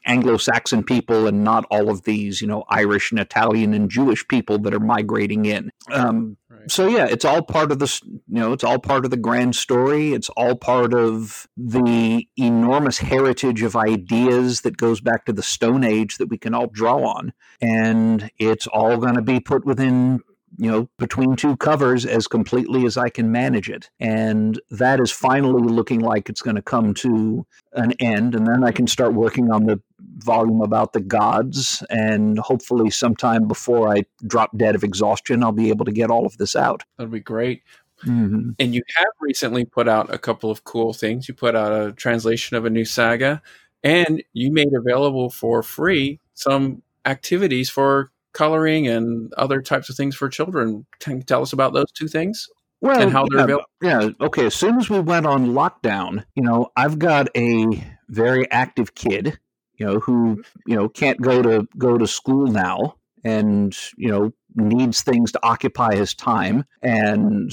Anglo-Saxon 0.05 0.83
people 0.83 1.27
and 1.27 1.43
not 1.43 1.65
all 1.69 1.89
of 1.89 2.03
these, 2.03 2.41
you 2.41 2.47
know, 2.47 2.63
Irish 2.69 3.11
and 3.11 3.19
Italian 3.19 3.73
and 3.73 3.89
Jewish 3.89 4.27
people 4.27 4.57
that 4.59 4.73
are 4.73 4.79
migrating 4.79 5.45
in. 5.45 5.71
Um, 5.91 6.37
right. 6.49 6.71
So 6.71 6.87
yeah, 6.87 7.05
it's 7.05 7.25
all 7.25 7.41
part 7.41 7.71
of 7.71 7.79
this. 7.79 8.01
You 8.03 8.19
know, 8.27 8.53
it's 8.53 8.63
all 8.63 8.79
part 8.79 9.05
of 9.05 9.11
the 9.11 9.17
grand 9.17 9.55
story. 9.55 10.13
It's 10.13 10.29
all 10.29 10.55
part 10.55 10.93
of 10.93 11.47
the 11.55 12.27
enormous 12.37 12.99
heritage 12.99 13.61
of 13.63 13.75
ideas 13.75 14.61
that 14.61 14.77
goes 14.77 15.01
back 15.01 15.25
to 15.25 15.33
the 15.33 15.43
Stone 15.43 15.83
Age 15.83 16.17
that 16.17 16.29
we 16.29 16.37
can 16.37 16.53
all 16.53 16.67
draw 16.67 17.03
on, 17.03 17.33
and 17.61 18.31
it's 18.37 18.67
all 18.67 18.97
going 18.97 19.15
to 19.15 19.21
be 19.21 19.39
put 19.39 19.65
within 19.65 20.21
you 20.57 20.69
know, 20.69 20.89
between 20.97 21.35
two 21.35 21.55
covers 21.57 22.05
as 22.05 22.27
completely 22.27 22.85
as 22.85 22.97
I 22.97 23.09
can 23.09 23.31
manage 23.31 23.69
it. 23.69 23.89
And 23.99 24.59
that 24.69 24.99
is 24.99 25.11
finally 25.11 25.63
looking 25.63 26.01
like 26.01 26.29
it's 26.29 26.41
going 26.41 26.55
to 26.55 26.61
come 26.61 26.93
to 26.95 27.45
an 27.73 27.93
end. 27.99 28.35
And 28.35 28.45
then 28.45 28.63
I 28.63 28.71
can 28.71 28.87
start 28.87 29.13
working 29.13 29.51
on 29.51 29.65
the 29.65 29.81
volume 30.17 30.61
about 30.61 30.93
the 30.93 30.99
gods. 30.99 31.83
And 31.89 32.37
hopefully, 32.37 32.89
sometime 32.89 33.47
before 33.47 33.89
I 33.95 34.03
drop 34.27 34.55
dead 34.57 34.75
of 34.75 34.83
exhaustion, 34.83 35.43
I'll 35.43 35.51
be 35.51 35.69
able 35.69 35.85
to 35.85 35.91
get 35.91 36.11
all 36.11 36.25
of 36.25 36.37
this 36.37 36.55
out. 36.55 36.83
That'd 36.97 37.11
be 37.11 37.19
great. 37.19 37.63
Mm-hmm. 38.05 38.51
And 38.59 38.75
you 38.75 38.81
have 38.97 39.07
recently 39.21 39.63
put 39.63 39.87
out 39.87 40.13
a 40.13 40.17
couple 40.17 40.49
of 40.49 40.63
cool 40.63 40.91
things. 40.93 41.27
You 41.27 41.33
put 41.33 41.55
out 41.55 41.71
a 41.71 41.91
translation 41.93 42.57
of 42.57 42.65
a 42.65 42.69
new 42.69 42.85
saga, 42.85 43.41
and 43.83 44.23
you 44.33 44.51
made 44.51 44.73
available 44.75 45.29
for 45.29 45.61
free 45.63 46.19
some 46.33 46.81
activities 47.05 47.69
for 47.69 48.11
coloring 48.33 48.87
and 48.87 49.31
other 49.33 49.61
types 49.61 49.89
of 49.89 49.95
things 49.95 50.15
for 50.15 50.29
children. 50.29 50.85
Can 50.99 51.17
you 51.17 51.23
tell 51.23 51.41
us 51.41 51.53
about 51.53 51.73
those 51.73 51.91
two 51.91 52.07
things? 52.07 52.47
Well, 52.81 52.99
and 52.99 53.11
how 53.11 53.25
they're 53.29 53.39
yeah, 53.39 53.43
available? 53.43 53.65
Yeah. 53.81 54.09
Okay. 54.25 54.45
As 54.47 54.55
soon 54.55 54.77
as 54.79 54.89
we 54.89 54.99
went 54.99 55.27
on 55.27 55.49
lockdown, 55.49 56.25
you 56.35 56.43
know, 56.43 56.69
I've 56.75 56.97
got 56.97 57.29
a 57.37 57.65
very 58.09 58.49
active 58.51 58.95
kid, 58.95 59.37
you 59.75 59.85
know, 59.85 59.99
who 59.99 60.43
you 60.65 60.75
know 60.75 60.89
can't 60.89 61.21
go 61.21 61.41
to 61.41 61.67
go 61.77 61.97
to 61.97 62.07
school 62.07 62.47
now, 62.47 62.95
and 63.23 63.77
you 63.97 64.09
know 64.09 64.33
needs 64.55 65.03
things 65.03 65.31
to 65.33 65.39
occupy 65.43 65.95
his 65.95 66.15
time, 66.15 66.65
and 66.81 67.51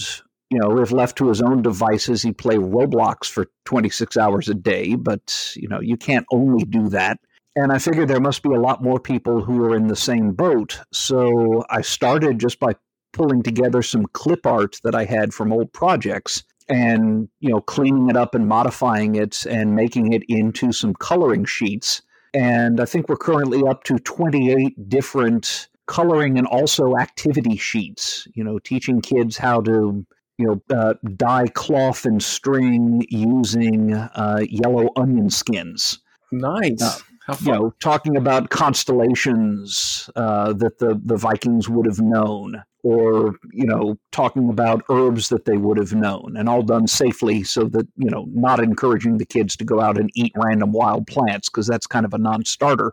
you 0.51 0.59
know, 0.59 0.79
if 0.79 0.93
left 0.93 1.19
to 1.19 1.29
his 1.29 1.43
own 1.43 1.63
devices, 1.63 2.23
he'd 2.23 2.39
play 2.39 2.57
Roblox 2.57 3.27
for 3.27 3.51
26 3.67 4.17
hours 4.17 4.49
a 4.49 4.55
day. 4.55 4.95
But, 4.95 5.53
you 5.55 5.69
know, 5.69 5.81
you 5.81 5.97
can't 5.97 6.27
only 6.33 6.65
do 6.65 6.89
that. 6.89 7.19
And 7.61 7.73
I 7.73 7.79
figured 7.79 8.07
there 8.07 8.21
must 8.21 8.45
be 8.45 8.55
a 8.55 8.61
lot 8.61 8.85
more 8.85 9.01
people 9.01 9.43
who 9.43 9.65
are 9.65 9.75
in 9.75 9.89
the 9.89 9.97
same 9.97 10.31
boat. 10.31 10.79
So 10.93 11.65
I 11.69 11.81
started 11.81 12.39
just 12.39 12.61
by 12.61 12.77
pulling 13.13 13.43
together 13.43 13.83
some 13.83 14.07
clip 14.13 14.47
art 14.47 14.79
that 14.85 14.95
I 14.95 15.05
had 15.05 15.35
from 15.35 15.53
old 15.53 15.73
projects 15.73 16.45
and, 16.69 17.29
you 17.41 17.51
know, 17.51 17.61
cleaning 17.61 18.11
it 18.11 18.17
up 18.17 18.37
and 18.37 18.47
modifying 18.47 19.17
it 19.17 19.45
and 19.45 19.75
making 19.75 20.13
it 20.13 20.23
into 20.29 20.71
some 20.71 20.95
coloring 20.95 21.45
sheets. 21.45 22.01
And 22.33 22.81
I 22.81 22.85
think 22.85 23.09
we're 23.09 23.17
currently 23.17 23.65
up 23.69 23.83
to 23.85 23.99
28 23.99 24.89
different 24.89 25.67
coloring 25.87 26.39
and 26.39 26.47
also 26.47 26.97
activity 26.97 27.57
sheets, 27.57 28.29
you 28.35 28.45
know, 28.45 28.61
teaching 28.61 29.01
kids 29.01 29.37
how 29.37 29.63
to 29.63 30.07
you 30.37 30.47
know, 30.47 30.77
uh, 30.77 30.95
dye 31.17 31.49
cloth 31.49 32.05
and 32.05 32.23
string 32.23 33.05
using 33.09 33.95
uh, 33.95 34.45
yellow 34.49 34.91
onion 34.95 35.29
skins. 35.29 35.99
Nice. 36.31 36.81
Uh, 36.81 36.99
you 37.41 37.53
know, 37.53 37.75
talking 37.81 38.17
about 38.17 38.51
constellations 38.51 40.09
uh, 40.17 40.53
that 40.55 40.79
the, 40.79 41.01
the 41.05 41.17
Vikings 41.17 41.69
would 41.69 41.87
have 41.87 42.01
known, 42.01 42.63
or 42.83 43.35
you 43.53 43.67
know, 43.67 43.99
talking 44.13 44.49
about 44.49 44.83
herbs 44.89 45.29
that 45.29 45.45
they 45.45 45.57
would 45.57 45.77
have 45.79 45.93
known, 45.93 46.37
and 46.37 46.49
all 46.49 46.63
done 46.63 46.87
safely, 46.87 47.43
so 47.43 47.65
that 47.65 47.87
you 47.97 48.11
know, 48.11 48.27
not 48.31 48.61
encouraging 48.61 49.19
the 49.19 49.27
kids 49.27 49.57
to 49.57 49.65
go 49.65 49.81
out 49.81 49.99
and 49.99 50.11
eat 50.15 50.33
random 50.37 50.73
wild 50.73 51.07
plants 51.07 51.49
because 51.49 51.67
that's 51.67 51.87
kind 51.87 52.07
of 52.07 52.15
a 52.15 52.19
non-starter. 52.19 52.93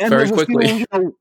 And 0.00 0.10
Very 0.10 0.30
quickly, 0.30 0.78
you 0.78 0.86
know, 0.92 1.14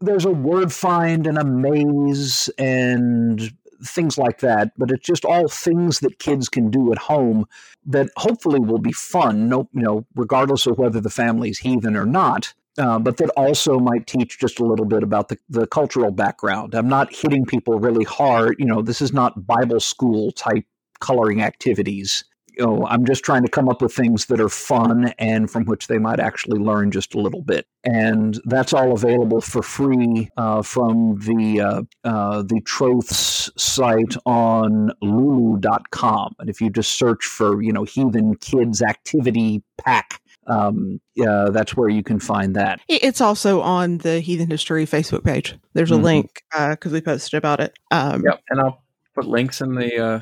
there's 0.00 0.24
a 0.24 0.30
word 0.30 0.72
find 0.72 1.26
and 1.26 1.38
a 1.38 1.44
maze 1.44 2.50
and 2.58 3.52
things 3.82 4.18
like 4.18 4.40
that. 4.40 4.72
But 4.76 4.90
it's 4.90 5.06
just 5.06 5.24
all 5.24 5.48
things 5.48 6.00
that 6.00 6.18
kids 6.18 6.48
can 6.48 6.70
do 6.70 6.92
at 6.92 6.98
home 6.98 7.46
that 7.86 8.10
hopefully 8.16 8.60
will 8.60 8.78
be 8.78 8.92
fun. 8.92 9.48
No, 9.48 9.68
you 9.72 9.82
know, 9.82 10.06
regardless 10.14 10.66
of 10.66 10.78
whether 10.78 11.00
the 11.00 11.10
family's 11.10 11.58
heathen 11.58 11.96
or 11.96 12.06
not. 12.06 12.52
Uh, 12.76 12.98
but 12.98 13.18
that 13.18 13.30
also 13.36 13.78
might 13.78 14.08
teach 14.08 14.38
just 14.38 14.58
a 14.58 14.64
little 14.64 14.84
bit 14.84 15.04
about 15.04 15.28
the, 15.28 15.38
the 15.48 15.66
cultural 15.66 16.10
background. 16.10 16.74
I'm 16.74 16.88
not 16.88 17.14
hitting 17.14 17.44
people 17.46 17.78
really 17.78 18.04
hard. 18.04 18.56
You 18.58 18.66
know, 18.66 18.82
this 18.82 19.00
is 19.00 19.12
not 19.12 19.46
Bible 19.46 19.78
school 19.78 20.32
type 20.32 20.64
coloring 20.98 21.40
activities 21.40 22.24
you 22.58 22.66
know, 22.66 22.86
I'm 22.86 23.04
just 23.04 23.24
trying 23.24 23.42
to 23.42 23.48
come 23.48 23.68
up 23.68 23.82
with 23.82 23.92
things 23.92 24.26
that 24.26 24.40
are 24.40 24.48
fun 24.48 25.12
and 25.18 25.50
from 25.50 25.64
which 25.64 25.88
they 25.88 25.98
might 25.98 26.20
actually 26.20 26.58
learn 26.58 26.90
just 26.90 27.14
a 27.14 27.20
little 27.20 27.42
bit. 27.42 27.66
And 27.84 28.40
that's 28.44 28.72
all 28.72 28.92
available 28.92 29.40
for 29.40 29.62
free 29.62 30.28
uh, 30.36 30.62
from 30.62 31.18
the 31.20 31.60
uh, 31.60 31.82
uh, 32.04 32.42
the 32.42 32.60
Troths 32.64 33.50
site 33.56 34.16
on 34.26 34.92
Lulu.com. 35.02 36.34
And 36.38 36.48
if 36.48 36.60
you 36.60 36.70
just 36.70 36.98
search 36.98 37.24
for, 37.24 37.62
you 37.62 37.72
know, 37.72 37.84
Heathen 37.84 38.36
Kids 38.36 38.82
Activity 38.82 39.62
Pack, 39.78 40.20
um, 40.46 41.00
yeah, 41.14 41.48
that's 41.50 41.76
where 41.76 41.88
you 41.88 42.02
can 42.02 42.20
find 42.20 42.54
that. 42.56 42.80
It's 42.88 43.20
also 43.20 43.60
on 43.60 43.98
the 43.98 44.20
Heathen 44.20 44.50
History 44.50 44.86
Facebook 44.86 45.24
page. 45.24 45.56
There's 45.72 45.90
a 45.90 45.94
mm-hmm. 45.94 46.04
link 46.04 46.42
because 46.50 46.92
uh, 46.92 46.94
we 46.94 47.00
posted 47.00 47.38
about 47.38 47.60
it. 47.60 47.78
Um, 47.90 48.22
yep, 48.24 48.40
and 48.50 48.60
I'll 48.60 48.82
put 49.14 49.26
links 49.26 49.60
in 49.60 49.74
the 49.74 50.04
uh, 50.04 50.20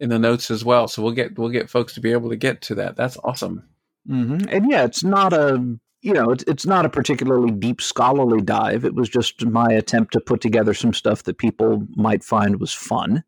in 0.00 0.10
the 0.10 0.18
notes 0.18 0.50
as 0.50 0.64
well. 0.64 0.88
So 0.88 1.02
we'll 1.02 1.12
get 1.12 1.38
we'll 1.38 1.48
get 1.50 1.70
folks 1.70 1.94
to 1.94 2.00
be 2.00 2.12
able 2.12 2.30
to 2.30 2.36
get 2.36 2.62
to 2.62 2.74
that. 2.76 2.96
That's 2.96 3.16
awesome. 3.24 3.64
Mm-hmm. 4.08 4.48
And 4.48 4.70
yeah, 4.70 4.84
it's 4.84 5.04
not 5.04 5.32
a 5.32 5.78
you 6.00 6.12
know 6.12 6.30
it's 6.30 6.44
it's 6.46 6.66
not 6.66 6.86
a 6.86 6.90
particularly 6.90 7.50
deep 7.50 7.80
scholarly 7.80 8.42
dive. 8.42 8.84
It 8.84 8.94
was 8.94 9.08
just 9.08 9.44
my 9.44 9.68
attempt 9.70 10.12
to 10.12 10.20
put 10.20 10.40
together 10.40 10.74
some 10.74 10.94
stuff 10.94 11.24
that 11.24 11.38
people 11.38 11.86
might 11.96 12.24
find 12.24 12.60
was 12.60 12.72
fun. 12.72 13.24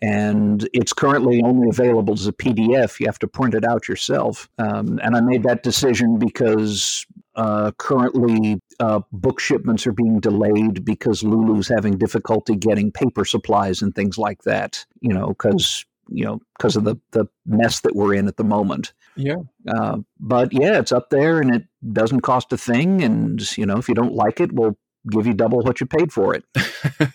And 0.00 0.68
it's 0.72 0.92
currently 0.92 1.42
only 1.42 1.68
available 1.68 2.14
as 2.14 2.28
a 2.28 2.32
PDF. 2.32 3.00
You 3.00 3.06
have 3.06 3.18
to 3.18 3.26
print 3.26 3.54
it 3.54 3.64
out 3.64 3.88
yourself. 3.88 4.48
Um, 4.56 5.00
and 5.02 5.16
I 5.16 5.20
made 5.20 5.42
that 5.42 5.64
decision 5.64 6.20
because 6.20 7.04
uh, 7.34 7.72
currently 7.78 8.60
uh, 8.78 9.00
book 9.10 9.40
shipments 9.40 9.88
are 9.88 9.92
being 9.92 10.20
delayed 10.20 10.84
because 10.84 11.24
Lulu's 11.24 11.66
having 11.66 11.98
difficulty 11.98 12.54
getting 12.54 12.92
paper 12.92 13.24
supplies 13.24 13.82
and 13.82 13.92
things 13.92 14.18
like 14.18 14.42
that. 14.44 14.86
You 15.00 15.12
know, 15.12 15.28
because 15.28 15.84
you 16.08 16.24
know, 16.24 16.40
because 16.56 16.76
of 16.76 16.84
the 16.84 16.96
the 17.12 17.26
mess 17.46 17.80
that 17.80 17.94
we're 17.94 18.14
in 18.14 18.28
at 18.28 18.36
the 18.36 18.44
moment. 18.44 18.92
Yeah. 19.16 19.36
Uh, 19.66 19.98
but 20.18 20.52
yeah, 20.52 20.78
it's 20.78 20.92
up 20.92 21.10
there 21.10 21.40
and 21.40 21.54
it 21.54 21.64
doesn't 21.92 22.20
cost 22.20 22.52
a 22.52 22.58
thing. 22.58 23.02
And 23.02 23.56
you 23.58 23.66
know, 23.66 23.76
if 23.76 23.88
you 23.88 23.94
don't 23.94 24.14
like 24.14 24.40
it, 24.40 24.52
we'll 24.52 24.76
give 25.10 25.26
you 25.26 25.34
double 25.34 25.60
what 25.60 25.80
you 25.80 25.86
paid 25.86 26.12
for 26.12 26.34
it. 26.34 26.44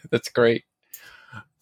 that's 0.12 0.30
great. 0.30 0.64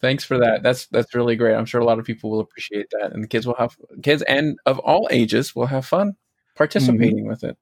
Thanks 0.00 0.24
for 0.24 0.38
that. 0.38 0.62
That's 0.62 0.86
that's 0.86 1.14
really 1.14 1.36
great. 1.36 1.54
I'm 1.54 1.64
sure 1.64 1.80
a 1.80 1.84
lot 1.84 1.98
of 1.98 2.04
people 2.04 2.30
will 2.30 2.40
appreciate 2.40 2.88
that, 2.90 3.12
and 3.12 3.22
the 3.22 3.28
kids 3.28 3.46
will 3.46 3.54
have 3.54 3.76
kids 4.02 4.22
and 4.22 4.58
of 4.66 4.78
all 4.80 5.08
ages 5.10 5.54
will 5.54 5.66
have 5.66 5.86
fun 5.86 6.16
participating 6.56 7.20
mm-hmm. 7.20 7.28
with 7.28 7.44
it. 7.44 7.56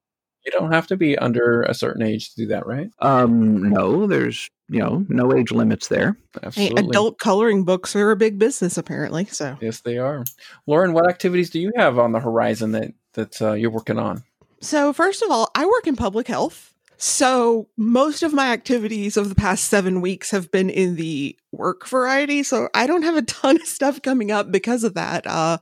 You 0.44 0.52
don't 0.52 0.72
have 0.72 0.86
to 0.88 0.96
be 0.96 1.18
under 1.18 1.62
a 1.62 1.74
certain 1.74 2.02
age 2.02 2.30
to 2.30 2.36
do 2.36 2.46
that, 2.48 2.66
right? 2.66 2.90
Um, 3.00 3.70
no, 3.70 4.06
there's 4.06 4.48
you 4.68 4.78
know 4.80 5.04
no 5.08 5.34
age 5.34 5.52
limits 5.52 5.88
there. 5.88 6.16
Absolutely. 6.42 6.82
Hey, 6.82 6.88
adult 6.88 7.18
coloring 7.18 7.64
books 7.64 7.94
are 7.94 8.10
a 8.10 8.16
big 8.16 8.38
business, 8.38 8.78
apparently. 8.78 9.26
So 9.26 9.56
yes, 9.60 9.80
they 9.80 9.98
are. 9.98 10.24
Lauren, 10.66 10.92
what 10.92 11.08
activities 11.08 11.50
do 11.50 11.60
you 11.60 11.72
have 11.76 11.98
on 11.98 12.12
the 12.12 12.20
horizon 12.20 12.72
that 12.72 12.92
that 13.14 13.42
uh, 13.42 13.52
you're 13.52 13.70
working 13.70 13.98
on? 13.98 14.22
So 14.60 14.92
first 14.92 15.22
of 15.22 15.30
all, 15.30 15.50
I 15.54 15.66
work 15.66 15.86
in 15.86 15.96
public 15.96 16.28
health. 16.28 16.74
So 17.02 17.66
most 17.78 18.22
of 18.22 18.34
my 18.34 18.52
activities 18.52 19.16
of 19.16 19.30
the 19.30 19.34
past 19.34 19.64
seven 19.64 20.02
weeks 20.02 20.30
have 20.32 20.50
been 20.50 20.68
in 20.68 20.96
the 20.96 21.34
work 21.50 21.88
variety. 21.88 22.42
So 22.42 22.68
I 22.74 22.86
don't 22.86 23.04
have 23.04 23.16
a 23.16 23.22
ton 23.22 23.56
of 23.56 23.66
stuff 23.66 24.02
coming 24.02 24.30
up 24.30 24.52
because 24.52 24.84
of 24.84 24.92
that. 24.94 25.26
Uh, 25.26 25.58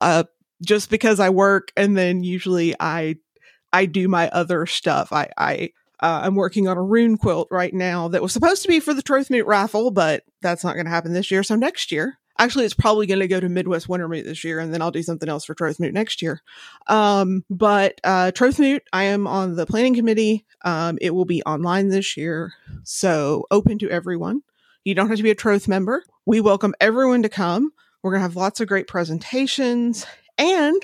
uh, 0.00 0.24
just 0.62 0.90
because 0.90 1.20
I 1.20 1.30
work 1.30 1.70
and 1.76 1.96
then 1.96 2.24
usually 2.24 2.74
I, 2.80 3.18
I 3.72 3.86
do 3.86 4.08
my 4.08 4.28
other 4.30 4.66
stuff. 4.66 5.12
I, 5.12 5.28
I, 5.36 5.72
uh, 6.00 6.20
I'm 6.24 6.34
working 6.34 6.66
on 6.68 6.76
a 6.76 6.82
rune 6.82 7.18
quilt 7.18 7.48
right 7.50 7.74
now 7.74 8.08
that 8.08 8.22
was 8.22 8.32
supposed 8.32 8.62
to 8.62 8.68
be 8.68 8.80
for 8.80 8.94
the 8.94 9.02
Trothmoot 9.02 9.46
raffle, 9.46 9.90
but 9.90 10.24
that's 10.40 10.64
not 10.64 10.74
going 10.74 10.86
to 10.86 10.90
happen 10.90 11.12
this 11.12 11.30
year. 11.30 11.42
So 11.42 11.56
next 11.56 11.92
year 11.92 12.18
Actually, 12.40 12.64
it's 12.64 12.72
probably 12.72 13.06
going 13.06 13.20
to 13.20 13.28
go 13.28 13.38
to 13.38 13.50
Midwest 13.50 13.86
Wintermoot 13.86 14.24
this 14.24 14.44
year, 14.44 14.60
and 14.60 14.72
then 14.72 14.80
I'll 14.80 14.90
do 14.90 15.02
something 15.02 15.28
else 15.28 15.44
for 15.44 15.54
Trothmoot 15.54 15.92
next 15.92 16.22
year. 16.22 16.40
Um, 16.86 17.44
but 17.50 18.00
uh, 18.02 18.32
Trothmoot, 18.34 18.80
I 18.94 19.04
am 19.04 19.26
on 19.26 19.56
the 19.56 19.66
planning 19.66 19.94
committee. 19.94 20.46
Um, 20.64 20.96
it 21.02 21.10
will 21.10 21.26
be 21.26 21.42
online 21.42 21.88
this 21.88 22.16
year, 22.16 22.54
so 22.82 23.44
open 23.50 23.78
to 23.80 23.90
everyone. 23.90 24.40
You 24.84 24.94
don't 24.94 25.08
have 25.08 25.18
to 25.18 25.22
be 25.22 25.30
a 25.30 25.34
Troth 25.34 25.68
member. 25.68 26.02
We 26.24 26.40
welcome 26.40 26.74
everyone 26.80 27.22
to 27.24 27.28
come. 27.28 27.72
We're 28.02 28.12
going 28.12 28.20
to 28.20 28.28
have 28.28 28.36
lots 28.36 28.58
of 28.58 28.68
great 28.68 28.88
presentations, 28.88 30.06
and 30.38 30.82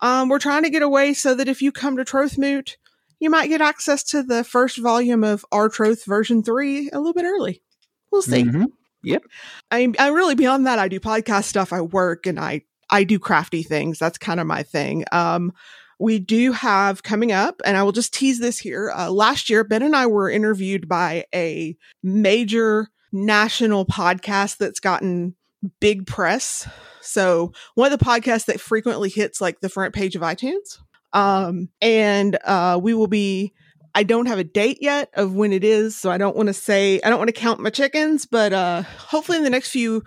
um, 0.00 0.28
we're 0.28 0.38
trying 0.38 0.62
to 0.62 0.70
get 0.70 0.82
away 0.82 1.14
so 1.14 1.34
that 1.34 1.48
if 1.48 1.62
you 1.62 1.72
come 1.72 1.96
to 1.96 2.04
Trothmoot, 2.04 2.76
you 3.20 3.30
might 3.30 3.48
get 3.48 3.60
access 3.60 4.02
to 4.04 4.22
the 4.22 4.44
first 4.44 4.78
volume 4.78 5.24
of 5.24 5.44
Our 5.50 5.68
Troth 5.68 6.04
version 6.04 6.42
3 6.42 6.90
a 6.92 6.98
little 6.98 7.12
bit 7.12 7.24
early. 7.24 7.62
We'll 8.10 8.22
see. 8.22 8.44
Mm-hmm. 8.44 8.64
Yep. 9.02 9.22
I 9.70 9.92
I 9.98 10.08
really 10.08 10.34
beyond 10.34 10.66
that 10.66 10.78
I 10.78 10.88
do 10.88 10.98
podcast 11.00 11.44
stuff, 11.44 11.72
I 11.72 11.80
work 11.80 12.26
and 12.26 12.38
I 12.38 12.62
I 12.90 13.04
do 13.04 13.18
crafty 13.18 13.62
things. 13.62 13.98
That's 13.98 14.18
kind 14.18 14.40
of 14.40 14.46
my 14.46 14.62
thing. 14.62 15.04
Um 15.12 15.52
we 15.98 16.18
do 16.18 16.52
have 16.52 17.02
coming 17.02 17.32
up, 17.32 17.60
and 17.64 17.76
I 17.76 17.82
will 17.82 17.92
just 17.92 18.14
tease 18.14 18.38
this 18.38 18.58
here. 18.58 18.92
Uh, 18.96 19.10
last 19.10 19.50
year, 19.50 19.64
Ben 19.64 19.82
and 19.82 19.96
I 19.96 20.06
were 20.06 20.30
interviewed 20.30 20.88
by 20.88 21.24
a 21.34 21.76
major 22.04 22.88
national 23.10 23.84
podcast 23.84 24.58
that's 24.58 24.80
gotten 24.80 25.34
big 25.80 26.06
press. 26.06 26.68
So, 27.00 27.52
one 27.74 27.92
of 27.92 27.98
the 27.98 28.04
podcasts 28.04 28.46
that 28.46 28.60
frequently 28.60 29.08
hits 29.08 29.40
like 29.40 29.60
the 29.60 29.68
front 29.68 29.94
page 29.94 30.16
of 30.16 30.22
iTunes. 30.22 30.78
Um, 31.12 31.70
and 31.80 32.38
uh, 32.44 32.78
we 32.82 32.92
will 32.92 33.06
be 33.06 33.54
I 33.94 34.02
don't 34.02 34.26
have 34.26 34.38
a 34.38 34.44
date 34.44 34.78
yet 34.80 35.10
of 35.14 35.34
when 35.34 35.52
it 35.52 35.64
is, 35.64 35.96
so 35.96 36.10
I 36.10 36.18
don't 36.18 36.36
want 36.36 36.48
to 36.48 36.52
say 36.52 37.00
I 37.02 37.10
don't 37.10 37.18
want 37.18 37.28
to 37.28 37.40
count 37.40 37.60
my 37.60 37.70
chickens, 37.70 38.26
but 38.26 38.52
uh 38.52 38.82
hopefully 38.82 39.38
in 39.38 39.44
the 39.44 39.50
next 39.50 39.70
few 39.70 40.04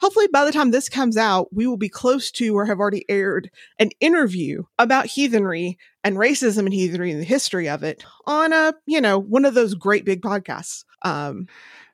hopefully 0.00 0.28
by 0.32 0.44
the 0.44 0.52
time 0.52 0.70
this 0.70 0.88
comes 0.88 1.16
out, 1.16 1.48
we 1.52 1.66
will 1.66 1.76
be 1.76 1.88
close 1.88 2.30
to 2.32 2.54
or 2.54 2.66
have 2.66 2.80
already 2.80 3.04
aired 3.08 3.50
an 3.78 3.90
interview 4.00 4.64
about 4.78 5.06
heathenry 5.06 5.78
and 6.02 6.16
racism 6.16 6.60
and 6.60 6.72
heathenry 6.72 7.10
and 7.10 7.20
the 7.20 7.24
history 7.24 7.68
of 7.68 7.82
it 7.82 8.04
on 8.26 8.52
a, 8.52 8.74
you 8.86 9.00
know, 9.00 9.18
one 9.18 9.44
of 9.44 9.54
those 9.54 9.74
great 9.74 10.04
big 10.04 10.22
podcasts. 10.22 10.84
Um 11.02 11.46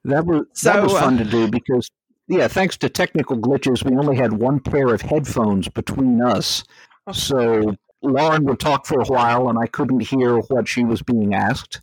that 0.05 0.25
was 0.25 0.47
so, 0.53 0.73
that 0.73 0.83
was 0.83 0.93
fun 0.93 1.15
uh, 1.21 1.25
to 1.25 1.31
do 1.31 1.49
because 1.49 1.91
yeah, 2.29 2.49
thanks 2.49 2.77
to 2.79 2.89
technical 2.89 3.37
glitches, 3.37 3.85
we 3.85 3.97
only 3.97 4.17
had 4.17 4.35
one 4.35 4.61
pair 4.61 4.93
of 4.93 5.03
headphones 5.03 5.69
between 5.69 6.21
us. 6.23 6.65
Oh. 7.07 7.13
So 7.13 7.77
Lauren 8.03 8.45
would 8.45 8.61
talk 8.61 8.87
for 8.87 9.01
a 9.01 9.05
while 9.05 9.49
and 9.49 9.59
I 9.59 9.67
couldn't 9.67 10.01
hear 10.01 10.39
what 10.39 10.69
she 10.69 10.85
was 10.85 11.03
being 11.03 11.35
asked. 11.35 11.83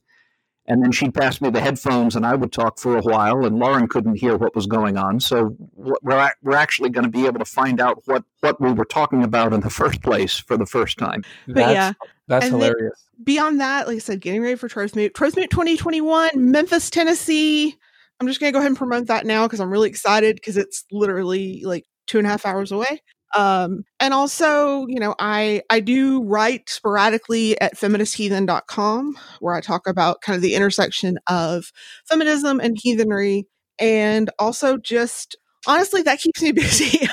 And 0.66 0.82
then 0.82 0.94
she'd 0.94 1.14
pass 1.14 1.42
me 1.42 1.50
the 1.50 1.60
headphones 1.60 2.16
and 2.16 2.26
I 2.26 2.36
would 2.36 2.54
talk 2.54 2.80
for 2.80 2.98
a 2.98 3.02
while 3.02 3.46
and 3.46 3.60
Lauren 3.60 3.88
couldn't 3.88 4.16
hear 4.16 4.38
what 4.38 4.56
was 4.56 4.66
going 4.66 4.98
on. 4.98 5.20
So 5.20 5.56
we're, 5.76 6.32
we're 6.42 6.56
actually 6.56 6.90
going 6.90 7.04
to 7.04 7.12
be 7.12 7.26
able 7.26 7.40
to 7.40 7.46
find 7.46 7.82
out 7.82 8.02
what, 8.06 8.24
what 8.40 8.62
we 8.62 8.72
were 8.72 8.86
talking 8.86 9.24
about 9.24 9.52
in 9.52 9.60
the 9.60 9.70
first 9.70 10.02
place 10.02 10.38
for 10.38 10.56
the 10.56 10.66
first 10.66 10.98
time. 10.98 11.24
But 11.48 11.56
that's, 11.56 11.74
yeah, 11.74 11.94
that's 12.28 12.46
and 12.46 12.56
hilarious. 12.56 13.04
Beyond 13.22 13.60
that, 13.60 13.88
like 13.88 13.98
I 13.98 14.00
said, 14.00 14.22
getting 14.22 14.42
ready 14.42 14.56
for 14.56 14.70
Trothmoot, 14.70 15.12
Trothmoot 15.12 15.50
2021, 15.50 16.30
Memphis, 16.36 16.90
Tennessee. 16.90 17.78
I'm 18.24 18.30
just 18.30 18.40
going 18.40 18.52
to 18.52 18.54
go 18.54 18.60
ahead 18.60 18.70
and 18.70 18.78
promote 18.78 19.08
that 19.08 19.26
now 19.26 19.46
because 19.46 19.60
I'm 19.60 19.70
really 19.70 19.90
excited 19.90 20.38
because 20.38 20.56
it's 20.56 20.86
literally 20.94 21.62
like 21.66 21.84
two 22.08 22.20
and 22.20 22.26
a 22.26 22.30
half 22.30 22.46
hours 22.46 22.72
away. 22.72 23.02
Um, 23.36 23.84
and 24.00 24.14
also, 24.14 24.86
you 24.88 24.98
know, 24.98 25.14
I, 25.20 25.62
I 25.70 25.82
do 25.82 26.24
write 26.24 26.70
sporadically 26.70 27.60
at 27.60 27.76
feministheathen.com 27.76 29.18
where 29.42 29.56
I 29.56 29.60
talk 29.60 29.88
about 29.88 30.22
kind 30.22 30.38
of 30.38 30.42
the 30.42 30.56
intersection 30.56 31.18
of 31.28 31.66
feminism 32.08 32.62
and 32.62 32.78
heathenry. 32.82 33.46
And 33.78 34.30
also 34.40 34.78
just 34.78 35.36
honestly, 35.68 36.02
that 36.04 36.20
keeps 36.20 36.42
me 36.42 36.52
busy. 36.54 37.06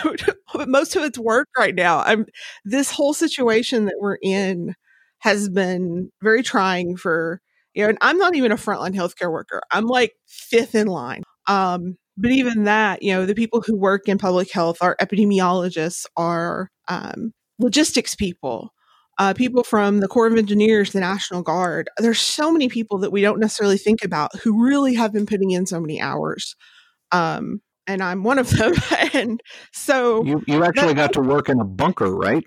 but 0.54 0.68
Most 0.68 0.94
of 0.94 1.02
it's 1.02 1.18
work 1.18 1.48
right 1.58 1.74
now. 1.74 2.02
I'm 2.02 2.26
this 2.64 2.92
whole 2.92 3.14
situation 3.14 3.86
that 3.86 3.96
we're 3.98 4.18
in 4.22 4.76
has 5.18 5.48
been 5.48 6.12
very 6.22 6.44
trying 6.44 6.96
for 6.96 7.40
you 7.74 7.82
know, 7.82 7.90
and 7.90 7.98
I'm 8.00 8.18
not 8.18 8.34
even 8.34 8.52
a 8.52 8.56
frontline 8.56 8.94
healthcare 8.94 9.30
worker. 9.30 9.60
I'm 9.70 9.86
like 9.86 10.14
fifth 10.26 10.74
in 10.74 10.86
line. 10.86 11.22
Um, 11.46 11.96
but 12.16 12.30
even 12.32 12.64
that, 12.64 13.02
you 13.02 13.12
know, 13.12 13.24
the 13.24 13.34
people 13.34 13.62
who 13.62 13.76
work 13.76 14.08
in 14.08 14.18
public 14.18 14.52
health 14.52 14.78
are 14.80 14.96
epidemiologists, 15.00 16.04
are 16.16 16.68
um, 16.88 17.32
logistics 17.58 18.14
people, 18.14 18.72
uh, 19.18 19.34
people 19.34 19.62
from 19.62 20.00
the 20.00 20.08
Corps 20.08 20.26
of 20.26 20.36
Engineers, 20.36 20.92
the 20.92 21.00
National 21.00 21.42
Guard. 21.42 21.88
There's 21.98 22.20
so 22.20 22.52
many 22.52 22.68
people 22.68 22.98
that 22.98 23.10
we 23.10 23.22
don't 23.22 23.40
necessarily 23.40 23.78
think 23.78 24.04
about 24.04 24.34
who 24.40 24.64
really 24.64 24.94
have 24.94 25.12
been 25.12 25.26
putting 25.26 25.50
in 25.50 25.66
so 25.66 25.80
many 25.80 26.00
hours. 26.00 26.56
Um, 27.12 27.60
and 27.86 28.02
I'm 28.02 28.22
one 28.22 28.38
of 28.38 28.50
them. 28.56 28.74
and 29.12 29.40
so 29.72 30.24
you, 30.24 30.42
you 30.46 30.64
actually 30.64 30.94
got 30.94 31.12
to 31.14 31.20
work 31.20 31.48
in 31.48 31.60
a 31.60 31.64
bunker, 31.64 32.14
right? 32.14 32.44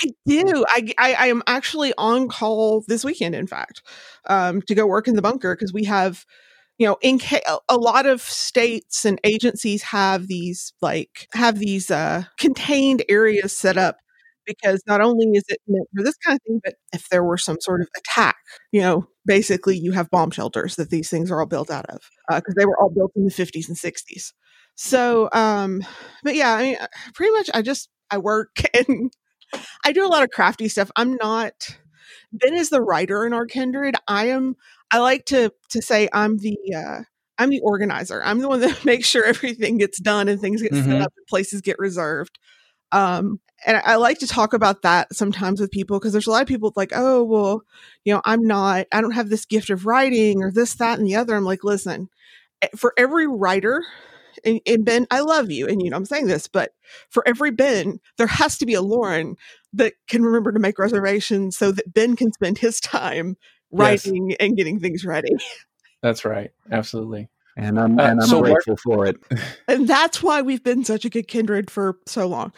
I 0.00 0.10
do. 0.26 0.64
I, 0.68 0.92
I, 0.98 1.14
I 1.14 1.26
am 1.28 1.42
actually 1.46 1.92
on 1.98 2.28
call 2.28 2.84
this 2.86 3.04
weekend, 3.04 3.34
in 3.34 3.46
fact, 3.46 3.82
um, 4.28 4.62
to 4.62 4.74
go 4.74 4.86
work 4.86 5.08
in 5.08 5.16
the 5.16 5.22
bunker 5.22 5.54
because 5.54 5.72
we 5.72 5.84
have 5.84 6.24
you 6.78 6.86
know 6.88 6.98
in 7.02 7.20
ca- 7.20 7.60
a 7.68 7.76
lot 7.76 8.06
of 8.06 8.22
states 8.22 9.04
and 9.04 9.20
agencies 9.24 9.82
have 9.84 10.28
these 10.28 10.72
like 10.82 11.28
have 11.34 11.60
these 11.60 11.92
uh 11.92 12.24
contained 12.38 13.04
areas 13.10 13.56
set 13.56 13.76
up 13.78 13.98
because 14.46 14.82
not 14.88 15.02
only 15.02 15.26
is 15.38 15.44
it 15.50 15.60
meant 15.68 15.88
for 15.94 16.02
this 16.04 16.16
kind 16.26 16.36
of 16.38 16.42
thing 16.48 16.60
but 16.64 16.76
if 16.94 17.08
there 17.10 17.22
were 17.24 17.38
some 17.38 17.58
sort 17.60 17.82
of 17.82 17.88
attack 17.98 18.38
you 18.72 18.80
know 18.80 19.06
basically 19.26 19.76
you 19.78 19.92
have 19.92 20.10
bomb 20.10 20.32
shelters 20.32 20.76
that 20.78 20.90
these 20.90 21.10
things 21.10 21.30
are 21.30 21.40
all 21.42 21.46
built 21.46 21.70
out 21.70 21.86
of 21.90 22.00
because 22.30 22.54
uh, 22.56 22.58
they 22.58 22.66
were 22.66 22.80
all 22.82 22.90
built 22.90 23.12
in 23.16 23.26
the 23.26 23.30
50s 23.32 23.68
and 23.68 23.78
60s 23.78 24.32
so 24.76 25.28
um 25.34 25.82
but 26.24 26.34
yeah 26.34 26.54
i 26.54 26.62
mean 26.62 26.78
pretty 27.14 27.32
much 27.34 27.50
i 27.54 27.62
just 27.62 27.90
i 28.10 28.18
work 28.18 28.56
and 28.88 29.12
i 29.84 29.92
do 29.92 30.06
a 30.06 30.08
lot 30.08 30.22
of 30.22 30.30
crafty 30.30 30.68
stuff 30.68 30.90
i'm 30.96 31.14
not 31.16 31.78
ben 32.32 32.54
is 32.54 32.70
the 32.70 32.82
writer 32.82 33.26
in 33.26 33.32
our 33.32 33.46
kindred 33.46 33.94
i 34.06 34.26
am 34.26 34.56
I 34.90 34.98
like 34.98 35.26
to 35.26 35.52
to 35.70 35.82
say 35.82 36.08
I'm 36.12 36.38
the 36.38 36.56
uh, 36.74 37.02
I'm 37.38 37.50
the 37.50 37.60
organizer. 37.60 38.22
I'm 38.22 38.40
the 38.40 38.48
one 38.48 38.60
that 38.60 38.84
makes 38.84 39.06
sure 39.06 39.24
everything 39.24 39.78
gets 39.78 39.98
done 40.00 40.28
and 40.28 40.40
things 40.40 40.62
get 40.62 40.72
mm-hmm. 40.72 40.90
set 40.90 41.02
up 41.02 41.12
and 41.16 41.26
places 41.26 41.60
get 41.60 41.78
reserved. 41.78 42.38
Um, 42.90 43.40
and 43.66 43.76
I 43.84 43.96
like 43.96 44.18
to 44.20 44.26
talk 44.26 44.52
about 44.52 44.82
that 44.82 45.14
sometimes 45.14 45.60
with 45.60 45.72
people 45.72 45.98
because 45.98 46.12
there's 46.12 46.28
a 46.28 46.30
lot 46.30 46.42
of 46.42 46.48
people 46.48 46.72
like, 46.76 46.92
oh, 46.94 47.24
well, 47.24 47.62
you 48.04 48.14
know, 48.14 48.22
I'm 48.24 48.46
not, 48.46 48.86
I 48.92 49.00
don't 49.00 49.12
have 49.12 49.30
this 49.30 49.44
gift 49.44 49.68
of 49.68 49.84
writing 49.84 50.42
or 50.42 50.52
this, 50.52 50.74
that, 50.76 50.98
and 50.98 51.06
the 51.06 51.16
other. 51.16 51.34
I'm 51.34 51.44
like, 51.44 51.64
listen, 51.64 52.08
eh, 52.62 52.68
for 52.76 52.94
every 52.96 53.26
writer, 53.26 53.84
and, 54.44 54.60
and 54.66 54.84
Ben, 54.84 55.06
I 55.10 55.20
love 55.20 55.50
you, 55.50 55.66
and 55.66 55.82
you 55.82 55.90
know, 55.90 55.96
I'm 55.96 56.04
saying 56.04 56.26
this, 56.26 56.48
but 56.48 56.72
for 57.10 57.26
every 57.26 57.50
Ben, 57.50 58.00
there 58.16 58.26
has 58.26 58.58
to 58.58 58.66
be 58.66 58.74
a 58.74 58.82
Lauren 58.82 59.36
that 59.72 59.94
can 60.08 60.22
remember 60.22 60.52
to 60.52 60.58
make 60.58 60.78
reservations 60.78 61.56
so 61.56 61.72
that 61.72 61.92
Ben 61.92 62.16
can 62.16 62.32
spend 62.32 62.58
his 62.58 62.80
time 62.80 63.36
writing 63.70 64.30
yes. 64.30 64.36
and 64.40 64.56
getting 64.56 64.80
things 64.80 65.04
ready. 65.04 65.36
That's 66.02 66.24
right. 66.24 66.50
Absolutely. 66.70 67.28
And 67.56 67.78
I'm, 67.78 67.98
uh, 67.98 68.04
and 68.04 68.20
I'm 68.20 68.28
so 68.28 68.42
grateful 68.42 68.76
for 68.76 69.06
it. 69.06 69.16
And 69.68 69.88
that's 69.88 70.22
why 70.22 70.42
we've 70.42 70.62
been 70.62 70.84
such 70.84 71.04
a 71.04 71.10
good 71.10 71.28
kindred 71.28 71.70
for 71.70 71.98
so 72.06 72.26
long. 72.26 72.52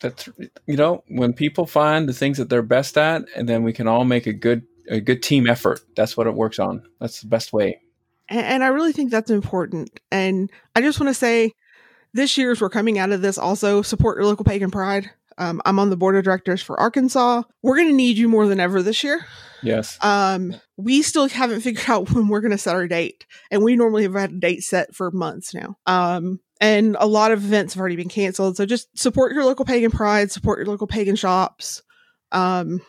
That's 0.00 0.28
you 0.66 0.76
know 0.76 1.04
when 1.08 1.32
people 1.34 1.66
find 1.66 2.08
the 2.08 2.14
things 2.14 2.38
that 2.38 2.48
they're 2.48 2.62
best 2.62 2.96
at, 2.96 3.22
and 3.36 3.48
then 3.48 3.62
we 3.62 3.72
can 3.72 3.86
all 3.86 4.04
make 4.04 4.26
a 4.26 4.32
good 4.32 4.62
a 4.88 5.00
good 5.00 5.22
team 5.22 5.48
effort. 5.48 5.80
That's 5.94 6.16
what 6.16 6.26
it 6.26 6.34
works 6.34 6.58
on. 6.58 6.82
That's 7.00 7.20
the 7.20 7.28
best 7.28 7.52
way. 7.52 7.80
And, 8.30 8.40
and 8.40 8.64
I 8.64 8.68
really 8.68 8.92
think 8.92 9.10
that's 9.10 9.30
important. 9.30 10.00
And 10.10 10.50
I 10.74 10.80
just 10.80 10.98
want 10.98 11.10
to 11.10 11.14
say, 11.14 11.52
this 12.14 12.38
year's 12.38 12.60
we're 12.60 12.70
coming 12.70 12.98
out 12.98 13.10
of 13.10 13.22
this 13.22 13.38
also 13.38 13.82
support 13.82 14.16
your 14.16 14.26
local 14.26 14.44
pagan 14.44 14.70
pride. 14.70 15.10
Um, 15.38 15.62
I'm 15.64 15.78
on 15.78 15.90
the 15.90 15.96
board 15.96 16.16
of 16.16 16.24
directors 16.24 16.60
for 16.62 16.78
Arkansas. 16.78 17.42
We're 17.62 17.76
going 17.76 17.88
to 17.88 17.94
need 17.94 18.18
you 18.18 18.28
more 18.28 18.46
than 18.46 18.60
ever 18.60 18.82
this 18.82 19.04
year. 19.04 19.24
Yes. 19.62 19.96
Um, 20.02 20.56
we 20.76 21.02
still 21.02 21.28
haven't 21.28 21.60
figured 21.60 21.88
out 21.88 22.10
when 22.10 22.28
we're 22.28 22.40
going 22.40 22.50
to 22.50 22.58
set 22.58 22.74
our 22.74 22.86
date, 22.86 23.26
and 23.50 23.62
we 23.62 23.76
normally 23.76 24.02
have 24.02 24.14
had 24.14 24.32
a 24.32 24.40
date 24.40 24.62
set 24.62 24.94
for 24.94 25.10
months 25.10 25.54
now. 25.54 25.76
Um, 25.86 26.40
and 26.60 26.96
a 27.00 27.06
lot 27.06 27.32
of 27.32 27.42
events 27.42 27.74
have 27.74 27.80
already 27.80 27.96
been 27.96 28.08
canceled. 28.08 28.56
So 28.56 28.66
just 28.66 28.98
support 28.98 29.32
your 29.32 29.44
local 29.44 29.64
pagan 29.64 29.90
pride, 29.90 30.30
support 30.30 30.58
your 30.58 30.66
local 30.66 30.86
pagan 30.86 31.16
shops. 31.16 31.82
Um, 32.32 32.82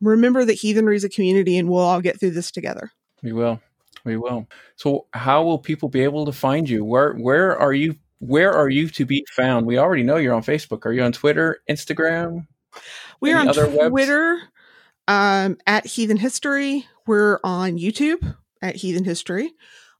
remember 0.00 0.44
that 0.44 0.54
heathenry 0.54 0.96
is 0.96 1.04
a 1.04 1.08
community, 1.08 1.58
and 1.58 1.68
we'll 1.68 1.80
all 1.80 2.00
get 2.00 2.20
through 2.20 2.32
this 2.32 2.52
together. 2.52 2.90
We 3.22 3.32
will. 3.32 3.60
We 4.06 4.16
will. 4.16 4.48
So, 4.76 5.06
how 5.12 5.42
will 5.42 5.58
people 5.58 5.88
be 5.88 6.02
able 6.02 6.24
to 6.26 6.32
find 6.32 6.68
you? 6.68 6.84
Where 6.84 7.12
Where 7.14 7.58
are 7.58 7.72
you? 7.72 7.96
Where 8.20 8.52
are 8.52 8.70
you 8.70 8.88
to 8.90 9.04
be 9.04 9.26
found? 9.36 9.66
We 9.66 9.76
already 9.76 10.02
know 10.02 10.16
you're 10.16 10.34
on 10.34 10.42
Facebook. 10.42 10.86
Are 10.86 10.92
you 10.92 11.02
on 11.02 11.12
Twitter, 11.12 11.60
Instagram? 11.68 12.46
We 13.20 13.32
are 13.32 13.40
on 13.40 13.52
Twitter. 13.52 14.40
Um, 15.08 15.58
at 15.66 15.86
Heathen 15.86 16.16
History. 16.16 16.86
We're 17.06 17.38
on 17.44 17.78
YouTube. 17.78 18.36
at 18.62 18.76
Heathen 18.76 19.04
History. 19.04 19.52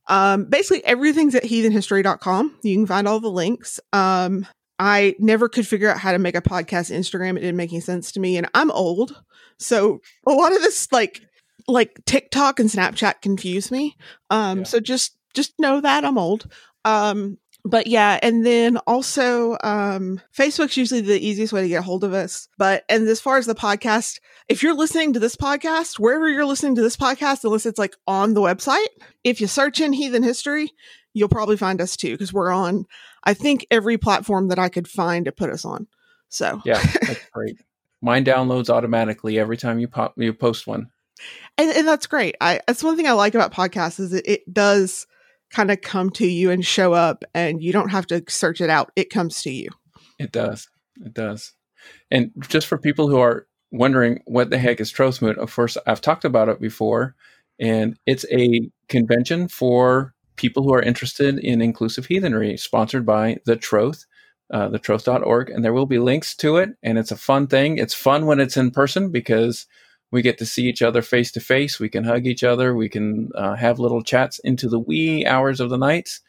Um, 0.07 0.45
basically, 0.45 0.83
everything's 0.85 1.35
at 1.35 1.43
heathenhistory.com. 1.43 2.59
You 2.63 2.75
can 2.75 2.87
find 2.87 3.07
all 3.07 3.19
the 3.19 3.29
links. 3.29 3.79
Um, 3.93 4.47
I 4.79 5.15
never 5.19 5.49
could 5.49 5.67
figure 5.67 5.89
out 5.89 5.99
how 5.99 6.11
to 6.11 6.19
make 6.19 6.35
a 6.35 6.41
podcast 6.41 6.95
Instagram. 6.95 7.37
It 7.37 7.41
didn't 7.41 7.57
make 7.57 7.71
any 7.71 7.81
sense 7.81 8.11
to 8.13 8.19
me, 8.19 8.37
and 8.37 8.47
I'm 8.53 8.71
old, 8.71 9.21
so 9.59 10.01
a 10.25 10.31
lot 10.31 10.55
of 10.55 10.61
this 10.61 10.91
like 10.91 11.26
like 11.67 11.99
TikTok 12.05 12.59
and 12.59 12.69
Snapchat 12.69 13.21
confuse 13.21 13.71
me. 13.71 13.95
Um, 14.29 14.59
Yeah. 14.59 14.63
so 14.65 14.79
just 14.79 15.17
just 15.33 15.53
know 15.59 15.81
that 15.81 16.03
I'm 16.05 16.17
old. 16.17 16.51
Um, 16.85 17.37
but 17.65 17.87
yeah, 17.87 18.17
and 18.23 18.45
then 18.45 18.77
also 18.87 19.57
um, 19.63 20.21
Facebook's 20.35 20.77
usually 20.77 21.01
the 21.01 21.19
easiest 21.19 21.51
way 21.51 21.61
to 21.61 21.67
get 21.67 21.79
a 21.79 21.81
hold 21.83 22.03
of 22.05 22.13
us. 22.13 22.47
But 22.57 22.85
and 22.87 23.05
as 23.07 23.19
far 23.19 23.37
as 23.37 23.45
the 23.45 23.55
podcast, 23.55 24.19
if 24.47 24.63
you're 24.63 24.73
listening 24.73 25.11
to 25.13 25.19
this 25.19 25.35
podcast, 25.35 25.99
wherever 25.99 26.29
you're 26.29 26.45
listening 26.45 26.75
to 26.75 26.81
this 26.81 26.95
podcast, 26.95 27.43
unless 27.43 27.65
it's 27.65 27.77
like 27.79 27.95
on 28.07 28.33
the 28.33 28.41
website, 28.41 28.87
if 29.25 29.41
you 29.41 29.47
search 29.47 29.81
in 29.81 29.91
Heathen 29.91 30.23
History, 30.23 30.71
you'll 31.13 31.27
probably 31.27 31.57
find 31.57 31.81
us 31.81 31.97
too 31.97 32.11
because 32.13 32.31
we're 32.31 32.51
on. 32.53 32.85
I 33.25 33.33
think 33.33 33.67
every 33.69 33.97
platform 33.97 34.47
that 34.47 34.59
I 34.59 34.69
could 34.69 34.87
find 34.87 35.25
to 35.25 35.33
put 35.33 35.49
us 35.49 35.65
on. 35.65 35.87
So 36.29 36.61
Yeah, 36.63 36.81
that's 37.01 37.29
great. 37.33 37.57
Mine 38.01 38.23
downloads 38.23 38.69
automatically 38.69 39.37
every 39.39 39.57
time 39.57 39.79
you 39.79 39.89
pop 39.89 40.13
you 40.15 40.33
post 40.33 40.67
one. 40.67 40.87
And, 41.57 41.69
and 41.71 41.87
that's 41.87 42.07
great. 42.07 42.35
I 42.41 42.61
that's 42.67 42.83
one 42.83 42.95
thing 42.95 43.07
I 43.07 43.13
like 43.13 43.35
about 43.35 43.53
podcasts 43.53 43.99
is 43.99 44.13
it, 44.13 44.27
it 44.27 44.53
does 44.53 45.07
kind 45.49 45.71
of 45.71 45.81
come 45.81 46.09
to 46.11 46.27
you 46.27 46.51
and 46.51 46.65
show 46.65 46.93
up, 46.93 47.23
and 47.33 47.61
you 47.61 47.71
don't 47.71 47.89
have 47.89 48.07
to 48.07 48.23
search 48.27 48.61
it 48.61 48.69
out. 48.69 48.91
It 48.95 49.09
comes 49.09 49.41
to 49.43 49.51
you. 49.51 49.69
It 50.19 50.31
does. 50.31 50.69
It 51.03 51.13
does. 51.13 51.53
And 52.11 52.31
just 52.39 52.67
for 52.67 52.77
people 52.77 53.07
who 53.07 53.19
are 53.19 53.47
wondering 53.71 54.21
what 54.25 54.49
the 54.49 54.57
heck 54.57 54.79
is 54.79 54.91
Trothmoot, 54.91 55.37
of 55.37 55.53
course, 55.53 55.77
I've 55.85 56.01
talked 56.01 56.25
about 56.25 56.49
it 56.49 56.59
before, 56.59 57.15
and 57.59 57.97
it's 58.05 58.25
a 58.31 58.69
convention 58.89 59.47
for 59.47 60.13
people 60.35 60.63
who 60.63 60.73
are 60.73 60.81
interested 60.81 61.39
in 61.39 61.61
inclusive 61.61 62.05
heathenry, 62.05 62.57
sponsored 62.57 63.05
by 63.05 63.37
the 63.45 63.55
Troth, 63.55 64.05
uh, 64.53 64.69
the 64.69 64.79
Troth.org, 64.79 65.49
and 65.49 65.65
there 65.65 65.73
will 65.73 65.85
be 65.85 65.99
links 65.99 66.35
to 66.37 66.57
it. 66.57 66.69
And 66.83 66.97
it's 66.97 67.11
a 67.11 67.17
fun 67.17 67.47
thing. 67.47 67.77
It's 67.77 67.93
fun 67.93 68.25
when 68.25 68.39
it's 68.39 68.55
in 68.55 68.71
person 68.71 69.11
because 69.11 69.65
we 70.11 70.21
get 70.21 70.37
to 70.37 70.45
see 70.45 70.65
each 70.65 70.81
other 70.81 71.01
face 71.01 71.31
to 71.33 71.39
face. 71.39 71.79
We 71.79 71.89
can 71.89 72.03
hug 72.03 72.25
each 72.25 72.43
other. 72.43 72.75
We 72.75 72.89
can 72.89 73.29
uh, 73.35 73.55
have 73.55 73.79
little 73.79 74.01
chats 74.01 74.39
into 74.39 74.69
the 74.69 74.79
wee 74.79 75.25
hours 75.25 75.59
of 75.59 75.69
the 75.69 75.77
nights. 75.77 76.21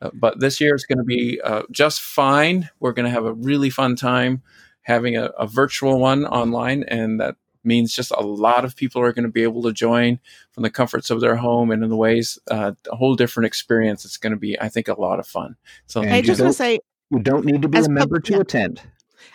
Uh, 0.00 0.10
but 0.14 0.40
this 0.40 0.60
year 0.60 0.74
is 0.74 0.84
going 0.84 0.98
to 0.98 1.04
be 1.04 1.40
uh, 1.42 1.62
just 1.70 2.00
fine. 2.00 2.68
We're 2.80 2.92
going 2.92 3.04
to 3.04 3.10
have 3.10 3.24
a 3.24 3.32
really 3.32 3.70
fun 3.70 3.96
time 3.96 4.42
having 4.82 5.16
a, 5.16 5.26
a 5.38 5.46
virtual 5.46 5.98
one 5.98 6.24
online, 6.26 6.84
and 6.84 7.20
that 7.20 7.36
means 7.64 7.92
just 7.92 8.12
a 8.12 8.20
lot 8.20 8.64
of 8.64 8.76
people 8.76 9.02
are 9.02 9.12
going 9.12 9.24
to 9.24 9.30
be 9.30 9.42
able 9.42 9.62
to 9.62 9.72
join 9.72 10.20
from 10.52 10.62
the 10.62 10.70
comforts 10.70 11.10
of 11.10 11.20
their 11.20 11.36
home 11.36 11.70
and 11.70 11.82
in 11.82 11.90
the 11.90 11.96
ways 11.96 12.38
uh, 12.50 12.72
a 12.90 12.96
whole 12.96 13.16
different 13.16 13.46
experience. 13.46 14.04
It's 14.04 14.16
going 14.16 14.32
to 14.32 14.38
be, 14.38 14.58
I 14.60 14.68
think, 14.68 14.88
a 14.88 14.98
lot 15.00 15.18
of 15.18 15.26
fun. 15.26 15.56
So 15.86 16.02
I 16.02 16.22
just 16.22 16.40
want 16.40 16.52
to 16.52 16.56
say, 16.56 16.78
You 17.10 17.18
don't 17.18 17.44
need 17.44 17.62
to 17.62 17.68
be 17.68 17.78
a 17.78 17.88
member 17.88 18.20
to 18.20 18.34
yeah. 18.34 18.40
attend. 18.40 18.82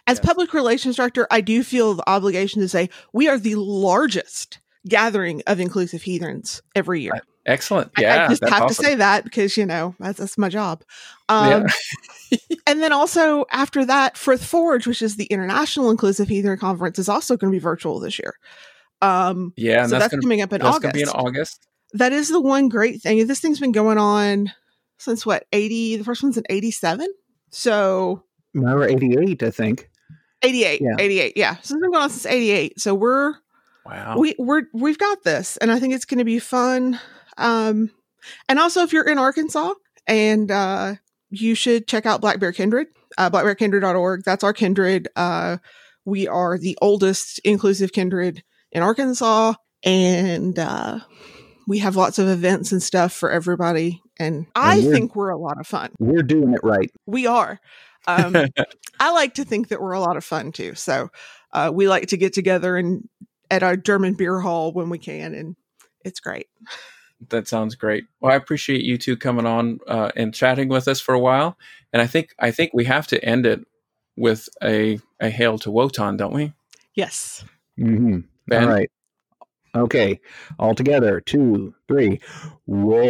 As 0.07 0.17
Yes. 0.17 0.25
public 0.25 0.53
relations 0.53 0.95
director, 0.97 1.27
I 1.31 1.41
do 1.41 1.63
feel 1.63 1.93
the 1.95 2.09
obligation 2.09 2.61
to 2.61 2.67
say 2.69 2.89
we 3.13 3.27
are 3.27 3.37
the 3.37 3.55
largest 3.55 4.59
gathering 4.87 5.41
of 5.47 5.59
inclusive 5.59 6.01
heathens 6.03 6.61
every 6.75 7.01
year. 7.01 7.21
excellent. 7.45 7.91
I- 7.97 8.01
Yeah, 8.01 8.25
I, 8.25 8.27
just 8.29 8.43
have 8.43 8.63
awesome. 8.63 8.67
to 8.69 8.73
say 8.89 8.95
that 8.95 9.23
because 9.23 9.57
you 9.57 9.65
know 9.65 9.95
that's, 9.99 10.19
that's 10.19 10.37
my 10.37 10.49
job. 10.49 10.83
Um, 11.29 11.65
and 12.67 12.81
then 12.81 12.91
also 12.93 13.45
after 13.51 13.85
that, 13.85 14.17
Frith 14.17 14.43
Forge, 14.45 14.85
which 14.87 15.01
is 15.01 15.15
the 15.15 15.25
International 15.25 15.89
Inclusive 15.91 16.27
Heathen 16.27 16.57
Conference, 16.57 16.99
is 16.99 17.09
also 17.09 17.37
going 17.37 17.51
to 17.51 17.55
be 17.55 17.59
virtual 17.61 17.99
this 17.99 18.19
year. 18.19 18.33
Um, 19.01 19.53
Yeah, 19.55 19.81
and 19.81 19.89
so 19.89 19.95
that's, 19.99 20.11
that's, 20.11 20.15
to 20.15 20.21
coming 20.21 20.41
up 20.41 20.53
in 20.53 20.61
that's 20.61 20.79
going 20.79 20.89
August. 20.89 20.93
to 20.93 20.97
be 20.97 21.01
in 21.01 21.09
August. 21.09 21.67
that 21.93 22.11
is 22.13 22.29
the 22.29 22.39
one 22.41 22.69
great 22.69 23.01
thing. 23.01 23.25
This 23.27 23.39
thing's 23.39 23.59
been 23.59 23.71
going 23.71 23.97
on 23.97 24.51
since 24.99 25.25
what 25.25 25.45
eighty? 25.51 25.97
The 25.97 26.03
first 26.03 26.21
one's 26.23 26.37
in 26.37 26.43
eighty 26.49 26.69
seven. 26.71 27.07
So 27.49 28.23
Remember 28.53 28.83
88, 28.87 29.43
I 29.43 29.51
think. 29.51 29.89
88, 30.43 30.81
Yeah. 30.81 30.95
88. 30.99 31.33
Yeah. 31.35 31.53
So 31.55 31.59
it's 31.59 31.71
been 31.81 31.91
going 31.91 31.95
on 32.03 32.09
since 32.09 32.25
88. 32.25 32.79
So 32.79 32.95
we're 32.95 33.35
Wow. 33.85 34.15
we 34.19 34.35
we're 34.37 34.63
we've 34.75 34.99
got 34.99 35.23
this 35.23 35.57
and 35.57 35.71
i 35.71 35.79
think 35.79 35.95
it's 35.95 36.05
going 36.05 36.19
to 36.19 36.23
be 36.23 36.37
fun 36.37 36.99
um 37.39 37.89
and 38.47 38.59
also 38.59 38.83
if 38.83 38.93
you're 38.93 39.07
in 39.09 39.17
arkansas 39.17 39.73
and 40.05 40.51
uh 40.51 40.93
you 41.31 41.55
should 41.55 41.87
check 41.87 42.05
out 42.05 42.21
black 42.21 42.39
bear 42.39 42.51
kindred 42.51 42.85
uh 43.17 43.31
blackbearkindred.org 43.31 44.21
that's 44.23 44.43
our 44.43 44.53
kindred 44.53 45.07
uh 45.15 45.57
we 46.05 46.27
are 46.27 46.59
the 46.59 46.77
oldest 46.79 47.39
inclusive 47.43 47.91
kindred 47.91 48.43
in 48.71 48.83
arkansas 48.83 49.55
and 49.83 50.59
uh 50.59 50.99
we 51.67 51.79
have 51.79 51.95
lots 51.95 52.19
of 52.19 52.27
events 52.27 52.71
and 52.71 52.83
stuff 52.83 53.11
for 53.11 53.31
everybody 53.31 53.99
and 54.19 54.45
i 54.53 54.79
think 54.79 55.15
we're 55.15 55.29
a 55.31 55.37
lot 55.39 55.59
of 55.59 55.65
fun 55.65 55.89
We're 55.97 56.21
doing 56.21 56.53
it 56.53 56.61
right. 56.61 56.91
we 57.07 57.25
are 57.25 57.59
um 58.07 58.51
I 58.99 59.11
like 59.11 59.33
to 59.35 59.43
think 59.45 59.69
that 59.69 59.81
we're 59.81 59.93
a 59.93 59.99
lot 59.99 60.15
of 60.15 60.23
fun 60.23 60.51
too. 60.51 60.75
So 60.75 61.09
uh, 61.53 61.71
we 61.73 61.87
like 61.87 62.07
to 62.09 62.17
get 62.17 62.33
together 62.33 62.77
and 62.77 63.09
at 63.49 63.63
our 63.63 63.75
German 63.75 64.13
beer 64.13 64.39
hall 64.39 64.71
when 64.71 64.89
we 64.89 64.99
can, 64.99 65.33
and 65.33 65.55
it's 66.05 66.19
great. 66.19 66.47
That 67.29 67.47
sounds 67.47 67.75
great. 67.75 68.05
Well, 68.19 68.31
I 68.31 68.35
appreciate 68.35 68.81
you 68.81 68.97
two 68.97 69.17
coming 69.17 69.45
on 69.45 69.79
uh, 69.87 70.11
and 70.15 70.33
chatting 70.33 70.69
with 70.69 70.87
us 70.87 70.99
for 70.99 71.13
a 71.13 71.19
while. 71.19 71.57
And 71.93 72.01
I 72.01 72.07
think 72.07 72.33
I 72.39 72.51
think 72.51 72.71
we 72.73 72.85
have 72.85 73.07
to 73.07 73.23
end 73.23 73.45
it 73.45 73.65
with 74.15 74.47
a 74.63 74.99
a 75.19 75.29
hail 75.29 75.57
to 75.59 75.71
Wotan, 75.71 76.17
don't 76.17 76.33
we? 76.33 76.53
Yes. 76.95 77.43
hmm 77.77 78.19
Ben? 78.47 78.63
All 78.63 78.69
right. 78.69 78.91
Okay. 79.75 80.19
All 80.59 80.75
together. 80.75 81.21
Two, 81.21 81.73
three. 81.87 82.19
Wotan. 82.65 83.03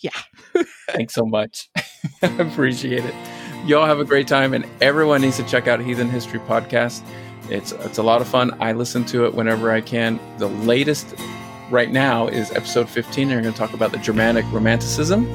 Yeah. 0.00 0.10
Thanks 0.90 1.14
so 1.14 1.26
much. 1.26 1.68
I 2.22 2.26
appreciate 2.38 3.04
it. 3.04 3.14
Y'all 3.66 3.84
have 3.86 3.98
a 4.00 4.04
great 4.04 4.26
time, 4.28 4.54
and 4.54 4.64
everyone 4.80 5.20
needs 5.20 5.36
to 5.36 5.42
check 5.44 5.66
out 5.66 5.80
Heathen 5.80 6.08
History 6.08 6.40
Podcast. 6.40 7.02
It's 7.50 7.72
it's 7.72 7.98
a 7.98 8.02
lot 8.02 8.22
of 8.22 8.28
fun. 8.28 8.56
I 8.60 8.72
listen 8.72 9.04
to 9.06 9.26
it 9.26 9.34
whenever 9.34 9.70
I 9.70 9.80
can. 9.80 10.18
The 10.38 10.48
latest 10.48 11.14
right 11.70 11.90
now 11.90 12.28
is 12.28 12.50
episode 12.52 12.88
15. 12.88 13.28
and 13.28 13.36
we're 13.36 13.42
going 13.42 13.52
to 13.52 13.58
talk 13.58 13.74
about 13.74 13.92
the 13.92 13.98
Germanic 13.98 14.50
Romanticism, 14.52 15.26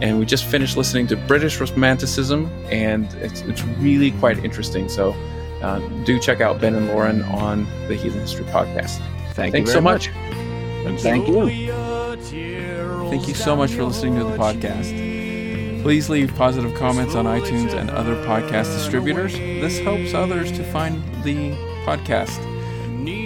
and 0.00 0.18
we 0.20 0.26
just 0.26 0.44
finished 0.44 0.76
listening 0.76 1.08
to 1.08 1.16
British 1.16 1.58
Romanticism, 1.60 2.46
and 2.70 3.12
it's 3.14 3.40
it's 3.42 3.62
really 3.80 4.12
quite 4.12 4.44
interesting. 4.44 4.88
So. 4.88 5.16
Uh, 5.62 5.78
do 6.04 6.18
check 6.18 6.40
out 6.40 6.60
Ben 6.60 6.74
and 6.74 6.88
Lauren 6.88 7.22
on 7.22 7.64
the 7.88 7.94
Heathen 7.94 8.20
History 8.20 8.44
Podcast. 8.46 9.00
Thank 9.34 9.52
Thanks 9.52 9.68
you 9.68 9.74
so 9.74 9.80
very 9.80 9.82
much. 9.82 10.08
And 10.08 11.00
thank 11.00 11.28
you. 11.28 11.48
Thank 13.10 13.28
you 13.28 13.34
so 13.34 13.54
much 13.54 13.72
for 13.72 13.84
listening 13.84 14.16
to 14.16 14.24
the 14.24 14.36
podcast. 14.36 15.82
Please 15.82 16.08
leave 16.08 16.34
positive 16.36 16.74
comments 16.76 17.14
on 17.14 17.24
iTunes 17.24 17.74
and 17.74 17.90
other 17.90 18.14
podcast 18.24 18.72
distributors. 18.76 19.32
This 19.32 19.78
helps 19.80 20.14
others 20.14 20.52
to 20.52 20.64
find 20.72 21.02
the 21.24 21.52
podcast. 21.84 22.38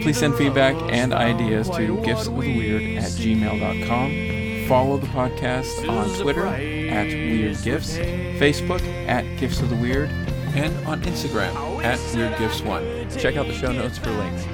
Please 0.03 0.19
send 0.19 0.35
feedback 0.37 0.75
and 0.91 1.13
ideas 1.13 1.69
to 1.71 1.97
giftsofthewyrd 1.99 2.97
at 2.97 3.11
gmail.com. 3.13 4.69
Follow 4.69 4.97
the 4.97 5.07
podcast 5.09 5.89
on 5.89 6.09
Twitter 6.19 6.47
at 6.47 7.07
Wyrd 7.07 7.63
Gifts, 7.63 7.97
Facebook 7.97 8.81
at 9.07 9.25
Gifts 9.39 9.61
of 9.61 9.69
the 9.69 9.77
Wyrd, 9.77 10.09
and 10.57 10.87
on 10.87 11.01
Instagram 11.03 11.55
at 11.85 11.99
Wyrd 11.99 12.39
Gifts 12.39 12.63
One. 12.63 12.85
Check 13.19 13.37
out 13.37 13.47
the 13.47 13.55
show 13.55 13.73
notes 13.73 13.99
for 13.99 14.11
links. 14.11 14.45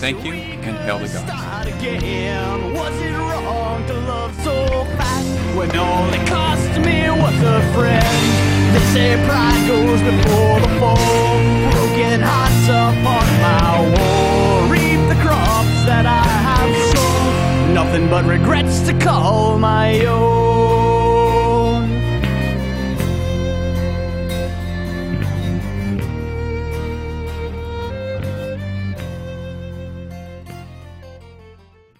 Thank 0.00 0.24
you, 0.24 0.32
and 0.32 0.76
hail 0.78 0.98
the 0.98 1.08
gods. 1.08 1.62
They 8.72 8.78
say 8.94 9.26
pride 9.26 9.68
goes 9.68 10.00
before 10.00 10.60
the 10.60 10.68
fall. 10.80 10.96
Broken 11.72 12.22
hearts 12.22 12.68
upon 12.68 13.26
my 13.42 13.80
wall. 13.94 14.68
Reap 14.70 15.08
the 15.08 15.22
crops 15.22 15.84
that 15.84 16.06
I 16.06 16.22
have 16.48 16.74
sown. 16.96 17.74
Nothing 17.74 18.08
but 18.08 18.24
regrets 18.24 18.80
to 18.86 18.98
call 18.98 19.58
my 19.58 20.06
own. 20.06 20.51